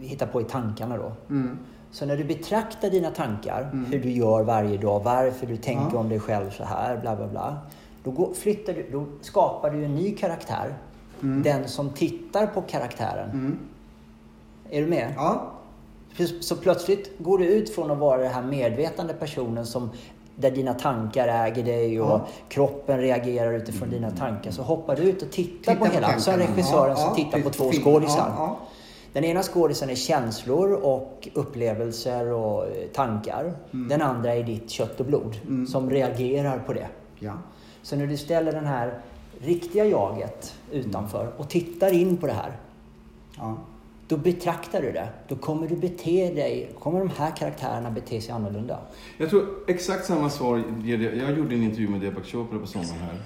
hittar 0.00 0.26
på 0.26 0.40
i 0.40 0.44
tankarna 0.44 0.96
då. 0.96 1.12
Mm. 1.30 1.58
Så 1.90 2.06
när 2.06 2.16
du 2.16 2.24
betraktar 2.24 2.90
dina 2.90 3.10
tankar, 3.10 3.70
Mm. 3.72 3.84
hur 3.84 4.02
du 4.02 4.10
gör 4.10 4.42
varje 4.42 4.78
dag, 4.78 5.02
varför 5.04 5.46
du 5.46 5.56
tänker 5.56 5.90
Ja. 5.92 5.98
om 5.98 6.08
dig 6.08 6.20
själv 6.20 6.50
så 6.50 6.64
här, 6.64 6.96
bla 7.00 7.16
bla 7.16 7.28
bla. 7.28 7.58
Då, 8.04 8.10
går, 8.10 8.34
flyttar 8.34 8.72
du, 8.72 8.86
då 8.92 9.06
skapar 9.20 9.70
du 9.70 9.84
en 9.84 9.94
ny 9.94 10.10
karaktär. 10.16 10.74
Mm. 11.22 11.42
Den 11.42 11.68
som 11.68 11.90
tittar 11.90 12.46
på 12.46 12.62
karaktären. 12.62 13.30
Mm. 13.30 13.58
Är 14.70 14.80
du 14.80 14.86
med? 14.86 15.12
Ja. 15.16 15.52
Så 16.40 16.56
plötsligt 16.56 17.18
går 17.18 17.38
du 17.38 17.44
ut 17.46 17.74
från 17.74 17.90
att 17.90 17.98
vara 17.98 18.22
den 18.22 18.32
här 18.32 18.42
medvetande 18.42 19.14
personen 19.14 19.66
som 19.66 19.90
där 20.36 20.50
dina 20.50 20.74
tankar 20.74 21.28
äger 21.28 21.62
dig 21.64 22.00
och 22.00 22.08
Ja. 22.10 22.26
kroppen 22.48 22.98
reagerar 23.00 23.52
utifrån 23.52 23.90
dina 23.90 24.10
tankar. 24.10 24.50
Så 24.50 24.62
hoppar 24.62 24.96
du 24.96 25.02
ut 25.02 25.22
och 25.22 25.30
tittar 25.30 25.72
Titta 25.72 25.74
på 25.74 25.84
på 25.86 25.92
hela. 25.92 26.18
Så 26.18 26.30
är 26.30 26.38
regissören 26.38 26.96
som 26.96 27.14
tittar 27.14 27.40
på 27.40 27.50
två 27.50 27.72
skådisar. 27.72 28.56
Den 29.12 29.24
ena 29.24 29.42
skådisen 29.42 29.90
är 29.90 29.94
känslor 29.94 30.72
och 30.72 31.28
upplevelser 31.34 32.32
och 32.32 32.64
eh, 32.66 32.70
tankar. 32.94 33.54
Mm. 33.72 33.88
Den 33.88 34.02
andra 34.02 34.34
är 34.34 34.42
ditt 34.42 34.70
kött 34.70 35.00
och 35.00 35.06
blod 35.06 35.36
Mm. 35.46 35.66
som 35.66 35.90
reagerar 35.90 36.58
på 36.58 36.72
det. 36.72 36.86
ja. 37.18 37.32
Så 37.82 37.96
när 37.96 38.06
du 38.06 38.16
ställer 38.16 38.52
den 38.52 38.66
här 38.66 38.98
riktiga 39.40 39.84
jaget 39.84 40.54
utanför 40.72 41.32
och 41.36 41.48
tittar 41.48 41.92
in 41.92 42.16
på 42.16 42.26
det 42.26 42.32
här. 42.32 42.52
ja. 43.36 43.56
Då 44.08 44.16
betraktar 44.16 44.82
du 44.82 44.92
det. 44.92 45.08
Då 45.28 45.36
kommer 45.36 45.68
du 45.68 45.76
bete 45.76 46.30
dig, 46.30 46.72
kommer 46.80 46.98
de 46.98 47.10
här 47.10 47.36
karaktärerna 47.36 47.90
bete 47.90 48.20
sig 48.20 48.30
annorlunda. 48.30 48.80
Jag 49.18 49.30
tror 49.30 49.64
exakt 49.68 50.06
samma 50.06 50.30
svar 50.30 50.62
ger 50.84 50.98
det. 50.98 51.04
Jag 51.04 51.38
gjorde 51.38 51.54
en 51.54 51.62
intervju 51.62 51.88
med 51.88 52.00
Deepak 52.00 52.26
Chopra 52.26 52.58
på 52.58 52.66
sommaren 52.66 53.00
här. 53.00 53.22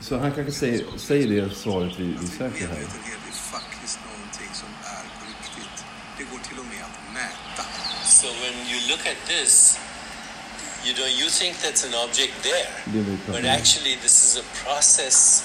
Så 0.00 0.16
han 0.16 0.32
kanske 0.32 0.52
säger, 0.52 0.98
säger 0.98 1.42
det 1.42 1.54
svaret 1.54 1.92
vi, 1.98 2.04
vi 2.20 2.26
söker 2.26 2.66
här. 2.66 2.74
Medvetenhet 2.74 3.20
är 3.28 3.36
faktiskt 3.56 3.98
någonting 4.10 4.52
som 4.60 4.68
är 4.96 5.04
på 5.18 5.24
riktigt. 5.32 5.76
Det 6.18 6.24
går 6.30 6.40
till 6.48 6.58
och 6.58 6.68
med 6.74 6.82
att 6.88 6.98
mäta. 7.18 7.64
So 8.04 8.26
when 8.42 8.56
you 8.70 8.78
look 8.90 9.02
at 9.14 9.20
this, 9.32 9.78
you 10.84 10.92
don't 11.00 11.14
you 11.20 11.28
think 11.40 11.52
that's 11.64 11.82
an 11.88 11.94
object 12.06 12.34
there, 12.50 12.70
but 13.34 13.44
actually 13.58 13.94
this 14.04 14.16
is 14.26 14.32
a 14.44 14.46
process 14.64 15.44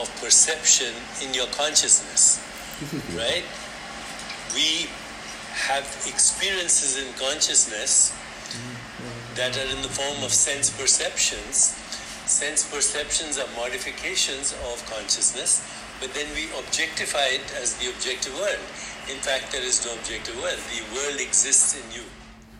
of 0.00 0.06
perception 0.24 0.92
in 1.22 1.28
your 1.38 1.48
consciousness. 1.62 2.40
right? 3.16 3.44
We 4.54 4.86
have 5.68 5.84
experiences 6.06 6.98
in 6.98 7.12
consciousness 7.14 8.10
mm-hmm. 8.10 9.34
that 9.36 9.56
are 9.56 9.68
in 9.74 9.82
the 9.82 9.88
form 9.88 10.24
of 10.24 10.32
sense 10.32 10.70
perceptions. 10.70 11.76
Sense 12.26 12.64
perceptions 12.70 13.38
are 13.38 13.48
modifications 13.56 14.52
of 14.70 14.82
consciousness, 14.90 15.62
but 16.00 16.12
then 16.14 16.26
we 16.34 16.48
objectify 16.58 17.26
it 17.38 17.46
as 17.60 17.76
the 17.76 17.90
objective 17.90 18.34
world. 18.34 18.64
In 19.10 19.20
fact, 19.20 19.52
there 19.52 19.62
is 19.62 19.84
no 19.84 19.92
objective 19.94 20.36
world. 20.42 20.58
The 20.70 20.82
world 20.94 21.20
exists 21.20 21.76
in 21.76 21.86
you. 21.92 22.06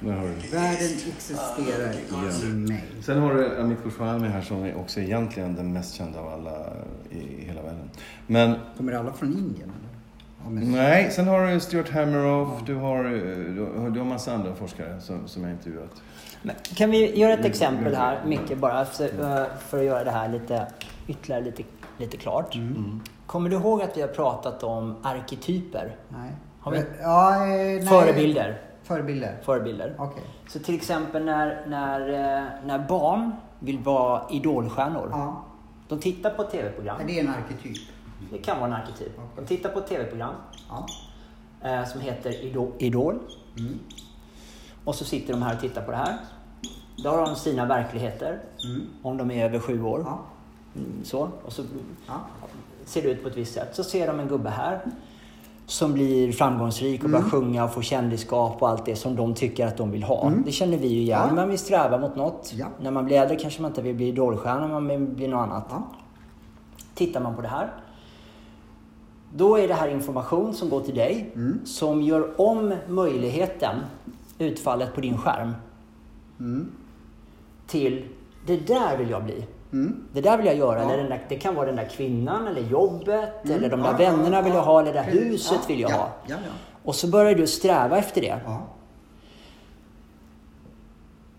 Där 0.01 0.13
har 0.13 0.29
du 0.29 0.35
det. 0.35 0.49
Världen 0.49 0.99
existerar 1.17 1.95
ah, 2.13 2.45
i 2.45 2.47
mig. 2.47 2.85
Sen 3.03 3.19
har 3.19 3.35
du 3.35 3.61
Amit 3.61 3.85
Goswami 3.85 4.29
här 4.29 4.43
som 4.43 4.63
är 4.65 4.75
också 4.75 5.01
egentligen 5.01 5.55
den 5.55 5.73
mest 5.73 5.95
kända 5.95 6.21
av 6.21 6.29
alla 6.29 6.73
i 7.11 7.45
hela 7.45 7.63
världen. 7.63 7.91
Men 8.27 8.59
Kommer 8.77 8.93
alla 8.93 9.13
från 9.13 9.33
Indien? 9.33 9.73
Ja, 10.45 10.51
nej, 10.51 11.11
sen 11.11 11.29
har 11.29 11.47
du 11.47 11.61
Stuart 11.61 11.89
Hameroff, 11.91 12.49
du 12.67 12.75
har, 12.75 13.05
du 13.05 13.81
har, 13.81 13.91
du 13.91 14.01
har 14.01 14.07
massa 14.07 14.35
andra 14.35 14.55
forskare 14.55 15.01
som, 15.01 15.29
som 15.29 15.43
jag 15.43 15.49
har 15.49 15.55
intervjuat. 15.55 16.03
Men 16.43 16.55
kan 16.77 16.91
vi 16.91 17.19
göra 17.21 17.33
ett 17.33 17.45
exempel 17.45 17.95
här, 17.95 18.19
Micke, 18.27 18.57
bara 18.59 18.85
för, 18.85 19.05
eh, 19.05 19.45
för 19.59 19.79
att 19.79 19.85
göra 19.85 20.05
det 20.05 20.11
här 20.11 20.29
lite, 20.29 20.67
ytterligare 21.07 21.45
lite, 21.45 21.63
lite 21.99 22.17
klart. 22.17 22.55
Mm. 22.55 23.01
Kommer 23.27 23.51
du 23.51 23.57
ihåg 23.57 23.83
att 23.83 23.97
vi 23.97 24.01
har 24.01 24.09
pratat 24.09 24.63
om 24.63 24.97
arketyper? 25.03 25.97
Nej. 26.09 26.31
Har 26.61 26.73
vi- 26.73 26.83
Ja, 27.03 27.35
eh, 27.37 27.49
nej. 27.49 27.87
Förebilder. 27.87 28.61
Förebilder. 28.83 29.37
Förebilder. 29.45 29.95
Okej. 29.99 30.23
Så 30.49 30.59
till 30.59 30.75
exempel 30.75 31.25
när, 31.25 31.67
när, 31.67 32.01
eh, 32.39 32.45
när 32.67 32.79
barn 32.89 33.33
vill 33.59 33.79
vara 33.79 34.23
idolstjärnor. 34.31 35.09
Ja. 35.11 35.45
De 35.89 35.99
tittar 36.01 36.31
på 36.31 36.43
TV-program. 36.43 36.97
Det 37.07 37.19
är 37.19 37.25
en 37.25 37.29
arketyp. 37.31 37.77
Det 38.31 38.39
kan 38.39 38.57
vara 38.61 38.67
en 38.67 38.73
arketyp. 38.83 39.13
De 39.37 39.47
tittar 39.47 39.69
på 39.71 39.79
ett 39.79 39.87
TV-program 39.87 40.35
Ja. 40.69 40.87
eh, 41.71 41.85
som 41.89 42.01
heter 42.01 42.45
Idol. 42.45 42.73
Idol. 42.79 43.19
Mm. 43.59 43.79
Och 44.85 44.95
så 44.95 45.05
sitter 45.05 45.33
de 45.33 45.43
här 45.43 45.55
och 45.55 45.61
tittar 45.61 45.83
på 45.83 45.91
det 45.91 45.97
här. 45.97 46.17
Då 47.05 47.11
har 47.11 47.27
de 47.27 47.35
sina 47.37 47.67
verkligheter. 47.67 48.39
Mm. 48.65 48.81
Om 49.03 49.17
de 49.17 49.31
är 49.31 49.45
över 49.45 49.59
sju 49.59 49.83
år. 49.83 50.03
Ja. 50.07 50.21
Mm, 50.77 51.05
Så. 51.05 51.29
Och 51.45 51.53
så 51.53 51.63
Ja. 52.07 52.15
ser 52.85 53.03
det 53.03 53.09
ut 53.09 53.23
på 53.23 53.29
ett 53.29 53.37
visst 53.37 53.55
sätt. 53.55 53.69
Så 53.77 53.85
ser 53.85 54.07
de 54.07 54.21
en 54.21 54.29
gubbe 54.29 54.51
här 54.51 54.81
som 55.67 55.93
blir 55.93 56.33
framgångsrik 56.33 57.05
och 57.05 57.11
börjar 57.11 57.25
sjunga 57.25 57.65
och 57.65 57.73
får 57.75 57.83
kändisskap 57.83 58.63
och 58.63 58.69
allt 58.69 58.85
det 58.87 58.97
som 58.97 59.17
de 59.17 59.35
tycker 59.35 59.67
att 59.67 59.77
de 59.77 59.91
vill 59.91 60.03
ha. 60.03 60.33
Det 60.45 60.53
känner 60.53 60.77
vi 60.79 60.87
ju 60.89 61.01
igen. 61.01 61.25
Ja. 61.29 61.35
Man 61.35 61.49
vill 61.49 61.59
sträva 61.59 61.99
mot 61.99 62.17
något. 62.17 62.53
Ja. 62.57 62.67
När 62.81 62.91
man 62.91 63.05
blir 63.05 63.17
äldre 63.21 63.37
kanske 63.37 63.63
man 63.63 63.71
inte 63.71 63.83
vill 63.83 63.97
bli 63.97 64.09
idolstjärna, 64.09 64.69
man 64.69 64.89
vill 64.89 64.99
bli 65.01 65.29
något 65.29 65.39
annat. 65.47 65.65
Ja. 65.71 65.83
Tittar 66.95 67.21
man 67.21 67.37
på 67.37 67.43
det 67.43 67.49
här. 67.49 67.71
Då 69.37 69.57
är 69.59 69.69
det 69.69 69.75
här 69.75 69.89
information 69.89 70.55
som 70.55 70.69
går 70.71 70.81
till 70.81 70.95
dig 70.95 71.31
Mm. 71.35 71.61
som 71.65 72.03
gör 72.03 72.41
om 72.41 72.75
möjligheten, 72.89 73.77
utfallet 74.39 74.95
på 74.95 75.01
din 75.01 75.19
skärm, 75.19 75.53
Mm. 76.41 76.69
till 77.67 78.05
det 78.47 78.57
där 78.57 78.97
vill 78.97 79.11
jag 79.11 79.25
bli. 79.25 79.45
Mm. 79.73 79.97
Det 80.13 80.21
där 80.21 80.37
vill 80.37 80.47
jag 80.47 80.57
göra. 80.57 80.79
Ja. 80.83 80.85
Eller 80.91 80.97
den 81.03 81.11
där, 81.11 81.25
det 81.29 81.37
kan 81.37 81.55
vara 81.55 81.67
den 81.67 81.77
där 81.77 81.89
kvinnan, 81.89 82.47
eller 82.47 82.63
jobbet, 82.63 83.45
Mm. 83.45 83.57
eller 83.57 83.71
de 83.71 83.81
där 83.81 83.91
Ja, 83.91 83.97
vännerna 83.97 84.43
vill 84.43 84.53
jag 84.53 84.61
ja. 84.61 84.65
ha, 84.65 84.81
eller 84.81 84.93
det 84.93 84.99
där 84.99 85.11
huset 85.21 85.71
vill 85.71 85.81
jag 85.81 85.91
ja, 85.91 85.97
ha. 85.97 86.37
Och 86.85 86.95
så 86.95 87.07
börjar 87.09 87.35
du 87.35 87.47
sträva 87.47 87.99
efter 87.99 88.21
det. 88.21 88.41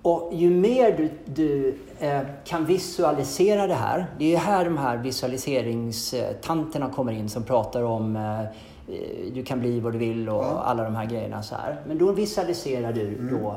Ja. 0.04 0.10
Och 0.10 0.34
ju 0.34 0.50
mer 0.50 0.98
du, 0.98 1.10
du 1.26 1.76
eh, 2.00 2.22
kan 2.46 2.66
visualisera 2.66 3.68
det 3.68 3.74
här. 3.74 4.06
Det 4.20 4.36
är 4.36 4.40
här 4.40 4.66
de 4.66 4.78
här 4.78 4.98
visualiseringstanterna 4.98 6.90
kommer 6.90 7.12
in 7.12 7.30
som 7.30 7.44
pratar 7.44 7.84
om 7.84 8.16
eh, 8.16 8.42
eh, 8.42 8.48
du 9.34 9.44
kan 9.44 9.60
bli 9.60 9.80
vad 9.80 9.94
du 9.94 9.98
vill 10.00 10.30
och 10.30 10.44
Ja. 10.44 10.62
alla 10.66 10.84
de 10.84 10.96
här 10.96 11.06
grejerna 11.06 11.44
så 11.44 11.56
här. 11.56 11.82
Men 11.88 11.98
då 11.98 12.12
visualiserar 12.12 12.94
du 12.94 13.30
då 13.32 13.56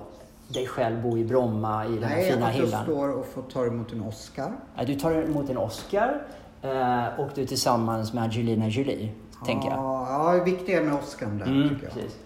dig 0.48 0.66
själv 0.66 1.02
bo 1.02 1.18
i 1.18 1.24
Bromma 1.24 1.86
i 1.86 1.88
den 1.94 2.02
här 2.04 2.16
Nej, 2.16 2.32
fina 2.32 2.46
att 2.46 2.54
du 2.56 2.62
hyllan. 2.62 2.84
står 2.84 3.08
och 3.18 3.26
får 3.26 3.42
ta 3.42 3.66
emot 3.66 3.92
en 3.92 4.02
Oscar. 4.02 4.52
Ja, 4.76 4.84
Du 4.84 4.94
tar 4.94 5.12
emot 5.12 5.50
en 5.50 5.58
Oscar 5.58 6.22
eh, 6.62 7.20
och 7.20 7.28
du 7.34 7.42
är 7.42 7.46
tillsammans 7.46 8.12
med 8.12 8.22
Angelina 8.24 8.68
Jolie, 8.68 9.10
tänker 9.46 9.68
jag. 9.68 9.78
Ja, 9.78 10.06
ja, 10.10 10.32
det 10.32 10.38
är 10.40 10.44
viktigare 10.44 10.84
med 10.84 10.94
Oscar 10.94 11.26
där 11.26 11.46
Mm, 11.46 11.68
tycker 11.68 11.84
jag. 11.84 11.92
precis. 11.94 12.16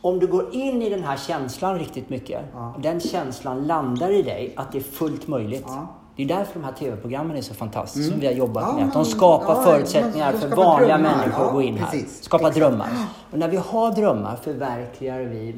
Om 0.00 0.18
du 0.18 0.26
går 0.26 0.54
in 0.54 0.82
i 0.82 0.90
den 0.90 1.02
här 1.04 1.16
känslan 1.16 1.78
riktigt 1.78 2.10
mycket, 2.10 2.44
Ja. 2.54 2.74
den 2.82 3.00
känslan 3.00 3.66
landar 3.66 4.10
i 4.10 4.22
dig 4.22 4.52
att 4.56 4.72
det 4.72 4.78
är 4.78 4.82
fullt 4.82 5.28
möjligt. 5.28 5.64
Ja. 5.66 5.86
Det 6.16 6.22
är 6.24 6.28
därför 6.28 6.60
de 6.60 6.64
här 6.64 6.72
TV-programmen 6.72 7.36
är 7.36 7.40
så 7.42 7.54
fantastiska 7.54 8.10
som 8.12 8.20
vi 8.20 8.26
har 8.26 8.34
jobbat 8.34 8.64
Ja, 8.66 8.72
med. 8.74 8.86
Att 8.86 8.92
de 8.92 9.04
skapar 9.04 9.54
ja, 9.54 9.62
förutsättningar 9.62 10.32
för 10.32 10.56
vanliga 10.56 10.98
drömmar. 10.98 11.16
människor 11.18 11.46
att 11.46 11.52
gå 11.52 11.62
in 11.62 11.76
här. 11.76 12.04
Skapa 12.20 12.50
drömmar. 12.50 12.88
Och 13.30 13.38
när 13.38 13.48
vi 13.48 13.56
har 13.56 13.92
drömmar 13.92 14.36
förverkligar 14.36 15.20
vi, 15.20 15.54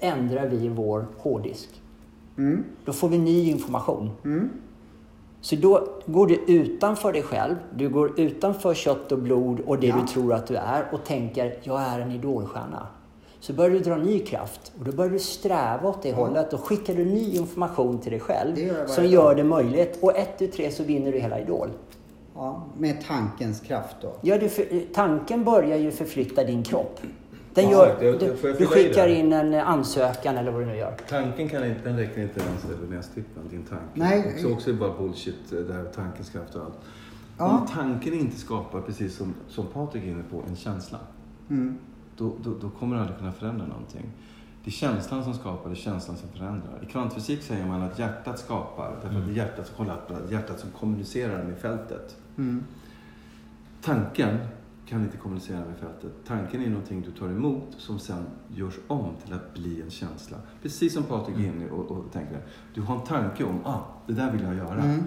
ändrar 0.00 0.46
vi 0.46 0.68
vår 0.68 1.06
hårddisk. 1.18 1.68
Mm. 2.38 2.64
Då 2.84 2.92
får 2.92 3.08
vi 3.08 3.18
ny 3.18 3.50
information. 3.50 4.10
Så 5.40 5.56
då 5.56 5.86
går 6.06 6.26
du 6.26 6.34
utanför 6.34 7.12
dig 7.12 7.22
själv, 7.22 7.54
du 7.74 7.88
går 7.88 8.20
utanför 8.20 8.74
kött 8.74 9.12
och 9.12 9.18
blod 9.18 9.60
och 9.60 9.78
det 9.78 9.92
du 10.00 10.06
tror 10.06 10.32
att 10.34 10.46
du 10.46 10.56
är 10.56 10.84
och 10.92 11.04
tänker, 11.04 11.54
jag 11.62 11.80
är 11.82 12.00
en 12.00 12.10
idolstjärna. 12.12 12.86
Så 13.40 13.52
börjar 13.52 13.70
du 13.70 13.78
dra 13.78 13.96
ny 13.96 14.18
kraft 14.18 14.72
och 14.78 14.84
då 14.84 14.92
börjar 14.92 15.10
du 15.12 15.18
sträva 15.18 15.88
åt 15.88 16.02
det 16.02 16.12
hållet. 16.12 16.50
Då 16.50 16.58
skickar 16.58 16.94
du 16.94 17.04
ny 17.04 17.36
information 17.36 17.98
till 17.98 18.10
dig 18.10 18.20
själv 18.20 18.58
gör 18.58 18.86
som 18.86 19.04
dag. 19.04 19.12
gör 19.12 19.34
det 19.34 19.44
möjligt. 19.44 19.98
Och 20.02 20.16
ett, 20.16 20.38
tu, 20.38 20.46
tre 20.46 20.70
så 20.70 20.82
vinner 20.84 21.12
du 21.12 21.18
hela 21.18 21.40
Idol. 21.40 21.68
Ja, 22.34 22.66
med 22.78 23.04
tankens 23.06 23.60
kraft 23.60 23.96
då. 24.02 24.12
Ja, 24.20 24.38
du 24.38 24.48
för, 24.48 24.92
tanken 24.94 25.44
börjar 25.44 25.76
ju 25.78 25.90
förflytta 25.90 26.44
din 26.44 26.62
kropp. 26.62 27.00
Den 27.54 27.64
Ja, 27.64 27.70
gör, 27.70 27.86
exakt. 27.86 28.02
Jag- 28.02 28.18
du, 28.42 28.58
du 28.58 28.66
skickar 28.66 29.08
in 29.08 29.32
en 29.32 29.54
ansökan 29.54 30.36
eller 30.38 30.50
vad 30.50 30.62
du 30.62 30.66
nu 30.66 30.76
gör. 30.76 30.96
Tanken 31.08 31.48
kan 31.48 31.66
inte, 31.66 31.80
den 31.84 31.96
räcker 31.96 32.22
inte 32.22 32.40
ens 32.40 32.64
över 32.64 32.96
nästippen, 32.96 33.42
din 33.50 33.62
tanke. 33.62 33.84
Nej. 33.94 34.32
Också, 34.34 34.52
också 34.52 34.70
är 34.70 34.74
bara 34.74 34.92
bullshit, 34.98 35.52
eh, 35.52 35.58
det 35.58 35.74
här 35.74 35.84
tankens 35.84 36.30
kraft 36.30 36.54
och 36.54 36.62
allt. 36.64 36.74
Ja. 37.38 37.48
Om 37.60 37.66
tanken 37.74 38.12
inte 38.14 38.36
skapar, 38.36 38.80
precis 38.80 39.16
som, 39.16 39.34
som 39.48 39.66
Patrik 39.66 40.04
är 40.04 40.08
inne 40.08 40.22
på, 40.30 40.42
en 40.48 40.56
känsla. 40.56 40.98
Mm. 41.50 41.78
Då, 42.20 42.32
då, 42.42 42.54
då 42.60 42.70
kommer 42.70 42.96
du 42.96 43.00
aldrig 43.00 43.18
kunna 43.18 43.32
förändra 43.32 43.66
någonting. 43.66 44.06
Det 44.64 44.70
är 44.70 44.72
känslan 44.72 45.24
som 45.24 45.34
skapar, 45.34 45.70
det 45.70 45.74
är 45.74 45.76
känslan 45.76 46.16
som 46.16 46.28
förändrar. 46.28 46.78
I 46.82 46.86
kvantfysik 46.86 47.42
säger 47.42 47.66
man 47.66 47.82
att 47.82 47.98
hjärtat 47.98 48.38
skapar, 48.38 48.96
därför 49.02 49.18
att 49.18 49.26
det 49.26 49.32
är 49.32 49.36
hjärtat 49.36 49.66
som 49.66 49.76
kollapsar, 49.76 50.22
hjärtat 50.30 50.60
som 50.60 50.70
kommunicerar 50.70 51.44
med 51.44 51.58
fältet. 51.58 52.16
Mm. 52.38 52.64
Tanken 53.82 54.38
kan 54.86 55.02
inte 55.02 55.16
kommunicera 55.16 55.64
med 55.64 55.76
fältet. 55.76 56.12
Tanken 56.26 56.62
är 56.62 56.68
någonting 56.68 57.02
du 57.02 57.10
tar 57.10 57.26
emot 57.26 57.74
som 57.76 57.98
sen 57.98 58.26
görs 58.48 58.74
om 58.86 59.14
till 59.24 59.34
att 59.34 59.54
bli 59.54 59.82
en 59.82 59.90
känsla. 59.90 60.36
Precis 60.62 60.94
som 60.94 61.02
Patrik 61.02 61.36
är 61.36 61.44
inne 61.44 61.70
och, 61.70 61.90
och 61.90 62.12
tänker. 62.12 62.42
Du 62.74 62.82
har 62.82 62.96
en 62.96 63.04
tanke 63.04 63.44
om, 63.44 63.66
ah, 63.66 63.80
det 64.06 64.12
där 64.12 64.32
vill 64.32 64.42
jag 64.42 64.54
göra. 64.54 64.82
Mm. 64.82 65.04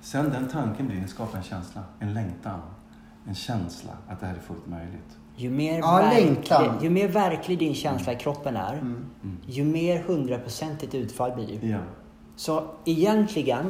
Sen 0.00 0.30
den 0.30 0.48
tanken 0.48 0.86
blir, 0.86 0.96
den 0.96 1.08
skapar 1.08 1.38
en 1.38 1.44
känsla, 1.44 1.82
en 1.98 2.14
längtan. 2.14 2.60
En 3.26 3.34
känsla 3.34 3.92
att 4.08 4.20
det 4.20 4.26
här 4.26 4.34
är 4.34 4.40
fullt 4.40 4.66
möjligt. 4.66 5.18
Ju 5.36 5.50
mer, 5.50 5.78
Ja, 5.78 5.96
verklig, 5.96 6.84
ju 6.84 6.90
mer 6.90 7.08
verklig 7.08 7.58
din 7.58 7.74
känsla 7.74 8.12
i 8.12 8.16
kroppen 8.16 8.56
är, 8.56 8.72
Mm. 8.72 9.04
ju 9.46 9.64
mer 9.64 9.98
hundraprocentigt 9.98 10.94
utfall 10.94 11.32
blir 11.32 11.46
det. 11.60 11.66
Ja. 11.66 11.78
Så 12.36 12.62
egentligen 12.84 13.64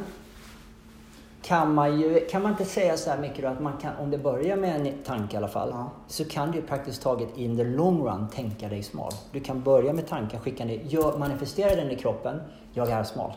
kan 1.43 1.75
man 1.75 2.01
ju, 2.01 2.21
kan 2.31 2.43
man 2.43 2.51
inte 2.51 2.64
säga 2.64 2.97
så 2.97 3.11
här 3.11 3.19
mycket 3.21 3.43
då 3.43 3.49
att 3.49 3.61
man 3.61 3.73
kan, 3.83 3.97
om 3.97 4.11
det 4.11 4.19
börjar 4.19 4.57
med 4.57 4.81
en 4.87 4.93
tanke 5.05 5.35
i 5.35 5.37
alla 5.37 5.49
fall, 5.49 5.69
Ja. 5.73 5.91
så 6.07 6.25
kan 6.25 6.51
du 6.51 6.62
praktiskt 6.62 7.03
taget 7.03 7.37
in 7.37 7.57
the 7.57 7.64
long 7.64 8.07
run 8.07 8.29
tänka 8.29 8.69
dig 8.69 8.83
smal. 8.83 9.12
Du 9.33 9.41
kan 9.41 9.62
börja 9.62 9.93
med 9.93 10.07
tanken, 10.09 10.41
skicka 10.41 10.64
ner, 10.64 10.81
gör, 10.85 11.19
manifestera 11.19 11.77
den 11.77 11.91
i 11.91 11.97
kroppen, 11.97 12.41
jag 12.73 12.91
är 12.91 13.05
smal. 13.05 13.33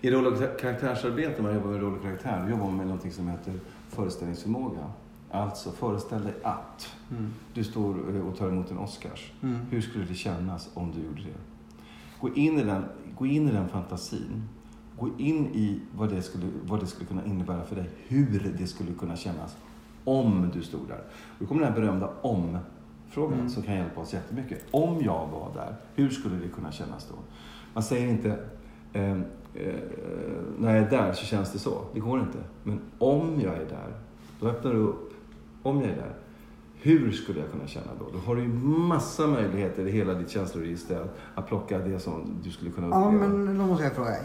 I 0.00 0.10
roll 0.10 0.26
och 0.26 0.60
karaktärsarbete, 0.60 1.42
man 1.42 1.54
jobbar 1.54 1.68
med 1.70 1.80
roll 1.80 1.96
och 1.96 2.02
karaktär, 2.02 2.42
då 2.44 2.50
jobbar 2.50 2.64
man 2.66 2.76
med 2.76 2.86
något 2.86 3.12
som 3.12 3.28
heter 3.28 3.52
föreställningsförmåga. 3.88 4.80
Alltså, 5.34 5.70
föreställ 5.70 6.24
dig 6.24 6.34
att 6.42 6.94
du 7.54 7.64
står 7.64 8.16
eh, 8.16 8.28
och 8.28 8.36
tar 8.36 8.48
emot 8.48 8.70
en 8.70 8.78
Oscars. 8.78 9.32
Mm. 9.42 9.56
Hur 9.70 9.80
skulle 9.80 10.04
det 10.04 10.14
kännas 10.14 10.70
om 10.74 10.92
du 10.92 11.00
gjorde 11.00 11.22
det? 11.22 11.38
Gå 12.20 12.34
in 12.34 12.58
i 12.58 12.64
den, 12.64 12.84
gå 13.18 13.26
in 13.26 13.48
i 13.48 13.52
den 13.52 13.68
fantasin. 13.68 14.48
Gå 14.98 15.08
in 15.18 15.46
i 15.46 15.80
vad 15.96 16.10
det, 16.10 16.22
skulle, 16.22 16.46
vad 16.64 16.80
det 16.80 16.86
skulle 16.86 17.06
kunna 17.06 17.24
innebära 17.24 17.64
för 17.64 17.76
dig. 17.76 17.90
Hur 18.08 18.54
det 18.58 18.66
skulle 18.66 18.94
kunna 18.94 19.16
kännas 19.16 19.56
om 20.04 20.50
du 20.54 20.62
stod 20.62 20.88
där. 20.88 21.02
Då 21.38 21.46
kommer 21.46 21.62
den 21.62 21.72
här 21.72 21.80
berömda 21.80 22.10
om-frågan 22.22 23.50
som 23.50 23.62
kan 23.62 23.74
hjälpa 23.74 24.00
oss 24.00 24.12
jättemycket. 24.12 24.64
Om 24.70 25.02
jag 25.02 25.28
var 25.32 25.50
där, 25.54 25.76
hur 25.94 26.10
skulle 26.10 26.36
det 26.36 26.48
kunna 26.48 26.72
kännas 26.72 27.08
då? 27.08 27.14
Man 27.74 27.82
säger 27.82 28.08
inte 28.08 28.38
eh, 28.92 29.10
eh, 29.10 29.16
när 30.58 30.74
jag 30.74 30.86
är 30.86 30.90
där 30.90 31.12
så 31.12 31.26
känns 31.26 31.52
det 31.52 31.58
så. 31.58 31.84
Det 31.94 32.00
går 32.00 32.20
inte. 32.20 32.38
Men 32.62 32.80
om 32.98 33.40
jag 33.40 33.54
är 33.54 33.66
där, 33.68 33.94
då 34.40 34.46
öppnar 34.48 34.72
du 34.72 34.78
upp. 34.78 35.13
Om 35.64 35.80
jag 35.80 35.90
är 35.90 35.96
där, 35.96 36.14
hur 36.82 37.12
skulle 37.12 37.40
jag 37.40 37.50
kunna 37.50 37.66
känna 37.66 37.90
då? 37.98 38.10
Då 38.12 38.18
har 38.18 38.36
du 38.36 38.42
ju 38.42 38.48
massa 38.48 39.26
möjligheter 39.26 39.86
i 39.86 39.90
hela 39.90 40.14
ditt 40.14 40.30
känsloregister 40.30 41.06
att 41.34 41.46
plocka 41.46 41.78
det 41.78 42.00
som 42.00 42.40
du 42.44 42.50
skulle 42.50 42.70
kunna 42.70 42.86
uppleva. 42.86 43.04
Ja, 43.04 43.10
men 43.10 43.58
då 43.58 43.66
måste 43.66 43.84
jag 43.84 43.92
fråga. 43.92 44.16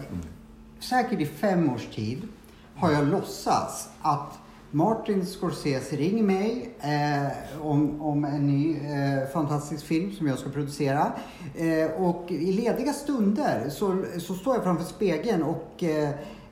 Säkert 0.80 1.20
i 1.20 1.26
fem 1.26 1.70
års 1.70 1.86
tid 1.86 2.28
har 2.76 2.92
jag 2.92 3.08
låtsats 3.08 3.90
att 4.02 4.40
Martin 4.72 5.26
Scorsese 5.26 5.96
ringer 5.96 6.24
mig 6.24 6.76
eh, 6.80 7.66
om, 7.66 8.02
om 8.02 8.26
en 8.26 8.48
ny 8.48 8.76
eh, 8.76 9.28
fantastisk 9.34 9.86
film 9.86 10.12
som 10.12 10.28
jag 10.28 10.40
ska 10.40 10.50
producera. 10.50 11.12
Eh, 11.56 11.92
och 12.02 12.32
i 12.32 12.52
lediga 12.52 12.94
stunder 12.94 13.70
så, 13.70 14.04
så 14.18 14.34
står 14.34 14.56
jag 14.56 14.64
framför 14.64 14.86
spegeln 14.86 15.44
och 15.44 15.84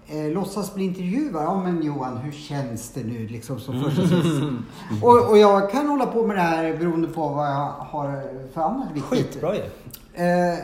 eh, 0.07 0.31
låtsas 0.31 0.75
bli 0.75 0.83
intervjuad. 0.83 1.43
Ja 1.43 1.63
men 1.63 1.83
Johan, 1.83 2.17
hur 2.17 2.31
känns 2.31 2.89
det 2.89 3.03
nu 3.03 3.27
liksom 3.27 3.59
som 3.59 3.83
första 3.83 4.15
mm. 4.15 4.65
och, 5.03 5.29
och 5.29 5.37
jag 5.37 5.71
kan 5.71 5.87
hålla 5.87 6.05
på 6.05 6.27
med 6.27 6.35
det 6.35 6.41
här 6.41 6.77
beroende 6.77 7.07
på 7.07 7.27
vad 7.27 7.47
jag 7.47 7.71
har 7.71 8.23
för 8.53 8.61
annat 8.61 8.91
viktigt. 8.93 9.09
Skitbra 9.09 9.55
ju. 9.55 9.61
Eh, 9.61 10.57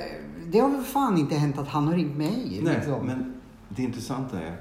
det 0.52 0.60
har 0.60 0.70
väl 0.70 0.84
fan 0.84 1.18
inte 1.18 1.36
hänt 1.36 1.58
att 1.58 1.68
han 1.68 1.88
har 1.88 1.94
ringt 1.94 2.18
mig. 2.18 2.60
Nej, 2.64 2.76
liksom. 2.76 3.06
men 3.06 3.34
det 3.70 3.84
intressanta 3.84 4.42
är, 4.42 4.56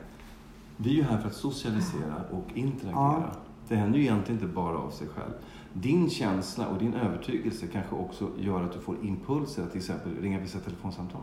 vi 0.76 0.90
är 0.90 0.94
ju 0.94 1.02
här 1.02 1.18
för 1.18 1.28
att 1.28 1.34
socialisera 1.34 2.14
och 2.30 2.44
interagera. 2.54 3.22
Ja. 3.32 3.38
Det 3.68 3.76
händer 3.76 3.98
ju 3.98 4.04
egentligen 4.04 4.40
inte 4.40 4.54
bara 4.54 4.78
av 4.78 4.90
sig 4.90 5.08
själv. 5.08 5.32
Din 5.72 6.10
känsla 6.10 6.66
och 6.66 6.78
din 6.78 6.94
övertygelse 6.94 7.66
kanske 7.66 7.94
också 7.94 8.28
gör 8.38 8.62
att 8.62 8.72
du 8.72 8.80
får 8.80 8.96
impulser 9.02 9.62
att 9.62 9.70
till 9.70 9.80
exempel 9.80 10.12
ringa 10.20 10.40
vissa 10.40 10.58
telefonsamtal. 10.58 11.22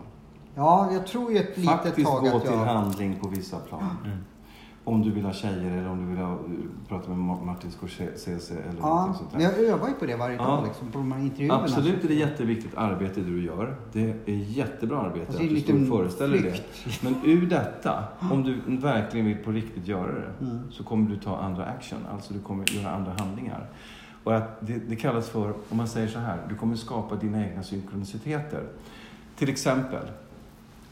Ja, 0.56 0.89
jag 0.93 1.08
tror 1.08 1.32
ju 1.32 1.38
ett 1.38 1.58
litet 1.58 1.66
Faktiskt 1.66 2.08
tag 2.08 2.22
gå 2.22 2.38
att 2.38 2.41
till 2.43 2.52
jag... 2.52 2.58
handling 2.66 3.16
på 3.22 3.28
vissa 3.28 3.60
plan. 3.60 3.97
Om 4.84 5.02
du 5.02 5.12
vill 5.12 5.26
ha 5.26 5.34
tjejer 5.34 5.72
eller 5.78 5.89
om 5.89 6.02
du 6.02 6.06
vill 6.06 6.18
ha, 6.26 6.38
prata 6.88 7.10
med 7.10 7.18
Ma- 7.18 7.45
Martin 7.45 7.72
Scorsese 7.72 8.28
eller 8.70 8.80
Ja, 8.82 9.14
sånt 9.18 9.32
men 9.32 9.41
där. 9.41 9.47
jag 9.50 9.60
övar 9.60 9.88
ju 9.88 9.93
på 9.93 10.06
det 10.06 10.16
varje 10.16 10.36
Ja. 10.36 10.43
dag 10.43 10.64
liksom, 10.68 10.88
på 10.91 10.97
de 10.97 11.12
här 11.12 11.20
intervjuerna. 11.20 11.64
Absolut 11.64 12.04
är 12.04 12.08
det 12.08 12.14
jätteviktigt 12.14 12.76
arbete 12.76 13.22
du 13.22 13.45
gör. 13.45 13.76
Det 13.93 14.10
är 14.26 14.36
jättebra 14.36 15.00
arbete 15.00 15.26
Fast 15.26 15.39
att 15.39 15.43
det 15.45 15.52
är 15.52 15.56
du 15.56 15.62
står 15.62 15.82
och 15.82 15.88
föreställer 15.88 16.38
flykt. 16.38 16.64
det. 16.86 17.04
Men 17.04 17.16
ur 17.26 17.50
detta, 17.50 18.04
om 18.32 18.43
du 18.43 18.78
verkligen 18.78 19.26
vill 19.26 19.38
på 19.38 19.52
riktigt 19.52 19.88
göra 19.88 20.12
det, 20.12 20.45
Mm. 20.45 20.60
så 20.72 20.84
kommer 20.84 21.10
du 21.10 21.18
ta 21.18 21.38
andra 21.38 21.66
action. 21.66 22.00
Alltså 22.14 22.34
du 22.34 22.39
kommer 22.39 22.66
göra 22.76 22.91
andra 22.95 23.12
handlingar. 23.20 23.70
Och 24.24 24.36
att 24.36 24.58
det, 24.68 24.74
det 24.89 24.95
kallas 24.95 25.30
för, 25.30 25.54
om 25.70 25.78
man 25.78 25.88
säger 25.88 26.08
så 26.08 26.20
här, 26.20 26.38
du 26.50 26.56
kommer 26.56 26.76
skapa 26.76 27.16
dina 27.16 27.45
egna 27.47 27.64
synkroniciteter. 27.64 28.64
Till 29.36 29.50
exempel, 29.50 30.06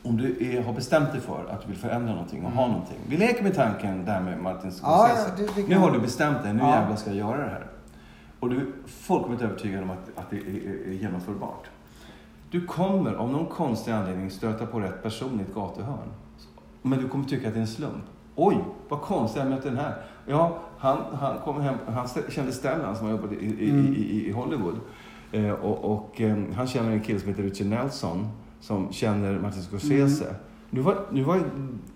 om 0.03 0.17
du 0.17 0.55
är, 0.55 0.61
har 0.63 0.73
bestämt 0.73 1.11
dig 1.11 1.21
för 1.21 1.45
att 1.51 1.61
du 1.61 1.67
vill 1.67 1.77
förändra 1.77 2.11
någonting 2.13 2.45
och 2.45 2.51
ha 2.51 2.67
någonting. 2.67 2.97
Vi 3.09 3.17
leker 3.17 3.43
med 3.43 3.55
tanken 3.55 4.05
där 4.05 4.21
med 4.21 4.39
Martin 4.41 4.61
Mm. 4.69 4.75
Ja, 4.83 5.07
Scorsese. 5.07 5.43
ja, 5.47 5.53
kan- 5.53 5.63
Nu 5.69 5.77
har 5.77 5.91
du 5.91 5.99
bestämt 5.99 6.43
dig, 6.43 6.53
nu 6.53 6.59
Ja. 6.59 6.69
jävlar 6.75 6.95
ska 6.95 7.09
jag 7.09 7.17
göra 7.17 7.37
det 7.43 7.49
här. 7.49 7.67
Och 8.39 8.49
du 8.49 8.57
är 8.57 8.65
fullkomligt 8.87 9.41
övertygad 9.41 9.83
om 9.83 9.89
att, 9.89 10.09
att 10.15 10.29
det 10.29 10.35
är, 10.37 10.87
är 10.87 10.91
genomförbart. 10.91 11.69
Du 12.51 12.65
kommer 12.65 13.13
av 13.13 13.31
någon 13.31 13.45
konstig 13.45 13.91
anledning 13.91 14.29
stöta 14.31 14.65
på 14.65 14.79
rätt 14.79 15.03
person 15.03 15.39
i 15.39 15.43
ett 15.43 15.55
gatuhörn. 15.55 16.09
Men 16.81 16.99
du 16.99 17.07
kommer 17.09 17.25
tycka 17.25 17.47
att 17.47 17.53
det 17.53 17.59
är 17.59 17.61
en 17.61 17.67
slump. 17.67 18.03
Oj, 18.35 18.57
vad 18.89 19.01
konstigt, 19.01 19.41
jag 19.41 19.49
mötte 19.49 19.69
den 19.69 19.77
här. 19.77 19.95
Ja, 20.25 20.57
han, 20.77 20.97
han 21.19 21.37
kom 21.39 21.61
hem, 21.61 21.75
han 21.87 22.07
kände 22.29 22.51
Stellan 22.51 22.95
som 22.95 23.09
jobbade 23.09 23.35
i, 23.35 23.45
i, 23.65 23.69
Mm. 23.69 23.93
i, 23.93 23.97
i, 23.97 24.27
i 24.27 24.31
Hollywood. 24.31 24.75
Eh, 25.31 25.49
och 25.51 25.91
och 25.91 26.21
eh, 26.21 26.37
han 26.55 26.67
känner 26.67 26.91
en 26.91 26.99
kille 27.01 27.19
som 27.19 27.29
heter 27.29 27.43
Richard 27.43 27.67
Nelson 27.67 28.27
som 28.59 28.91
känner 28.91 29.39
Martin 29.39 29.61
Scorsese. 29.63 30.23
Mm. 30.25 30.35
Nu 30.69 30.81
var, 30.81 30.97
nu 31.11 31.23
var, 31.23 31.41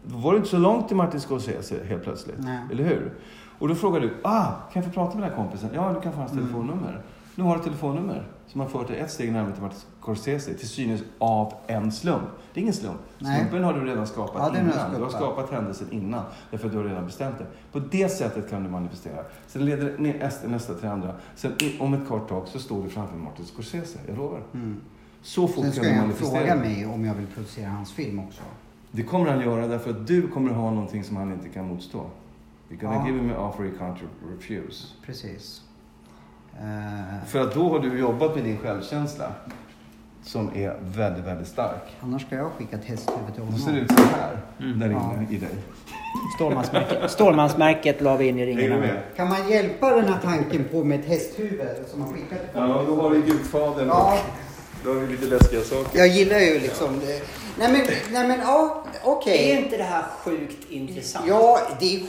var 0.03 0.31
det 0.31 0.38
inte 0.38 0.49
så 0.49 0.57
långt 0.57 0.88
till 0.88 0.98
Martin 0.98 1.19
Scorsese 1.19 1.84
helt 1.88 2.03
plötsligt. 2.03 2.35
Nej. 2.40 2.60
Eller 2.72 2.84
hur? 2.84 3.14
Och 3.60 3.68
då 3.68 3.76
frågar 3.76 3.99
du, 3.99 4.14
ah, 4.23 4.45
kan 4.45 4.84
jag 4.84 4.85
få 4.85 4.91
prata 4.91 5.18
med 5.18 5.23
den 5.23 5.30
här 5.38 5.44
kompisen? 5.44 5.69
Ja, 5.73 5.94
du 5.95 6.02
kan 6.02 6.11
få 6.14 6.19
hans 6.19 6.31
Mm. 6.31 6.44
telefonnummer. 6.44 7.02
Nu 7.35 7.44
har 7.44 7.57
du 7.57 7.64
telefonnummer 7.64 8.27
som 8.48 8.61
har 8.61 8.68
fört 8.68 8.88
dig 8.88 8.98
ett 8.99 9.11
steg 9.11 9.31
närmare 9.31 9.53
till 9.53 9.61
Martin 9.64 9.80
Scorsese, 10.02 10.53
till 10.53 10.68
synes 10.69 11.02
av 11.18 11.53
en 11.68 11.91
slump. 11.91 12.23
Det 12.53 12.60
är 12.60 12.61
ingen 12.61 12.73
slump. 12.73 12.98
Slumpen 13.19 13.64
har 13.64 13.73
du 13.73 13.85
redan 13.85 14.07
skapat 14.07 14.35
Ja, 14.53 14.60
innan. 14.60 14.65
Du 14.65 15.02
har 15.03 15.10
skapat. 15.10 15.11
skapat 15.11 15.52
händelsen 15.52 15.88
innan, 15.91 16.23
därför 16.52 16.65
att 16.68 16.72
du 16.72 16.77
har 16.77 16.85
redan 16.85 17.06
bestämt 17.06 17.35
det. 17.38 17.45
På 17.72 17.80
det 17.91 18.10
sättet 18.11 18.49
kan 18.49 18.64
du 18.64 18.69
manifestera. 18.69 19.23
Sen 19.48 19.65
leder 19.65 19.95
det 19.98 20.48
nästa, 20.48 20.73
till 20.73 20.90
andra. 20.90 21.14
Sen 21.35 21.52
om 21.80 21.94
ett 21.94 22.07
kort 22.07 22.30
tag 22.30 22.48
så 22.48 22.60
står 22.60 22.84
du 22.84 22.90
framför 22.90 23.18
Martin 23.18 23.45
Scorsese, 23.45 23.99
jag 24.07 24.18
lovar. 24.18 24.40
Mm. 24.53 24.77
Så 25.23 25.48
fort 25.48 25.64
Sen 25.64 25.72
ska 25.73 25.81
du 25.81 25.89
han 25.89 25.98
manifestera. 25.98 26.39
fråga 26.39 26.56
mig 26.56 26.85
om 26.85 27.06
jag 27.06 27.14
vill 27.14 27.27
producera 27.27 27.69
hans 27.69 27.91
film 27.93 28.19
också. 28.19 28.41
Det 28.91 29.03
kommer 29.03 29.30
han 29.31 29.41
göra 29.41 29.68
därför 29.68 29.89
att 29.89 30.07
du 30.07 30.27
kommer 30.27 30.52
ha 30.52 30.72
någonting 30.72 31.03
som 31.03 31.15
han 31.18 31.34
inte 31.34 31.49
kan 31.49 31.68
motstå. 31.68 32.06
You're 32.69 32.81
gonna 32.81 32.95
Ja. 32.95 33.07
give 33.07 33.19
him 33.19 33.30
an 33.30 33.35
offer 33.38 33.64
he 33.64 33.69
can't 33.80 33.98
refuse. 34.38 34.88
Precis. 35.06 35.61
Eh, 36.60 37.26
För 37.27 37.39
att 37.41 37.53
då 37.53 37.69
har 37.69 37.80
du 37.80 37.99
jobbat 37.99 38.35
med 38.35 38.43
din 38.43 38.57
självkänsla. 38.57 39.26
som 40.23 40.49
är 40.56 40.77
väldigt, 40.81 41.26
väldigt 41.26 41.48
stark. 41.48 41.81
Annars 42.02 42.22
ska 42.22 42.35
jag 42.35 42.52
skicka 42.52 42.76
ett 42.77 42.85
hästhuvud 42.85 43.34
till 43.35 43.43
Då 43.52 43.57
ser 43.57 43.65
det 43.65 43.72
honom. 43.72 43.84
ut 43.84 43.91
så 43.91 44.03
här 44.03 44.38
Mm. 44.60 44.80
där 44.80 44.89
inne 44.89 45.27
i 45.30 45.38
dig. 45.38 45.49
Stålmansmärket, 46.35 47.11
Stålmansmärket 47.11 48.02
la 48.02 48.15
vi 48.18 48.27
in 48.27 48.39
i 48.39 48.45
du 48.45 48.52
ringen. 48.61 48.84
Kan 49.15 49.30
man 49.30 49.49
hjälpa 49.49 49.95
den 49.95 50.06
här 50.14 50.19
tanken 50.23 50.64
på 50.72 50.84
med 50.84 50.99
ett 50.99 51.06
hästhuvud 51.06 51.68
som 51.88 51.99
man 51.99 52.14
skickar 52.14 52.38
till 52.38 52.48
Ja, 52.53 52.84
då 52.88 53.02
har 53.02 53.10
vi 53.10 53.22
Gudfadern 53.22 53.88
Ja. 53.88 54.18
Då 54.84 54.94
har 54.94 54.99
vi 54.99 55.08
lite 55.16 55.26
läskiga 55.26 55.62
saker. 55.64 55.99
Jag 55.99 56.08
gillar 56.08 56.40
ju 56.40 56.60
liksom... 56.60 56.99
det. 56.99 57.22
Nej 57.60 57.72
men, 57.72 57.82
nej 58.12 58.28
men 58.28 58.40
ja, 58.40 58.86
okej. 59.03 59.52
Är 59.52 59.58
inte 59.58 59.78
det 59.78 59.84
här 59.84 60.03
sjukt 60.24 60.70
intressant? 60.72 61.26
Ja, 61.28 61.60
det 61.80 61.95
är, 61.95 62.02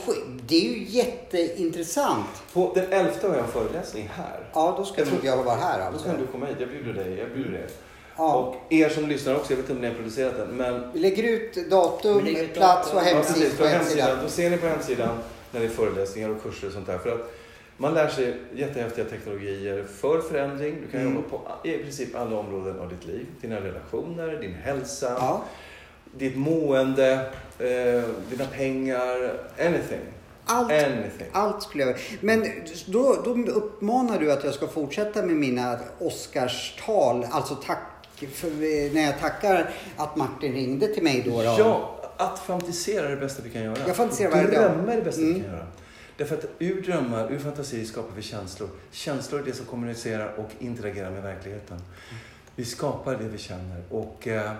det 0.47 0.55
är 0.55 0.61
ju 0.77 0.83
jätteintressant. 0.87 2.25
På 2.53 2.71
den 2.75 2.85
11 2.93 3.11
har 3.21 3.29
jag 3.29 3.37
en 3.37 3.47
föreläsning 3.47 4.09
här. 4.15 4.39
Ja, 4.53 4.75
då 4.77 4.85
ska 4.85 5.01
Jag 5.01 5.07
tror- 5.07 5.19
jag 5.25 5.43
vara 5.43 5.55
här 5.55 5.79
Då 5.79 5.85
alltså. 5.85 6.01
ska 6.09 6.17
du 6.17 6.27
komma 6.27 6.45
hit. 6.45 6.55
Jag 6.59 6.69
bjuder 6.69 6.93
dig. 6.93 7.17
Jag 7.19 7.29
bjuder 7.33 7.53
er. 7.59 7.67
Ja. 8.17 8.33
Och 8.33 8.73
er 8.73 8.89
som 8.89 9.07
lyssnar 9.09 9.35
också. 9.35 9.51
Jag 9.53 9.57
vet 9.57 9.63
inte 9.69 9.73
om 9.73 9.81
ni 9.81 9.87
har 9.87 9.93
producerat 9.95 10.37
den. 10.37 10.47
Men 10.47 10.91
Vi 10.93 10.99
lägger 10.99 11.23
ut 11.23 11.69
datum, 11.69 12.25
lägger 12.25 12.43
ut 12.43 12.53
plats 12.53 12.89
och 12.89 12.95
datum. 12.95 13.07
Ja, 13.09 13.15
hemsida 13.15 13.39
precis. 13.39 13.57
på 13.57 13.63
På 13.63 13.69
hemsidan. 13.69 13.97
hemsidan. 14.07 14.23
Då 14.23 14.29
ser 14.29 14.49
ni 14.49 14.57
på 14.57 14.67
hemsidan 14.67 15.17
när 15.51 15.59
det 15.59 15.65
är 15.65 15.69
föreläsningar 15.69 16.29
och 16.29 16.43
kurser 16.43 16.67
och 16.67 16.73
sånt 16.73 16.87
där. 16.87 16.97
För 16.97 17.09
att 17.09 17.33
man 17.83 17.93
lär 17.93 18.07
sig 18.07 18.35
jättehäftiga 18.55 19.05
teknologier 19.05 19.83
för 19.97 20.21
förändring. 20.21 20.75
Du 20.85 20.91
kan 20.91 21.01
Mm. 21.01 21.15
jobba 21.15 21.29
på 21.29 21.67
i 21.67 21.77
princip 21.77 22.15
alla 22.15 22.37
områden 22.37 22.79
av 22.79 22.89
ditt 22.89 23.05
liv. 23.05 23.25
Dina 23.41 23.55
relationer, 23.61 24.27
din 24.41 24.53
hälsa, 24.53 25.15
Ja. 25.19 25.43
ditt 26.17 26.37
mående, 26.37 27.11
eh, 27.59 28.03
dina 28.29 28.45
pengar, 28.57 29.33
anything. 29.59 29.99
Allt, 30.45 30.71
Anything. 30.71 31.27
allt 31.31 31.63
skulle 31.63 31.83
jag 31.83 31.95
Men 32.21 32.45
då, 32.85 33.15
då 33.25 33.51
uppmanar 33.51 34.19
du 34.19 34.31
att 34.31 34.43
jag 34.43 34.53
ska 34.53 34.67
fortsätta 34.67 35.21
med 35.25 35.35
mina 35.35 35.79
Oscarstal. 35.99 37.25
Alltså 37.31 37.55
tack 37.55 37.79
för, 38.33 38.49
när 38.93 39.01
jag 39.01 39.19
tackar 39.19 39.69
att 39.97 40.15
Martin 40.15 40.53
ringde 40.53 40.87
till 40.87 41.03
mig 41.03 41.21
då. 41.25 41.31
då. 41.31 41.43
Ja, 41.43 41.95
att 42.17 42.39
fantisera 42.39 43.05
är 43.05 43.09
det 43.09 43.17
bästa 43.17 43.41
vi 43.43 43.49
kan 43.49 43.63
göra. 43.63 43.77
Jag 43.87 43.95
fantiserar 43.95 44.31
varje 44.31 44.43
dag. 44.43 44.53
Drömma 44.53 44.91
är 44.93 44.97
det 44.97 45.01
bästa 45.03 45.21
vi 45.21 45.27
Mm. 45.29 45.41
kan 45.43 45.51
göra. 45.51 45.65
Därför 46.17 46.37
att 46.37 46.45
ur 46.59 46.81
drömmar, 46.81 47.31
ur 47.31 47.39
fantasi 47.39 47.85
skapar 47.85 48.15
vi 48.15 48.21
känslor. 48.21 48.69
Känslor 48.91 49.41
är 49.41 49.45
det 49.45 49.53
som 49.53 49.65
kommunicerar 49.65 50.33
och 50.37 50.49
interagerar 50.59 51.11
med 51.11 51.23
verkligheten. 51.23 51.79
Vi 52.55 52.65
skapar 52.65 53.17
det 53.17 53.27
vi 53.27 53.37
känner 53.37 53.83
och 53.89 54.27
eh, 54.27 54.51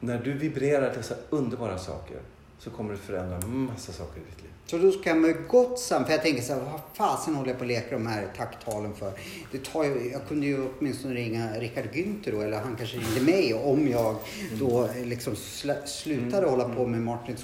när 0.00 0.18
du 0.18 0.32
vibrerar 0.32 0.94
dessa 0.94 1.14
underbara 1.30 1.78
saker 1.78 2.16
så 2.58 2.70
kommer 2.70 2.92
det 2.92 2.98
förändra 2.98 3.46
massa 3.46 3.92
saker 3.92 4.20
i 4.20 4.24
ditt 4.30 4.42
liv. 4.42 4.50
Så 4.66 4.78
då 4.78 4.92
ska 4.92 5.10
jag 5.10 5.18
med 5.18 5.48
gott 5.48 5.78
sam... 5.78 6.04
För 6.04 6.12
jag 6.12 6.22
tänker 6.22 6.42
så 6.42 6.52
här, 6.52 6.60
vad 6.60 6.80
fasen 6.94 7.34
håller 7.34 7.48
jag 7.50 7.58
på 7.58 7.64
att 7.64 7.68
leka 7.68 7.90
de 7.90 8.06
här 8.06 8.26
tacktalen 8.36 8.94
för? 8.94 9.12
Det 9.52 9.64
tar 9.64 9.84
ju, 9.84 10.10
jag 10.12 10.28
kunde 10.28 10.46
ju 10.46 10.68
åtminstone 10.78 11.14
ringa 11.14 11.58
Richard 11.58 11.84
Günther 11.92 12.32
då, 12.32 12.40
eller 12.40 12.60
han 12.60 12.76
kanske 12.76 12.96
ringde 12.96 13.20
mig 13.20 13.54
om 13.54 13.88
jag 13.88 14.16
då 14.58 14.88
liksom 15.04 15.34
sl- 15.34 15.86
slutade 15.86 16.46
hålla 16.46 16.68
på 16.68 16.86
med 16.86 17.02
Martin 17.02 17.36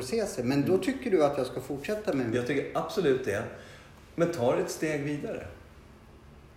Scorsese. 0.00 0.42
Men 0.42 0.66
då 0.66 0.78
tycker 0.78 1.10
du 1.10 1.24
att 1.24 1.38
jag 1.38 1.46
ska 1.46 1.60
fortsätta 1.60 2.12
med... 2.12 2.34
Jag 2.34 2.46
tycker 2.46 2.70
absolut 2.74 3.24
det. 3.24 3.42
Men 4.14 4.32
ta 4.32 4.56
det 4.56 4.62
ett 4.62 4.70
steg 4.70 5.02
vidare. 5.02 5.46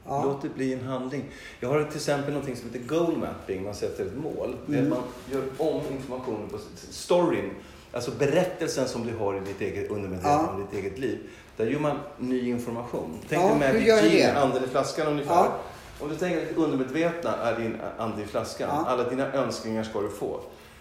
Ja. 0.05 0.23
Låt 0.25 0.41
det 0.41 0.49
bli 0.49 0.73
en 0.73 0.83
handling. 0.83 1.23
Jag 1.59 1.69
har 1.69 1.83
till 1.83 1.95
exempel 1.95 2.33
något 2.33 2.43
som 2.57 2.69
heter 2.71 2.87
goal 2.87 3.17
mapping. 3.17 3.63
Man 3.63 3.75
sätter 3.75 4.05
ett 4.05 4.17
mål. 4.17 4.55
Mm. 4.67 4.83
att 4.83 4.89
man 4.89 5.03
gör 5.31 5.43
om 5.57 5.81
informationen 5.91 6.49
på 6.49 6.57
storyn. 6.89 7.49
Alltså 7.91 8.11
berättelsen 8.11 8.87
som 8.87 9.07
du 9.07 9.15
har 9.17 9.35
i 9.37 9.39
ditt 9.39 9.61
eget 9.61 9.91
undermedvetna 9.91 10.29
Ja. 10.31 10.59
ditt 10.71 10.83
eget 10.83 10.99
liv. 10.99 11.19
Där 11.57 11.65
gör 11.65 11.79
man 11.79 11.97
ny 12.17 12.49
information. 12.49 13.17
Tänk 13.29 13.41
Ja, 13.41 13.47
dig 13.47 13.73
Magic 13.73 14.11
Gin, 14.11 14.29
anden 14.29 14.63
i 14.63 14.67
flaskan 14.67 15.07
ungefär. 15.07 15.33
Ja. 15.33 15.55
Om 15.99 16.09
du 16.09 16.15
tänker 16.15 16.41
att 16.51 16.57
undermedvetna 16.57 17.35
är 17.35 17.59
din 17.59 17.77
ande 17.97 18.21
i 18.23 18.25
flaskan. 18.25 18.69
Ja. 18.69 18.85
Alla 18.87 19.09
dina 19.09 19.33
önskningar 19.33 19.83
ska 19.83 20.01
du 20.01 20.09
få. 20.09 20.39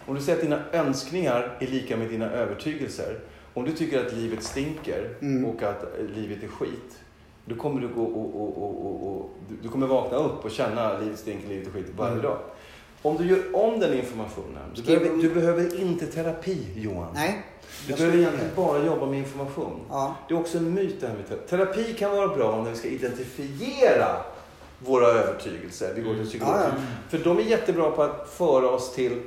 Om 0.08 0.14
du 0.14 0.20
säger 0.20 0.38
att 0.38 0.44
dina 0.44 0.60
önskningar 0.72 1.56
är 1.60 1.66
lika 1.66 1.96
med 1.96 2.08
dina 2.08 2.30
övertygelser. 2.30 3.18
Om 3.54 3.64
du 3.64 3.72
tycker 3.72 4.06
att 4.06 4.12
livet 4.12 4.42
stinker 4.42 5.08
Mm. 5.20 5.44
och 5.44 5.62
att 5.62 5.82
eh, 5.82 6.04
livet 6.16 6.42
är 6.42 6.48
skit. 6.48 6.98
Då 7.44 7.54
kommer 7.54 7.80
du 7.80 7.88
gå 7.88 8.02
och, 8.04 8.42
och, 8.42 8.62
och, 8.62 9.16
och, 9.16 9.30
du- 9.62 9.68
kommer 9.68 9.86
vakna 9.86 10.16
upp 10.18 10.44
och 10.44 10.50
känna 10.50 10.86
att 10.90 11.02
livet 11.02 11.18
stinker, 11.18 11.48
livet 11.48 11.66
är 11.66 11.70
skit 11.70 11.86
varje 11.96 12.12
Mm. 12.12 12.24
dag. 12.24 12.38
Om 13.02 13.16
du 13.16 13.26
gör 13.26 13.56
om 13.56 13.80
den 13.80 13.94
informationen. 13.94 14.62
Du 14.74 14.82
behöver, 14.82 15.22
du 15.22 15.34
behöver 15.34 15.80
inte 15.80 16.06
terapi 16.06 16.66
Johan. 16.76 17.06
Nej. 17.14 17.42
Du 17.86 17.94
behöver 17.94 18.18
egentligen 18.18 18.50
bara 18.56 18.84
jobba 18.84 19.06
med 19.06 19.18
information. 19.18 19.80
Ja. 19.90 20.16
Det 20.28 20.34
är 20.34 20.38
också 20.40 20.58
en 20.58 20.74
myt 20.74 21.00
det 21.00 21.06
här 21.06 21.14
med 21.14 21.28
terapi. 21.28 21.48
Terapi 21.48 21.94
kan 21.94 22.10
vara 22.10 22.28
bra 22.36 22.62
när 22.64 22.70
vi 22.70 22.76
ska 22.76 22.88
identifiera 22.88 24.06
våra 24.78 25.06
övertygelser. 25.06 25.92
Vi 25.96 26.02
går 26.02 26.14
till 26.14 26.26
psykologen. 26.26 26.60
Ja. 26.62 26.72
För 27.08 27.18
de 27.24 27.38
är 27.38 27.42
jättebra 27.42 27.90
på 27.90 28.02
att 28.02 28.28
föra 28.32 28.68
oss 28.70 28.94
till 28.94 29.20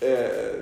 eh, 0.00 0.08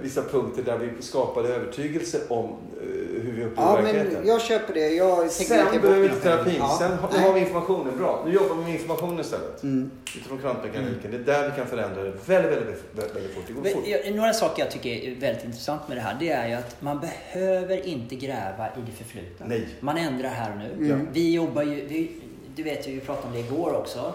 vissa 0.02 0.22
punkter 0.22 0.62
där 0.62 0.78
vi 0.78 1.02
skapade 1.02 1.48
övertygelser 1.48 2.20
om 2.28 2.44
eh, 2.44 2.86
hur 3.22 3.32
vi 3.36 3.44
upplever 3.44 3.70
Ja, 3.70 3.76
verkligheten. 3.76 4.12
men 4.18 4.26
jag 4.28 4.40
köper 4.42 4.74
det. 4.74 4.88
Jag 4.88 5.30
Sen 5.30 5.64
bort 5.72 5.82
behöver 5.82 6.00
vi 6.00 6.08
inte 6.08 6.20
terapin. 6.20 6.54
Ja. 6.58 6.76
Sen 6.78 6.92
har, 6.92 7.18
har 7.18 7.32
vi 7.32 7.40
informationen. 7.40 7.98
Bra, 7.98 8.22
nu 8.26 8.32
jobbar 8.32 8.54
vi 8.56 8.62
med 8.62 8.72
information 8.72 9.20
istället. 9.20 9.62
Mm. 9.62 9.90
Utifrån 10.16 10.38
kvantmekaniken. 10.38 11.10
Det 11.10 11.16
är 11.16 11.20
där 11.40 11.50
vi 11.50 11.56
kan 11.56 11.66
förändra 11.66 12.02
det 12.02 12.12
väldigt, 12.26 12.52
väldigt, 12.52 12.84
väldigt, 12.92 13.16
väldigt 13.16 13.34
fort. 13.34 13.44
Det 13.46 13.52
går 13.52 13.62
Men, 13.62 13.72
fort. 13.72 13.84
jag- 13.86 14.14
Några 14.14 14.32
saker 14.32 14.62
jag 14.62 14.70
tycker 14.72 14.90
är 14.90 15.14
väldigt 15.20 15.44
intressant 15.44 15.88
med 15.88 15.96
det 15.96 16.00
här, 16.00 16.16
det 16.20 16.28
är 16.30 16.48
ju 16.48 16.54
att 16.54 16.82
man 16.82 17.00
behöver 17.00 17.86
inte 17.86 18.14
gräva 18.16 18.66
i 18.66 18.80
det 18.86 18.92
förflutna. 18.92 19.46
Nej. 19.48 19.68
Man 19.80 19.96
ändrar 19.98 20.28
här 20.28 20.50
och 20.52 20.58
nu. 20.58 20.86
Mm. 20.92 21.08
Vi 21.12 21.34
jobbar 21.34 21.62
ju, 21.62 21.86
vi, 21.86 22.10
du 22.56 22.62
vet 22.62 22.88
ju, 22.88 22.92
vi 22.94 23.00
pratade 23.00 23.26
om 23.26 23.32
det 23.32 23.38
igår 23.40 23.74
också. 23.74 24.12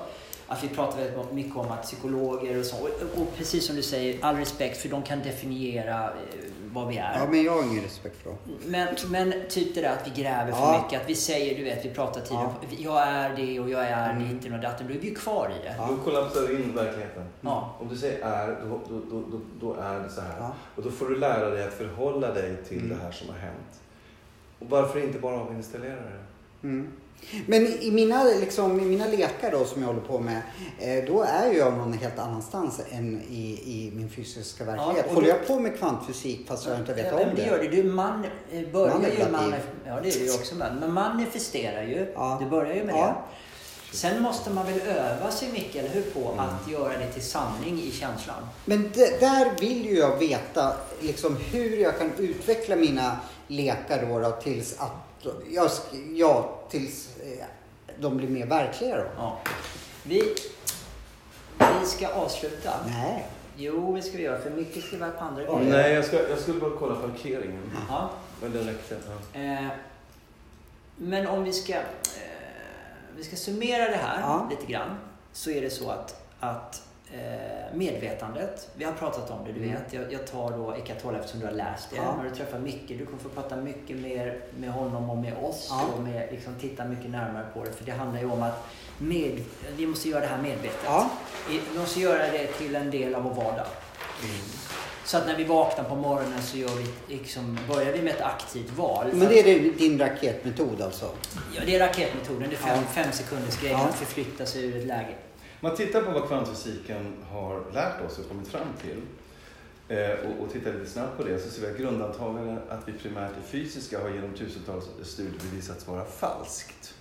Att 0.51 0.63
vi 0.63 0.67
pratar 0.67 0.97
väldigt 0.97 1.31
mycket 1.33 1.55
om 1.55 1.71
att 1.71 1.83
psykologer 1.83 2.59
och 2.59 2.65
så. 2.65 2.75
Och, 2.83 3.21
och 3.21 3.35
precis 3.37 3.65
som 3.67 3.75
du 3.75 3.81
säger, 3.83 4.17
all 4.25 4.35
respekt 4.35 4.77
för 4.77 4.89
de 4.89 5.01
kan 5.03 5.19
definiera 5.19 6.03
eh, 6.05 6.11
vad 6.73 6.87
vi 6.87 6.97
är. 6.97 7.13
Ja, 7.19 7.25
men 7.29 7.43
jag 7.43 7.51
har 7.51 7.63
ingen 7.63 7.83
respekt 7.83 8.17
för 8.23 8.29
dem. 8.29 8.37
Men, 8.65 8.87
men 9.09 9.33
typ 9.49 9.75
det 9.75 9.81
där 9.81 9.89
att 9.89 10.07
vi 10.15 10.21
gräver 10.21 10.51
för 10.51 10.59
Ja. 10.59 10.81
mycket, 10.83 11.01
att 11.01 11.09
vi 11.09 11.15
säger, 11.15 11.57
du 11.57 11.63
vet, 11.63 11.85
vi 11.85 11.89
pratar 11.89 12.21
tidigare, 12.21 12.49
jag 12.77 13.07
är 13.07 13.35
det 13.35 13.59
och 13.59 13.69
jag 13.69 13.83
är 13.87 14.09
Mm. 14.11 14.29
ditten 14.29 14.53
och 14.53 14.59
datten. 14.59 14.87
Då 14.87 14.93
är 14.93 14.97
vi 14.97 15.07
ju 15.09 15.15
kvar 15.15 15.51
i 15.61 15.63
det. 15.67 15.75
Ja. 15.77 15.87
Då 15.91 16.03
kollapsar 16.03 16.41
du 16.41 16.53
in 16.63 16.75
verkligheten. 16.75 17.23
Ja. 17.41 17.75
Om 17.79 17.87
du 17.89 17.95
säger 17.97 18.25
är, 18.25 18.47
då, 18.47 18.79
då, 18.89 19.01
då, 19.11 19.23
då, 19.31 19.39
då 19.61 19.81
är 19.81 19.99
det 19.99 20.09
så 20.09 20.21
här. 20.21 20.35
Ja. 20.39 20.53
Och 20.75 20.83
då 20.83 20.91
får 20.91 21.05
du 21.09 21.17
lära 21.19 21.49
dig 21.49 21.63
att 21.67 21.73
förhålla 21.73 22.33
dig 22.33 22.55
till 22.67 22.77
Mm. 22.77 22.89
det 22.89 23.03
här 23.03 23.11
som 23.11 23.29
har 23.29 23.37
hänt. 23.37 23.79
Och 24.59 24.69
varför 24.69 25.03
inte 25.03 25.19
bara 25.19 25.39
avinstallera 25.41 25.95
det? 25.95 26.67
Mm. 26.67 26.91
Men 27.45 27.67
i 27.67 27.91
mina, 27.91 28.23
liksom, 28.23 28.79
i 28.79 28.85
mina 28.85 29.07
lekar 29.07 29.51
då 29.51 29.65
som 29.65 29.81
jag 29.81 29.87
håller 29.87 30.01
på 30.01 30.19
med, 30.19 30.41
eh, 30.79 31.03
då 31.07 31.21
är 31.21 31.53
jag 31.53 31.73
någon 31.77 31.93
helt 31.93 32.19
annanstans 32.19 32.81
än 32.91 33.21
i, 33.29 33.43
i 33.65 33.91
min 33.95 34.09
fysiska 34.09 34.63
verklighet. 34.63 35.05
och 35.07 35.13
Håller 35.13 35.27
då- 35.27 35.33
jag 35.37 35.47
på 35.47 35.59
med 35.59 35.77
kvantfysik 35.77 36.47
fast 36.47 36.67
jag 36.67 36.79
inte 36.79 36.93
vet 36.93 37.05
ja, 37.11 37.13
om 37.19 37.27
men 37.27 37.35
det 37.35 37.41
det? 37.41 37.47
gör 37.47 37.59
det. 37.59 37.67
Du 37.67 37.83
man, 37.83 38.25
börjar 38.73 38.99
ju 38.99 39.23
manif- 39.23 39.55
Ja, 39.85 39.99
det 40.03 40.09
är 40.15 40.19
ju 40.25 40.33
också. 40.33 40.55
Men 40.55 40.79
man 40.79 40.93
manifesterar 40.93 41.83
ju. 41.83 42.11
Ja. 42.15 42.37
Du 42.43 42.49
börjar 42.49 42.75
ju 42.75 42.83
med 42.83 42.95
Ja. 42.95 43.05
det. 43.91 43.97
Sen 43.97 44.21
måste 44.23 44.49
man 44.49 44.65
väl 44.65 44.81
öva 44.81 45.31
sig 45.31 45.49
mycket, 45.51 45.75
eller 45.75 45.89
hur, 45.89 46.01
på 46.01 46.35
att 46.37 46.71
göra 46.71 46.97
det 46.97 47.07
till 47.07 47.21
sanning 47.23 47.81
i 47.81 47.91
känslan. 47.91 48.47
Men 48.65 48.91
där 49.19 49.59
vill 49.59 49.85
ju 49.85 49.97
jag 49.97 50.17
veta 50.17 50.73
liksom, 51.01 51.37
hur 51.51 51.77
jag 51.77 51.99
kan 51.99 52.11
utveckla 52.17 52.75
mina 52.75 53.17
lekar 53.47 54.05
då, 54.09 54.19
då 54.19 54.31
tills 54.31 54.79
att 54.79 54.91
jag, 55.51 55.69
ja, 56.15 56.59
tills 56.69 57.09
de 58.01 58.17
blir 58.17 58.27
mer 58.29 58.45
verkliga 58.45 58.97
då. 58.97 59.03
Ja. 59.17 59.39
Vi, 60.03 60.35
vi 61.81 61.85
ska 61.85 62.07
avsluta. 62.07 62.73
Nej. 62.87 63.25
Jo, 63.57 63.95
det 63.95 64.01
ska 64.01 64.17
vi 64.17 64.23
göra. 64.23 64.41
För 64.41 64.49
mycket 64.49 64.83
ska 64.83 64.97
vara 64.97 65.11
på 65.11 65.23
andra 65.23 65.43
grejer. 65.43 65.59
Nej, 65.71 65.93
jag, 65.93 66.05
ska, 66.05 66.29
jag 66.29 66.39
skulle 66.39 66.59
bara 66.59 66.71
kolla 66.79 66.95
parkeringen. 66.95 67.71
Ja. 67.89 68.09
Men 68.41 68.51
den 68.51 68.63
räckte. 68.67 68.97
Ja. 69.33 69.39
Eh, 69.39 69.67
men 70.95 71.27
om 71.27 71.43
vi 71.43 71.53
ska, 71.53 71.73
eh, 71.73 71.81
vi 73.17 73.23
ska 73.23 73.35
summera 73.35 73.89
det 73.89 73.97
här 73.97 74.19
Ja. 74.21 74.47
lite 74.49 74.65
grann. 74.71 74.97
Så 75.33 75.49
är 75.51 75.61
det 75.61 75.69
så 75.69 75.89
att, 75.89 76.23
att 76.39 76.83
medvetandet, 77.73 78.69
vi 78.75 78.83
har 78.85 78.91
pratat 78.91 79.31
om 79.31 79.45
det, 79.45 79.51
du 79.51 79.59
Mm. 79.63 79.71
vet. 79.71 79.93
Jag, 79.93 80.13
jag 80.13 80.27
tar 80.27 80.51
då 80.51 80.75
Eckart 80.75 81.01
Tolle 81.01 81.17
eftersom 81.17 81.39
du 81.39 81.45
har 81.45 81.53
läst 81.53 81.89
det. 81.89 81.95
Ja. 81.95 82.15
När 82.17 82.29
du 82.29 82.35
träffar 82.35 82.59
Micke, 82.59 82.87
du 82.87 83.05
kommer 83.05 83.19
få 83.19 83.29
prata 83.29 83.55
mycket 83.55 83.97
mer 83.97 84.39
med 84.59 84.71
honom 84.71 85.09
och 85.09 85.17
med 85.17 85.33
oss. 85.43 85.67
Ja. 85.69 85.85
Och 85.95 86.01
med, 86.03 86.27
liksom, 86.31 86.55
titta 86.61 86.85
mycket 86.85 87.09
närmare 87.09 87.45
på 87.53 87.63
det. 87.63 87.71
För 87.71 87.85
det 87.85 87.91
handlar 87.91 88.19
ju 88.21 88.31
om 88.31 88.43
att 88.43 88.67
med, 88.97 89.43
vi 89.77 89.87
måste 89.87 90.09
göra 90.09 90.21
det 90.21 90.27
här 90.27 90.41
medvetet. 90.41 90.79
Ja. 90.85 91.09
Vi 91.73 91.79
måste 91.79 91.99
göra 91.99 92.31
det 92.31 92.47
till 92.47 92.75
en 92.75 92.91
del 92.91 93.15
av 93.15 93.23
vår 93.23 93.33
vardag. 93.33 93.65
Så 95.05 95.17
att 95.17 95.27
när 95.27 95.35
vi 95.35 95.43
vaknar 95.43 95.83
på 95.83 95.95
morgonen 95.95 96.41
så 96.41 96.57
gör 96.57 96.69
vi, 97.07 97.15
liksom, 97.17 97.57
börjar 97.67 97.93
vi 97.93 98.01
med 98.01 98.13
ett 98.15 98.21
aktivt 98.21 98.71
val. 98.77 99.07
Men 99.13 99.27
det 99.27 99.39
är 99.39 99.71
din 99.77 99.99
raketmetod 99.99 100.81
alltså? 100.81 101.09
Ja, 101.55 101.61
det 101.65 101.75
är 101.75 101.79
raketmetoden. 101.79 102.49
Det 102.49 102.55
är 102.55 102.59
fem, 102.59 102.77
Ja. 102.95 103.03
fem 103.03 103.11
sekunders 103.11 103.57
grejen 103.61 103.79
Ja. 103.79 103.87
att 103.87 103.95
förflytta 103.95 104.45
sig 104.45 104.65
ur 104.65 104.77
ett 104.77 104.85
läge. 104.87 105.15
Man 105.63 105.75
tittar 105.75 106.01
på 106.01 106.11
vad 106.11 106.27
kvantfysiken 106.27 107.13
har 107.29 107.63
lärt 107.73 108.01
oss 108.01 108.19
och 108.19 108.27
kommit 108.27 108.47
fram 108.47 108.67
till. 108.81 109.01
Eh, 109.87 110.11
och, 110.11 110.43
och 110.43 110.51
tittar 110.51 110.73
lite 110.73 110.89
snabbt 110.89 111.17
på 111.17 111.23
det 111.23 111.39
så 111.39 111.49
ser 111.49 111.61
vi 111.61 111.71
att 111.71 111.77
grundantagandet 111.77 112.69
att 112.69 112.87
vi 112.87 112.93
primärt 112.93 113.37
är 113.37 113.41
fysiska 113.41 114.01
har 114.01 114.09
genom 114.09 114.33
tusentals 114.33 114.85
studier 115.03 115.39
bevisats 115.51 115.87
vara 115.87 116.05
falskt. 116.05 116.95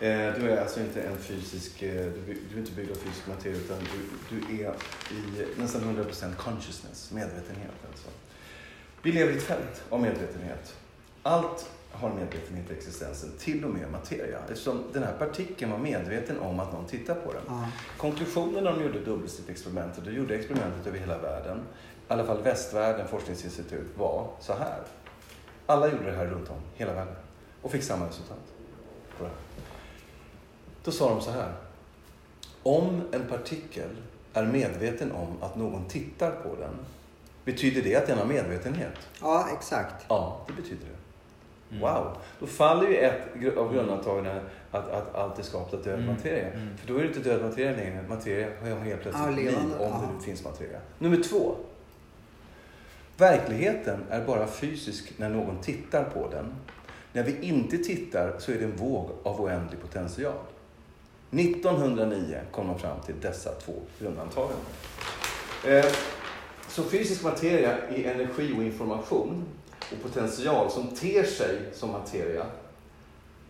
Eh, 0.00 0.34
du 0.34 0.50
är 0.50 0.60
alltså 0.60 0.80
inte 0.80 1.02
en 1.02 1.18
fysisk, 1.18 1.82
eh, 1.82 2.12
du 2.50 2.54
är 2.54 2.58
inte 2.58 2.72
byggd 2.72 2.90
av 2.90 2.94
fysisk 2.94 3.26
materia 3.28 3.56
utan 3.56 3.78
du, 3.78 4.36
du 4.36 4.64
är 4.64 4.74
i 5.10 5.46
nästan 5.56 5.82
100% 5.82 6.34
consciousness, 6.36 7.12
medvetenhet 7.12 7.74
alltså. 7.90 8.08
Vi 9.02 9.12
lever 9.12 9.32
i 9.32 9.36
ett 9.36 9.42
fält 9.42 9.82
av 9.88 10.00
medvetenhet. 10.00 10.74
Allt 11.22 11.70
har 11.92 12.14
medvetenhet 12.14 12.70
i 12.70 12.74
existensen, 12.74 13.30
till 13.38 13.64
och 13.64 13.70
med 13.70 13.90
materia. 13.90 14.38
Eftersom 14.38 14.84
den 14.92 15.02
här 15.02 15.12
partikeln 15.12 15.70
var 15.70 15.78
medveten 15.78 16.38
om 16.38 16.60
att 16.60 16.72
någon 16.72 16.86
tittar 16.86 17.14
på 17.14 17.32
den. 17.32 17.42
Ja. 17.46 17.68
Konklusionen 17.96 18.64
när 18.64 18.72
de 18.72 18.82
gjorde 18.82 19.00
dubbelstrippexperimentet, 19.00 20.04
de 20.04 20.10
gjorde 20.12 20.34
experimentet 20.34 20.86
över 20.86 20.98
hela 20.98 21.18
världen, 21.18 21.58
i 22.08 22.12
alla 22.12 22.24
fall 22.24 22.42
västvärlden 22.42 23.08
forskningsinstitut, 23.08 23.86
var 23.98 24.30
så 24.40 24.52
här. 24.52 24.78
Alla 25.66 25.88
gjorde 25.88 26.10
det 26.10 26.16
här 26.16 26.26
runt 26.26 26.50
om, 26.50 26.60
hela 26.74 26.94
världen, 26.94 27.14
och 27.62 27.70
fick 27.70 27.82
samma 27.82 28.08
resultat. 28.08 28.38
På 29.18 29.24
det 29.24 29.30
här. 29.30 29.38
Då 30.84 30.90
sa 30.90 31.08
de 31.08 31.20
så 31.20 31.30
här. 31.30 31.52
Om 32.62 33.02
en 33.12 33.26
partikel 33.26 33.90
är 34.32 34.46
medveten 34.46 35.12
om 35.12 35.42
att 35.42 35.56
någon 35.56 35.84
tittar 35.84 36.30
på 36.30 36.56
den, 36.60 36.74
betyder 37.44 37.82
det 37.82 37.96
att 37.96 38.06
den 38.06 38.18
har 38.18 38.26
medvetenhet? 38.26 38.98
ja, 39.20 39.48
exakt. 39.58 40.04
Ja, 40.08 40.40
det 40.46 40.52
betyder 40.52 40.86
det. 40.86 41.01
Mm. 41.72 41.80
Wow! 41.80 42.16
Då 42.40 42.46
faller 42.46 42.88
ju 42.88 42.96
ett 42.96 43.56
av 43.56 43.74
grundantagen 43.74 44.26
att, 44.70 44.88
att 44.90 45.14
allt 45.14 45.38
är 45.38 45.42
skapat 45.42 45.74
av 45.74 45.82
död 45.82 45.94
Mm. 45.98 46.14
materia. 46.14 46.46
Mm. 46.52 46.76
För 46.76 46.88
då 46.88 46.96
är 46.98 47.02
det 47.02 47.08
inte 47.08 47.20
död 47.20 47.42
materia 47.42 47.70
längre. 47.76 48.04
Materia 48.08 48.48
har 48.60 48.68
helt 48.80 49.02
plötsligt 49.02 49.26
Ja, 49.26 49.30
liv 49.36 49.56
om 49.58 49.70
ja. 49.80 49.86
det 50.08 50.14
nu 50.18 50.22
finns 50.24 50.44
materia. 50.44 50.78
Nummer 50.98 51.22
två. 51.22 51.54
Verkligheten 53.16 54.00
är 54.10 54.24
bara 54.26 54.46
fysisk 54.46 55.12
när 55.16 55.28
någon 55.30 55.58
tittar 55.60 56.04
på 56.04 56.28
den. 56.30 56.54
När 57.12 57.22
vi 57.22 57.36
inte 57.48 57.78
tittar 57.78 58.34
så 58.38 58.52
är 58.52 58.58
det 58.58 58.64
en 58.64 58.76
våg 58.76 59.10
av 59.22 59.40
oändlig 59.40 59.80
potential. 59.80 60.34
1909 61.30 62.40
kom 62.50 62.66
man 62.66 62.78
fram 62.78 63.00
till 63.00 63.14
dessa 63.20 63.50
två 63.52 63.72
grundantaganden. 64.00 64.56
Eh, 65.66 65.84
Så 66.68 66.82
fysisk 66.82 67.24
materia 67.24 67.78
är 67.88 68.10
energi 68.14 68.54
och 68.58 68.62
information 68.62 69.44
och 69.92 70.02
potential 70.10 70.70
som 70.70 70.86
ter 70.88 71.24
sig 71.24 71.58
som 71.74 71.90
materia. 71.90 72.46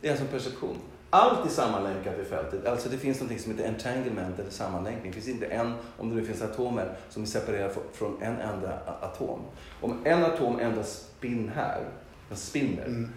Det 0.00 0.06
är 0.08 0.12
alltså 0.12 0.24
en 0.24 0.30
perception. 0.30 0.76
Allt 1.10 1.46
är 1.46 1.50
sammanlänkat 1.50 2.18
i 2.18 2.24
fältet. 2.24 2.66
Alltså 2.66 2.88
det 2.88 2.98
finns 2.98 3.20
något 3.20 3.40
som 3.40 3.52
heter 3.52 3.68
entanglement 3.68 4.38
eller 4.38 4.50
sammanlänkning. 4.50 5.12
Det 5.12 5.20
finns 5.20 5.28
inte 5.28 5.46
en, 5.46 5.74
om 5.98 6.10
det 6.10 6.14
nu 6.16 6.24
finns 6.24 6.42
atomer, 6.42 6.94
som 7.10 7.22
är 7.22 7.26
separerade 7.26 7.74
fr- 7.74 7.92
från 7.92 8.22
en 8.22 8.36
enda 8.40 8.78
atom. 9.00 9.40
Om 9.80 9.98
en 10.04 10.24
atom 10.24 10.58
ändrar 10.60 10.82
spinn 10.82 11.50
här, 11.54 11.80
den 12.28 12.38
spinner, 12.38 12.84
Mm. 12.86 13.10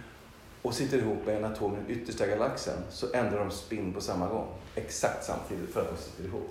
och 0.61 0.73
sitter 0.73 0.97
ihop 0.97 1.25
med 1.25 1.37
en 1.37 1.45
atom 1.45 1.73
i 1.73 1.75
den 1.75 1.89
yttersta 2.01 2.27
galaxen 2.27 2.77
så 2.89 3.07
ändrar 3.13 3.39
de 3.39 3.51
spinn 3.51 3.93
på 3.93 4.01
samma 4.01 4.27
gång. 4.27 4.47
Exakt 4.75 5.25
samtidigt 5.25 5.73
för 5.73 5.81
att 5.81 5.97
de 5.97 6.03
sitter 6.03 6.23
ihop. 6.23 6.49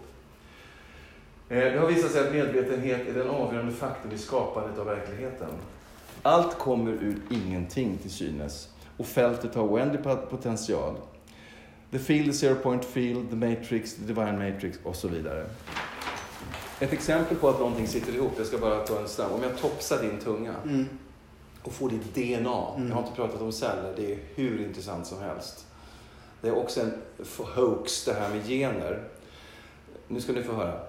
Eh, 1.49 1.73
Det 1.73 1.79
har 1.79 1.87
visat 1.87 2.11
sig 2.11 2.27
att 2.27 2.33
medvetenhet 2.35 3.09
är 3.09 3.13
den 3.15 3.31
avgörande 3.31 3.73
faktorn 3.73 4.13
i 4.13 4.19
skapandet 4.19 4.79
av 4.79 4.87
verkligheten. 4.87 5.49
Allt 6.27 6.59
kommer 6.59 6.91
ur 6.93 7.17
ingenting 7.31 7.99
till 7.99 8.11
synes 8.11 8.69
och 8.97 9.07
fältet 9.07 9.55
har 9.55 9.63
oändlig 9.63 10.03
pot- 10.03 10.31
potential. 10.31 10.97
The 11.91 11.99
field, 11.99 12.27
the 12.27 12.33
zero 12.33 12.55
point 12.55 12.85
field, 12.85 13.31
the 13.31 13.37
matrix, 13.37 13.95
the 13.95 14.03
divine 14.03 14.39
matrix 14.53 14.79
och 14.85 14.97
så 14.97 15.09
vidare. 15.09 15.47
Ett 16.81 16.93
exempel 16.93 17.37
på 17.37 17.49
att 17.49 17.59
någonting 17.59 17.87
sitter 17.89 18.15
ihop, 18.15 18.33
jag 18.37 18.47
ska 18.47 18.59
bara 18.59 18.81
ta 18.87 19.01
en 19.01 19.09
snabb. 19.09 19.33
Om 19.33 19.43
jag 19.43 19.57
topsar 19.59 20.03
din 20.03 20.19
tunga 20.19 20.55
Mm. 20.65 20.89
och 21.63 21.73
får 21.73 21.91
ditt 21.91 22.15
DNA. 22.15 22.67
Mm. 22.77 22.89
Jag 22.89 22.95
har 22.95 23.03
inte 23.03 23.15
pratat 23.17 23.41
om 23.41 23.53
celler, 23.53 23.93
det 23.97 24.13
är 24.13 24.19
hur 24.35 24.61
intressant 24.67 25.07
som 25.07 25.19
helst. 25.21 25.67
Det 26.41 26.49
är 26.49 26.57
också 26.57 26.81
en 26.81 26.93
hoax 27.55 28.05
det 28.05 28.13
här 28.13 28.29
med 28.29 28.47
gener. 28.47 29.03
Nu 30.09 30.21
ska 30.21 30.33
ni 30.33 30.43
få 30.43 30.53
höra. 30.53 30.81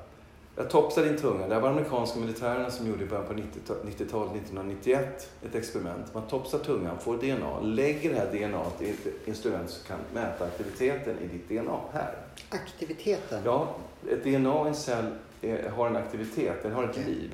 Jag 0.57 0.69
topsade 0.69 1.07
din 1.09 1.17
tunga. 1.17 1.47
Det 1.47 1.53
här 1.53 1.61
var 1.61 1.69
amerikanska 1.69 2.19
militärerna 2.19 2.71
som 2.71 2.87
gjorde 2.87 3.03
i 3.03 3.07
början 3.07 3.25
på 3.25 3.33
90-ta- 3.33 3.83
90-talet, 3.85 4.31
1991, 4.35 5.29
ett 5.45 5.55
experiment. 5.55 6.13
Man 6.13 6.23
topsar 6.27 6.59
tungan, 6.59 6.99
får 6.99 7.17
DNA, 7.17 7.59
lägger 7.61 8.09
det 8.13 8.19
här 8.19 8.49
DNA 8.49 8.63
i 8.79 8.89
ett 8.89 9.27
instrument 9.27 9.69
som 9.69 9.87
kan 9.87 9.97
mäta 10.13 10.45
aktiviteten 10.45 11.15
i 11.19 11.27
ditt 11.27 11.49
DNA 11.49 11.79
här. 11.93 12.15
Aktiviteten. 12.49 13.41
Ja, 13.45 13.67
ett 14.11 14.23
DNA 14.23 14.65
i 14.65 14.67
en 14.67 14.75
cell 14.75 15.05
eh, 15.41 15.71
har 15.75 15.87
en 15.87 15.95
aktivitet, 15.95 16.63
den 16.63 16.71
har 16.73 16.83
ett 16.83 16.89
Okej. 16.89 17.03
liv. 17.05 17.31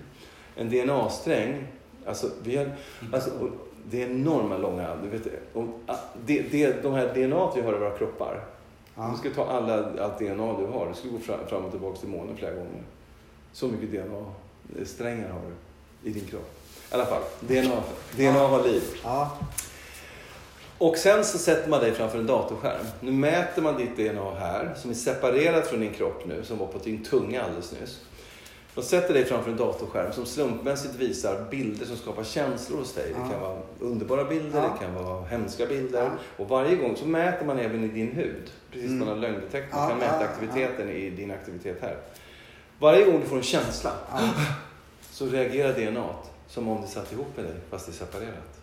En 0.55 0.69
DNA-sträng, 0.69 1.67
alltså, 2.05 2.27
vi 2.43 2.57
har, 2.57 2.69
alltså 3.13 3.31
det 3.89 4.03
är 4.03 4.09
enorma 4.09 4.57
långa, 4.57 4.95
du 5.03 5.09
vet, 5.09 5.27
och, 5.53 5.63
ah, 5.85 5.95
det, 6.25 6.41
det, 6.51 6.83
de 6.83 6.93
här 6.93 7.07
DNA 7.13 7.51
vi 7.55 7.61
har 7.61 7.73
i 7.75 7.79
våra 7.79 7.97
kroppar, 7.97 8.43
Ja. 8.95 9.09
du 9.13 9.17
ska 9.29 9.43
ta 9.43 9.51
alla, 9.51 10.03
allt 10.03 10.19
DNA 10.19 10.57
du 10.59 10.65
har, 10.65 10.87
du 10.89 10.93
skulle 10.93 11.13
gå 11.13 11.19
fram, 11.19 11.39
fram 11.47 11.65
och 11.65 11.71
tillbaka 11.71 11.99
till 11.99 12.09
månen 12.09 12.37
flera 12.37 12.51
gånger. 12.53 12.83
Så 13.53 13.67
mycket 13.67 13.89
DNA-strängar 13.91 15.29
har 15.29 15.39
du 16.03 16.09
i 16.09 16.13
din 16.13 16.25
kropp. 16.25 16.51
I 16.91 16.93
alla 16.93 17.05
fall, 17.05 17.21
DNA, 17.39 17.83
DNA 18.17 18.47
har 18.47 18.63
liv. 18.63 18.81
Ja. 19.03 19.37
Och 20.77 20.97
sen 20.97 21.25
så 21.25 21.37
sätter 21.37 21.69
man 21.69 21.79
dig 21.79 21.91
framför 21.91 22.17
en 22.17 22.27
datorskärm. 22.27 22.85
Nu 22.99 23.11
mäter 23.11 23.61
man 23.61 23.77
ditt 23.77 23.97
DNA 23.97 24.35
här, 24.39 24.73
som 24.77 24.91
är 24.91 24.95
separerat 24.95 25.67
från 25.67 25.79
din 25.79 25.93
kropp 25.93 26.23
nu, 26.27 26.43
som 26.43 26.57
var 26.57 26.67
på 26.67 26.77
din 26.77 27.03
tunga 27.03 27.43
alldeles 27.43 27.71
nyss. 27.81 27.99
De 28.75 28.83
sätter 28.83 29.13
dig 29.13 29.25
framför 29.25 29.51
en 29.51 29.57
datorskärm 29.57 30.13
som 30.13 30.25
slumpmässigt 30.25 30.95
visar 30.95 31.45
bilder 31.51 31.85
som 31.85 31.97
skapar 31.97 32.23
känslor 32.23 32.77
hos 32.79 32.93
dig. 32.93 33.07
Det 33.07 33.31
kan 33.33 33.41
vara 33.41 33.59
underbara 33.79 34.23
bilder, 34.23 34.61
det 34.61 34.85
kan 34.85 35.03
vara 35.03 35.25
hemska 35.25 35.65
bilder. 35.65 36.11
Och 36.37 36.49
varje 36.49 36.75
gång 36.75 36.95
så 36.97 37.05
mäter 37.05 37.45
man 37.45 37.59
även 37.59 37.83
i 37.83 37.87
din 37.87 38.11
hud. 38.11 38.51
Precis 38.71 38.87
som 38.87 38.95
Mm. 38.95 39.07
man 39.07 39.17
har 39.17 39.21
lögndetektor. 39.29 39.77
Man 39.79 39.89
kan 39.89 39.97
mäta 39.99 40.19
aktiviteten 40.19 40.89
i 40.89 41.09
din 41.09 41.31
aktivitet 41.31 41.77
här. 41.81 41.97
Varje 42.81 43.05
gång 43.05 43.21
du 43.21 43.27
får 43.27 43.37
en 43.37 43.43
känsla 43.43 43.93
Ja. 44.11 44.33
så 45.11 45.25
reagerar 45.25 45.73
DNA 45.73 46.15
som 46.47 46.67
om 46.67 46.81
det 46.81 46.87
satt 46.87 47.11
ihop 47.13 47.27
med 47.35 47.45
dig 47.45 47.55
fast 47.69 47.85
det 47.85 47.91
är 47.91 47.93
separerat. 47.93 48.59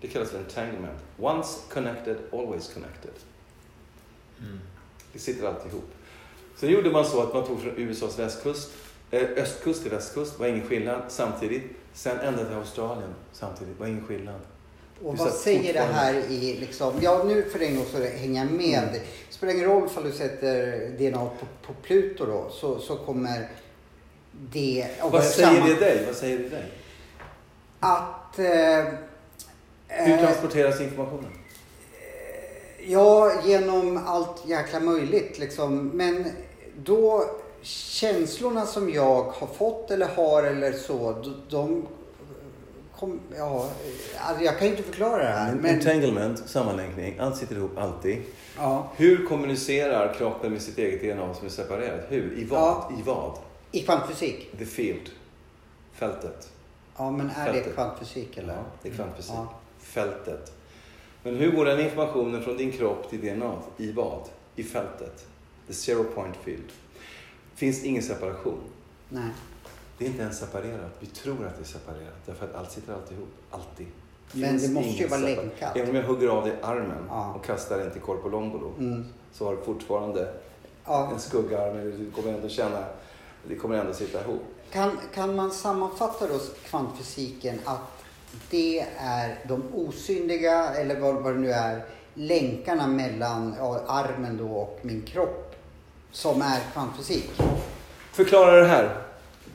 Det 0.00 0.08
kallas 0.08 0.30
för 0.30 0.38
entanglement. 0.38 0.98
Once 1.18 1.58
connected, 1.72 2.16
always 2.32 2.74
connected. 2.74 3.10
Mm. 4.40 4.60
Det 5.12 5.18
sitter 5.18 5.46
alltid 5.46 5.72
ihop. 5.72 5.90
Sen 6.56 6.70
gjorde 6.70 6.90
man 6.90 7.04
så 7.04 7.22
att 7.22 7.34
man 7.34 7.46
tog 7.46 7.60
från 7.60 7.72
USAs 7.76 8.18
västkust, 8.18 8.72
eh, 9.10 9.22
östkust 9.22 9.82
till 9.82 9.90
västkust, 9.90 10.38
var 10.38 10.46
ingen 10.46 10.68
skillnad 10.68 11.02
samtidigt. 11.08 11.62
Sen 11.94 12.18
ända 12.18 12.44
till 12.44 12.56
Australien 12.56 13.14
samtidigt, 13.32 13.80
var 13.80 13.86
ingen 13.86 14.06
skillnad. 14.06 14.40
Och 15.02 15.18
vad 15.18 15.32
säger 15.32 15.72
det 15.72 15.80
här 15.80 16.14
i 16.14 16.56
liksom, 16.60 16.94
ja 17.00 17.24
nu 17.24 17.42
för 17.42 17.60
en 17.60 17.76
gång 17.76 17.86
så 17.92 17.98
hänger 17.98 18.44
jag 18.44 18.52
med. 18.52 18.88
Mm. 18.88 19.00
Spelar 19.42 19.54
ingen 19.54 19.68
roll 19.68 19.86
ifall 19.86 20.04
du 20.04 20.12
sätter 20.12 20.88
DNA 20.98 21.18
på, 21.40 21.46
på 21.66 21.72
Pluto 21.82 22.26
då, 22.26 22.50
så, 22.50 22.78
så 22.78 22.96
kommer 22.96 23.48
det 24.32 24.88
Vad 25.02 25.24
säger 25.24 25.48
samma- 25.54 25.66
det 25.66 25.74
dig? 25.74 26.04
Vad 26.06 26.16
säger 26.16 26.38
det 26.38 26.48
dig? 26.48 26.64
Att... 27.80 28.38
Eh, 28.38 28.94
Hur 29.88 30.14
eh, 30.14 30.20
transporteras 30.20 30.80
informationen? 30.80 31.30
Ja, 32.86 33.32
genom 33.44 34.00
allt 34.06 34.48
jäkla 34.48 34.80
möjligt 34.80 35.38
liksom. 35.38 35.88
Men 35.94 36.24
då 36.84 37.24
känslorna 37.62 38.66
som 38.66 38.90
jag 38.92 39.22
har 39.22 39.46
fått 39.46 39.90
eller 39.90 40.06
har 40.06 40.42
eller 40.42 40.72
så, 40.72 41.24
de 41.50 41.86
kom, 43.02 43.20
ja, 43.36 43.70
alltså 44.20 44.44
jag 44.44 44.58
kan 44.58 44.66
ju 44.68 44.76
inte 44.76 44.82
förklara 44.88 45.22
det 45.22 45.28
här. 45.28 45.54
Men, 45.54 45.74
Entanglement, 45.74 46.38
sammanlänkning, 46.48 47.18
allt 47.18 47.36
sitter 47.36 47.56
ihop 47.56 47.78
alltid. 47.78 48.22
ja, 48.56 48.92
Hur 48.96 49.26
kommunicerar 49.26 50.14
kroppen 50.14 50.52
med 50.52 50.62
sitt 50.62 50.78
eget 50.78 51.16
DNA 51.16 51.34
som 51.34 51.46
är 51.46 51.50
separerat? 51.50 52.04
Hur? 52.08 52.38
I 52.38 52.44
vad? 52.44 52.60
Ja. 52.60 52.90
I 52.98 53.02
vad? 53.02 53.38
I 53.72 53.80
kvantfysik. 53.80 54.58
The 54.58 54.64
field. 54.66 55.10
Fältet. 55.92 56.50
Ja, 56.96 57.10
men 57.10 57.30
är 57.30 57.46
det 57.46 57.52
Fältet. 57.52 57.74
kvantfysik 57.74 58.36
eller? 58.38 58.54
Ja, 58.54 58.62
det 58.82 58.88
är 58.88 58.92
kvantfysik. 58.92 59.34
Ja. 59.36 59.54
Fältet. 59.78 60.52
Men 61.22 61.36
hur 61.36 61.50
går 61.50 61.64
den 61.64 61.80
informationen 61.80 62.42
från 62.42 62.56
din 62.56 62.72
kropp 62.72 63.10
till 63.10 63.20
DNA? 63.20 63.54
I 63.76 63.92
vad? 63.92 64.28
I 64.56 64.62
fältet. 64.62 65.26
The 65.66 65.72
zero 65.72 66.04
point 66.04 66.36
field. 66.44 66.72
finns 67.54 67.84
ingen 67.84 68.02
separation. 68.02 68.58
Nej. 69.08 69.22
Det 69.98 70.04
är 70.04 70.08
inte 70.08 70.22
ens 70.22 70.38
separerat. 70.38 70.90
Vi 71.00 71.06
tror 71.06 71.46
att 71.46 71.56
det 71.56 71.62
är 71.62 71.64
separerat. 71.64 72.14
Därför 72.26 72.44
att 72.46 72.54
allt 72.54 72.70
sitter 72.72 72.92
alltid 72.94 73.16
ihop. 73.18 73.28
Alltid. 73.50 73.86
Men 74.32 74.58
det 74.58 74.68
måste 74.68 74.90
ju 74.90 75.06
vara 75.06 75.20
länkat. 75.20 75.76
Även 75.76 75.90
om 75.90 75.96
jag 75.96 76.02
hugger 76.02 76.28
av 76.28 76.44
dig 76.44 76.54
armen 76.62 77.04
Ja. 77.08 77.32
och 77.34 77.44
kastar 77.44 77.78
den 77.78 77.90
till 77.90 78.00
Korpolombolo 78.00 78.72
Mm. 78.78 79.04
så 79.32 79.44
har 79.44 79.56
du 79.56 79.62
fortfarande 79.62 80.32
Ja. 80.84 81.10
en 81.12 81.18
skuggarm. 81.20 81.76
Du 81.76 82.10
kommer 82.10 82.32
ändå 82.34 82.48
känna, 82.48 82.84
det 83.48 83.56
kommer 83.56 83.76
ändå 83.78 83.92
sitta 83.92 84.20
ihop. 84.20 84.42
Kan, 84.72 84.98
kan 85.14 85.36
man 85.36 85.50
sammanfatta 85.50 86.26
då 86.28 86.38
kvantfysiken 86.64 87.58
att 87.64 87.80
det 88.50 88.80
är 88.98 89.38
de 89.48 89.62
osynliga, 89.74 90.74
eller 90.74 91.00
vad, 91.00 91.14
vad 91.14 91.34
det 91.34 91.40
nu 91.40 91.50
är, 91.52 91.84
länkarna 92.14 92.86
mellan 92.86 93.54
ja, 93.58 93.80
armen 93.86 94.36
då 94.36 94.48
och 94.48 94.78
min 94.82 95.02
kropp 95.02 95.54
som 96.10 96.42
är 96.42 96.60
kvantfysik? 96.72 97.30
Förklara 98.12 98.60
det 98.60 98.66
här. 98.66 99.02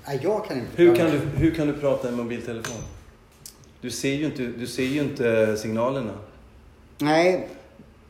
Ja, 0.07 0.13
jag 0.23 0.45
kan 0.45 0.57
inte 0.57 0.69
Hur 0.75 0.95
kan, 0.95 1.05
du, 1.11 1.17
hur 1.17 1.51
kan 1.55 1.67
du 1.67 1.73
prata 1.73 2.07
i 2.07 2.11
en 2.11 2.17
mobiltelefon? 2.17 2.81
Du 3.81 3.89
ser 3.91 4.13
ju 4.13 4.25
inte, 4.25 4.43
du 4.43 4.67
ser 4.67 4.84
ju 4.84 4.99
inte 5.01 5.57
signalerna. 5.57 6.13
Nej, 6.97 7.47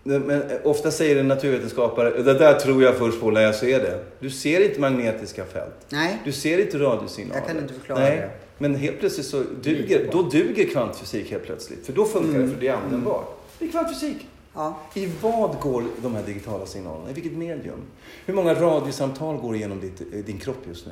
Nej, 0.03 0.19
Men 0.19 0.41
eh, 0.41 0.57
ofta 0.63 0.91
säger 0.91 1.15
en 1.19 1.27
naturvetenskapare, 1.27 2.21
det 2.23 2.33
där 2.33 2.59
tror 2.59 2.83
jag 2.83 2.95
först 2.97 3.21
på 3.21 3.31
när 3.31 3.41
jag 3.41 3.55
ser 3.55 3.79
det. 3.79 4.03
Du 4.19 4.29
ser 4.29 4.65
inte 4.69 4.79
magnetiska 4.79 5.45
fält. 5.45 5.75
Nej, 5.89 6.17
Du 6.25 6.31
ser 6.31 6.57
inte 6.61 6.77
radiosignaler. 6.79 7.39
Jag 7.39 7.47
kan 7.47 7.57
inte 7.57 7.73
förklara 7.73 7.99
Nej. 7.99 8.17
det. 8.17 8.29
Men 8.57 8.75
helt 8.75 8.99
plötsligt 8.99 9.25
så 9.25 9.43
duger, 9.61 10.09
då 10.11 10.21
duger 10.21 10.67
kvantfysik 10.69 11.31
helt 11.31 11.43
plötsligt. 11.45 11.85
För 11.85 11.93
då 11.93 12.05
funkar 12.05 12.29
Mm. 12.29 12.41
det, 12.47 12.53
för 12.53 12.61
det 12.61 12.67
är 12.67 12.73
användbart. 12.73 13.37
Det 13.59 13.65
är 13.65 13.69
kvantfysik. 13.69 14.27
ja. 14.53 14.77
I 14.93 15.09
vad 15.21 15.59
går 15.59 15.83
de 16.01 16.15
här 16.15 16.23
digitala 16.23 16.65
signalerna? 16.65 17.09
I 17.09 17.13
vilket 17.13 17.31
medium? 17.33 17.79
Hur 18.25 18.33
många 18.33 18.53
radiosamtal 18.53 19.37
går 19.37 19.55
igenom 19.55 19.79
ditt, 19.79 20.01
eh, 20.01 20.19
din 20.25 20.37
kropp 20.39 20.57
just 20.67 20.85
nu? 20.85 20.91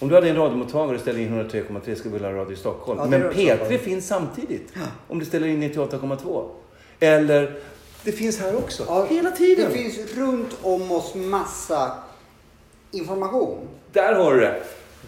Om 0.00 0.08
du 0.08 0.14
hade 0.14 0.28
en 0.30 0.36
radiomottagare 0.36 0.94
och 0.94 1.00
ställde 1.00 1.22
in 1.22 1.40
103,3 1.40 1.94
skulle 1.94 1.96
du 2.02 2.08
vilja 2.10 2.28
ha 2.28 2.36
Radio 2.36 2.56
Stockholm. 2.56 2.98
Ja, 2.98 3.06
Men 3.06 3.22
rör 3.22 3.32
P3 3.32 3.56
Stockholm. 3.56 3.78
finns 3.78 4.06
samtidigt. 4.06 4.72
Ja. 4.74 4.80
Om 5.08 5.18
du 5.18 5.24
ställer 5.24 5.46
in 5.46 5.62
98,2. 5.62 6.48
Eller, 7.00 7.58
det 8.04 8.12
finns 8.12 8.40
här 8.40 8.56
också. 8.56 8.84
Ja, 8.88 9.06
Hela 9.10 9.30
tiden. 9.30 9.70
Det 9.72 9.78
finns 9.78 10.16
runt 10.16 10.56
om 10.62 10.92
oss 10.92 11.14
massa 11.14 11.92
information. 12.90 13.58
Där 13.92 14.14
har 14.14 14.34
du 14.34 14.40
det. 14.40 14.62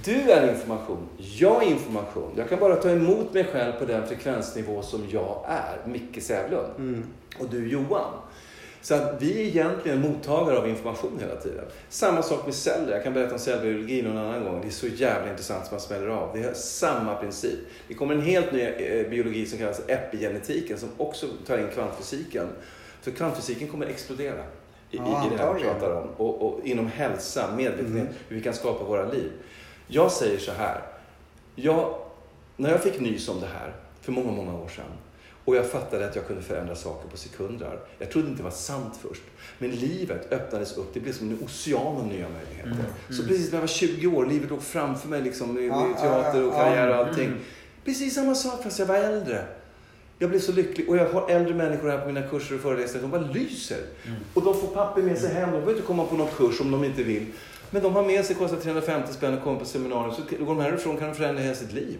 Du 0.04 0.30
är 0.30 0.50
information, 0.52 1.08
jag 1.18 1.62
är 1.62 1.66
information. 1.66 2.30
Jag 2.36 2.48
kan 2.48 2.58
bara 2.58 2.76
ta 2.76 2.90
emot 2.90 3.34
mig 3.34 3.44
själv 3.44 3.72
på 3.72 3.84
den 3.84 4.06
frekvensnivå 4.06 4.82
som 4.82 5.00
jag 5.10 5.44
är, 5.48 5.88
Micke 5.88 6.22
Sävlund. 6.22 6.72
Mm. 6.78 7.04
Och 7.38 7.46
du 7.50 7.68
Johan. 7.68 8.12
Så 8.82 8.94
att 8.94 9.22
vi 9.22 9.42
är 9.42 9.46
egentligen 9.46 10.00
mottagare 10.00 10.58
av 10.58 10.68
information 10.68 11.18
hela 11.20 11.36
tiden. 11.36 11.64
Samma 11.88 12.22
sak 12.22 12.46
med 12.46 12.54
celler. 12.54 12.92
Jag 12.92 13.04
kan 13.04 13.12
berätta 13.12 13.32
om 13.32 13.38
cellbiologi 13.38 14.02
någon 14.02 14.18
annan 14.18 14.44
gång. 14.44 14.60
Det 14.60 14.66
är 14.66 14.70
så 14.70 14.86
jävla 14.86 15.30
intressant 15.30 15.66
som 15.66 15.74
man 15.74 15.80
smäller 15.80 16.06
av. 16.06 16.36
Det 16.36 16.44
är 16.44 16.54
samma 16.54 17.14
princip. 17.14 17.58
Det 17.88 17.94
kommer 17.94 18.14
en 18.14 18.22
helt 18.22 18.52
ny 18.52 18.60
eh, 18.60 19.10
biologi 19.10 19.46
som 19.46 19.58
kallas 19.58 19.80
epigenetiken 19.88 20.78
som 20.78 20.88
också 20.96 21.26
tar 21.46 21.58
in 21.58 21.68
kvantfysiken. 21.74 22.48
För 23.00 23.10
kvantfysiken 23.10 23.68
kommer 23.68 23.86
explodera 23.86 24.44
i, 24.90 24.96
Ja, 24.96 25.26
i 25.26 25.30
det 25.30 25.42
här 25.42 25.54
vi 25.54 25.62
pratar 25.62 25.96
om. 26.02 26.08
Och, 26.16 26.42
och 26.42 26.66
inom 26.66 26.86
hälsa, 26.86 27.54
medvetenhet, 27.56 28.08
hur 28.28 28.36
vi 28.36 28.42
kan 28.42 28.54
skapa 28.54 28.84
våra 28.84 29.12
liv. 29.12 29.32
Jag 29.86 30.12
säger 30.12 30.38
så 30.38 30.52
här. 30.52 30.82
Jag, 31.54 31.94
när 32.56 32.70
jag 32.70 32.82
fick 32.82 33.00
nys 33.00 33.28
om 33.28 33.40
det 33.40 33.46
här 33.46 33.74
för 34.00 34.12
många, 34.12 34.32
många 34.32 34.58
år 34.58 34.68
sedan 34.68 34.84
och 35.44 35.56
jag 35.56 35.66
fattade 35.70 36.06
att 36.06 36.16
jag 36.16 36.26
kunde 36.26 36.42
förändra 36.42 36.74
saker 36.74 37.08
på 37.08 37.16
sekunder. 37.16 37.78
Jag 37.98 38.10
trodde 38.10 38.28
inte 38.28 38.38
det 38.38 38.44
var 38.44 38.50
sant 38.50 38.98
först. 39.08 39.22
Men 39.58 39.70
livet 39.70 40.32
öppnades 40.32 40.76
upp. 40.76 40.94
Det 40.94 41.00
blev 41.00 41.12
som 41.12 41.30
en 41.30 41.38
ocean 41.44 41.96
av 41.96 42.06
nya 42.06 42.26
möjligheter. 42.28 42.84
Så 43.10 43.22
precis 43.22 43.50
när 43.50 43.56
jag 43.56 43.60
var 43.60 43.68
20 43.68 44.06
år, 44.06 44.26
livet 44.26 44.50
låg 44.50 44.62
framför 44.62 45.08
mig 45.08 45.22
liksom, 45.22 45.68
Ja, 45.70 45.88
i 45.90 46.00
teater 46.00 46.44
och 46.46 46.52
karriär 46.52 46.88
och 46.88 46.94
allting. 46.94 47.32
Precis 47.84 48.14
samma 48.14 48.34
sak 48.34 48.62
fast 48.62 48.78
jag 48.78 48.86
var 48.86 48.96
äldre. 48.96 49.44
Jag 50.18 50.30
blev 50.30 50.40
så 50.40 50.52
lycklig 50.52 50.88
och 50.88 50.96
jag 50.96 51.08
har 51.08 51.30
äldre 51.30 51.54
människor 51.54 51.88
här 51.88 51.98
på 51.98 52.06
mina 52.06 52.22
kurser 52.28 52.54
och 52.54 52.60
föreläsningar. 52.60 53.02
De 53.02 53.10
bara 53.10 53.32
lyser. 53.32 53.78
Och 54.34 54.42
de 54.42 54.54
får 54.60 54.68
papper 54.68 55.02
med 55.02 55.18
sig 55.18 55.34
hem. 55.34 55.50
De 55.50 55.52
behöver 55.52 55.72
inte 55.72 55.86
komma 55.86 56.06
på 56.06 56.16
någon 56.16 56.28
kurs 56.36 56.60
om 56.60 56.70
de 56.70 56.84
inte 56.84 57.02
vill. 57.02 57.26
Men 57.70 57.82
de 57.82 57.94
har 57.94 58.04
med 58.04 58.24
sig, 58.24 58.36
kostar 58.36 58.56
350 58.56 59.12
spänn 59.12 59.34
och 59.34 59.44
kommer 59.44 59.58
på 59.58 59.64
seminarium. 59.64 60.14
Så 60.14 60.44
går 60.44 60.54
de 60.54 60.60
härifrån 60.60 60.96
kan 60.96 61.08
de 61.08 61.14
förändra 61.14 61.42
hela 61.42 61.54
sitt 61.54 61.72
liv. 61.72 61.98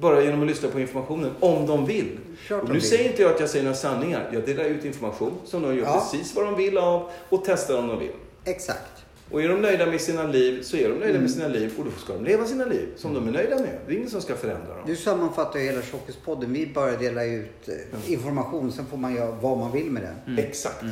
Bara 0.00 0.22
genom 0.22 0.40
att 0.40 0.46
lyssna 0.46 0.68
på 0.68 0.80
informationen, 0.80 1.30
om 1.40 1.66
de 1.66 1.86
vill. 1.86 2.18
Klart 2.46 2.60
Och 2.62 2.66
de 2.68 2.72
nu 2.72 2.78
vill. 2.80 2.88
säger 2.88 3.10
inte 3.10 3.22
jag 3.22 3.32
att 3.34 3.40
jag 3.40 3.48
säger 3.48 3.64
några 3.64 3.76
sanningar. 3.76 4.30
Jag 4.32 4.46
delar 4.46 4.64
ut 4.64 4.84
information 4.84 5.32
som 5.44 5.62
de 5.62 5.76
gör 5.76 5.84
Ja. 5.84 6.08
precis 6.10 6.34
vad 6.36 6.44
de 6.44 6.56
vill 6.56 6.78
av 6.78 7.10
och 7.28 7.42
testar 7.46 7.78
om 7.78 7.88
de 7.88 7.98
vill. 7.98 8.12
Exakt. 8.44 9.04
Och 9.30 9.42
är 9.42 9.48
de 9.48 9.54
nöjda 9.62 9.86
med 9.86 10.00
sina 10.00 10.22
liv 10.22 10.62
så 10.62 10.76
är 10.76 10.82
de 10.88 10.94
nöjda 10.94 11.08
Mm. 11.08 11.22
med 11.22 11.30
sina 11.30 11.48
liv 11.48 11.72
och 11.78 11.84
då 11.84 11.90
ska 11.90 12.12
de 12.12 12.24
leva 12.24 12.44
sina 12.44 12.64
liv 12.64 12.88
som 12.96 13.14
de 13.14 13.28
är 13.28 13.32
nöjda 13.32 13.56
med. 13.56 13.78
Det 13.86 13.92
är 13.92 13.96
ingen 13.96 14.10
som 14.10 14.20
ska 14.22 14.34
förändra 14.34 14.68
dem. 14.74 14.82
Du 14.86 14.96
sammanfattar 14.96 15.58
ju 15.58 15.64
hela 15.66 15.82
Tjockispodden. 15.82 16.52
Vi 16.52 16.66
bara 16.66 16.96
delar 16.96 17.24
ut 17.24 17.68
eh, 17.68 18.12
information, 18.12 18.72
sen 18.72 18.86
får 18.86 18.96
man 18.96 19.14
göra 19.14 19.30
vad 19.30 19.58
man 19.58 19.72
vill 19.72 19.90
med 19.90 20.02
den. 20.26 20.38
Exakt. 20.38 20.84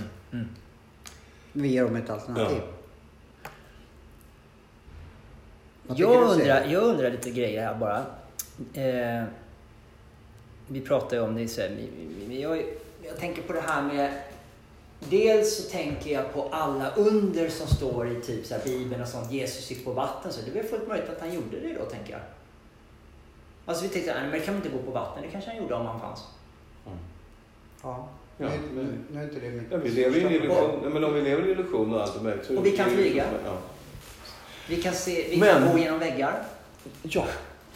Vi 1.53 1.69
ger 1.69 1.85
dem 1.85 1.97
ett 1.97 2.11
alternativ. 2.11 2.61
Tycker 5.89 6.03
Jag 6.03 6.23
undrar, 6.31 6.65
jag 6.65 6.83
undrar 6.83 7.11
lite 7.11 7.31
grejer 7.31 7.63
här 7.63 7.75
bara. 7.75 8.03
Eh, 8.75 9.25
vi 10.69 10.81
pratar 10.81 11.17
ju 11.17 11.23
om 11.23 11.35
det 11.35 11.59
vi- 11.59 11.91
vi- 12.27 12.43
jag, 12.43 12.63
jag 13.07 13.17
tänker 13.19 13.43
på 13.43 13.53
det 13.53 13.61
här 13.61 13.83
med... 13.83 14.11
Dels 15.11 15.57
så 15.57 15.71
tänker 15.71 16.11
jag 16.11 16.33
på 16.33 16.49
alla 16.53 16.91
under 16.95 17.49
som 17.49 17.67
står 17.67 18.09
i 18.11 18.21
typ 18.21 18.47
så 18.47 18.55
här 18.55 18.65
Bibeln 18.65 19.03
och 19.03 19.09
sånt. 19.09 19.33
Jesus 19.33 19.71
gick 19.71 19.85
på 19.85 19.93
vatten. 19.93 20.33
Så 20.33 20.41
det 20.45 20.51
är 20.51 20.55
väl 20.63 20.71
fullt 20.71 20.89
möjligt 20.89 21.09
att 21.11 21.21
han 21.21 21.35
gjorde 21.35 21.61
det 21.61 21.73
då, 21.79 21.85
tänker 21.85 22.13
jag. 22.13 22.21
Alltså 23.67 23.83
vi 23.83 23.89
tänkte, 23.89 24.13
nej 24.15 24.23
men 24.23 24.31
det 24.33 24.41
kan 24.41 24.55
man 24.55 24.65
inte 24.67 24.77
gå 24.79 24.83
på 24.83 24.91
vatten. 24.91 25.23
Det 25.23 25.29
kanske 25.29 25.51
han 25.51 25.59
gjorde 25.59 25.75
om 25.75 25.87
han 25.87 26.01
fanns. 26.01 26.21
Ja. 27.83 28.09
Ja, 28.39 28.49
nu, 28.49 28.49
men- 28.75 28.85
nu, 28.87 28.99
nu 29.13 29.21
är 29.21 29.25
inte 29.25 29.41
det 29.41 29.51
mitt 29.51 29.67
Ja, 29.71 29.77
vi 29.77 29.91
lever 29.91 30.17
i 30.19 30.25
en 30.25 30.33
illusion. 30.33 30.71
Nej, 30.83 30.91
Men 30.93 31.05
om 31.05 31.15
vi 31.15 31.21
lever 31.23 31.47
i 31.49 31.51
illusion 31.51 31.95
och 31.95 32.03
allt 32.03 32.17
är 32.17 32.21
möjligt. 32.21 32.47
så- 32.47 32.59
Och 32.59 32.67
vi 32.67 32.77
kan 32.77 32.91
flyga. 32.91 33.25
Ja. 33.45 33.59
Vi 34.69 34.83
kan, 34.83 34.95
se, 34.95 35.27
vi 35.31 35.37
Men- 35.37 35.63
kan 35.63 35.73
gå 35.73 35.79
genom 35.79 35.99
väggar. 35.99 36.43
Ja, 37.03 37.27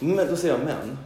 men 0.01 0.27
då 0.28 0.36
säger 0.36 0.55
jag 0.55 0.64
men. 0.64 0.98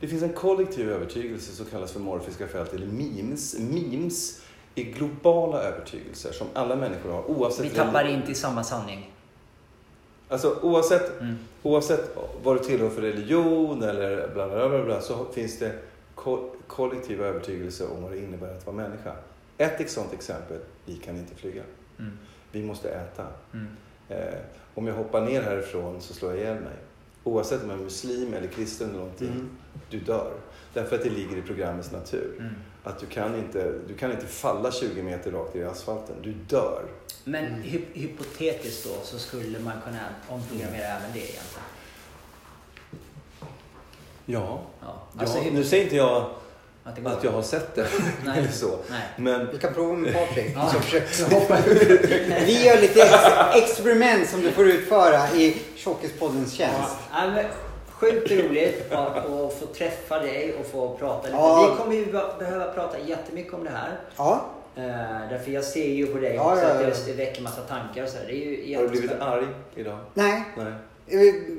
Det 0.00 0.08
finns 0.08 0.22
en 0.22 0.32
kollektiv 0.32 0.90
övertygelse 0.90 1.52
som 1.52 1.66
kallas 1.66 1.92
för 1.92 2.00
morfiska 2.00 2.48
fält 2.48 2.74
eller 2.74 2.86
memes. 2.86 3.58
Memes 3.58 4.40
är 4.74 4.82
globala 4.84 5.62
övertygelser 5.62 6.32
som 6.32 6.46
alla 6.54 6.76
människor 6.76 7.10
har 7.12 7.30
oavsett 7.30 7.64
Vi 7.64 7.70
tappar 7.70 8.04
inte 8.08 8.32
i 8.32 8.34
samma 8.34 8.64
sanning. 8.64 9.12
Alltså 10.28 10.58
oavsett, 10.62 11.20
Mm. 11.20 11.36
oavsett 11.62 12.16
vad 12.42 12.56
du 12.56 12.64
tillhör 12.64 12.90
för 12.90 13.02
religion 13.02 13.82
eller 13.82 14.28
bla 14.34 14.48
bla 14.48 14.68
bla, 14.68 14.84
bla 14.84 15.00
så 15.00 15.24
finns 15.32 15.58
det 15.58 15.72
ko- 16.14 16.50
kollektiva 16.66 17.26
övertygelser 17.26 17.86
om 17.96 18.02
vad 18.02 18.12
det 18.12 18.18
innebär 18.18 18.56
att 18.56 18.66
vara 18.66 18.76
människa. 18.76 19.12
Ett 19.58 19.90
sånt 19.90 20.12
exempel, 20.12 20.58
vi 20.84 20.96
kan 20.96 21.16
inte 21.16 21.34
flyga. 21.34 21.62
Mm. 21.98 22.18
Vi 22.52 22.62
måste 22.62 22.90
äta. 22.90 23.26
Mm. 23.52 23.66
Eh, 24.08 24.38
om 24.74 24.86
jag 24.86 24.94
hoppar 24.94 25.20
ner 25.20 25.42
härifrån 25.42 26.00
så 26.00 26.14
slår 26.14 26.30
jag 26.30 26.40
ihjäl 26.40 26.54
mig. 26.60 26.76
Oavsett 27.26 27.62
om 27.62 27.70
jag 27.70 27.78
är 27.78 27.84
muslim 27.84 28.34
eller 28.34 28.46
kristen 28.46 28.88
eller 28.88 28.98
någonting. 28.98 29.28
Mm. 29.28 29.50
Du 29.90 30.00
dör. 30.00 30.32
Därför 30.72 30.96
att 30.96 31.02
det 31.02 31.10
ligger 31.10 31.36
i 31.36 31.42
programmets 31.42 31.92
natur. 31.92 32.36
Mm. 32.38 32.54
Att 32.84 32.98
du 32.98 33.06
kan, 33.06 33.36
inte, 33.38 33.72
du 33.88 33.94
kan 33.94 34.10
inte 34.10 34.26
falla 34.26 34.72
20 34.72 35.02
meter 35.02 35.30
rakt 35.30 35.56
i 35.56 35.64
asfalten. 35.64 36.16
Du 36.22 36.32
dör. 36.32 36.82
Men 37.24 37.44
hy 37.44 37.80
hypotetiskt 37.92 38.84
då 38.84 39.04
så 39.04 39.18
skulle 39.18 39.58
man 39.58 39.74
kunna 39.84 40.00
omprogrammera 40.28 40.84
även 40.84 41.12
det 41.12 41.18
egentligen. 41.18 41.66
Ja. 44.26 44.60
Ja. 44.80 45.02
ja 45.12 45.20
Alltså, 45.20 45.40
nu 45.52 45.64
säger 45.64 45.84
inte 45.84 45.96
jag 45.96 46.30
att 46.86 47.06
att 47.16 47.24
jag 47.24 47.30
har 47.32 47.42
sett 47.42 47.74
det 47.74 47.86
Nej. 48.24 48.38
eller 48.38 48.48
så. 48.50 48.78
Nej. 48.90 49.00
Men 49.16 49.48
Vi 49.52 49.58
kan 49.58 49.74
prova 49.74 49.92
med 49.94 50.14
Patrik. 50.14 50.52
Ja. 50.54 50.68
som 50.68 50.82
försöker 50.82 51.34
hoppa 51.34 51.58
ut. 51.66 52.10
Vi 52.46 52.64
gör 52.66 52.80
lite 52.80 53.02
ex- 53.02 53.70
experiment 53.70 54.28
som 54.28 54.40
du 54.42 54.50
får 54.52 54.68
utföra 54.68 55.28
i 55.34 55.56
Tjockispoddens 55.76 56.52
tjänst. 56.52 56.96
Ja, 57.12 57.26
men 57.34 57.44
sjukt 57.90 58.30
roligt 58.30 58.92
att, 58.92 59.16
att 59.16 59.58
få 59.60 59.66
träffa 59.76 60.18
dig 60.18 60.54
och 60.60 60.66
få 60.66 60.96
prata 60.96 61.22
lite. 61.22 61.36
Ja. 61.36 61.70
Vi 61.70 61.82
kommer 61.82 61.96
ju 61.96 62.12
be- 62.12 62.34
behöva 62.38 62.64
prata 62.72 62.96
jättemycket 63.06 63.54
om 63.54 63.64
det 63.64 63.70
här. 63.70 63.98
Ja, 64.16 64.46
Uh, 64.78 64.82
därför 65.30 65.50
jag 65.50 65.64
ser 65.64 65.88
ju 65.88 66.06
på 66.06 66.18
dig 66.18 66.34
Ja, 66.34 66.52
också 66.52 66.64
ja, 66.64 66.70
att 66.70 66.82
ja. 66.82 66.88
det, 66.88 67.06
det 67.06 67.12
väcker 67.12 67.42
massa 67.42 67.60
tankar 67.60 68.02
och 68.02 68.08
så 68.08 68.16
här. 68.18 68.24
Det 68.26 68.32
är 68.32 68.66
ju 68.68 68.76
har 68.76 68.82
du 68.82 68.88
blivit 68.88 69.20
arg 69.20 69.46
idag? 69.74 69.98
nej. 70.14 70.44
Nej. 70.56 70.72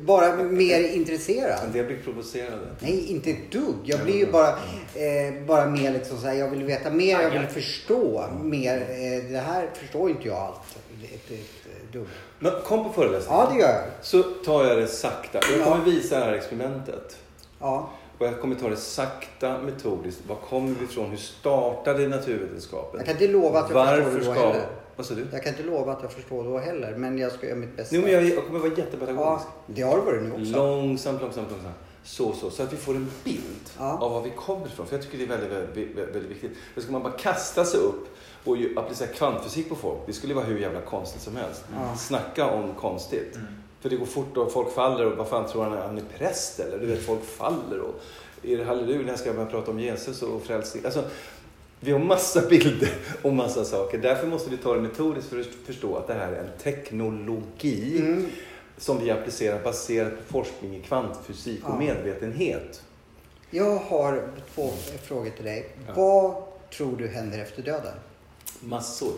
Bara 0.02 0.36
mer 0.36 0.94
intresserad. 0.94 1.60
En 1.65 1.72
del 1.72 1.86
blir 1.86 1.98
provocerade. 1.98 2.68
Nej, 2.80 3.11
inte 3.11 3.30
ett 3.30 3.52
dugg. 3.52 3.76
Jag 3.84 3.99
blir 3.99 4.15
ju 4.15 4.32
bara, 4.32 4.49
eh, 4.49 5.45
bara 5.48 5.65
mer 5.65 5.91
liksom 5.91 6.18
så 6.18 6.28
här, 6.28 6.34
jag 6.34 6.49
vill 6.49 6.64
veta 6.64 6.90
mer, 6.90 7.22
jag 7.22 7.30
vill 7.30 7.48
förstå 7.48 8.26
mer. 8.44 8.78
Eh, 8.78 9.32
det 9.32 9.40
här 9.40 9.69
förstår 9.74 10.10
inte 10.10 10.28
jag 10.28 10.38
allt. 10.38 10.78
Ett, 11.03 11.32
ett, 11.32 11.91
dugg. 11.91 12.07
Men 12.40 12.52
kom 12.65 12.84
på 12.84 12.94
föreläsningen. 12.94 13.40
Ja, 13.40 13.49
det 13.53 13.60
gör 13.60 13.69
jag. 13.69 13.84
Så 14.02 14.24
tar 14.24 14.65
jag 14.65 14.78
det 14.78 14.88
sakta. 14.88 15.40
Jag 15.57 15.64
kommer 15.64 15.86
visa 15.86 16.19
det 16.19 16.26
här 16.26 16.34
experimentet. 16.34 17.18
Ja. 17.60 17.90
Och 18.18 18.26
jag 18.26 18.41
kommer 18.41 18.56
ta 18.56 18.69
det 18.69 18.78
sakta, 18.78 19.57
metodiskt. 19.61 20.22
Var 20.28 20.36
kommer 20.36 20.76
vi 20.80 20.86
ifrån? 20.86 21.10
Hur 21.10 21.18
startade 21.18 22.07
naturvetenskapen? 22.07 22.99
Jag 22.99 23.06
kan 23.06 23.14
inte 23.14 23.28
lova 23.28 23.60
att 23.60 23.69
jag 23.69 23.76
Varför 23.76 24.11
förstår 24.11 24.34
det 24.34 24.41
då 24.41 24.52
ska... 24.52 24.61
Vad 24.98 25.06
sa 25.06 25.14
du? 25.14 25.28
Jag 25.32 25.44
kan 25.44 25.52
inte 25.52 25.64
lova 25.64 25.91
att 25.91 26.02
jag 26.02 26.11
förstår 26.11 26.44
då 26.44 26.57
heller, 26.57 26.95
men 26.95 27.18
jag 27.18 27.32
ska 27.32 27.48
göra 27.48 27.56
mitt 27.56 27.78
bästa. 27.78 27.95
Jo, 27.95 28.02
men 28.02 28.11
jag, 28.11 28.24
jag 28.24 28.45
kommer 28.45 28.60
vara 28.60 28.69
jättepedagogisk. 28.69 29.45
Ja, 29.48 29.64
det 29.65 29.82
har 29.82 29.98
du 29.98 30.02
varit 30.03 30.24
nu 30.24 30.32
också. 30.32 30.56
Långsamt, 30.56 31.22
långsamt, 31.22 31.52
långsamt. 31.52 31.76
Så, 32.03 32.34
så. 32.34 32.49
Så 32.49 32.64
att 32.64 32.74
vi 32.74 32.78
får 32.78 32.95
en 32.95 33.11
bild 33.24 33.69
Ja. 33.78 33.98
av 33.98 34.11
var 34.11 34.22
vi 34.22 34.30
kommer 34.30 34.65
ifrån. 34.65 34.88
För 34.88 34.95
jag 34.95 35.03
tycker 35.06 35.18
det 35.18 35.24
är 35.24 35.28
väldigt, 35.28 35.52
väldigt, 35.52 35.98
väldigt, 36.15 36.32
viktigt. 36.32 36.52
För 36.74 36.82
ska 36.82 36.91
man 36.91 37.03
bara 37.03 37.14
kasta 37.14 37.65
sig 37.65 37.80
upp 37.80 38.07
och 38.44 38.57
applicera 38.76 39.07
kvantfysik 39.07 39.69
på 39.69 39.76
folk, 39.76 39.99
det 40.06 40.14
skulle 40.14 40.34
vara 40.34 40.45
hur 40.45 40.60
jävla 40.60 40.82
konstigt 40.82 41.22
som 41.22 41.36
helst. 41.36 41.64
Ja. 41.76 41.95
Snacka 41.98 42.49
om 42.49 42.74
konstigt. 42.74 43.36
Mm. 43.36 43.48
För 43.82 43.90
det 43.90 43.95
går 43.95 44.06
fort 44.06 44.38
och 44.38 44.52
folk 44.52 44.74
faller 44.74 45.06
och 45.11 45.18
vad 45.18 45.28
fan 45.28 45.48
tror 45.48 45.64
han, 45.64 45.78
han 45.78 45.98
är 45.98 46.03
präst 46.18 46.60
eller? 46.60 46.80
Du 46.80 46.86
vet, 46.86 47.06
folk 47.06 47.26
faller 47.26 47.80
och 47.80 48.02
är 48.44 48.57
det 48.57 48.64
halleluja 48.64 49.02
när 49.06 49.15
ska 49.15 49.26
jag 49.30 49.36
börja 49.36 49.49
prata 49.49 49.72
om 49.72 49.80
Jesus 49.80 50.22
och 50.22 50.41
frälsning? 50.41 50.86
Alltså, 50.86 51.03
vi 51.80 51.91
har 51.91 51.99
massa 51.99 52.41
bilder 52.49 52.90
och 53.22 53.34
massa 53.34 53.66
saker. 53.66 53.98
Därför 53.98 54.28
måste 54.28 54.49
vi 54.49 54.58
ta 54.58 54.74
det 54.76 54.82
metodiskt 54.82 55.30
för 55.30 55.40
att 55.40 55.48
förstå 55.66 55.95
att 55.95 56.08
det 56.08 56.14
här 56.14 56.32
är 56.32 56.40
en 56.40 56.58
teknologi 56.64 57.98
Mm. 57.99 58.26
som 58.78 58.99
vi 59.04 59.12
applicerar 59.12 59.64
baserat 59.64 60.14
på 60.18 60.24
forskning 60.44 60.76
i 60.76 60.82
kvantfysik 60.82 61.64
och 61.64 61.74
Ja. 61.74 61.80
medvetenhet. 61.80 62.82
Jag 63.49 63.76
har 63.76 64.30
två 64.56 64.72
frågor 65.04 65.30
till 65.30 65.45
dig. 65.45 65.70
Ja. 65.88 65.94
Vad 65.95 66.44
tror 66.78 66.98
du 66.98 67.08
händer 67.08 67.40
efter 67.40 67.62
döden? 67.64 67.94
Massor. 68.60 69.14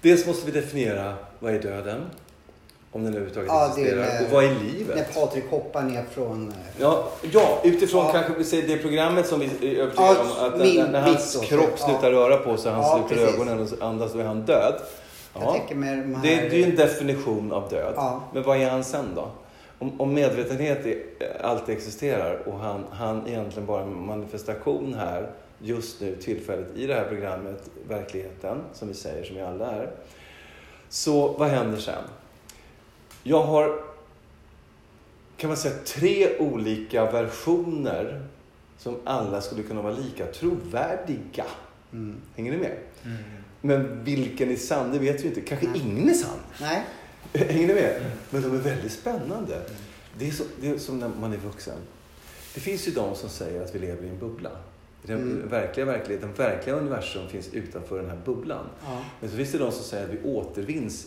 Dels 0.00 0.26
måste 0.26 0.46
vi 0.50 0.60
definiera 0.60 1.14
vad 1.38 1.54
är 1.54 1.62
döden? 1.62 2.04
Om 2.98 3.04
den 3.04 3.12
överhuvudtaget 3.14 3.48
Ja, 3.48 3.66
existerar. 3.68 4.00
när- 4.00 4.24
och 4.24 4.30
vad 4.32 4.44
är 4.44 4.48
När 4.48 4.60
livet? 4.60 5.14
Patrik 5.14 5.44
hoppar 5.50 5.82
ner 5.82 6.04
från... 6.10 6.48
eh, 6.48 6.54
Ja, 6.80 7.08
ja 7.32 7.58
utifrån 7.64 8.04
Ja. 8.06 8.12
kanske 8.12 8.32
vi 8.38 8.44
säger 8.44 8.68
det 8.68 8.76
programmet 8.76 9.26
som 9.26 9.40
vi 9.40 9.46
är 9.46 9.80
övertygade 9.80 10.14
Ja, 10.38 10.44
om. 10.46 10.52
Att 10.52 10.60
min- 10.60 10.76
när, 10.76 10.88
när 10.92 11.00
hans 11.00 11.34
då, 11.34 11.40
kropp 11.40 11.78
slutar 11.78 12.10
röra 12.10 12.36
på 12.36 12.56
sig, 12.56 12.72
han 12.72 12.98
sluter 12.98 13.16
precis. 13.24 13.34
ögonen 13.40 13.60
och 13.80 13.86
andas, 13.88 14.12
då 14.12 14.18
är 14.18 14.24
han 14.24 14.40
död. 14.42 14.74
Ja. 15.34 15.56
de 15.68 15.82
här... 15.82 16.18
Det, 16.22 16.34
är 16.34 16.50
ju 16.54 16.64
en 16.64 16.76
definition 16.76 17.52
av 17.52 17.68
död. 17.68 17.94
Men 18.32 18.42
vad 18.42 18.56
är 18.56 18.70
han 18.70 18.84
sen 18.84 19.04
då? 19.14 19.28
Om, 19.78 20.00
om 20.00 20.14
medvetenhet 20.14 20.86
är, 20.86 20.96
alltid 21.42 21.74
existerar 21.76 22.42
och 22.48 22.58
han, 22.58 22.84
han 22.90 23.26
egentligen 23.26 23.66
bara 23.66 23.80
är 23.80 23.84
en 23.86 24.06
manifestation 24.06 24.94
här 24.98 25.30
just 25.58 26.00
nu 26.00 26.16
tillfälligt 26.16 26.76
i 26.76 26.86
det 26.86 26.94
här 26.94 27.04
programmet, 27.04 27.70
verkligheten, 27.88 28.58
som 28.72 28.88
vi 28.88 28.94
säger, 28.94 29.24
som 29.24 29.36
vi 29.36 29.42
alla 29.42 29.66
är. 29.70 29.90
Så 30.88 31.28
vad 31.28 31.48
händer 31.48 31.78
sen? 31.78 31.94
Jag 33.28 33.42
har, 33.42 33.80
kan 35.36 35.48
man 35.48 35.56
säga, 35.56 35.74
tre 35.84 36.38
olika 36.38 37.10
versioner 37.10 38.26
som 38.78 38.96
alla 39.04 39.40
skulle 39.40 39.62
kunna 39.62 39.82
vara 39.82 39.94
lika 39.94 40.26
trovärdiga. 40.26 41.44
Mm. 41.92 42.16
Hänger 42.36 42.52
ni 42.52 42.58
med? 42.58 42.76
Men 43.60 44.04
vilken 44.04 44.50
är 44.50 44.56
sann, 44.56 44.92
det 44.92 44.98
vet 44.98 45.24
vi 45.24 45.28
inte. 45.28 45.40
Kanske 45.40 45.66
Nej. 45.68 45.80
ingen 45.80 46.08
är 46.10 46.14
sann. 46.14 46.38
Nej. 46.60 46.84
Hänger 47.32 47.66
ni 47.68 47.74
med? 47.74 48.00
Men 48.30 48.42
de 48.42 48.54
är 48.54 48.60
väldigt 48.60 48.92
spännande. 48.92 49.60
Det 50.18 50.28
är, 50.28 50.32
så, 50.32 50.44
det 50.60 50.68
är 50.68 50.78
som 50.78 50.98
när 50.98 51.10
man 51.20 51.32
är 51.32 51.36
vuxen. 51.36 51.78
Det 52.54 52.60
finns 52.60 52.88
ju 52.88 52.92
de 52.92 53.14
som 53.14 53.28
säger 53.28 53.62
att 53.64 53.74
vi 53.74 53.78
lever 53.78 54.04
i 54.04 54.08
en 54.08 54.18
bubbla. 54.18 54.50
Den 55.02 55.18
Mm. 55.22 55.48
verkliga 55.48 55.86
verkligheten, 55.86 56.28
den 56.36 56.46
verkliga 56.46 56.76
universum 56.76 57.28
finns 57.28 57.48
utanför 57.52 57.98
den 58.00 58.10
här 58.10 58.18
bubblan. 58.24 58.64
Ja. 58.86 59.02
Men 59.20 59.30
så 59.30 59.36
finns 59.36 59.52
det 59.52 59.58
de 59.58 59.72
som 59.72 59.84
säger 59.84 60.04
att 60.04 60.10
vi 60.10 60.22
återvinns 60.24 61.06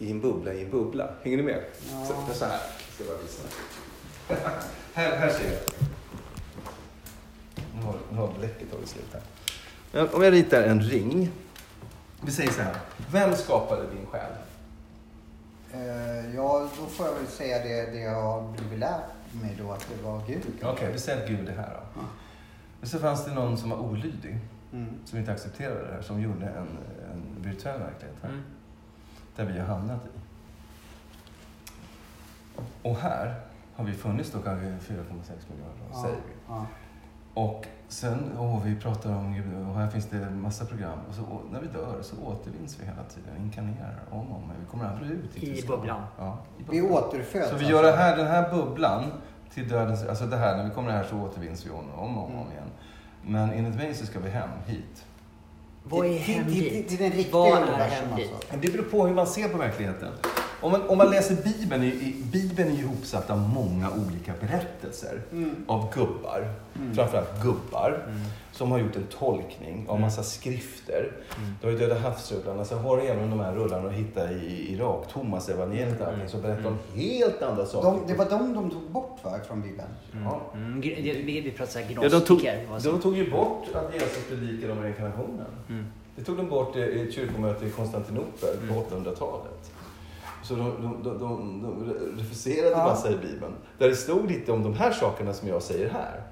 i 0.00 0.10
en 0.10 0.20
bubbla 0.20 0.52
i 0.52 0.64
en 0.64 0.70
bubbla. 0.70 1.10
Hänger 1.22 1.36
ni 1.36 1.42
med? 1.42 1.64
Ja. 1.90 2.04
Så, 2.28 2.34
så 2.34 2.44
här. 2.44 2.52
Jag 2.52 2.94
ska 2.94 3.04
bara 3.04 3.22
visa. 3.22 3.42
här, 4.94 5.16
här 5.16 5.28
ser 5.30 5.44
jag. 5.52 5.60
Nu 7.76 7.82
har, 7.82 7.94
nu 8.12 8.16
har 8.18 8.32
bläcket 8.38 8.70
tagit 8.70 8.88
slut 8.88 9.06
här. 9.12 9.22
Men 9.92 10.08
om 10.14 10.22
jag 10.22 10.32
ritar 10.32 10.62
en 10.62 10.80
ring. 10.82 11.30
Vi 12.24 12.32
säger 12.32 12.50
så 12.50 12.62
här. 12.62 12.76
Vem 13.12 13.34
skapade 13.36 13.82
din 13.82 14.06
själ? 14.06 14.32
Eh, 15.72 16.34
ja, 16.36 16.68
då 16.80 16.86
får 16.86 17.06
jag 17.06 17.14
väl 17.14 17.26
säga 17.26 17.58
det, 17.58 17.90
det 17.92 18.00
jag 18.00 18.22
har 18.22 18.52
blivit 18.52 18.78
lärt 18.78 19.02
mig 19.42 19.56
då, 19.62 19.72
att 19.72 19.86
det 19.96 20.02
var 20.02 20.22
Gud. 20.26 20.42
Okej, 20.62 20.92
vi 20.92 20.98
säger 20.98 21.22
att 21.22 21.28
Gud 21.28 21.48
är 21.48 21.52
här 21.56 21.70
då. 21.74 22.00
Ja. 22.00 22.06
Men 22.80 22.88
så 22.88 22.98
fanns 22.98 23.24
det 23.24 23.34
någon 23.34 23.58
som 23.58 23.70
var 23.70 23.78
olydig, 23.78 24.38
Mm. 24.72 24.86
som 25.04 25.18
inte 25.18 25.32
accepterade 25.32 25.86
det 25.86 25.94
här, 25.94 26.02
som 26.02 26.20
gjorde 26.22 26.46
en, 26.46 26.68
en 27.12 27.42
virtuell 27.50 27.78
verklighet 27.80 28.16
här. 28.22 28.28
Mm. 28.28 28.42
Där 29.36 29.44
vi 29.44 29.58
har 29.58 29.66
hamnat 29.66 30.00
i. 30.06 30.08
Och 32.82 32.96
här 32.96 33.34
har 33.74 33.84
vi 33.84 33.92
funnits 33.92 34.30
då 34.32 34.38
kanske 34.38 34.66
4,6 34.66 34.72
miljarder 34.90 35.80
år, 35.90 36.02
säger 36.02 36.16
vi. 36.16 36.32
Ja. 36.48 36.66
Och 37.34 37.66
sen, 37.88 38.30
åh, 38.38 38.62
vi 38.64 38.76
pratar 38.76 39.10
om 39.10 39.42
och 39.68 39.74
här 39.80 39.88
finns 39.88 40.06
det 40.06 40.16
en 40.16 40.40
massa 40.40 40.64
program. 40.64 40.98
Och 41.08 41.14
så, 41.14 41.22
och 41.22 41.42
när 41.52 41.60
vi 41.60 41.66
dör 41.66 42.02
så 42.02 42.16
återvinns 42.22 42.80
vi 42.80 42.84
hela 42.84 43.02
tiden, 43.04 43.36
inkarnerar 43.44 44.00
om 44.10 44.18
och 44.30 44.36
om. 44.36 44.42
Men 44.48 44.56
vi 44.60 44.66
kommer 44.66 44.84
aldrig 44.84 45.10
ut. 45.10 45.36
I 45.42 45.52
vi 45.52 45.66
bubblan. 45.66 46.02
Ja, 46.18 46.38
i 46.58 46.62
Vi 46.70 46.80
bubblan. 46.80 47.02
återföds. 47.04 47.48
Så 47.50 47.56
vi 47.56 47.64
alltså. 47.64 47.70
gör 47.70 47.82
det 47.82 47.96
här, 47.96 48.16
den 48.16 48.26
här 48.26 48.50
bubblan 48.50 49.04
till 49.54 49.68
dödens... 49.68 50.04
Alltså 50.06 50.26
det 50.26 50.36
här, 50.36 50.56
när 50.56 50.64
vi 50.64 50.70
kommer 50.70 50.90
här 50.90 51.04
så 51.04 51.16
återvinns 51.16 51.66
vi 51.66 51.70
om 51.70 51.90
och 51.90 52.04
om, 52.04 52.18
om 52.18 52.32
Mm. 52.32 52.52
igen. 52.52 52.70
Men 53.22 53.50
enligt 53.50 53.74
mig 53.74 53.94
så 53.94 54.06
ska 54.06 54.20
vi 54.20 54.30
hem 54.30 54.50
hit. 54.66 55.04
Vad 55.84 56.06
är 56.06 56.10
Det- 56.10 56.16
hem 56.16 56.44
det- 56.46 56.52
det- 56.54 56.60
dit? 56.60 56.88
Det 56.88 56.94
är 56.94 56.98
den 57.08 57.16
riktiga 57.16 57.38
Vad 57.38 57.48
är 57.48 57.62
alltså. 58.12 58.56
Det 58.60 58.72
beror 58.72 58.84
på 58.84 59.06
hur 59.06 59.14
man 59.14 59.26
ser 59.26 59.48
på 59.48 59.58
verkligheten. 59.58 60.08
Om 60.62 60.72
man, 60.72 60.88
om 60.88 60.98
man 60.98 61.10
läser 61.10 61.34
Bibeln, 61.34 61.82
i, 61.82 61.86
i, 61.86 62.22
Bibeln 62.32 62.68
är 62.68 62.72
ju 62.74 62.82
ihopsatt 62.82 63.30
av 63.30 63.38
många 63.38 63.90
olika 63.90 64.32
berättelser. 64.40 65.20
Mm. 65.32 65.54
Av 65.66 65.92
gubbar, 65.94 66.48
Mm. 66.76 66.94
framförallt 66.94 67.42
gubbar, 67.42 68.02
Mm. 68.08 68.20
som 68.52 68.70
har 68.70 68.78
gjort 68.78 68.96
en 68.96 69.06
tolkning 69.18 69.84
av 69.88 69.96
Mm. 69.96 70.00
massa 70.00 70.22
skrifter. 70.22 71.12
Mm. 71.38 71.54
Du 71.60 71.66
har 71.66 71.72
ju 71.72 71.78
Döda 71.78 71.98
havsrullarna, 71.98 72.64
så 72.64 72.76
har 72.76 72.96
du 72.96 73.02
även 73.02 73.30
de 73.30 73.40
här 73.40 73.54
rullarna 73.54 73.88
att 73.88 73.94
hitta 73.94 74.32
i 74.32 74.72
Irak, 74.74 75.04
Thomas 75.12 75.48
evangeliet 75.48 76.00
och 76.00 76.06
allting, 76.06 76.28
som 76.28 76.42
berättar 76.42 76.68
om 76.68 76.78
helt 76.94 77.42
andra 77.42 77.66
saker. 77.66 77.90
De, 77.90 78.06
det 78.12 78.14
var 78.18 78.30
de 78.30 78.54
de 78.54 78.70
tog 78.70 78.82
bort 78.90 79.18
va, 79.24 79.38
från 79.48 79.62
Bibeln? 79.62 79.88
Ja. 80.24 80.40
Mm. 80.54 80.82
gr- 80.82 81.02
det- 81.02 81.22
Vi, 81.22 81.40
vi 81.40 81.50
pratar 81.50 81.80
Ja, 81.80 82.08
de, 82.08 82.20
tog, 82.20 82.40
gnostiker. 82.40 82.90
de 82.92 83.00
tog 83.00 83.16
ju 83.16 83.30
bort 83.30 83.64
att 83.74 83.94
Jesus 83.94 84.24
predikade 84.28 84.72
om 84.72 84.82
reinkarnationen. 84.82 85.46
Mm. 85.68 85.86
Det 86.16 86.24
tog 86.24 86.36
de 86.36 86.48
bort 86.48 86.76
i 86.76 87.00
ett 87.08 87.14
kyrkomöte 87.14 87.66
i 87.66 87.70
Konstantinopel 87.70 88.56
på 88.68 88.74
Mm. 88.74 88.76
800-talet. 88.84 89.70
Så 90.50 90.56
de, 90.56 90.82
de, 90.82 91.02
de, 91.02 91.18
de, 91.18 91.62
de 91.62 91.92
refuserade 92.18 92.70
Ja. 92.70 92.76
massa 92.84 93.10
i 93.10 93.16
Bibeln. 93.16 93.52
Där 93.78 93.88
det 93.88 93.96
stod 93.96 94.30
lite 94.30 94.52
om 94.52 94.62
de 94.62 94.74
här 94.74 94.92
sakerna 94.92 95.32
som 95.32 95.48
jag 95.48 95.62
säger 95.62 95.90
här. 95.90 96.22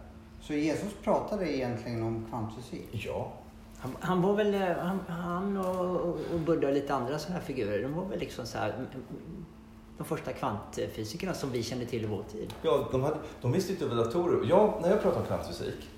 Så 0.41 0.55
Jesus 0.55 0.93
pratade 1.05 1.57
egentligen 1.57 2.03
om 2.03 2.27
kvantfysik? 2.31 2.89
Ja. 2.93 3.33
Han, 3.79 3.97
han 4.01 4.23
var 4.23 4.35
väl, 4.35 4.55
eh, 4.55 4.61
han, 4.61 4.99
han 5.09 5.57
och, 5.57 6.01
och 6.01 6.41
Buddha 6.47 6.69
och 6.69 6.75
lite 6.75 6.95
andra 6.95 7.19
sådana 7.19 7.39
här 7.39 7.47
figurer, 7.47 7.83
de 7.83 7.95
var 7.95 8.05
väl 8.05 8.19
liksom 8.19 8.47
så 8.47 8.59
här, 8.59 8.69
mm, 8.71 8.87
mm, 8.95 9.45
de 9.99 10.05
första 10.05 10.33
kvantfysikerna 10.33 11.35
som 11.35 11.51
vi 11.51 11.63
kände 11.63 11.87
till 11.87 12.03
i 12.05 12.07
vår 12.07 12.23
tid. 12.33 12.55
ja 12.63 12.89
de, 12.93 13.03
hade, 13.03 13.17
de 13.41 13.53
visste 13.53 13.73
inte 13.73 13.85
över 13.85 13.97
datorer. 13.97 14.47
Jag, 14.49 14.75
när 14.83 14.91
jag 14.91 15.03
pratar 15.03 15.21
om 15.21 15.27
kvantfysik 15.27 15.89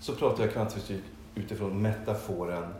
så 0.00 0.12
pratar 0.12 0.44
jag 0.44 0.52
kvantfysik 0.52 1.02
utifrån 1.34 1.82
metaforen 1.82 2.74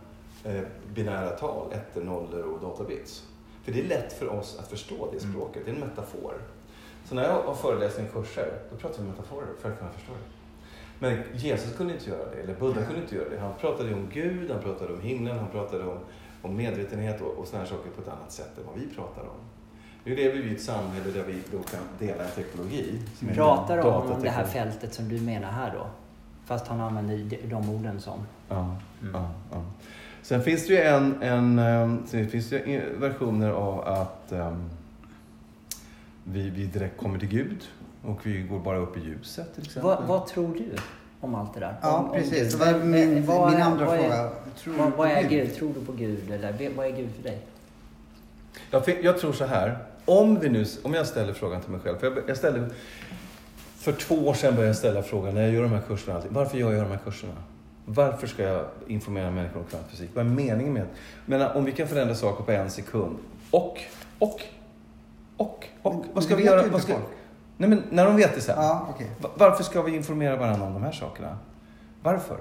eh, 0.44 0.60
binära 0.94 1.30
tal, 1.30 1.72
ettor, 1.72 2.02
nollor 2.04 2.42
och 2.42 2.60
databits. 2.60 3.24
För 3.64 3.72
det 3.72 3.80
är 3.80 3.84
lätt 3.84 4.12
för 4.12 4.28
oss 4.28 4.58
att 4.60 4.68
förstå 4.68 5.08
det 5.12 5.18
Mm. 5.22 5.32
språket, 5.32 5.62
det 5.64 5.70
är 5.70 5.74
en 5.74 5.80
metafor. 5.80 6.34
Så 7.04 7.14
när 7.14 7.22
jag 7.22 7.42
har 7.42 7.54
föreläsningar 7.54 8.10
och 8.10 8.14
kurser, 8.24 8.58
då 8.70 8.76
pratar 8.76 9.02
vi 9.02 9.08
metaforer 9.08 9.46
för 9.60 9.70
att 9.72 9.78
kunna 9.78 9.90
förstå 9.90 10.12
det. 10.12 10.28
Men 10.98 11.22
Jesus 11.34 11.76
kunde 11.76 11.92
inte 11.94 12.10
göra 12.10 12.30
det, 12.30 12.42
eller 12.42 12.54
Buddha 12.54 12.82
kunde 12.86 13.00
inte 13.02 13.14
göra 13.14 13.28
det. 13.28 13.38
Han 13.40 13.52
pratade 13.60 13.94
om 13.94 14.08
Gud, 14.12 14.50
han 14.50 14.62
pratade 14.62 14.92
om 14.92 15.00
himlen, 15.00 15.38
han 15.38 15.48
pratade 15.50 15.84
om, 15.84 15.98
om 16.42 16.56
medvetenhet 16.56 17.20
och, 17.20 17.28
och 17.38 17.46
sådana 17.46 17.64
här 17.64 17.70
saker 17.76 17.90
på 17.90 18.00
ett 18.02 18.08
annat 18.08 18.32
sätt 18.32 18.58
än 18.58 18.64
vad 18.66 18.74
vi 18.78 18.94
pratar 18.94 19.22
om. 19.22 19.36
Nu 20.04 20.16
lever 20.16 20.38
vi 20.42 20.48
i 20.50 20.54
ett 20.54 20.62
samhälle 20.62 21.10
där 21.10 21.22
vi 21.26 21.38
då 21.52 21.58
kan 21.62 21.80
dela 21.98 22.24
en 22.24 22.30
teknologi. 22.30 23.00
som 23.18 23.28
Pratar 23.28 23.76
de 23.76 23.86
om 24.12 24.22
det 24.22 24.30
här 24.30 24.44
fältet 24.44 24.94
som 24.94 25.08
du 25.08 25.20
menar 25.20 25.50
här 25.50 25.74
då? 25.78 25.86
Fast 26.44 26.66
han 26.66 26.80
använder 26.80 27.16
de- 27.16 27.46
de 27.48 27.70
orden 27.70 28.00
som... 28.00 28.26
Ja, 28.48 28.76
Mm. 29.02 29.14
ja, 29.14 29.30
ja. 29.52 29.62
Sen 30.24 30.42
finns 30.42 30.66
det 30.66 30.72
ju 30.72 30.80
en, 30.80 31.22
en 31.22 31.58
ehm, 31.58 32.02
sen 32.06 32.28
finns 32.28 32.50
det 32.50 32.56
ju 32.58 32.96
versioner 32.98 33.50
av 33.50 33.80
att 33.88 34.32
ehm, 34.32 34.70
vi, 36.24 36.50
vi 36.50 36.66
direkt 36.66 36.96
kommer 36.96 37.18
till 37.18 37.28
Gud 37.28 37.64
och 38.02 38.26
vi 38.26 38.42
går 38.42 38.58
bara 38.58 38.78
upp 38.78 38.96
i 38.96 39.00
ljuset 39.00 39.54
till 39.54 39.64
exempel. 39.64 39.82
Vad, 39.82 40.04
vad 40.04 40.26
tror 40.26 40.54
du 40.54 40.64
om 41.20 41.34
allt 41.34 41.54
det 41.54 41.60
där? 41.60 41.74
Ja, 41.82 41.98
om, 41.98 42.04
om 42.04 42.16
precis. 42.16 42.52
Gud? 42.52 42.60
Det 42.60 42.72
var 42.72 42.84
min, 42.84 43.26
vad 43.26 43.52
min 43.52 43.62
andra 43.62 43.86
vad 43.86 43.98
är- 43.98 44.00
fråga. 44.02 44.30
Tror 44.58 44.74
Vad, 44.74 44.92
vad 44.92 45.08
är 45.08 45.28
Gud? 45.28 45.54
Tror 45.54 45.74
du 45.74 45.84
på 45.86 45.92
Gud? 45.92 46.30
Eller 46.30 46.70
vad 46.76 46.86
är 46.86 46.90
Gud 46.90 47.10
för 47.16 47.22
dig? 47.22 47.38
Jag, 48.70 48.82
jag 49.02 49.18
tror 49.18 49.32
så 49.32 49.44
här, 49.44 49.78
om, 50.04 50.40
vi 50.40 50.48
nu, 50.48 50.66
om 50.82 50.94
jag 50.94 51.06
ställer 51.06 51.32
frågan 51.32 51.60
till 51.60 51.70
mig 51.70 51.80
själv. 51.80 51.98
För 51.98 52.06
jag, 52.06 52.18
jag 52.26 52.36
ställde, 52.36 52.70
för 53.76 53.92
två 53.92 54.14
år 54.14 54.34
sedan 54.34 54.54
började 54.54 54.68
jag 54.68 54.76
ställa 54.76 55.02
frågan 55.02 55.34
när 55.34 55.42
jag 55.42 55.52
gör 55.52 55.62
de 55.62 55.72
här 55.72 55.82
kurserna. 55.88 56.22
Varför 56.28 56.58
gör 56.58 56.72
jag 56.72 56.82
de 56.84 56.90
här 56.90 57.00
kurserna? 57.04 57.32
Varför 57.86 58.26
ska 58.26 58.42
jag 58.42 58.64
informera 58.86 59.30
människor 59.30 59.60
om 59.60 59.66
kvantfysik? 59.66 60.10
Vad 60.14 60.26
är 60.26 60.30
meningen 60.30 60.72
med 60.72 60.82
det? 60.82 60.88
Men 61.26 61.42
om 61.56 61.64
vi 61.64 61.72
kan 61.72 61.88
förändra 61.88 62.14
saker 62.14 62.44
på 62.44 62.52
en 62.52 62.70
sekund. 62.70 63.16
Och, 63.50 63.78
och, 64.18 64.40
och, 65.36 65.66
och. 65.82 66.04
Men 66.04 66.14
Vad 66.14 66.24
ska 66.24 66.36
vi 66.36 66.44
göra? 66.44 66.68
Vad 66.68 66.82
ska, 66.82 66.92
folk. 66.92 67.04
nej 67.56 67.68
men 67.70 67.82
när 67.90 68.04
de 68.06 68.16
vet 68.16 68.34
det 68.34 68.40
sen. 68.40 68.54
Ja. 68.58 68.94
Va- 69.20 69.30
Varför 69.34 69.64
ska 69.64 69.82
vi 69.82 69.96
informera 69.96 70.36
varandra 70.36 70.66
om 70.66 70.74
de 70.74 70.82
här 70.82 70.92
sakerna? 70.92 71.38
Varför? 72.02 72.38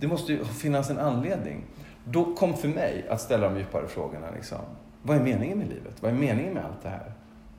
Det 0.00 0.06
måste 0.06 0.32
ju 0.32 0.44
finnas 0.44 0.90
en 0.90 0.98
anledning. 0.98 1.64
Då 2.04 2.34
kom 2.34 2.54
för 2.56 2.68
mig 2.68 3.06
att 3.10 3.20
ställa 3.20 3.48
de 3.48 3.58
djupare 3.58 3.86
frågorna. 3.88 4.26
Liksom. 4.34 4.58
Vad 5.02 5.16
är 5.16 5.20
meningen 5.22 5.58
med 5.58 5.68
livet? 5.68 5.94
Vad 6.02 6.10
är 6.10 6.14
meningen 6.14 6.54
med 6.54 6.64
allt 6.64 6.82
det 6.82 6.88
här? 6.88 7.12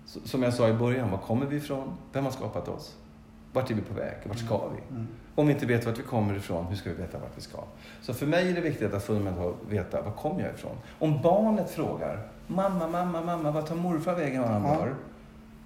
Som 0.05 0.43
jag 0.43 0.53
sa 0.53 0.69
i 0.69 0.73
början, 0.73 1.11
var 1.11 1.17
kommer 1.17 1.45
vi 1.45 1.55
ifrån? 1.57 1.93
Vem 2.13 2.23
har 2.23 2.31
skapat 2.31 2.67
oss? 2.67 2.95
Vart 3.53 3.71
är 3.71 3.75
vi 3.75 3.81
på 3.81 3.93
väg? 3.93 4.13
Vart 4.25 4.37
ska 4.39 4.57
vi? 4.67 4.95
Mm. 4.95 5.07
Om 5.35 5.47
vi 5.47 5.53
inte 5.53 5.65
vet 5.65 5.85
vart 5.85 5.97
vi 5.99 6.03
kommer 6.03 6.35
ifrån, 6.35 6.65
hur 6.65 6.75
ska 6.75 6.89
vi 6.89 6.95
veta 6.95 7.17
vart 7.17 7.37
vi 7.37 7.41
ska? 7.41 7.57
Så 8.01 8.13
för 8.13 8.25
mig 8.25 8.49
är 8.49 8.55
det 8.55 8.61
viktigt 8.61 8.93
att 8.93 9.03
fundamentalt 9.03 9.55
veta, 9.69 10.01
var 10.01 10.11
kommer 10.11 10.41
jag 10.41 10.53
ifrån? 10.53 10.75
Om 10.99 11.21
barnet 11.21 11.69
frågar, 11.69 12.27
mamma, 12.47 12.87
mamma, 12.87 13.21
mamma, 13.21 13.51
vart 13.51 13.67
tar 13.67 13.75
morfar 13.75 14.15
vägen 14.15 14.41
när 14.41 14.47
han 14.47 14.63
Ja. 14.63 14.75
dör? 14.75 14.95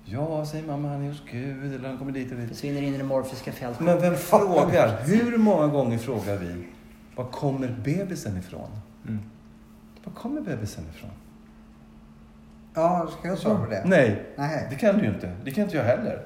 Ja, 0.06 0.46
säger 0.46 0.68
mamma, 0.68 0.88
han 0.90 1.04
är 1.04 1.08
hos 1.10 1.24
Gud, 1.32 1.74
eller 1.76 1.90
han 1.90 1.98
kommer 1.98 2.12
dit 2.12 2.32
och 2.32 2.38
dit. 2.38 2.50
Försvinner 2.50 2.82
in 2.82 2.94
i 2.96 2.98
det 2.98 3.04
morfiska 3.04 3.52
fältet. 3.52 3.80
Men 3.86 4.02
vem 4.02 4.16
frågar? 4.16 4.98
Hur 5.04 5.38
många 5.38 5.68
gånger 5.68 5.98
frågar 5.98 6.36
vi, 6.38 6.68
var 7.16 7.26
kommer 7.26 7.76
bebisen 7.84 8.38
ifrån? 8.38 8.70
Mm. 9.08 9.20
Var 10.04 10.14
kommer 10.14 10.42
bebisen 10.42 10.84
ifrån? 10.96 11.10
Ja, 12.74 13.08
ska 13.20 13.28
jag 13.28 13.38
svara 13.38 13.58
på 13.66 13.70
det? 13.72 13.84
Nej, 13.86 14.26
Nej. 14.36 14.68
det 14.70 14.76
kan 14.76 14.98
du 14.98 15.04
ju 15.06 15.10
inte. 15.14 15.32
Det 15.44 15.52
kan 15.52 15.64
inte 15.64 15.78
jag 15.78 15.84
heller. 15.84 16.22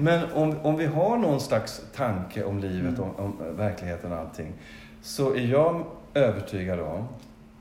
Men 0.00 0.32
om, 0.34 0.56
om 0.62 0.76
vi 0.76 0.86
har 0.86 1.18
någon 1.18 1.40
slags 1.40 1.82
tanke 1.94 2.44
om 2.44 2.58
livet, 2.58 2.98
Mm. 2.98 3.00
om, 3.00 3.10
om 3.16 3.56
verkligheten 3.56 4.12
och 4.12 4.18
allting. 4.18 4.52
så 5.02 5.34
är 5.34 5.46
jag 5.46 5.84
övertygad 6.14 6.80
om, 6.80 7.08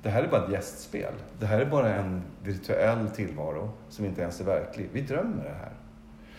det 0.04 0.10
här 0.10 0.24
är 0.24 0.28
bara 0.28 0.44
ett 0.46 0.52
gästspel. 0.52 1.14
Det 1.40 1.46
här 1.46 1.60
är 1.60 1.66
bara 1.66 1.94
en 1.96 2.22
virtuell 2.44 3.08
tillvaro 3.10 3.70
som 3.90 4.06
inte 4.06 4.22
ens 4.22 4.40
är 4.42 4.46
verklig. 4.46 4.90
Vi 4.94 5.02
drömmer 5.02 5.44
det 5.44 5.56
här. 5.60 5.72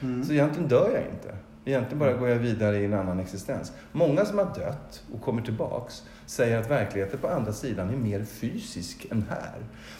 Mm. 0.01 0.25
Så 0.25 0.33
egentligen 0.33 0.69
dör 0.69 0.91
jag 0.95 1.03
inte. 1.03 1.37
Egentligen 1.65 1.99
bara 1.99 2.13
går 2.13 2.29
jag 2.29 2.37
vidare 2.37 2.79
i 2.79 2.85
en 2.85 2.95
annan 2.95 3.21
existens. 3.21 3.73
Många 3.93 4.25
som 4.25 4.39
har 4.39 4.45
dött 4.45 5.03
och 5.15 5.23
kommer 5.23 5.43
tillbaks 5.43 6.03
säger 6.27 6.61
att 6.61 6.71
verkligheten 6.71 7.19
på 7.19 7.29
andra 7.29 7.53
sidan 7.53 7.91
är 7.91 7.97
mer 7.97 8.25
fysisk 8.25 9.07
än 9.11 9.25
här. 9.31 9.55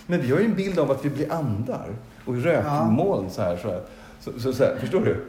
Men 0.07 0.21
vi 0.21 0.31
har 0.33 0.39
ju 0.39 0.45
en 0.45 0.55
bild 0.55 0.79
av 0.79 0.91
att 0.91 1.05
vi 1.05 1.11
blir 1.11 1.33
andar 1.33 1.89
och 2.27 2.37
rökmoln 2.43 3.31
så 3.31 3.43
här. 3.43 3.57
Så 3.57 3.71
här. 3.71 3.83
Så, 4.21 4.41
så, 4.41 4.53
så 4.53 4.65
här. 4.65 4.77
Förstår 4.77 5.05
du? 5.05 5.25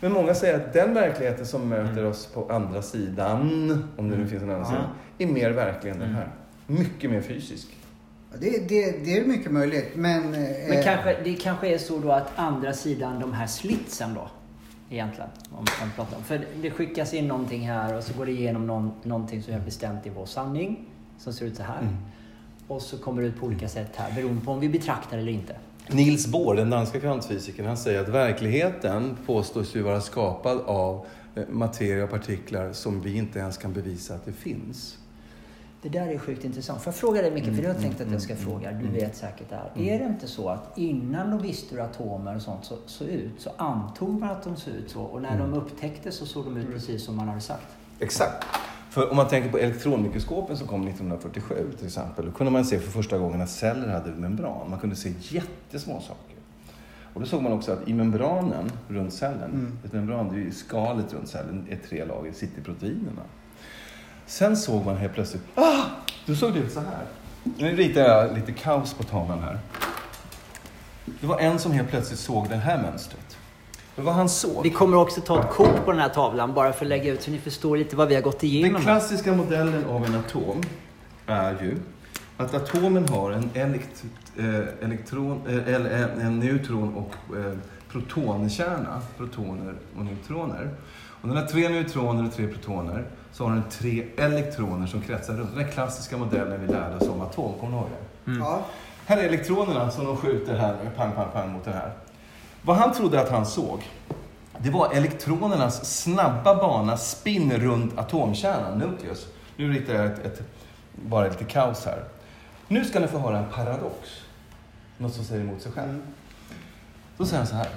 Men 0.00 0.12
många 0.12 0.34
säger 0.34 0.56
att 0.56 0.72
den 0.72 0.94
verkligheten 0.94 1.46
som 1.46 1.68
möter 1.68 2.04
oss 2.04 2.26
på 2.26 2.46
andra 2.52 2.82
sidan, 2.82 3.84
om 3.96 4.10
det 4.10 4.16
nu 4.16 4.26
finns 4.26 4.42
en 4.42 4.50
annan 4.50 4.66
sida, 4.66 4.90
är 5.18 5.26
mer 5.26 5.50
verklig 5.50 5.90
än 5.90 5.98
den 5.98 6.14
här. 6.14 6.28
Mycket 6.66 7.10
mer 7.10 7.20
fysisk. 7.20 7.68
Det, 8.38 8.68
det, 8.68 9.04
det 9.04 9.18
är 9.18 9.26
mycket 9.26 9.52
möjligt, 9.52 9.96
men... 9.96 10.34
eh, 10.34 10.40
Men 10.68 10.82
kanske, 10.82 11.16
det 11.24 11.34
kanske 11.34 11.74
är 11.74 11.78
så 11.78 11.98
då 11.98 12.12
att 12.12 12.38
andra 12.38 12.72
sidan 12.72 13.20
de 13.20 13.32
här 13.32 13.46
slitsen 13.46 14.14
då. 14.14 14.28
Egentligen. 14.90 15.30
Om 15.50 15.64
man 15.80 15.90
pratar 15.96 16.16
om. 16.16 16.22
För 16.22 16.44
det 16.62 16.70
skickas 16.70 17.14
in 17.14 17.28
någonting 17.28 17.68
här 17.68 17.96
och 17.96 18.02
så 18.04 18.18
går 18.18 18.26
det 18.26 18.32
igenom 18.32 18.66
någon, 18.66 18.92
någonting 19.02 19.42
som 19.42 19.54
är 19.54 19.60
bestämt 19.60 20.06
i 20.06 20.10
vår 20.10 20.26
sanning. 20.26 20.88
Som 21.18 21.32
ser 21.32 21.46
ut 21.46 21.56
så 21.56 21.62
här. 21.62 21.80
Mm. 21.80 21.96
Och 22.68 22.82
så 22.82 22.98
kommer 22.98 23.22
det 23.22 23.28
ut 23.28 23.40
på 23.40 23.46
olika 23.46 23.68
sätt 23.68 23.90
här 23.96 24.14
beroende 24.14 24.44
på 24.44 24.52
om 24.52 24.60
vi 24.60 24.68
betraktar 24.68 25.18
eller 25.18 25.32
inte. 25.32 25.56
Niels 25.88 26.26
Bohr, 26.26 26.54
den 26.54 26.70
danska 26.70 27.00
kvantfysikern, 27.00 27.66
han 27.66 27.76
säger 27.76 28.00
att 28.00 28.08
verkligheten 28.08 29.16
påstås 29.26 29.76
ju 29.76 29.82
vara 29.82 30.00
skapad 30.00 30.60
av 30.66 31.06
eh, 31.34 31.42
materia 31.50 32.04
och 32.04 32.10
partiklar 32.10 32.72
som 32.72 33.00
vi 33.00 33.16
inte 33.16 33.38
ens 33.38 33.58
kan 33.58 33.72
bevisa 33.72 34.14
att 34.14 34.24
det 34.24 34.32
finns. 34.32 34.98
Det 35.82 35.88
där 35.90 36.06
är 36.08 36.18
sjukt 36.18 36.44
intressant. 36.44 36.82
Får 36.82 36.90
jag 36.92 36.98
fråga 37.00 37.22
dig 37.22 37.30
Micke, 37.30 37.44
för 37.44 37.50
det 37.50 37.56
har 37.56 37.62
jag 37.64 37.76
Mm, 37.76 37.82
tänkt 37.82 38.00
att 38.00 38.12
jag 38.12 38.22
ska 38.22 38.32
mm, 38.32 38.44
fråga. 38.44 38.70
Du 38.72 38.78
mm. 38.78 38.92
vet 38.92 39.16
säkert 39.16 39.50
det 39.50 39.56
här. 39.56 39.70
Är 39.94 39.98
det 39.98 40.04
inte 40.04 40.26
så 40.26 40.48
att 40.48 40.78
innan 40.78 41.30
de 41.30 41.42
visste 41.42 41.74
hur 41.74 41.82
atomer 41.82 42.36
och 42.36 42.42
sånt 42.42 42.64
så, 42.64 42.76
såg 42.86 43.08
ut 43.08 43.32
så 43.40 43.50
antog 43.56 44.20
man 44.20 44.30
att 44.30 44.44
de 44.44 44.56
såg 44.56 44.74
ut 44.74 44.90
så 44.90 45.00
och 45.02 45.22
när 45.22 45.34
Mm. 45.34 45.50
de 45.50 45.58
upptäcktes 45.58 46.14
så 46.16 46.26
såg 46.26 46.44
de 46.44 46.56
ut 46.56 46.72
precis 46.72 47.04
som 47.04 47.16
man 47.16 47.28
hade 47.28 47.40
sagt? 47.40 47.66
Exakt. 47.98 48.44
För 48.94 49.10
om 49.10 49.16
man 49.16 49.28
tänker 49.28 49.50
på 49.50 49.58
elektronmikroskopen 49.58 50.56
som 50.56 50.66
kom 50.66 50.88
1947 50.88 51.72
till 51.78 51.86
exempel, 51.86 52.26
då 52.26 52.32
kunde 52.32 52.52
man 52.52 52.64
se 52.64 52.78
för 52.78 52.90
första 52.90 53.18
gången 53.18 53.40
att 53.40 53.50
celler 53.50 53.88
hade 53.88 54.10
membran. 54.10 54.70
Man 54.70 54.78
kunde 54.78 54.96
se 54.96 55.12
jättesmå 55.18 56.00
saker. 56.00 56.36
Och 57.14 57.20
då 57.20 57.26
såg 57.26 57.42
man 57.42 57.52
också 57.52 57.72
att 57.72 57.88
i 57.88 57.94
membranen 57.94 58.70
runt 58.88 59.12
cellen, 59.14 59.50
Mm. 59.50 59.78
ett 59.84 59.92
membran, 59.92 60.28
det 60.28 60.34
är 60.34 60.40
ju 60.44 60.50
skalet 60.52 61.12
runt 61.12 61.28
cellen, 61.28 61.66
är 61.70 61.78
tre 61.88 62.04
lager, 62.04 62.32
sitter 62.32 62.62
proteinerna. 62.62 63.22
Sen 64.26 64.56
såg 64.56 64.84
man 64.86 64.96
helt 64.96 65.12
plötsligt, 65.14 65.42
ah! 65.54 65.82
Då 66.26 66.34
såg 66.34 66.52
det 66.52 66.58
ut 66.58 66.72
så 66.72 66.80
här. 66.80 67.04
Nu 67.58 67.76
ritar 67.76 68.00
jag 68.00 68.34
lite 68.34 68.52
kaos 68.52 68.94
på 68.94 69.02
tavlan 69.02 69.38
här. 69.42 69.58
Det 71.20 71.26
var 71.26 71.38
en 71.38 71.58
som 71.58 71.72
helt 71.72 71.88
plötsligt 71.88 72.18
såg 72.18 72.48
det 72.48 72.56
här 72.56 72.82
mönstret. 72.82 73.23
Men 73.96 74.04
vad 74.04 74.14
han 74.14 74.28
såg... 74.28 74.62
Vi 74.62 74.70
kommer 74.70 74.96
också 74.96 75.20
ta 75.20 75.40
ett 75.40 75.50
kort 75.50 75.84
på 75.84 75.92
den 75.92 76.00
här 76.00 76.08
tavlan 76.08 76.54
bara 76.54 76.72
för 76.72 76.84
att 76.84 76.88
lägga 76.88 77.12
ut 77.12 77.22
så 77.22 77.30
ni 77.30 77.38
förstår 77.38 77.76
lite 77.76 77.96
vad 77.96 78.08
vi 78.08 78.14
har 78.14 78.22
gått 78.22 78.40
Den 78.40 78.50
igenom. 78.50 78.74
här. 78.74 78.82
klassiska 78.82 79.32
modellen 79.32 79.84
av 79.84 80.04
en 80.04 80.14
atom 80.14 80.62
är 81.26 81.50
ju 81.50 81.76
att 82.36 82.54
atomen 82.54 83.08
har 83.08 83.30
en 83.30 83.50
elekt, 83.54 84.04
eh, 84.36 84.84
elektron, 84.84 85.42
eh, 85.48 85.74
eller 85.74 85.90
en, 85.90 86.20
en 86.20 86.38
neutron 86.40 86.94
och 86.94 87.36
eh, 87.36 87.52
protonkärna, 87.92 89.00
protoner 89.18 89.74
och 89.98 90.04
neutroner. 90.04 90.70
Och 91.20 91.28
den 91.28 91.36
har 91.36 91.44
tre 91.46 91.68
neutroner 91.68 92.26
och 92.26 92.32
tre 92.34 92.46
protoner, 92.46 93.04
så 93.32 93.44
har 93.44 93.50
den 93.50 93.62
tre 93.70 94.04
elektroner 94.16 94.86
som 94.86 95.00
kretsar 95.00 95.34
runt. 95.34 95.54
Den 95.54 95.64
här 95.64 95.70
klassiska 95.72 96.16
modellen 96.16 96.60
vi 96.60 96.72
lärde 96.72 96.96
oss 96.96 97.08
om 97.08 97.20
atom, 97.20 97.52
kommer 97.60 97.72
ni 97.72 97.78
ihåg 97.78 97.88
det? 98.24 98.32
Ja. 98.32 98.60
Här 99.06 99.16
är 99.18 99.22
elektronerna 99.22 99.90
som 99.90 100.04
de 100.04 100.16
skjuter 100.16 100.56
här, 100.56 100.76
pang, 100.96 101.12
pang, 101.12 101.26
pang 101.32 101.52
mot 101.52 101.64
den 101.64 101.74
här. 101.74 101.92
Vad 102.64 102.76
han 102.76 102.92
trodde 102.92 103.20
att 103.20 103.30
han 103.30 103.46
såg, 103.46 103.90
det 104.58 104.70
var 104.70 104.92
elektronernas 104.94 106.02
snabba 106.02 106.54
bana 106.54 106.96
spinn 106.96 107.52
runt 107.52 107.98
atomkärnan, 107.98 108.78
nukleus. 108.78 109.26
Nu 109.56 109.72
ritar 109.72 109.94
jag 109.94 110.06
ett, 110.06 110.18
ett, 110.24 110.42
bara 111.08 111.28
lite 111.28 111.44
kaos 111.44 111.84
här. 111.84 112.04
Nu 112.68 112.84
ska 112.84 113.00
ni 113.00 113.06
få 113.06 113.18
höra 113.18 113.38
en 113.38 113.50
paradox. 113.52 114.08
Något 114.98 115.14
som 115.14 115.24
säger 115.24 115.42
emot 115.42 115.62
sig 115.62 115.72
själv. 115.72 115.90
Mm. 115.90 116.02
Då 117.16 117.26
säger 117.26 117.38
han 117.38 117.46
så 117.46 117.54
här. 117.54 117.68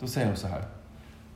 Då 0.00 0.06
säger 0.06 0.30
de 0.30 0.36
så 0.36 0.46
här. 0.46 0.62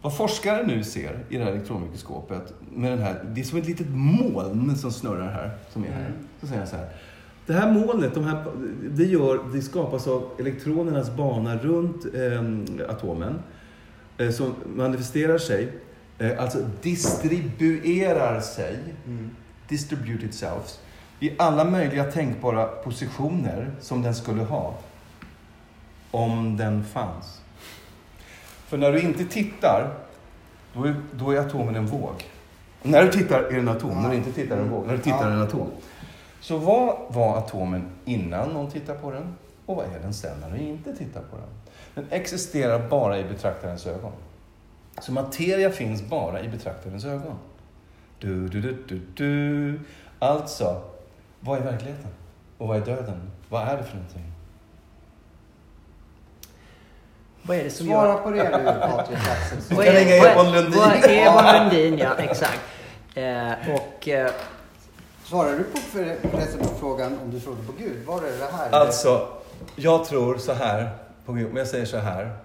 Vad 0.02 0.16
forskare 0.16 0.66
nu 0.66 0.84
ser 0.84 1.24
i 1.28 1.36
det 1.36 1.44
här 1.44 1.50
elektronmikroskopet, 1.50 2.54
med 2.70 2.92
den 2.92 3.02
här, 3.02 3.24
det 3.24 3.40
är 3.40 3.44
som 3.44 3.58
ett 3.58 3.66
litet 3.66 3.88
moln 3.90 4.76
som 4.76 4.92
snurrar 4.92 5.32
här, 5.32 5.50
som 5.72 5.84
är 5.84 5.88
här. 5.88 6.00
Mm. 6.00 6.28
Så 6.40 6.46
säger 6.46 6.58
han 6.58 6.68
så 6.68 6.76
här. 6.76 6.88
Det 7.46 7.52
här 7.52 7.72
molnet, 7.72 8.14
de 8.14 8.24
här, 8.24 8.44
det, 8.90 9.04
gör, 9.04 9.40
det 9.52 9.62
skapas 9.62 10.06
av 10.08 10.30
elektronernas 10.38 11.10
bana 11.16 11.56
runt 11.56 12.04
eh, 12.14 12.90
atomen, 12.90 13.38
eh, 14.18 14.30
som 14.30 14.54
manifesterar 14.76 15.38
sig, 15.38 15.72
eh, 16.18 16.42
alltså 16.42 16.58
distribuerar 16.82 18.40
sig, 18.40 18.78
Mm. 19.06 19.30
distribute 19.68 20.24
itself, 20.26 20.78
i 21.20 21.32
alla 21.38 21.64
möjliga 21.64 22.04
tänkbara 22.04 22.66
positioner 22.66 23.70
som 23.80 24.02
den 24.02 24.14
skulle 24.14 24.42
ha. 24.42 24.74
Om 26.10 26.56
den 26.56 26.84
fanns. 26.84 27.40
För 28.66 28.76
när 28.78 28.92
du 28.92 29.00
inte 29.00 29.24
tittar, 29.24 29.94
då 30.74 30.84
är, 30.84 30.94
då 31.12 31.30
är 31.30 31.38
atomen 31.38 31.76
en 31.76 31.86
våg. 31.86 32.24
När 32.82 33.04
du 33.04 33.10
tittar 33.10 33.40
är 33.42 33.52
det 33.52 33.58
en 33.58 33.68
atom, 33.68 34.02
när 34.02 34.10
du 34.10 34.16
inte 34.16 34.32
tittar 34.32 34.56
är 34.56 34.60
det 34.60 34.64
en 34.66 34.70
våg. 34.70 34.86
När 34.86 34.92
du 34.96 35.02
tittar 35.02 35.26
är 35.30 35.32
en 35.34 35.42
atom. 35.42 35.66
Så 36.42 36.56
vad 36.56 36.96
var 37.08 37.38
atomen 37.38 37.90
innan 38.04 38.48
någon 38.48 38.70
tittar 38.70 38.94
på 38.94 39.10
den? 39.10 39.34
Och 39.66 39.76
vad 39.76 39.84
är 39.84 40.00
den 40.02 40.14
sen 40.14 40.40
när 40.40 40.50
du 40.50 40.58
inte 40.58 40.96
tittar 40.96 41.20
på 41.20 41.36
den? 41.36 41.48
Den 41.94 42.04
existerar 42.10 42.88
bara 42.88 43.18
i 43.18 43.24
betraktarens 43.24 43.86
ögon. 43.86 44.12
Så 45.00 45.12
materia 45.12 45.70
finns 45.70 46.02
bara 46.02 46.40
i 46.40 46.48
betraktarens 46.48 47.04
ögon. 47.04 47.38
Du, 48.18 48.48
du, 48.48 48.60
du, 48.60 48.76
du, 48.88 49.00
du. 49.14 49.80
Alltså, 50.18 50.82
vad 51.40 51.58
är 51.58 51.62
verkligheten? 51.62 52.10
Och 52.58 52.68
vad 52.68 52.76
är 52.76 52.80
döden? 52.86 53.30
Vad 53.48 53.68
är 53.68 53.76
det 53.76 53.82
för 53.84 53.94
någonting? 53.94 54.32
Vad 57.42 57.56
är 57.56 57.64
det 57.64 57.70
som 57.70 57.86
Svara 57.86 58.08
gör... 58.08 58.18
på 58.18 58.30
det 58.30 58.44
du 58.44 58.80
Patrik 58.80 59.18
Axelsson. 59.18 59.76
Vad 59.76 59.86
kan 59.86 59.94
ringa 59.94 60.22
vad- 60.22 60.32
Ebon 60.32 60.52
Lundin. 60.52 60.80
Ebon 61.08 61.44
Lundin, 61.70 61.98
ja 61.98 62.14
exakt. 62.18 62.60
Eh, 63.14 63.74
och 63.74 64.08
eh, 64.08 64.30
Svarar 65.32 65.52
du 65.58 65.64
på 65.64 65.76
för- 65.78 66.28
förresten 66.30 66.60
på 66.60 66.74
frågan 66.80 67.18
om 67.24 67.30
du 67.30 67.40
trodde 67.40 67.62
på 67.62 67.72
Gud? 67.78 68.06
Var 68.06 68.20
det 68.20 68.38
det 68.38 68.44
här? 68.52 68.70
Alltså, 68.70 69.28
jag 69.76 70.04
tror 70.04 70.36
så 70.36 70.52
här, 70.52 70.90
på 71.26 71.32
Gud, 71.32 71.46
men 71.48 71.56
jag 71.56 71.66
säger 71.66 71.84
så 71.84 71.96
här. 71.98 72.36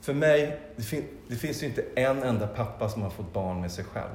För 0.00 0.12
mig, 0.14 0.60
det, 0.76 0.82
fin- 0.82 1.08
det 1.28 1.36
finns 1.36 1.62
ju 1.62 1.66
inte 1.66 1.84
en 1.94 2.22
enda 2.22 2.46
pappa 2.46 2.88
som 2.88 3.02
har 3.02 3.10
fått 3.10 3.32
barn 3.32 3.60
med 3.60 3.70
sig 3.72 3.84
själv. 3.84 4.10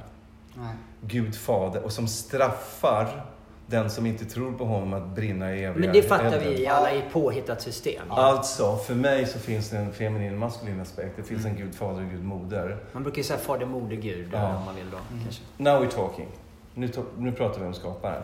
Nej. 0.53 0.75
Gud 1.01 1.35
fader, 1.35 1.83
och 1.83 1.91
som 1.91 2.07
straffar 2.07 3.25
den 3.67 3.89
som 3.89 4.05
inte 4.05 4.25
tror 4.25 4.51
på 4.51 4.65
honom 4.65 4.93
att 4.93 5.07
brinna 5.15 5.55
i 5.55 5.63
eviga 5.63 5.73
men 5.85 5.93
det 5.93 6.01
fattar 6.03 6.25
elden. 6.25 6.53
vi 6.53 6.67
alla 6.67 6.91
i 6.93 6.97
ett 6.97 7.13
påhittat 7.13 7.61
system. 7.61 8.11
Alltså, 8.11 8.77
för 8.77 8.95
mig 8.95 9.25
så 9.25 9.39
finns 9.39 9.69
det 9.69 9.77
en 9.77 9.93
feminin 9.93 10.33
och 10.33 10.39
maskulin 10.39 10.81
aspekt. 10.81 11.13
Det 11.17 11.23
finns 11.23 11.45
en 11.45 11.55
Gud 11.55 11.75
fader 11.75 12.03
och 12.03 12.09
Gud 12.09 12.23
moder. 12.23 12.77
Man 12.91 13.03
brukar 13.03 13.17
ju 13.17 13.23
säga 13.23 13.39
fader, 13.39 13.65
moder, 13.65 13.95
gud 13.95 14.29
Ja. 14.33 14.47
om 14.57 14.65
man 14.65 14.75
vill 14.75 14.91
då. 14.91 14.97
Kanske. 15.23 15.43
Now 15.57 15.83
we're 15.83 15.89
talking. 15.91 16.27
Nu, 16.75 16.87
to- 16.87 17.05
nu 17.17 17.31
pratar 17.31 17.59
vi 17.59 17.65
om 17.67 17.73
skaparen. 17.73 18.23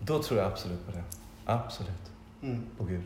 Då 0.00 0.22
tror 0.22 0.38
jag 0.40 0.52
absolut 0.52 0.86
på 0.86 0.92
det. 0.92 1.02
Absolut. 1.44 2.10
Mm. 2.42 2.62
På 2.78 2.84
Gud. 2.84 3.02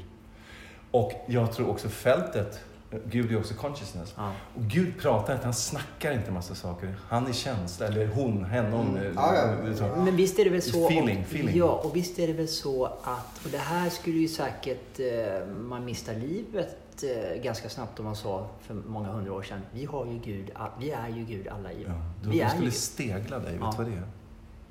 Och 0.91 1.13
jag 1.27 1.53
tror 1.53 1.69
också 1.71 1.89
fältet, 1.89 2.61
Gud 3.07 3.33
är 3.33 3.39
också 3.39 3.55
consciousness. 3.55 4.15
Ja. 4.17 4.33
Och 4.55 4.63
Gud 4.63 5.01
pratar 5.01 5.33
inte, 5.35 5.45
han 5.47 5.55
snackar 5.55 6.13
inte 6.13 6.31
massa 6.31 6.55
saker. 6.55 6.95
Han 7.09 7.27
är 7.27 7.33
känsla, 7.33 7.87
eller 7.87 8.07
hon, 8.07 8.45
hen, 8.45 8.73
hon. 8.73 8.89
Mm. 8.89 9.03
eh, 9.03 9.13
Ja, 9.17 9.35
ja. 9.35 9.87
eh. 9.87 10.05
Men 10.05 10.17
visst 10.17 10.39
är 10.39 10.45
det 10.45 10.51
väl 10.51 10.63
så... 10.63 10.87
Feeling, 10.89 11.19
och, 11.19 11.25
feeling. 11.25 11.57
Ja, 11.57 11.81
och 11.85 11.97
visst 11.97 12.19
är 12.19 12.27
det 12.27 12.33
väl 12.33 12.49
så 12.49 12.85
att... 12.87 13.41
Och 13.45 13.51
det 13.51 13.59
här 13.59 13.91
skulle 13.91 14.19
ju 14.19 14.29
säkert 14.29 15.01
eh, 15.01 15.47
man 15.49 15.85
mista 15.85 16.13
livet 16.13 17.03
eh, 17.03 17.43
ganska 17.43 17.69
snabbt 17.69 17.99
om 17.99 18.05
man 18.05 18.17
sa 18.17 18.47
för 18.61 18.75
många 18.75 19.09
hundra 19.09 19.33
år 19.33 19.43
sedan. 19.43 19.61
Vi 19.73 19.85
har 19.85 20.07
ju 20.07 20.19
Gud, 20.25 20.51
vi 20.81 20.91
är 20.91 21.09
ju 21.09 21.25
Gud 21.25 21.49
alla 21.49 21.73
i. 21.73 21.83
Ja, 21.87 21.93
du, 22.23 22.31
vi 22.31 22.37
du 22.39 22.45
är 22.45 22.49
skulle 22.49 22.65
ju, 22.65 22.71
stegla 22.71 23.39
dig, 23.39 23.53
vet 23.53 23.61
du 23.61 23.65
Ja. 23.67 23.75
vad 23.79 23.87
det 23.87 23.93
är? 23.93 24.03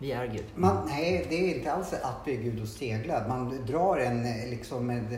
Vi 0.01 0.11
är 0.11 0.25
Gud. 0.27 0.43
Man, 0.55 0.85
nej, 0.87 1.25
det 1.29 1.35
är 1.35 1.55
inte 1.57 1.71
alls 1.73 1.93
att 2.01 2.23
bli 2.25 2.35
Gud 2.35 2.61
och 2.61 2.67
steglad. 2.67 3.23
Man 3.29 3.65
drar 3.67 3.97
en, 3.97 4.23
liksom 4.49 4.89
en, 4.89 5.17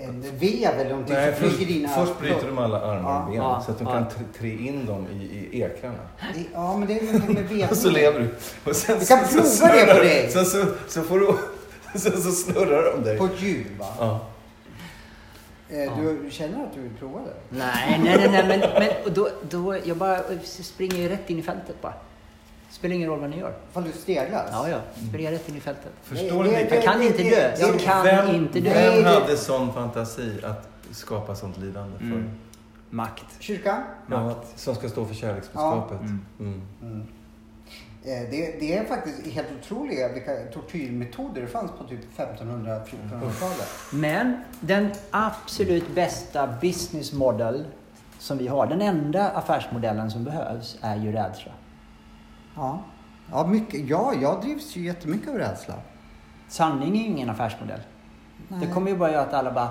en 0.00 0.20
vev 0.20 0.74
eller 0.80 0.90
någonting 0.90 1.14
Nej, 1.14 1.34
som 1.38 1.50
först, 1.50 1.68
dina... 1.68 1.88
först 1.88 2.18
bryter 2.20 2.46
de 2.46 2.58
alla 2.58 2.80
armar 2.80 3.20
och 3.20 3.26
ben 3.26 3.36
Ja, 3.36 3.62
så 3.66 3.70
att 3.72 3.78
de 3.78 3.84
ja. 3.86 3.92
kan 3.92 4.04
trä 4.38 4.48
in 4.48 4.86
dem 4.86 5.06
i, 5.06 5.24
i 5.58 5.62
ekrarna. 5.62 5.98
Det- 6.34 6.44
Ja, 6.52 6.76
men 6.76 6.88
det 6.88 6.98
är 6.98 7.04
någonting 7.04 7.34
med 7.34 7.44
vev. 7.48 7.68
Och 7.70 7.76
så 7.76 7.90
lever 7.90 8.20
du. 8.20 8.34
Och 8.70 8.76
sen, 8.76 8.98
Vi 9.00 9.06
kan 9.06 9.24
så- 9.28 9.34
prova 9.34 9.46
så 9.48 9.66
det 9.66 9.70
på 9.72 9.76
snurrar- 9.76 10.00
dig. 10.04 10.30
Sen 10.30 10.44
så, 10.44 10.64
så 10.88 11.02
får 11.02 11.18
du... 11.18 11.26
Sen 11.98 12.22
så 12.22 12.30
snurrar 12.32 12.92
de 12.96 13.04
dig. 13.04 13.18
På 13.18 13.24
ett 13.24 13.42
djur, 13.42 13.66
va? 13.78 13.86
Ja. 13.98 14.20
Eh, 15.70 15.98
Du 15.98 16.30
känner 16.30 16.64
att 16.64 16.74
du 16.74 16.80
vill 16.80 16.94
prova 16.98 17.20
det? 17.20 17.56
Nej, 17.56 18.00
nej, 18.04 18.16
nej, 18.18 18.28
nej 18.30 18.44
men, 18.48 18.60
men 18.60 18.88
och 19.04 19.12
då, 19.12 19.28
då, 19.50 19.76
jag 19.84 19.96
bara 19.96 20.18
springer 20.44 20.96
ju 20.96 21.08
rätt 21.08 21.30
in 21.30 21.38
i 21.38 21.42
fältet 21.42 21.82
bara. 21.82 21.94
Spelar 22.78 22.94
ingen 22.94 23.08
roll 23.08 23.20
vad 23.20 23.30
ni 23.30 23.38
gör. 23.38 23.52
Ifall 23.70 23.84
du 23.84 23.92
steglas? 23.92 24.48
Ja, 24.52 24.68
ja. 24.68 24.78
Springa 25.08 25.30
rätt 25.30 25.48
in 25.48 25.56
i 25.56 25.60
fältet. 25.60 25.92
Förstår 26.02 26.44
Det- 26.44 26.50
ni? 26.50 26.66
Jag 26.70 26.82
kan 26.82 27.02
inte 27.02 27.22
dö. 27.22 27.52
Jag 27.58 27.72
det- 27.72 27.78
kan 27.78 28.04
vem, 28.04 28.34
inte 28.34 28.60
dö. 28.60 28.70
Vem 28.74 29.04
hade 29.04 29.36
sån 29.36 29.72
fantasi 29.72 30.32
att 30.44 30.68
skapa 30.90 31.34
sånt 31.34 31.58
lidande 31.58 31.98
för? 31.98 32.04
Mm. 32.04 32.30
Makt. 32.90 33.24
Kyrkan? 33.38 33.82
Ja, 34.10 34.34
som 34.56 34.74
ska 34.74 34.88
stå 34.88 35.04
för 35.04 35.14
kärleksbudskapet. 35.14 36.00
Mm. 36.00 36.22
Mm. 36.80 37.02
Eh, 38.04 38.30
Det, 38.30 38.56
det 38.60 38.76
är 38.76 38.84
faktiskt 38.84 39.26
helt 39.26 39.48
otroliga 39.60 40.08
vilka 40.12 40.30
tortyrmetoder 40.54 41.40
det 41.42 41.46
fanns 41.48 41.70
på 41.78 41.84
typ 41.84 42.00
1500-1400-talet. 42.16 43.68
Men 43.92 44.42
den 44.60 44.90
absolut 45.10 45.94
bästa 45.94 46.46
business 46.60 47.12
model 47.12 47.64
som 48.18 48.38
vi 48.38 48.48
har, 48.48 48.66
den 48.66 48.82
enda 48.82 49.30
affärsmodellen 49.30 50.10
som 50.10 50.24
behövs, 50.24 50.76
är 50.80 50.96
ju 50.96 51.12
rädsla. 51.12 51.52
Ja. 52.58 52.78
Ja, 53.30 53.46
mycket, 53.46 53.88
ja, 53.88 54.12
jag 54.22 54.40
drivs 54.42 54.76
ju 54.76 54.82
jättemycket 54.84 55.28
av 55.28 55.34
rädsla. 55.34 55.74
Sanning 56.48 56.96
är 56.96 57.00
ju 57.02 57.06
ingen 57.06 57.30
affärsmodell. 57.30 57.80
Nej. 58.48 58.60
Det 58.60 58.66
kommer 58.66 58.90
ju 58.90 58.96
bara 58.96 59.12
göra 59.12 59.22
att 59.22 59.34
alla 59.34 59.52
bara, 59.52 59.68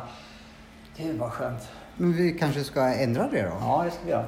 gud 0.97 1.17
vad 1.19 1.31
skönt. 1.31 1.67
Men 1.97 2.13
vi 2.13 2.31
kanske 2.39 2.63
ska 2.63 2.81
ändra 2.81 3.27
det 3.31 3.41
då? 3.41 3.51
Ja, 3.61 3.81
det 3.85 3.91
ska 3.91 3.99
vi 4.05 4.11
göra. 4.11 4.25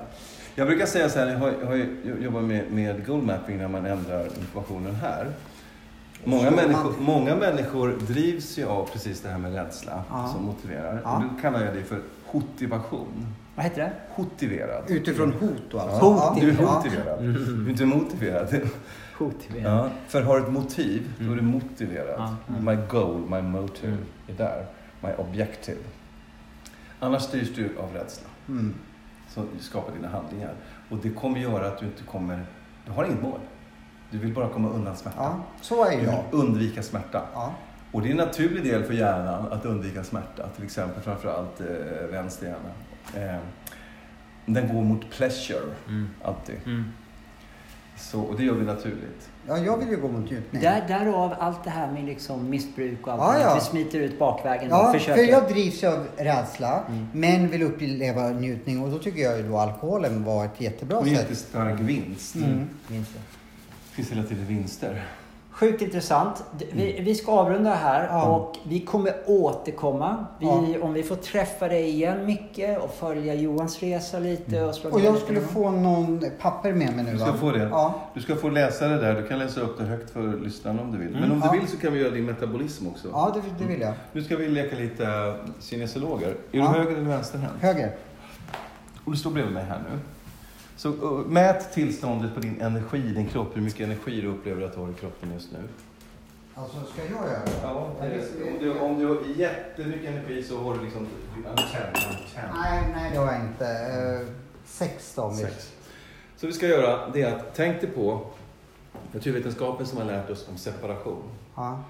Jag 0.56 0.68
brukar 0.68 0.86
säga 0.86 1.10
så 1.10 1.20
här, 1.20 1.28
jag 1.28 1.38
har, 1.40 1.54
jag 1.62 1.68
har 1.68 1.76
jobbat 2.22 2.44
med, 2.44 2.72
med 2.72 3.06
goal 3.06 3.22
mapping 3.22 3.58
när 3.58 3.68
man 3.68 3.86
ändrar 3.86 4.26
informationen 4.26 4.96
här. 4.96 5.28
Många 6.24 6.52
människor, 6.52 6.94
många 7.00 7.36
människor 7.36 7.98
drivs 8.08 8.58
ju 8.58 8.66
av 8.66 8.86
precis 8.94 9.22
det 9.22 9.30
här 9.30 9.38
med 9.38 9.54
rädsla 9.54 10.04
Ja. 10.10 10.28
som 10.28 10.46
motiverar. 10.46 11.02
Ja. 11.04 11.16
Och 11.16 11.24
då 11.24 11.30
kallar 11.42 11.66
jag 11.66 11.74
det 11.76 11.84
för 11.84 12.02
hotivation. 12.26 13.26
Vad 13.60 13.64
heter 13.64 13.82
det? 13.82 13.92
Hotiverad. 14.10 14.84
Utifrån 14.88 15.32
hot 15.34 15.62
då 15.72 15.80
alltså? 15.80 16.06
Hot. 16.06 16.42
Du 16.42 16.50
är 16.50 16.56
Ja. 16.62 16.66
hotiverad. 16.68 17.24
Du 17.24 17.66
är 17.66 17.70
inte 17.70 17.86
motiverad. 17.86 18.60
Hotiverad. 19.18 19.74
Ja, 19.74 19.90
för 20.08 20.22
har 20.22 20.38
du 20.40 20.44
ett 20.46 20.52
motiv, 20.52 21.14
då 21.20 21.32
är 21.32 21.36
du 21.36 21.42
motiverad. 21.42 22.16
Ja. 22.48 22.60
My 22.62 22.76
goal, 22.90 23.20
my 23.30 23.42
motive 23.42 23.88
Mm. 23.92 24.04
är 24.28 24.34
där. 24.34 24.66
My 25.02 25.10
objective. 25.18 25.78
Annars 27.00 27.22
styrs 27.22 27.56
du 27.56 27.70
av 27.80 27.94
rädsla. 27.94 28.28
Mm. 28.48 28.74
som 29.30 29.46
skapar 29.60 29.94
dina 29.96 30.08
handlingar. 30.08 30.54
Och 30.90 30.98
det 30.98 31.10
kommer 31.10 31.40
göra 31.40 31.68
att 31.68 31.78
du 31.80 31.86
inte 31.86 32.04
kommer... 32.04 32.46
Du 32.86 32.92
har 32.92 33.06
inget 33.06 33.22
mål. 33.22 33.40
Du 34.12 34.18
vill 34.18 34.34
bara 34.34 34.50
komma 34.50 34.70
undan 34.70 34.96
smärta. 34.98 35.18
Ja, 35.20 35.40
så 35.62 35.86
är 35.86 35.92
Du 35.92 35.98
vill 35.98 36.06
jag. 36.06 36.24
undvika 36.32 36.84
smärta. 36.84 37.22
Ja. 37.34 37.54
Och 37.92 38.02
det 38.02 38.08
är 38.08 38.12
en 38.12 38.18
naturlig 38.18 38.64
del 38.64 38.84
för 38.84 38.94
hjärnan 38.94 39.52
att 39.52 39.66
undvika 39.66 40.04
smärta. 40.04 40.48
Till 40.56 40.64
exempel 40.66 41.04
framförallt 41.04 41.62
eh, 41.62 41.68
vänster 42.12 42.46
hjärna. 42.46 42.70
Eh, 43.16 43.38
den 44.46 44.68
går 44.76 44.82
mot 44.82 45.10
pleasure, 45.12 45.76
Mm. 45.88 46.10
alltid. 46.24 46.56
Mm. 46.66 46.86
Så, 47.98 48.22
och 48.22 48.38
det 48.38 48.44
gör 48.44 48.54
vi 48.54 48.66
naturligt. 48.66 49.30
ja, 49.48 49.58
jag 49.58 49.78
vill 49.78 49.88
ju 49.90 49.98
gå 49.98 50.08
mot 50.08 50.32
njutning. 50.32 50.62
Där, 50.62 50.88
därav 50.88 51.36
allt 51.40 51.64
det 51.64 51.70
här 51.70 51.92
med 51.92 52.06
liksom 52.06 52.50
missbruk 52.50 53.08
och 53.08 53.14
allt 53.14 53.22
här. 53.34 53.40
ja. 53.42 53.56
Vi 53.56 53.62
smiter 53.62 54.00
ut 54.00 54.20
bakvägen 54.20 54.72
och 54.72 54.78
Ja, 54.78 54.92
försöker. 54.94 55.24
för 55.26 55.32
jag 55.32 55.48
drivs 55.50 55.84
av 55.84 56.08
rädsla, 56.18 56.84
Mm. 56.88 57.08
men 57.14 57.48
vill 57.50 57.64
uppleva 57.64 58.30
njutning 58.30 58.84
och 58.84 58.90
då 58.92 59.00
tycker 59.00 59.22
jag 59.22 59.38
ju 59.38 59.48
då 59.48 59.58
alkoholen 59.58 60.24
var 60.24 60.46
ett 60.46 60.62
jättebra 60.62 60.98
Och 60.98 61.04
en 61.08 61.10
sätt. 61.16 61.20
jättestark 61.20 61.80
vinst. 61.80 62.36
Mm. 62.36 62.70
Minns 62.88 63.08
det. 63.10 63.20
Det 63.90 63.96
finns 63.96 64.12
hela 64.12 64.24
tiden 64.24 64.46
vinster. 64.46 65.06
Sjukt 65.60 65.82
intressant. 65.82 66.44
Vi, 66.72 67.02
vi 67.02 67.16
ska 67.16 67.32
avrunda 67.32 67.74
här 67.74 68.28
och 68.30 68.56
vi 68.64 68.80
kommer 68.80 69.14
återkomma. 69.26 70.26
Vi, 70.40 70.46
Ja. 70.46 70.64
Om 70.82 70.94
vi 70.94 71.04
får 71.04 71.16
träffa 71.16 71.68
dig 71.68 71.90
igen 71.90 72.26
Micke 72.26 72.60
och 72.82 72.94
följa 72.94 73.34
Johans 73.34 73.80
resa 73.80 74.20
lite. 74.20 74.64
Och, 74.64 74.76
slå 74.76 74.90
Och 74.90 75.00
ner 75.00 75.06
jag 75.06 75.18
skulle 75.18 75.42
få 75.42 75.72
någon 75.72 76.24
papper 76.42 76.74
med 76.74 76.96
mig 76.96 77.06
nu 77.06 77.12
Du 77.12 77.18
va? 77.18 77.26
ska 77.26 77.34
få 77.36 77.52
det. 77.52 77.64
Ja. 77.72 77.94
Du 78.14 78.22
ska 78.22 78.36
få 78.36 78.50
läsa 78.50 78.88
det 78.88 78.98
där. 78.98 79.22
Du 79.22 79.28
kan 79.28 79.40
läsa 79.40 79.62
upp 79.62 79.78
det 79.78 79.84
högt 79.84 80.10
för 80.12 80.38
lyssnarna 80.44 80.82
om 80.82 80.92
du 80.92 80.98
vill. 80.98 81.10
Men 81.12 81.24
Mm. 81.24 81.32
om 81.32 81.40
du 81.40 81.46
Ja. 81.46 81.52
vill 81.52 81.68
så 81.68 81.78
kan 81.78 81.94
vi 81.94 82.00
göra 82.00 82.12
din 82.12 82.26
metabolism 82.26 82.88
också. 82.88 83.08
Ja, 83.12 83.32
det, 83.36 83.64
det 83.66 83.72
vill 83.74 83.82
jag. 83.82 83.94
Nu 84.12 84.24
ska 84.24 84.36
vi 84.36 84.50
leka 84.50 84.76
lite 84.76 85.34
kinesiologer. 85.62 86.28
Är 86.28 86.34
Ja. 86.52 86.62
du 86.62 86.80
höger 86.80 86.92
eller 86.98 87.10
vänsterhänt? 87.10 87.54
Höger. 87.62 87.92
Och 89.06 89.12
du 89.12 89.18
står 89.18 89.32
bredvid 89.32 89.54
mig 89.54 89.64
här 89.64 89.82
nu. 89.92 90.00
Så 90.80 90.90
uh, 90.90 91.26
mät 91.28 91.74
tillståndet 91.74 92.34
på 92.34 92.40
din 92.40 92.62
energi, 92.62 93.02
din 93.02 93.28
kropp. 93.28 93.58
Hur 93.58 93.62
mycket 93.62 93.80
energi 93.80 94.22
du 94.22 94.28
upplever 94.28 94.66
att 94.66 94.74
du 94.74 94.80
har 94.80 94.90
i 94.90 94.94
kroppen 94.94 95.34
just 95.34 95.52
nu. 95.52 95.60
Alltså, 96.56 96.78
ska 96.94 97.02
jag 97.02 97.12
göra 97.12 97.40
det? 97.40 97.52
Ja, 97.64 97.92
om, 98.52 98.60
du, 98.60 98.80
om 98.80 99.00
du 99.00 99.06
har 99.06 99.18
jättemycket 99.36 100.10
energi 100.10 100.44
så 100.44 100.58
har 100.58 100.74
du 100.74 100.84
liksom... 100.84 101.08
Nej, 102.54 102.84
nej 102.96 103.12
det 103.12 103.18
har 103.18 103.34
jag 103.34 103.42
inte. 103.42 103.66
Eh, 103.68 104.28
sex 104.66 105.14
då. 105.16 105.32
Sex. 105.32 105.74
Så 106.38 106.48
vi 106.48 106.54
ska 106.54 106.68
göra 106.68 107.10
det 107.14 107.22
är 107.22 107.36
att 107.36 107.56
tänk 107.56 107.82
dig 107.82 107.90
på 107.90 108.26
naturvetenskapen 109.12 109.86
som 109.86 109.98
har 109.98 110.06
lärt 110.06 110.30
oss 110.30 110.48
om 110.50 110.58
separation. 110.58 111.24
Ja. 111.56 111.84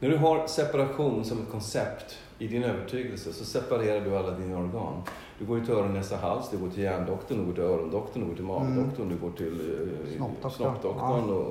När 0.00 0.08
du 0.10 0.16
har 0.16 0.46
separation 0.46 1.24
som 1.24 1.42
ett 1.42 1.50
koncept 1.50 2.18
i 2.38 2.46
din 2.46 2.64
övertygelse 2.64 3.32
så 3.32 3.44
separerar 3.44 4.00
du 4.00 4.16
alla 4.16 4.30
dina 4.30 4.58
organ. 4.58 5.02
Du 5.38 5.44
går 5.44 5.58
ju 5.58 5.64
till 5.64 5.74
öron, 5.74 5.94
näsa, 5.94 6.16
hals, 6.16 6.48
du 6.50 6.58
går 6.58 6.68
till 6.68 6.82
hjärndoktorn, 6.82 7.38
du 7.38 7.44
går 7.44 7.52
till 7.52 7.62
örondoktorn, 7.62 8.22
du 8.22 8.28
går 8.28 8.34
till 8.34 8.44
magdoktorn, 8.44 9.08
du 9.08 9.16
går 9.16 9.30
till 9.30 9.60
eh, 9.60 10.16
Snoppdoktorn. 10.16 10.50
snoppdoktorn 10.52 11.30
och, 11.30 11.46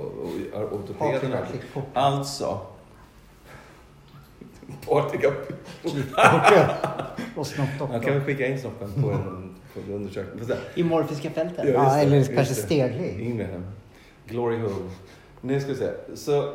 och, 0.53 0.63
och 0.63 0.79
ortopeden. 0.79 1.35
Alltså. 1.93 2.59
Partyka. 4.87 5.27
Och 5.83 5.91
Man 7.35 7.45
snoppdoktorn. 7.45 8.01
kan 8.01 8.13
väl 8.13 8.23
skicka 8.23 8.47
in 8.47 8.59
snoppen 8.59 8.91
på 9.03 9.09
en, 9.11 9.55
på 9.73 9.79
en 9.79 9.93
undersökning. 9.93 10.43
I 10.75 10.83
morfiska 10.83 11.29
fältet. 11.29 11.65
Ja, 11.65 11.71
Ja, 11.73 11.97
eller 11.97 12.17
just 12.17 12.33
kanske 12.35 12.53
steglig. 12.53 13.19
In 13.19 13.37
med 13.37 13.49
den. 13.49 13.65
Glory 14.27 14.57
hole. 14.57 14.89
Nu 15.41 15.59
ska 15.61 15.69
vi 15.69 15.75
se. 15.75 15.89
Så 16.15 16.53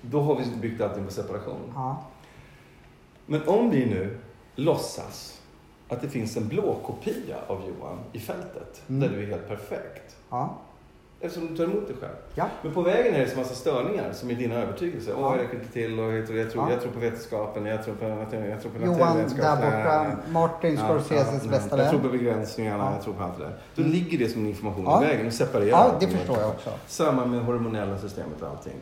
då 0.00 0.20
har 0.20 0.36
vi 0.36 0.44
byggt 0.60 0.80
allting 0.80 1.04
på 1.04 1.10
separation. 1.12 1.60
Ja. 1.74 2.04
Men 3.26 3.48
om 3.48 3.70
vi 3.70 3.86
nu 3.86 4.18
låtsas 4.54 5.40
att 5.88 6.00
det 6.02 6.08
finns 6.08 6.36
en 6.36 6.48
blå 6.48 6.76
kopia 6.86 7.36
av 7.46 7.60
Johan 7.68 7.98
i 8.12 8.18
fältet, 8.18 8.82
Mm. 8.88 9.00
där 9.00 9.16
du 9.16 9.22
är 9.22 9.26
helt 9.26 9.48
perfekt. 9.48 10.16
Ja. 10.30 10.54
Eftersom 11.20 11.48
du 11.48 11.56
tar 11.56 11.64
emot 11.64 11.86
dig 11.86 11.96
själv. 12.00 12.12
Ja. 12.34 12.46
Men 12.62 12.74
på 12.74 12.82
vägen 12.82 13.14
är 13.14 13.20
det 13.20 13.30
så 13.30 13.38
massa 13.38 13.54
störningar 13.54 14.12
som 14.12 14.30
är 14.30 14.34
dina 14.34 14.54
övertygelser. 14.54 15.12
Åh, 15.16 15.20
Ja. 15.22 15.36
jag 15.36 15.42
räcker 15.44 15.54
inte 15.60 15.72
till 15.72 16.00
och 16.00 16.12
jag 16.12 16.26
tror, 16.26 16.38
jag, 16.38 16.50
tror, 16.52 16.64
Ja. 16.64 16.70
jag 16.70 16.80
tror 16.82 16.92
på 16.92 16.98
vetenskapen, 17.00 17.66
jag 17.66 17.84
tror 17.84 17.94
på, 17.94 18.04
jag 18.04 18.30
tror 18.62 18.72
på 18.72 18.84
Johan 18.86 18.98
naturvetenskap. 18.98 19.60
där 19.60 19.84
borta, 19.84 20.16
Martin 20.30 20.76
Scorseses 20.76 21.44
ja, 21.44 21.50
bästa 21.50 21.78
Jag 21.78 21.90
tror 21.90 22.00
vän. 22.00 22.10
på 22.10 22.16
begränsningarna, 22.16 22.84
Ja. 22.84 22.92
jag 22.94 23.04
tror 23.04 23.14
på 23.14 23.22
allt 23.22 23.38
det 23.38 23.44
där. 23.44 23.56
Då 23.74 23.82
ligger 23.82 24.18
det 24.18 24.28
som 24.28 24.40
en 24.42 24.48
information 24.48 24.84
Ja. 24.84 25.04
i 25.04 25.06
vägen 25.06 25.26
och 25.26 25.32
separerar. 25.32 25.68
Ja, 25.68 25.96
det 26.00 26.08
förstår 26.08 26.38
jag 26.40 26.48
också. 26.50 26.70
Samma 26.86 27.24
med 27.26 27.40
hormonella 27.44 27.98
systemet 27.98 28.42
och 28.42 28.48
allting. 28.48 28.74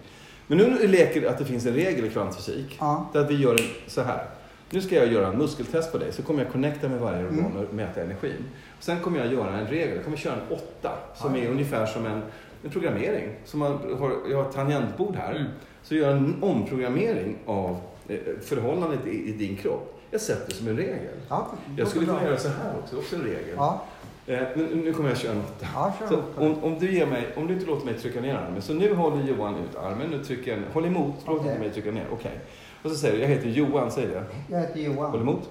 Men 0.46 0.58
nu 0.58 0.86
leker 0.88 1.28
att 1.28 1.38
det 1.38 1.44
finns 1.44 1.66
en 1.66 1.72
regel 1.74 2.04
i 2.04 2.10
kvantfysik. 2.10 2.78
Där 3.12 3.24
vi 3.28 3.34
gör 3.42 3.52
en, 3.52 3.90
så 3.90 4.02
här. 4.02 4.24
Nu 4.72 4.80
ska 4.80 4.94
jag 4.94 5.12
göra 5.12 5.26
en 5.26 5.38
muskeltest 5.38 5.92
på 5.92 5.98
dig, 5.98 6.12
så 6.12 6.22
kommer 6.22 6.42
jag 6.44 6.52
connecta 6.52 6.88
med 6.88 7.00
varje 7.00 7.24
organ 7.24 7.38
Mm. 7.38 7.56
och 7.56 7.74
mäta 7.74 8.00
energin. 8.02 8.44
Sen 8.80 9.00
kommer 9.00 9.18
jag 9.18 9.32
göra 9.32 9.58
en 9.58 9.66
regel, 9.66 9.94
jag 9.96 10.04
kommer 10.04 10.16
köra 10.16 10.34
en 10.34 10.56
åtta 10.56 10.90
som 11.14 11.34
är 11.36 11.48
ungefär 11.50 11.86
som 11.86 12.06
en, 12.06 12.22
en 12.64 12.70
programmering. 12.70 13.28
Som 13.44 13.60
man 13.60 13.72
har, 13.98 14.12
jag 14.30 14.36
har 14.36 14.48
ett 14.48 14.54
tangentbord 14.54 15.16
här. 15.16 15.34
Mm. 15.34 15.46
Så 15.82 15.94
gör 15.94 16.08
jag 16.08 16.16
en 16.16 16.36
omprogrammering 16.42 17.36
av 17.46 17.76
eh, 18.08 18.16
förhållandet 18.42 19.06
i, 19.06 19.28
i 19.28 19.32
din 19.32 19.56
kropp. 19.56 19.98
Jag 20.10 20.20
sätter 20.20 20.48
det 20.48 20.54
som 20.54 20.68
en 20.68 20.76
regel. 20.76 20.98
Ja, 21.28 21.46
Jag 21.76 21.88
skulle 21.88 22.06
kunna 22.06 22.24
göra 22.24 22.36
så 22.38 22.48
här 22.48 22.72
också, 22.82 22.96
också 22.98 23.16
en 23.16 23.22
regel. 23.22 23.54
Ja, 23.56 23.82
Eh, 24.26 24.38
men 24.54 24.64
nu 24.66 24.92
kommer 24.92 25.08
jag 25.08 25.18
köra 25.18 25.32
en 25.32 25.38
åtta. 25.40 25.66
ja 25.74 25.94
kör 25.98 26.06
Så 26.08 26.22
om, 26.36 26.64
om, 26.64 26.78
du 26.78 26.92
ger 26.92 27.06
mig, 27.06 27.26
om 27.36 27.46
du 27.46 27.54
inte 27.54 27.66
låter 27.66 27.86
mig 27.86 27.94
trycka 27.94 28.20
ner 28.20 28.34
armen, 28.34 28.62
så 28.62 28.74
nu 28.74 28.94
håller 28.94 29.24
Johan 29.28 29.54
ut 29.54 29.76
armen, 29.76 30.10
nu 30.10 30.24
trycker 30.24 30.50
jag. 30.50 30.60
Håll 30.72 30.84
emot, 30.86 31.14
låt 31.26 31.36
Okej. 31.40 31.48
inte 31.50 31.60
mig 31.60 31.70
trycka 31.70 31.90
ner. 31.90 32.04
Okej. 32.12 32.38
Och 32.82 32.90
så 32.90 32.96
säger 32.96 33.14
du, 33.16 33.20
jag 33.22 33.28
heter 33.28 33.48
Johan, 33.48 33.90
säg 33.90 34.06
det. 34.06 34.24
Jag 34.50 34.60
heter 34.60 34.74
Håll 34.74 34.82
Johan. 34.96 35.20
emot. 35.20 35.50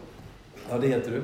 Ja, 0.69 0.77
det 0.77 0.87
heter 0.87 1.11
du. 1.11 1.21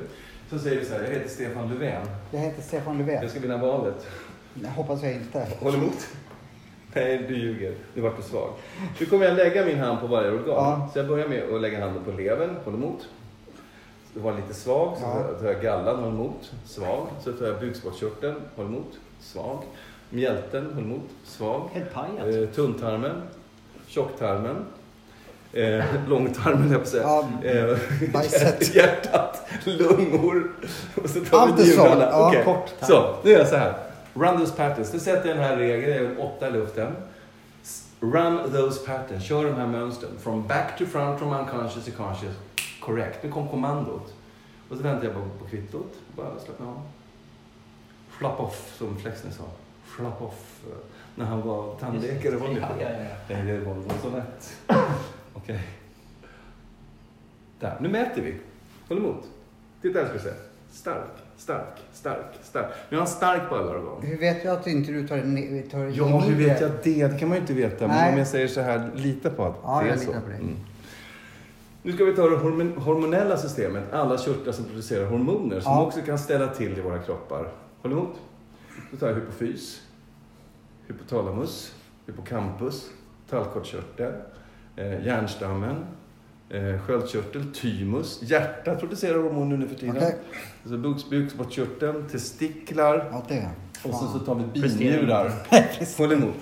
Så 0.50 0.58
säger 0.58 0.80
du 0.80 0.86
så 0.86 0.92
här, 0.92 1.00
jag 1.04 1.10
heter 1.10 1.28
Stefan 1.28 1.68
Löfven. 1.68 2.06
Jag 2.30 2.40
heter 2.40 2.62
Stefan 2.62 2.98
Jag 2.98 3.06
Löfven. 3.06 3.30
ska 3.30 3.40
vinna 3.40 3.56
valet. 3.56 4.06
Det 4.54 4.68
hoppas 4.68 5.02
jag 5.02 5.12
inte. 5.12 5.46
Håll 5.60 5.74
emot. 5.74 6.06
Nej, 6.94 7.18
du 7.28 7.36
ljuger. 7.38 7.74
Nu 7.94 8.02
vart 8.02 8.16
du 8.16 8.22
svag. 8.22 8.50
Nu 9.00 9.06
kommer 9.06 9.24
jag 9.24 9.36
lägga 9.36 9.64
min 9.64 9.78
hand 9.78 10.00
på 10.00 10.06
varje 10.06 10.30
organ. 10.30 10.44
Ja. 10.46 10.90
Så 10.92 10.98
jag 10.98 11.08
börjar 11.08 11.28
med 11.28 11.54
att 11.54 11.60
lägga 11.60 11.80
handen 11.84 12.04
på 12.04 12.10
levern, 12.10 12.50
håll 12.64 12.74
emot. 12.74 13.08
Så 14.14 14.20
var 14.20 14.34
lite 14.36 14.54
svag, 14.54 14.96
så 14.96 15.02
Ja. 15.04 15.38
tar 15.40 15.46
jag 15.52 15.62
gallan, 15.62 15.98
håll 15.98 16.12
emot. 16.12 16.52
Svag. 16.64 17.06
Så 17.20 17.32
tar 17.32 17.46
jag 17.46 17.60
bukspottkörteln, 17.60 18.34
håll 18.56 18.66
emot. 18.66 18.98
Svag. 19.20 19.62
Mjälten, 20.10 20.70
håll 20.74 20.84
emot. 20.84 21.10
Svag. 21.24 21.68
Helt 21.72 21.92
paj 21.94 22.10
alltså. 22.22 22.42
Eh, 22.42 22.48
tunntarmen, 22.48 23.22
tjocktarmen, 23.86 24.56
eh, 25.52 25.84
långtarmen 26.08 26.70
jag 26.72 26.80
på 26.80 26.86
säga. 26.86 27.22
Eh, 27.42 27.78
hjärtat, 28.76 29.48
lungor 29.64 30.52
och 31.02 31.10
så 31.10 31.20
tar 31.20 31.38
Allt 31.38 31.60
vi 31.60 31.70
så. 31.72 31.82
njurarna. 31.82 32.04
Ja, 32.04 32.28
Okej. 32.28 32.44
kort. 32.44 32.72
Så, 32.82 33.14
nu 33.24 33.30
gör 33.30 33.38
jag 33.38 33.48
så 33.48 33.56
här. 33.56 33.74
Run 34.14 34.38
those 34.38 34.52
patterns. 34.56 34.92
Nu 34.92 34.98
sätter 34.98 35.28
jag 35.28 35.36
den 35.36 35.44
här 35.44 35.56
regeln, 35.56 35.92
jag 35.92 36.02
gör 36.02 36.20
åtta 36.20 36.48
i 36.48 36.50
luften. 36.50 36.92
Run 38.00 38.52
those 38.52 38.86
patterns. 38.86 39.24
Kör 39.24 39.44
de 39.44 39.54
här 39.54 39.66
mönstren. 39.66 40.10
From 40.20 40.46
back 40.46 40.78
to 40.78 40.84
front, 40.86 41.18
from 41.18 41.32
unconscious 41.32 41.84
to 41.84 41.90
conscious. 41.96 42.34
Correct. 42.80 43.22
Nu 43.22 43.30
kom 43.30 43.48
kommandot. 43.48 44.14
Och 44.68 44.76
så 44.76 44.82
väntar 44.82 45.04
jag 45.04 45.14
på, 45.14 45.20
på 45.44 45.50
kvittot. 45.50 45.94
Bara 46.16 46.26
slappna 46.44 46.66
av. 46.66 46.82
Flop 48.10 48.40
off, 48.40 48.74
som 48.78 48.98
Flexner 48.98 49.30
sa. 49.30 49.44
Flahoff 49.84 50.60
eh, 50.66 50.76
när 51.14 51.24
han 51.24 51.42
var 51.42 51.74
tandläkare. 51.80 52.36
Var 52.36 52.48
det 52.48 52.54
Ja, 52.54 52.68
ja, 52.80 52.88
ja. 52.90 53.34
Nej, 53.34 53.42
det 53.42 53.58
var 53.58 53.74
någon 53.74 53.90
sonett. 54.02 54.56
Okej. 55.34 55.60
Där, 57.60 57.76
nu 57.80 57.88
mäter 57.88 58.22
vi. 58.22 58.34
Håll 58.88 58.98
emot. 58.98 59.24
Titta 59.82 59.98
här 59.98 60.04
ska 60.06 60.14
vi 60.14 60.20
se. 60.22 60.30
Stark, 60.70 61.04
stark, 61.36 61.78
stark, 61.92 62.24
stark. 62.42 62.66
Nu 62.90 62.96
är 62.96 63.00
han 63.00 63.08
stark 63.08 63.48
på 63.48 63.56
alla 63.56 63.70
organ. 63.70 64.02
Hur 64.02 64.18
vet 64.18 64.44
jag 64.44 64.58
att 64.58 64.66
inte 64.66 64.92
du 64.92 65.08
tar 65.08 65.16
det 65.16 65.62
tar 65.62 65.78
det 65.84 65.90
Ja, 65.90 66.04
hur 66.04 66.28
mindre? 66.30 66.46
vet 66.48 66.60
jag 66.60 66.70
det? 66.84 67.06
Det 67.08 67.18
kan 67.18 67.28
man 67.28 67.36
ju 67.36 67.40
inte 67.40 67.54
veta. 67.54 67.86
Men 67.86 67.96
Nej. 67.96 68.12
om 68.12 68.18
jag 68.18 68.26
säger 68.26 68.48
så 68.48 68.60
här, 68.60 68.90
lita 68.94 69.30
på 69.30 69.44
att 69.44 69.56
Ja, 69.62 69.80
det 69.80 69.86
är 69.86 69.90
jag 69.90 70.00
så. 70.00 70.12
på 70.12 70.28
dig. 70.28 70.38
Mm. 70.40 70.56
Nu 71.82 71.92
ska 71.92 72.04
vi 72.04 72.16
ta 72.16 72.22
det 72.28 72.36
hormon- 72.36 72.76
hormonella 72.78 73.36
systemet. 73.36 73.92
Alla 73.92 74.18
körtlar 74.18 74.52
som 74.52 74.64
producerar 74.64 75.04
hormoner 75.06 75.60
som 75.60 75.72
Ja. 75.72 75.86
också 75.86 76.00
kan 76.00 76.18
ställa 76.18 76.46
till 76.46 76.78
i 76.78 76.80
våra 76.80 76.98
kroppar. 76.98 77.48
Håll 77.82 77.92
emot. 77.92 78.16
Då 78.90 78.96
tar 78.96 79.06
jag 79.08 79.14
hypofys, 79.14 79.82
hypotalamus, 80.86 81.74
hippocampus, 82.06 82.90
tallkottkörtel, 83.30 84.12
eh, 84.78 85.06
hjärnstammen, 85.06 85.76
eh, 86.50 86.80
sköldkörtel, 86.86 87.52
thymus. 87.54 88.22
Hjärtat 88.22 88.80
producerar 88.80 89.18
hormoner 89.18 89.56
nu 89.56 89.68
för 89.68 89.74
tiden. 89.74 89.96
Okej. 89.96 90.16
Så 90.64 90.70
buks- 90.76 91.10
bukspottkörteln, 91.10 92.08
testiklar, 92.08 93.08
Ja, 93.12 93.22
det. 93.28 93.48
och 93.84 93.94
så 93.94 94.06
Fan. 94.06 94.24
tar 94.24 94.34
vi 94.54 94.60
binjurar. 94.78 95.32
Håll 95.98 96.12
emot. 96.12 96.34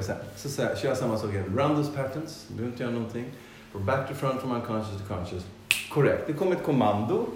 Så. 0.00 0.12
Så, 0.36 0.48
så 0.48 0.62
här, 0.62 0.76
kör 0.76 0.88
jag 0.88 0.96
samma 0.98 1.18
sak 1.18 1.30
igen. 1.30 1.44
Run 1.56 1.76
those 1.76 1.92
patterns. 1.92 2.44
Du 2.48 2.54
behöver 2.54 2.72
inte 2.72 2.82
göra 2.82 2.92
någonting. 2.92 3.24
Go 3.72 3.78
back 3.78 4.08
to 4.08 4.14
front 4.14 4.40
from 4.40 4.52
unconscious 4.52 5.02
to 5.02 5.14
conscious. 5.14 5.46
Korrekt. 5.90 6.26
Det 6.26 6.32
kommer 6.32 6.52
ett 6.52 6.62
kommando. 6.64 7.26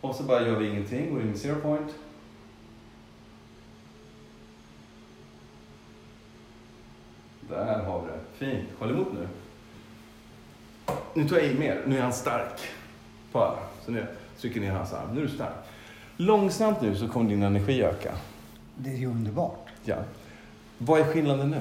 Och 0.00 0.14
så 0.14 0.22
bara 0.22 0.42
gör 0.42 0.58
vi 0.58 0.68
ingenting. 0.68 1.12
Går 1.14 1.22
in 1.22 1.34
i 1.34 1.38
zero 1.38 1.60
point. 1.60 1.94
Där 7.48 7.82
har 7.84 8.00
vi 8.00 8.06
det. 8.06 8.46
Fint. 8.52 8.68
Håll 8.78 8.90
emot 8.90 9.08
nu. 9.14 9.28
Nu 11.14 11.28
tar 11.28 11.36
jag 11.36 11.46
i 11.46 11.58
mer. 11.58 11.80
Nu 11.86 11.98
är 11.98 12.02
han 12.02 12.12
stark. 12.12 12.60
Så 13.84 13.90
nu 13.90 14.06
trycker 14.40 14.60
ner 14.60 14.70
hans 14.70 14.92
arm. 14.92 15.08
Nu 15.14 15.20
är 15.20 15.26
du 15.26 15.30
stark. 15.32 15.54
Långsamt 16.16 16.80
nu 16.80 16.96
så 16.96 17.08
kommer 17.08 17.30
din 17.30 17.42
energi 17.42 17.82
öka. 17.82 18.12
Det 18.76 18.90
är 18.90 18.96
ju 18.96 19.06
underbart. 19.06 19.68
Ja. 19.84 19.96
Vad 20.78 21.00
är 21.00 21.04
skillnaden 21.04 21.50
nu 21.50 21.60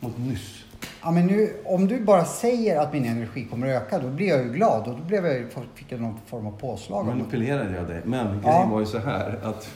mot 0.00 0.18
nyss? 0.18 0.64
Ja, 1.02 1.10
men 1.10 1.26
nu, 1.26 1.56
om 1.64 1.88
du 1.88 2.00
bara 2.00 2.24
säger 2.24 2.80
att 2.80 2.92
min 2.92 3.04
energi 3.04 3.44
kommer 3.50 3.74
att 3.74 3.82
öka, 3.82 3.98
då 3.98 4.08
blir 4.08 4.28
jag 4.28 4.42
ju 4.44 4.52
glad 4.52 4.88
och 4.88 4.94
då 4.98 5.04
blev 5.04 5.26
jag, 5.26 5.46
fick 5.74 5.92
jag 5.92 6.00
någon 6.00 6.18
form 6.26 6.46
av 6.46 6.50
påslag. 6.58 7.06
Manipulerade 7.06 7.76
jag 7.76 7.86
dig? 7.86 8.00
Men 8.04 8.26
grejen 8.26 8.40
Ja. 8.44 8.66
var 8.70 8.80
ju 8.80 8.86
så 8.86 8.98
här 8.98 9.38
att 9.42 9.68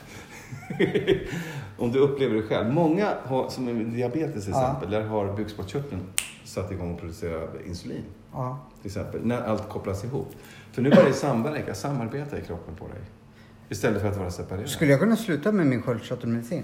om 1.79 1.93
du 1.93 1.99
upplever 1.99 2.35
det 2.35 2.43
själv. 2.43 2.73
Många 2.73 3.15
har, 3.25 3.49
som 3.49 3.65
med 3.65 3.87
diabetes 3.87 4.45
till 4.45 4.53
Ja. 4.53 4.63
exempel, 4.69 4.91
där 4.91 5.03
har 5.03 5.37
bukspottkörteln 5.37 6.01
satt 6.45 6.73
igång 6.73 6.95
och 6.95 7.01
producerat 7.01 7.55
insulin. 7.67 8.03
Ja. 8.33 8.59
Till 8.83 8.87
exempel, 8.87 9.21
när 9.27 9.41
allt 9.43 9.69
kopplas 9.69 10.05
ihop. 10.05 10.29
För 10.73 10.83
nu 10.83 10.91
börjar 10.91 11.05
det 11.09 11.13
samverka, 11.13 11.75
samarbeta 11.75 12.39
i 12.39 12.43
kroppen 12.43 12.75
på 12.75 12.85
dig. 12.89 13.01
Istället 13.69 14.03
för 14.03 14.09
att 14.09 14.17
vara 14.17 14.31
separerad. 14.31 14.69
Skulle 14.69 14.91
jag 14.91 15.01
kunna 15.01 15.17
sluta 15.17 15.53
med 15.53 15.67
min 15.67 15.83
sköldkörtelmedicin? 15.83 16.63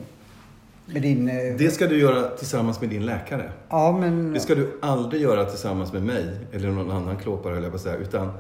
Med 0.87 1.03
din... 1.03 1.29
eh, 1.29 1.35
Det 1.59 1.71
ska 1.71 1.87
du 1.87 1.99
göra 2.01 2.29
tillsammans 2.29 2.81
med 2.81 2.91
din 2.91 3.07
läkare. 3.07 3.53
Ja, 3.69 3.97
men... 4.01 4.33
Det 4.33 4.41
ska 4.41 4.55
du 4.55 4.79
aldrig 4.83 5.23
göra 5.23 5.45
tillsammans 5.45 5.93
med 5.93 6.03
mig 6.03 6.39
eller 6.53 6.69
någon 6.71 6.91
annan 6.91 7.17
klåpare 7.17 7.55
höll 7.55 7.63
jag 7.63 7.73
på 7.73 7.77
att 7.77 7.83
säga. 7.83 7.97
Utan 7.97 8.33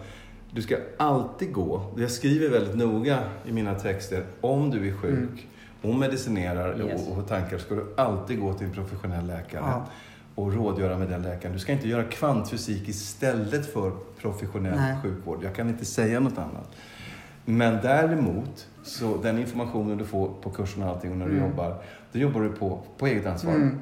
du 0.54 0.62
ska 0.62 0.76
alltid 0.96 1.52
gå. 1.52 1.92
Jag 1.96 2.10
skriver 2.10 2.48
väldigt 2.48 2.76
noga 2.76 3.18
i 3.46 3.52
mina 3.52 3.74
texter. 3.74 4.24
Om 4.40 4.70
du 4.70 4.88
är 4.88 4.92
sjuk 4.96 5.48
och 5.82 5.94
medicinerar 5.94 6.80
Yes. 6.80 7.08
och, 7.08 7.18
och 7.18 7.28
tankar 7.28 7.58
ska 7.58 7.74
du 7.74 7.86
alltid 7.96 8.40
gå 8.40 8.52
till 8.54 8.66
en 8.66 8.72
professionell 8.72 9.26
läkare. 9.26 9.62
Ja. 9.66 9.86
Och 10.34 10.52
rådgöra 10.54 10.98
med 10.98 11.08
den 11.08 11.22
läkaren. 11.22 11.52
Du 11.54 11.58
ska 11.60 11.72
inte 11.72 11.88
göra 11.88 12.04
kvantfysik 12.04 12.88
istället 12.88 13.72
för 13.72 13.92
professionell 14.20 14.76
Nej. 14.76 14.96
sjukvård. 15.02 15.38
Jag 15.42 15.54
kan 15.54 15.68
inte 15.68 15.84
säga 15.84 16.20
något 16.20 16.38
annat. 16.38 16.70
Men 17.44 17.78
däremot, 17.82 18.66
så 18.82 19.16
den 19.22 19.38
informationen 19.38 19.98
du 19.98 20.04
får 20.04 20.30
på 20.42 20.50
kursen 20.50 20.82
och 20.82 20.88
allting 20.88 21.10
och 21.12 21.16
när 21.16 21.26
du 21.26 21.36
Mm. 21.36 21.50
jobbar, 21.50 21.76
då 22.12 22.18
jobbar 22.18 22.40
du 22.40 22.48
på, 22.52 22.82
på 22.98 23.06
eget 23.06 23.26
ansvar. 23.26 23.52
Mm. 23.54 23.80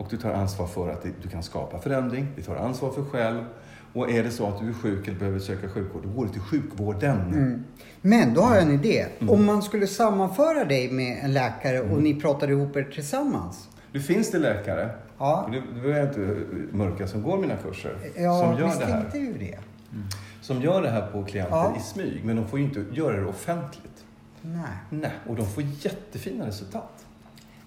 Och 0.00 0.06
du 0.10 0.16
tar 0.16 0.32
ansvar 0.32 0.66
för 0.66 0.88
att 0.90 1.06
du 1.22 1.28
kan 1.28 1.42
skapa 1.42 1.78
förändring. 1.78 2.26
Du 2.36 2.42
tar 2.42 2.56
ansvar 2.56 2.90
för 2.92 3.02
själv. 3.04 3.44
Och 3.92 4.10
är 4.10 4.22
det 4.22 4.30
så 4.30 4.46
att 4.46 4.60
du 4.60 4.68
är 4.68 4.72
sjuk 4.72 5.08
eller 5.08 5.18
behöver 5.18 5.38
söka 5.38 5.68
sjukvård, 5.68 6.02
då 6.04 6.08
går 6.08 6.26
du 6.26 6.32
till 6.32 6.40
sjukvården. 6.40 7.20
Mm. 7.20 7.64
Men 8.00 8.34
då 8.34 8.40
har 8.40 8.54
jag 8.54 8.62
en 8.62 8.72
idé. 8.72 9.06
Mm. 9.18 9.34
Om 9.34 9.46
man 9.46 9.62
skulle 9.62 9.86
sammanföra 9.86 10.64
dig 10.64 10.92
med 10.92 11.18
en 11.24 11.32
läkare 11.32 11.80
och 11.80 12.02
ni 12.02 12.20
pratade 12.20 12.52
ihop 12.52 12.76
er 12.76 12.82
tillsammans. 12.94 13.68
Nu 13.92 14.00
finns 14.00 14.30
det 14.30 14.38
läkare, 14.38 14.90
Ja, 15.18 15.48
det, 15.52 15.62
det 15.74 15.80
vill 15.80 15.96
jag 15.96 16.08
inte 16.08 16.36
mörka, 16.76 17.06
som 17.06 17.22
går 17.22 17.38
mina 17.38 17.56
kurser. 17.56 17.96
ja 18.16 18.40
som, 18.42 18.58
gör 18.58 18.66
visst 18.66 18.80
det 18.80 18.86
här, 18.86 19.00
tänkte 19.00 19.18
ju 19.18 19.38
det. 19.38 19.58
som 20.40 20.62
gör 20.62 20.82
det 20.82 20.90
här 20.90 21.06
på 21.12 21.24
klienter 21.24 21.56
Ja. 21.56 21.74
i 21.78 21.80
smyg. 21.80 22.20
Men 22.24 22.36
de 22.36 22.48
får 22.48 22.58
ju 22.58 22.64
inte 22.64 22.84
göra 22.92 23.16
det 23.20 23.26
offentligt. 23.26 24.04
Nej. 24.42 24.62
Nej, 24.90 25.12
och 25.28 25.36
de 25.36 25.46
får 25.46 25.62
jättefina 25.62 26.46
resultat. 26.46 27.06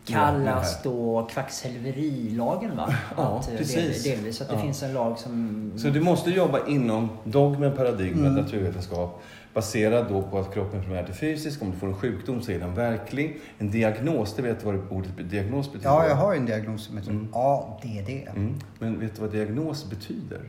Kallas 0.05 0.79
Ja, 0.83 0.89
då 0.91 1.27
kvacksalverilagen 1.31 2.75
va? 2.77 2.93
Ja, 3.17 3.39
Att, 3.39 3.49
eh, 3.51 3.57
precis. 3.57 4.03
del- 4.03 4.15
Delvis 4.15 4.41
att 4.41 4.47
det 4.49 4.55
Ja. 4.55 4.61
finns 4.61 4.83
en 4.83 4.93
lag 4.93 5.19
som... 5.19 5.71
Så 5.77 5.87
du 5.89 6.01
måste 6.01 6.29
jobba 6.29 6.67
inom 6.67 7.09
dogmen, 7.23 7.75
paradigmet, 7.75 8.19
Mm. 8.31 8.35
naturvetenskap. 8.43 9.21
Baserad 9.53 10.05
då 10.09 10.21
på 10.21 10.39
att 10.39 10.53
kroppen 10.53 10.83
primärt 10.83 11.09
är 11.09 11.13
fysisk. 11.13 11.61
Om 11.61 11.71
du 11.71 11.77
får 11.77 11.87
en 11.87 11.95
sjukdom 11.95 12.41
så 12.41 12.51
är 12.51 12.59
den 12.59 12.75
verklig. 12.75 13.39
En 13.57 13.71
diagnos, 13.71 14.35
det 14.35 14.41
vet 14.41 14.59
du 14.59 14.65
vad 14.65 14.91
ordet 14.91 15.29
diagnos 15.29 15.71
betyder? 15.71 15.89
Ja, 15.89 16.07
jag 16.07 16.15
har 16.15 16.33
ju 16.33 16.39
en 16.39 16.45
diagnos 16.45 16.85
som 16.85 16.97
heter 16.97 17.11
Mm. 17.11 17.27
ADD. 17.33 18.27
Mm. 18.35 18.55
Men 18.79 18.99
vet 18.99 19.15
du 19.15 19.21
vad 19.21 19.31
diagnos 19.31 19.89
betyder? 19.89 20.41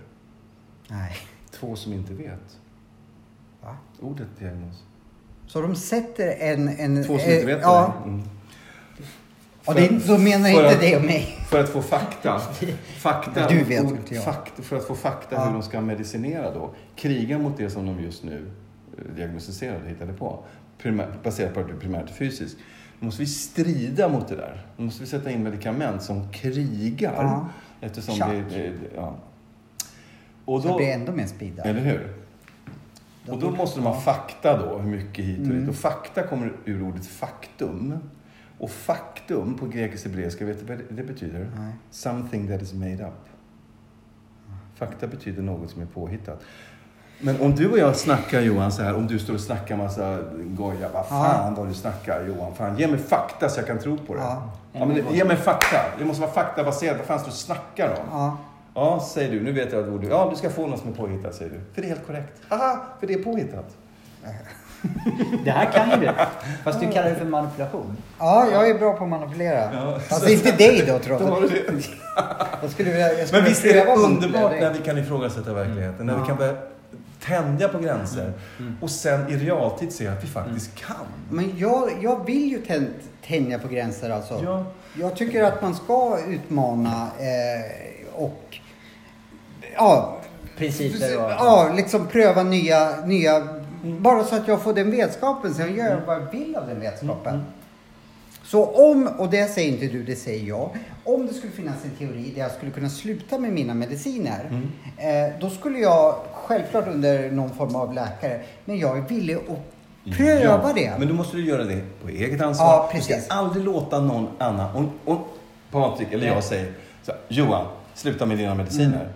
Nej. 0.89 1.13
Två 1.51 1.77
som 1.77 1.93
inte 1.93 2.13
vet. 2.13 2.59
Va? 3.63 3.77
Ordet 4.01 4.27
diagnos. 4.39 4.83
Så 5.47 5.61
de 5.61 5.77
sätter 5.77 6.29
en... 6.41 6.69
en 6.69 7.05
Två 7.05 7.19
som 7.19 7.29
eh, 7.31 7.35
inte 7.35 7.47
vet 7.47 7.59
Ja, 7.63 7.95
det. 8.05 8.09
Mm. 8.09 8.23
Och 9.67 9.75
det, 9.75 10.07
då 10.07 10.19
menar 10.19 10.49
inte 10.49 10.69
att- 10.71 10.81
det 10.81 11.01
mig. 11.01 11.39
För 11.49 11.61
att 11.61 11.69
få 11.69 11.83
fakta. 11.83 12.41
fakta 12.99 13.49
Du 13.49 13.65
vet 13.65 13.85
ord- 13.85 13.91
inte 13.91 14.15
jag. 14.15 14.25
Fakta, 14.25 14.63
för 14.63 14.77
att 14.77 14.87
få 14.87 14.95
fakta 14.95 15.35
Ja. 15.37 15.45
hur 15.45 15.53
de 15.53 15.63
ska 15.63 15.81
medicinera 15.81 16.55
då. 16.55 16.75
Kriga 16.97 17.39
mot 17.39 17.57
det 17.57 17.71
som 17.71 17.87
de 17.87 18.01
just 18.05 18.25
nu 18.25 18.47
eh, 18.99 19.17
diagnostiserade, 19.17 19.89
hittade 19.89 20.13
på. 20.13 20.39
Primär, 20.79 21.09
baserat 21.23 21.55
på 21.55 21.61
att 21.61 21.69
du 21.69 21.73
är 21.75 21.79
primärt 21.79 22.11
fysisk. 22.11 22.57
Då 23.01 23.07
måste 23.07 23.23
vi 23.23 23.27
strida 23.29 24.09
mot 24.09 24.29
det 24.29 24.37
där. 24.37 24.67
Då 24.77 24.83
måste 24.83 25.01
vi 25.01 25.07
sätta 25.07 25.31
in 25.31 25.43
medikament 25.43 26.03
som 26.03 26.33
krigar. 26.33 27.15
Ja. 27.17 27.49
Eftersom 27.81 28.15
Tjack. 28.15 28.31
det, 28.31 28.59
det, 28.59 28.73
ja. 28.95 29.17
Och 30.45 30.63
Så 30.63 30.69
då, 30.69 30.79
det 30.79 30.85
blir 30.85 30.93
ändå 30.95 31.13
mer 31.13 31.27
speed 31.27 31.53
där. 31.53 31.65
eller 31.65 31.81
hur? 31.81 32.13
Och 33.29 33.39
då 33.39 33.51
måste 33.51 33.81
de 33.81 33.87
ha 33.87 34.01
fakta 34.01 34.59
då, 34.67 34.79
hur 34.79 34.91
mycket 34.91 35.25
hit 35.25 35.39
och 35.39 35.45
Mm. 35.45 35.61
dit. 35.61 35.69
Och 35.69 35.75
fakta 35.77 36.23
kommer 36.23 36.53
ur 36.65 36.83
ordet 36.83 37.07
faktum. 37.07 37.99
Och 38.65 38.71
faktum 38.71 39.55
på 39.55 39.67
grekisk 39.67 40.05
hebreiska, 40.05 40.45
vet 40.45 40.67
du 40.67 40.75
vad 40.75 40.83
det 40.89 41.03
betyder? 41.03 41.51
Nej. 41.57 41.73
Something 41.91 42.49
that 42.49 42.63
is 42.63 42.73
made 42.73 43.05
up. 43.05 43.29
Fakta 44.75 45.07
betyder 45.07 45.43
något 45.43 45.71
som 45.71 45.83
är 45.83 45.87
påhittat. 45.87 46.43
Men 47.21 47.41
om 47.41 47.55
du 47.55 47.71
och 47.71 47.79
jag 47.79 47.97
snackar 47.97 48.41
Johan 48.41 48.73
så 48.73 48.83
här, 48.83 48.95
om 48.95 49.07
du 49.07 49.19
står 49.19 49.35
och 49.35 49.41
snackar 49.41 49.77
massa 49.77 50.19
goja, 50.35 50.89
vad 50.93 51.07
fan 51.07 51.55
då 51.55 51.65
du 51.65 51.75
snackar 51.75 52.27
Johan? 52.27 52.55
Fan, 52.55 52.79
ge 52.79 52.87
mig 52.87 52.99
fakta 52.99 53.49
så 53.49 53.61
jag 53.61 53.67
kan 53.67 53.79
tro 53.79 53.99
på 53.99 54.15
det. 54.15 54.21
Ja. 54.21 54.53
Ja, 54.73 54.85
men 54.85 55.15
ge 55.15 55.25
mig 55.25 55.37
fakta. 55.37 55.79
Det 55.99 56.05
måste 56.05 56.21
vara 56.21 56.33
faktabaserat. 56.33 56.97
Vad 56.99 57.07
fan 57.07 57.19
står 57.19 57.29
du 57.29 57.33
och 57.33 57.37
snackar 57.37 57.89
om? 57.89 58.07
Ja. 58.11 58.39
Ja, 58.75 59.01
säger 59.01 59.31
du. 59.31 59.43
Nu 59.43 59.53
vet 59.53 59.73
jag 59.73 59.83
vad 59.83 60.01
du... 60.01 60.09
Ja, 60.09 60.29
du 60.31 60.37
ska 60.37 60.51
få 60.51 60.67
något 60.67 60.81
som 60.81 60.91
är 60.91 60.95
påhittat, 60.95 61.35
säger 61.35 61.51
du. 61.51 61.61
För 61.75 61.83
det 61.83 61.87
är 61.87 61.95
helt 61.95 62.07
korrekt. 62.07 62.41
Haha, 62.49 62.81
för 63.01 63.07
det 63.07 63.15
är 63.15 63.23
påhittat. 63.23 63.77
Det 65.45 65.51
här 65.51 65.73
kan 65.73 65.91
ju 65.91 66.07
du. 66.07 66.13
Fast 66.65 66.81
du 66.81 66.91
kallar 66.91 67.11
det 67.11 67.17
för 67.17 67.25
manipulation. 67.25 67.97
ja, 68.19 68.47
jag 68.53 68.71
är 68.71 68.79
bra 68.79 68.93
på 68.93 69.05
att 69.05 69.11
manipulera. 69.11 69.75
Ja. 69.75 69.99
Fast 69.99 70.29
inte 70.29 70.53
dig 70.53 70.85
då 70.87 70.99
trots 70.99 71.25
allt. 71.25 71.53
Jag 72.63 72.71
skulle 72.71 72.91
vilja, 72.91 73.19
jag 73.19 73.29
skulle 73.29 73.43
Men 73.43 73.51
visst 73.51 73.65
är 73.65 73.75
det 73.75 73.95
underbart 73.95 74.53
när 74.53 74.73
vi 74.73 74.79
kan 74.79 74.99
ifrågasätta 74.99 75.53
verkligheten. 75.53 76.07
När 76.07 76.21
vi 76.21 76.27
kan 76.27 76.37
börja 76.37 76.57
tänja 77.21 77.69
på 77.69 77.79
gränser. 77.79 78.33
Och 78.81 78.91
sen 78.91 79.31
i 79.31 79.37
realtid 79.37 79.93
se 79.93 80.07
att 80.07 80.25
vi 80.25 80.29
faktiskt 80.29 80.75
kan. 80.75 81.07
Men 81.31 81.59
jag, 81.59 81.91
jag 82.01 82.27
vill 82.27 82.51
ju 82.51 82.59
tän, 82.59 82.95
tänja 83.27 83.59
på 83.59 83.69
gränser 83.69 84.11
alltså. 84.11 84.41
Ja. 84.45 84.65
Jag 85.01 85.17
tycker 85.17 85.45
att 85.45 85.63
man 85.63 85.75
ska 85.75 86.19
utmana 86.29 87.09
eh, 87.19 88.15
och 88.15 88.59
ja, 89.77 90.19
Principer 90.57 91.25
och... 91.25 91.31
ja, 91.31 91.73
liksom 91.77 92.07
pröva 92.07 92.43
nya, 92.43 93.07
nya 93.07 93.49
bara 93.85 94.25
så 94.25 94.37
att 94.37 94.49
jag 94.49 94.63
får 94.63 94.73
den 94.73 94.91
vetskapen. 94.91 95.55
Sen 95.55 95.77
gör 95.77 95.91
jag 95.91 96.01
vad 96.07 96.17
jag 96.17 96.31
vill 96.31 96.57
av 96.57 96.67
den 96.67 96.81
vetskapen. 96.81 97.43
Så 98.45 98.65
om, 98.65 99.07
och 99.19 99.31
det 99.31 99.47
säger 99.47 99.73
inte 99.73 99.87
du, 99.87 100.03
det 100.03 100.17
säger 100.17 100.49
jag. 100.49 100.71
Om 101.05 101.27
det 101.27 101.35
skulle 101.35 101.53
finnas 101.53 101.85
en 101.85 101.91
teori 101.91 102.33
där 102.35 102.43
jag 102.43 102.51
skulle 102.51 102.71
kunna 102.71 102.89
sluta 102.89 103.39
med 103.39 103.53
mina 103.53 103.75
mediciner. 103.75 104.63
Eh, 104.97 105.41
då 105.41 105.51
skulle 105.51 105.79
jag, 105.79 106.15
självklart 106.33 106.89
under 106.89 107.31
någon 107.31 107.51
form 107.51 107.77
av 107.77 107.95
läkare, 107.95 108.41
men 108.65 108.79
jag 108.79 108.99
är 108.99 109.03
villig 109.03 109.35
att 109.35 109.75
Pröva 110.17 110.73
det. 110.73 110.93
Men 110.99 111.09
då 111.09 111.15
måste 111.15 111.37
du 111.37 111.47
göra 111.47 111.65
det 111.65 111.81
på 112.03 112.09
eget 112.09 112.41
ansvar. 112.41 112.67
Ja, 112.67 112.91
du 112.93 112.99
precis. 112.99 113.25
ska 113.25 113.35
aldrig 113.35 113.65
låta 113.65 114.01
någon 114.01 114.29
annan... 114.39 114.77
Om, 114.77 114.91
om 115.05 115.19
Patrik 115.71 116.13
eller 116.13 116.27
jag 116.27 116.45
säger 116.45 116.73
så 117.03 117.13
Johan, 117.29 117.67
sluta 117.95 118.27
med 118.27 118.39
dina 118.39 118.55
mediciner. 118.55 119.09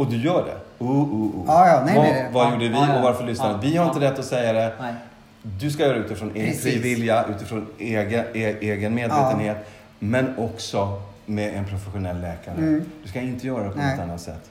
Och 0.00 0.06
du 0.06 0.16
gör 0.16 0.44
det. 0.44 0.84
Oh, 0.84 0.90
oh, 0.90 1.12
oh. 1.14 1.34
Mm. 1.34 1.44
Ja, 1.46 1.68
ja, 1.68 1.82
nej, 1.84 1.94
vad 1.96 2.04
nej, 2.04 2.12
nej. 2.12 2.30
vad 2.32 2.52
gjorde 2.52 2.68
vi 2.68 2.98
och 2.98 3.02
varför 3.02 3.24
lyssnade 3.24 3.58
vi? 3.62 3.76
har 3.76 3.86
inte 3.86 4.00
rätt 4.00 4.18
att 4.18 4.24
säga 4.24 4.52
det. 4.52 4.72
Nej. 4.80 4.94
Du 5.42 5.70
ska 5.70 5.82
göra 5.82 5.98
det 5.98 6.04
utifrån 6.04 6.30
egen 6.34 6.46
Precis. 6.46 6.62
fri 6.62 6.78
vilja, 6.78 7.24
utifrån 7.26 7.66
egen, 7.78 8.24
e, 8.34 8.56
egen 8.60 8.94
medvetenhet. 8.94 9.56
Men 9.98 10.38
också 10.38 11.02
med 11.26 11.54
en 11.54 11.64
professionell 11.64 12.20
läkare. 12.20 12.56
Du 13.02 13.08
ska 13.08 13.20
inte 13.20 13.46
göra 13.46 13.62
det 13.64 13.70
på 13.70 13.74
Mm. 13.74 13.86
Nej. 13.86 13.96
något 13.96 14.04
annat 14.04 14.20
sätt. 14.20 14.50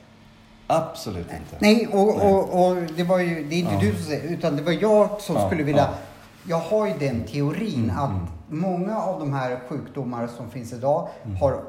Absolut 0.68 1.28
inte. 1.34 1.56
Nej, 1.60 1.88
och, 1.88 2.18
Nej. 2.18 2.34
och, 2.34 2.70
och 2.70 2.76
det 2.98 3.04
var 3.04 3.20
ju, 3.20 3.44
det 3.44 3.56
är 3.56 3.60
inte 3.60 3.78
du 3.86 3.94
som 3.94 4.04
säger, 4.04 4.34
utan 4.34 4.56
det 4.56 4.62
var 4.62 4.72
jag 4.82 5.22
som 5.22 5.48
skulle 5.48 5.64
vilja... 5.64 5.82
ja. 5.82 5.90
Jag 6.48 6.60
har 6.60 6.88
ju 6.88 6.94
den 7.00 7.24
teorin 7.24 7.84
Mm, 7.84 7.98
att 8.00 8.10
mm. 8.10 8.28
många 8.48 8.98
av 8.98 9.20
de 9.20 9.34
här 9.34 9.60
sjukdomar 9.70 10.28
som 10.38 10.50
finns 10.50 10.74
idag 10.74 11.08
Mm. 11.26 11.38
har 11.38 11.62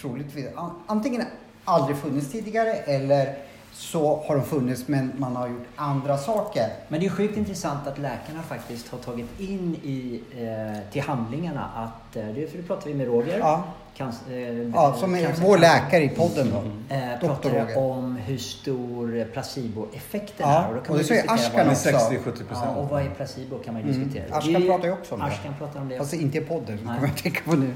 troligtvis 0.00 0.46
an, 0.56 0.70
antingen 0.86 1.22
aldrig 1.68 1.96
funnits 1.96 2.32
tidigare 2.32 2.72
eller 2.72 3.34
så 3.72 4.22
har 4.26 4.36
de 4.36 4.44
funnits 4.44 4.88
men 4.88 5.12
man 5.16 5.36
har 5.36 5.48
gjort 5.48 5.66
andra 5.76 6.18
saker. 6.18 6.68
Men 6.88 7.00
det 7.00 7.06
är 7.06 7.10
sjukt 7.10 7.36
intressant 7.36 7.86
att 7.86 7.98
läkarna 7.98 8.42
faktiskt 8.48 8.88
har 8.88 8.98
tagit 8.98 9.40
in 9.40 9.74
i, 9.82 10.22
eh, 10.38 10.92
till 10.92 11.02
handlingarna 11.02 11.64
att, 11.76 12.16
eh, 12.16 12.26
det, 12.26 12.50
för 12.50 12.56
det 12.56 12.62
pratade 12.62 12.88
vi 12.90 12.94
med 12.94 13.06
Roger, 13.06 13.38
Ja. 13.38 13.64
cancer, 13.96 14.20
eh, 14.30 14.68
Ja, 14.74 14.96
som 15.00 15.14
är 15.14 15.24
cancer- 15.26 15.42
vår 15.42 15.58
läkare 15.58 16.02
i 16.04 16.08
podden 16.08 16.50
då. 16.50 16.94
Eh, 16.94 17.10
Doktor 17.10 17.28
pratade 17.28 17.62
Roger. 17.64 17.78
om 17.78 18.16
hur 18.16 18.38
stor 18.38 19.24
placeboeffekten 19.32 20.46
Ja, 20.48 20.58
är. 20.62 20.62
då 20.62 20.68
kan 20.68 20.80
och 20.80 20.88
man 20.88 20.98
det 20.98 21.04
säger 21.04 21.22
diskutera 21.22 21.34
Ashkan 21.48 21.70
också. 21.70 21.88
60-70 21.88 22.40
Ja, 22.40 22.54
procent. 22.54 22.76
och 22.78 22.88
vad 22.88 23.02
är 23.02 23.10
placebo 23.10 23.58
kan 23.58 23.74
man 23.74 23.82
ju 23.86 23.88
diskutera. 23.92 24.24
Mm. 24.24 24.38
Ashkan 24.38 24.62
pratar 24.66 24.84
ju 24.86 24.92
också 24.92 25.14
om 25.14 25.20
det. 25.20 25.58
Pratar 25.58 25.80
om 25.80 25.88
det. 25.88 25.98
Fast 25.98 26.12
inte 26.14 26.38
i 26.38 26.40
podden, 26.40 26.78
kommer 26.78 27.00
jag 27.06 27.16
tänka 27.16 27.40
på 27.50 27.56
nu. 27.56 27.74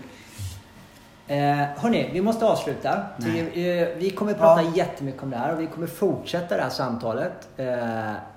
Eh, 1.27 1.57
hörni, 1.77 2.11
vi 2.13 2.21
måste 2.21 2.47
avsluta. 2.47 3.03
Vi, 3.17 3.41
eh, 3.81 3.89
vi 3.99 4.11
kommer 4.11 4.35
prata 4.35 4.63
Ja. 4.63 4.71
jättemycket 4.75 5.23
om 5.23 5.31
det 5.31 5.37
här 5.37 5.55
och 5.55 5.61
vi 5.61 5.67
kommer 5.67 5.87
fortsätta 5.87 6.57
det 6.57 6.63
här 6.63 6.71
samtalet. 6.71 7.49
Eh, 7.57 7.67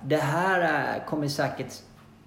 det 0.04 0.18
här 0.18 0.62
eh, 0.62 1.06
kommer 1.10 1.28
säkert 1.28 1.74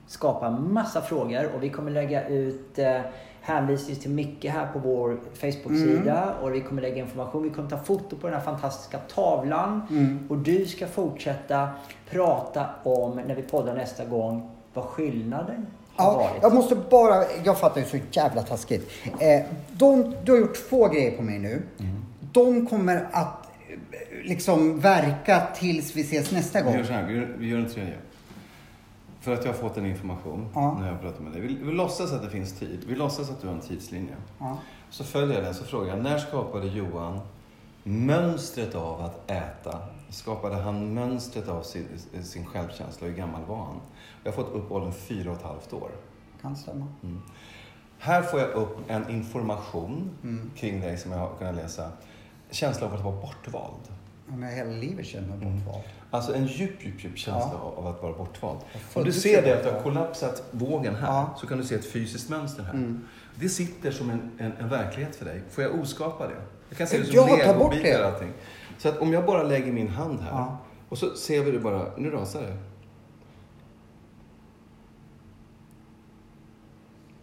skapa 0.06 0.50
massa 0.50 1.00
frågor 1.00 1.50
och 1.56 1.62
vi 1.62 1.70
kommer 1.70 1.90
lägga 1.90 2.28
ut 2.28 2.78
eh, 2.78 3.00
hänvisning 3.40 3.96
till 3.96 4.10
mycket 4.10 4.52
här 4.52 4.66
på 4.72 4.78
vår 4.78 5.18
Facebook-sida 5.34 6.22
Mm. 6.22 6.34
och 6.42 6.54
vi 6.54 6.60
kommer 6.60 6.82
lägga 6.82 6.96
information. 6.96 7.42
Vi 7.42 7.50
kommer 7.50 7.70
ta 7.70 7.78
foto 7.78 8.16
på 8.16 8.26
den 8.26 8.36
här 8.36 8.42
fantastiska 8.44 8.98
tavlan 8.98 9.86
Mm. 9.90 10.26
och 10.30 10.38
du 10.38 10.66
ska 10.66 10.86
fortsätta 10.86 11.68
prata 12.10 12.66
om, 12.82 13.16
när 13.26 13.34
vi 13.34 13.42
poddar 13.42 13.74
nästa 13.74 14.04
gång, 14.04 14.50
vad 14.74 14.84
skillnaden 14.84 15.66
Ja, 15.98 16.16
varit. 16.16 16.42
jag 16.42 16.54
måste 16.54 16.74
bara, 16.90 17.24
jag 17.44 17.58
fattar 17.58 17.80
ju 17.80 17.86
så 17.86 17.98
jävla 18.10 18.42
taskigt. 18.42 18.90
Eh, 19.20 19.42
de, 19.72 20.14
du 20.24 20.32
har 20.32 20.38
gjort 20.38 20.68
två 20.68 20.88
grejer 20.88 21.16
på 21.16 21.22
mig 21.22 21.38
nu. 21.38 21.62
Mm. 21.78 22.04
De 22.32 22.66
kommer 22.66 23.08
att 23.12 23.46
eh, 23.70 23.78
liksom 24.24 24.80
verka 24.80 25.42
tills 25.56 25.96
vi 25.96 26.00
ses 26.00 26.30
nästa 26.32 26.58
Vi 26.58 26.64
gång. 26.64 26.74
gör 26.74 26.84
så 26.84 26.92
här, 26.92 27.06
vi 27.06 27.14
gör, 27.14 27.34
vi 27.38 27.46
gör 27.48 27.58
en 27.58 27.70
tredje. 27.70 27.94
För 29.20 29.32
att 29.34 29.44
jag 29.44 29.52
har 29.52 29.58
fått 29.58 29.76
en 29.76 29.86
information 29.86 30.48
Ja. 30.54 30.76
när 30.80 30.88
jag 30.88 31.00
pratar 31.00 31.22
med 31.22 31.32
dig. 31.32 31.40
Vi, 31.40 31.54
vi 31.62 31.72
låtsas 31.72 32.12
att 32.12 32.22
det 32.22 32.30
finns 32.30 32.52
tid. 32.58 32.84
Vi 32.88 32.94
låtsas 32.94 33.30
att 33.30 33.40
du 33.40 33.46
har 33.46 33.54
en 33.54 33.60
tidslinje. 33.60 34.14
Ja. 34.38 34.58
Så 34.90 35.04
följer 35.04 35.34
jag 35.34 35.44
den 35.44 35.54
så 35.54 35.64
frågar 35.64 35.88
jag, 35.88 36.02
när 36.02 36.18
skapade 36.18 36.66
Johan 36.66 37.20
mönstret 37.82 38.74
av 38.74 39.00
att 39.00 39.30
äta? 39.30 39.78
Skapade 40.10 40.54
han 40.56 40.94
mönstret 40.94 41.48
av 41.48 41.62
sin, 41.62 41.86
sin 42.22 42.46
självkänsla? 42.46 43.06
Hur 43.06 43.14
gammal 43.14 43.44
var 43.44 43.56
han? 43.64 43.80
Jag 44.24 44.32
har 44.32 44.36
fått 44.44 44.54
upp 44.54 44.72
åldern 44.72 44.92
fyra 44.92 45.30
och 45.30 45.36
ett 45.36 45.42
halvt 45.42 45.72
år. 45.72 45.90
Kan 46.42 46.56
stämma. 46.56 46.86
Här 47.98 48.22
får 48.22 48.40
jag 48.40 48.48
upp 48.50 48.76
en 48.90 49.10
information 49.10 50.10
Mm. 50.22 50.50
kring 50.56 50.80
dig 50.80 50.96
som 50.98 51.12
jag 51.12 51.18
har 51.18 51.30
kunnat 51.38 51.54
läsa. 51.54 51.90
Känsla 52.50 52.86
av 52.86 52.94
att 52.94 53.04
vara 53.04 53.16
bortvald. 53.20 53.82
Men 54.26 54.48
hela 54.48 54.70
livet 54.70 55.06
känner 55.06 55.28
jag 55.28 55.42
Mm. 55.42 55.64
bortvald. 55.64 55.84
Alltså 56.10 56.34
en 56.34 56.46
djup, 56.46 56.84
djup, 56.86 57.04
djup 57.04 57.18
känsla 57.18 57.50
Ja. 57.52 57.72
av 57.76 57.86
att 57.86 58.02
vara 58.02 58.12
bortvald. 58.12 58.58
Jag 58.72 58.80
Om 59.00 59.04
du 59.04 59.12
ser 59.12 59.42
det 59.42 59.56
att 59.58 59.64
du 59.64 59.70
har 59.70 59.80
kollapsat 59.82 60.42
vågen 60.50 60.94
här 60.94 61.06
Ja. 61.12 61.34
så 61.40 61.46
kan 61.46 61.58
du 61.58 61.64
se 61.64 61.74
ett 61.74 61.86
fysiskt 61.92 62.30
mönster 62.30 62.62
här. 62.62 62.72
Mm. 62.74 63.04
Det 63.34 63.48
sitter 63.48 63.90
som 63.90 64.10
en, 64.10 64.30
en, 64.38 64.52
en 64.52 64.68
verklighet 64.68 65.16
för 65.16 65.24
dig. 65.24 65.42
Får 65.50 65.64
jag 65.64 65.80
oskapa 65.80 66.26
det? 66.26 66.34
Jag 66.68 66.78
kan 66.78 66.86
se 66.86 66.98
det 66.98 67.04
som 67.04 67.14
legobitar 67.14 67.82
det. 67.82 68.06
allting. 68.06 68.32
Så 68.78 68.88
att 68.88 68.98
om 68.98 69.12
jag 69.12 69.26
bara 69.26 69.42
lägger 69.42 69.72
min 69.72 69.88
hand 69.88 70.20
här 70.20 70.30
Ja. 70.30 70.58
och 70.88 70.98
så 70.98 71.14
ser 71.16 71.44
vi 71.44 71.50
det 71.50 71.58
bara, 71.58 71.96
nu 71.96 72.10
rasar 72.10 72.42
det. 72.42 72.56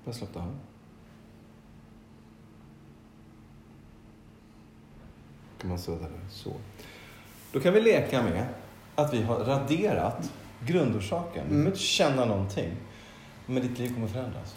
Bara 0.05 0.13
slappna 0.13 0.41
av. 0.41 0.55
Kan 5.61 5.69
man 5.69 5.79
sudda 5.79 6.03
det 6.09 6.29
så. 6.29 6.51
Då 7.51 7.59
kan 7.59 7.73
vi 7.73 7.81
leka 7.81 8.23
med 8.23 8.45
att 8.95 9.13
vi 9.13 9.23
har 9.23 9.35
raderat 9.39 10.31
grundorsaken. 10.65 11.43
Du 11.43 11.49
behöver 11.49 11.67
inte 11.67 11.79
känna 11.79 12.25
någonting. 12.25 12.71
Men 13.45 13.61
ditt 13.61 13.79
liv 13.79 13.93
kommer 13.93 14.07
förändras. 14.07 14.55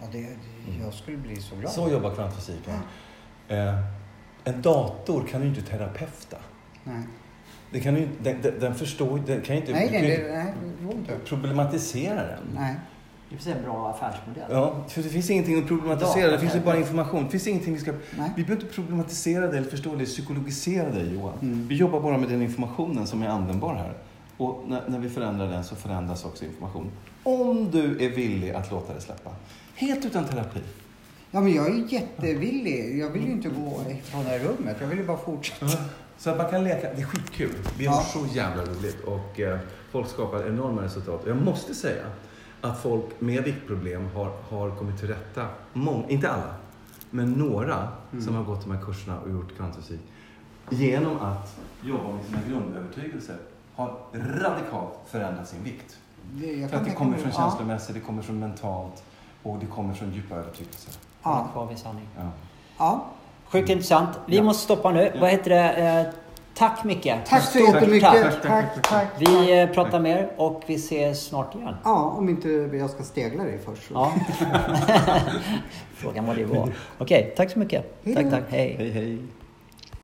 Ja, 0.00 0.06
det, 0.12 0.36
jag 0.82 0.94
skulle 0.94 1.16
bli 1.16 1.36
så 1.36 1.56
glad. 1.56 1.72
Så 1.72 1.88
jobbar 1.90 2.14
kvantfysiken. 2.14 2.74
Eh, 3.48 3.74
en 4.46 4.62
dator 4.62 5.26
kan 5.30 5.42
ju 5.42 5.48
inte 5.48 5.62
terapeuta. 5.62 6.36
Nej, 6.84 7.02
Det 7.70 7.80
kan 7.80 7.96
ju, 7.96 8.08
den, 8.22 8.42
den, 8.42 8.60
den 8.60 8.74
förstår 8.74 9.22
den 9.26 9.40
kan 9.40 9.56
ju 9.56 9.60
inte, 9.60 9.72
nej, 9.72 9.86
du 9.86 9.92
kan 9.92 10.02
ju 10.02 10.16
det, 10.16 10.32
nej, 10.32 10.92
inte. 10.92 11.18
problematisera 11.24 12.14
den. 12.26 12.42
Nej. 12.54 12.74
Det 13.28 13.50
är 13.50 13.56
en 13.56 13.62
bra 13.62 13.90
affärsmodell. 13.90 14.44
Ja, 14.50 14.84
för 14.88 15.02
det 15.02 15.08
finns 15.08 15.30
ingenting 15.30 15.58
att 15.58 15.68
problematisera. 15.68 16.30
Det 16.30 16.38
finns 16.38 16.54
ju 16.54 16.60
bara 16.60 16.76
information. 16.76 17.24
Det 17.24 17.30
finns 17.30 17.46
ingenting 17.46 17.74
vi 17.74 17.80
ska... 17.80 17.92
Nej. 17.92 18.30
Vi 18.36 18.44
behöver 18.44 18.62
inte 18.62 18.74
problematisera 18.74 19.46
det 19.46 19.58
eller 19.58 19.70
förstå 19.70 19.94
det, 19.94 20.04
psykologisera 20.04 20.90
det 20.90 21.02
Johan. 21.02 21.38
Mm. 21.42 21.68
Vi 21.68 21.76
jobbar 21.76 22.00
bara 22.00 22.18
med 22.18 22.28
den 22.28 22.42
informationen 22.42 23.06
som 23.06 23.22
är 23.22 23.28
användbar 23.28 23.74
här. 23.74 23.94
Och 24.36 24.64
när, 24.68 24.82
när 24.88 24.98
vi 24.98 25.08
förändrar 25.08 25.48
den 25.48 25.64
så 25.64 25.76
förändras 25.76 26.24
också 26.24 26.44
information. 26.44 26.90
Om 27.22 27.70
du 27.70 28.04
är 28.04 28.10
villig 28.10 28.50
att 28.50 28.70
låta 28.70 28.94
det 28.94 29.00
släppa. 29.00 29.30
Helt 29.74 30.04
utan 30.04 30.24
terapi. 30.24 30.60
Ja, 31.36 31.40
men 31.42 31.54
jag 31.54 31.66
är 31.66 31.92
jättevillig. 31.92 32.98
Jag 32.98 33.10
vill 33.10 33.24
ju 33.26 33.32
inte 33.32 33.48
gå 33.48 33.82
ifrån 33.90 34.24
det 34.24 34.30
här 34.30 34.38
rummet. 34.38 34.76
Jag 34.80 34.88
vill 34.88 34.98
ju 34.98 35.06
bara 35.06 35.16
fortsätta. 35.16 35.66
Så 36.18 36.30
att 36.30 36.36
man 36.38 36.50
kan 36.50 36.64
leka, 36.64 36.94
det 36.94 37.00
är 37.02 37.06
skitkul. 37.06 37.54
Vi 37.78 37.86
har 37.86 37.96
Ja. 37.96 38.02
så 38.02 38.26
jävla 38.34 38.62
roligt 38.64 39.00
och 39.04 39.40
eh, 39.40 39.58
folk 39.90 40.08
skapar 40.08 40.48
enorma 40.48 40.82
resultat. 40.82 41.22
Jag 41.26 41.36
måste 41.42 41.74
säga 41.74 42.04
att 42.60 42.78
folk 42.82 43.04
med 43.20 43.44
viktproblem 43.44 44.06
har, 44.14 44.30
har 44.48 44.76
kommit 44.76 44.98
till 44.98 45.08
rätta. 45.08 45.46
Mång, 45.72 46.04
inte 46.08 46.30
alla, 46.30 46.54
men 47.10 47.32
några 47.32 47.88
som 48.24 48.34
har 48.34 48.44
gått 48.44 48.62
de 48.64 48.70
här 48.76 48.82
kurserna 48.84 49.20
och 49.20 49.30
gjort 49.30 49.56
kvantfysik. 49.56 50.00
Genom 50.70 51.16
att 51.18 51.56
jobba 51.84 52.12
med 52.12 52.24
sina 52.24 52.38
grundövertygelser 52.48 53.36
har 53.74 53.98
radikalt 54.14 54.94
förändrat 55.06 55.48
sin 55.48 55.62
vikt. 55.64 55.96
Det, 56.32 56.70
För 56.70 56.76
att 56.76 56.84
det 56.84 56.90
kommer 56.90 57.18
från 57.18 57.32
känslomässigt, 57.32 57.94
det 57.94 58.00
kommer 58.00 58.22
från 58.22 58.38
mentalt 58.40 59.02
och 59.42 59.58
det 59.58 59.66
kommer 59.66 59.94
från 59.94 60.12
djupa 60.12 60.34
övertygelser. 60.34 60.94
Ja. 61.26 61.48
Kvar 61.52 61.66
vid 61.66 61.78
sanning. 61.78 62.08
Ja. 62.16 62.22
ja. 62.78 63.04
Sjukt 63.48 63.68
intressant. 63.70 64.08
Vi 64.26 64.36
Ja. 64.36 64.42
måste 64.42 64.62
stoppa 64.64 64.90
nu. 64.90 65.12
Vad 65.20 65.30
heter 65.30 65.50
det? 65.50 65.70
Eh, 65.72 66.06
tack 66.54 66.84
Micke. 66.84 67.14
Tack 67.26 67.42
så 67.42 67.58
jättemycket. 67.58 68.10
tack. 68.12 68.42
Tack, 68.42 68.82
tack. 68.88 69.06
Vi 69.18 69.60
eh, 69.60 69.68
pratar 69.70 70.00
mer 70.00 70.30
och 70.36 70.62
vi 70.66 70.74
ses 70.74 71.26
snart 71.26 71.54
igen. 71.54 71.74
Ja, 71.84 72.14
om 72.18 72.28
inte 72.28 72.48
jag 72.48 72.90
ska 72.90 73.02
stegla 73.02 73.44
dig 73.44 73.58
först. 73.64 73.90
Ja. 73.94 74.12
Frågan 75.94 76.26
vad 76.26 76.36
det 76.36 76.44
var. 76.44 76.68
Okej, 76.98 77.34
tack 77.36 77.50
så 77.50 77.58
mycket. 77.58 77.96
Hej 78.04 78.14
Tack, 78.14 78.30
tack. 78.30 78.42
Hej. 78.48 78.76
Hej 78.78 78.90
hej. 78.90 79.18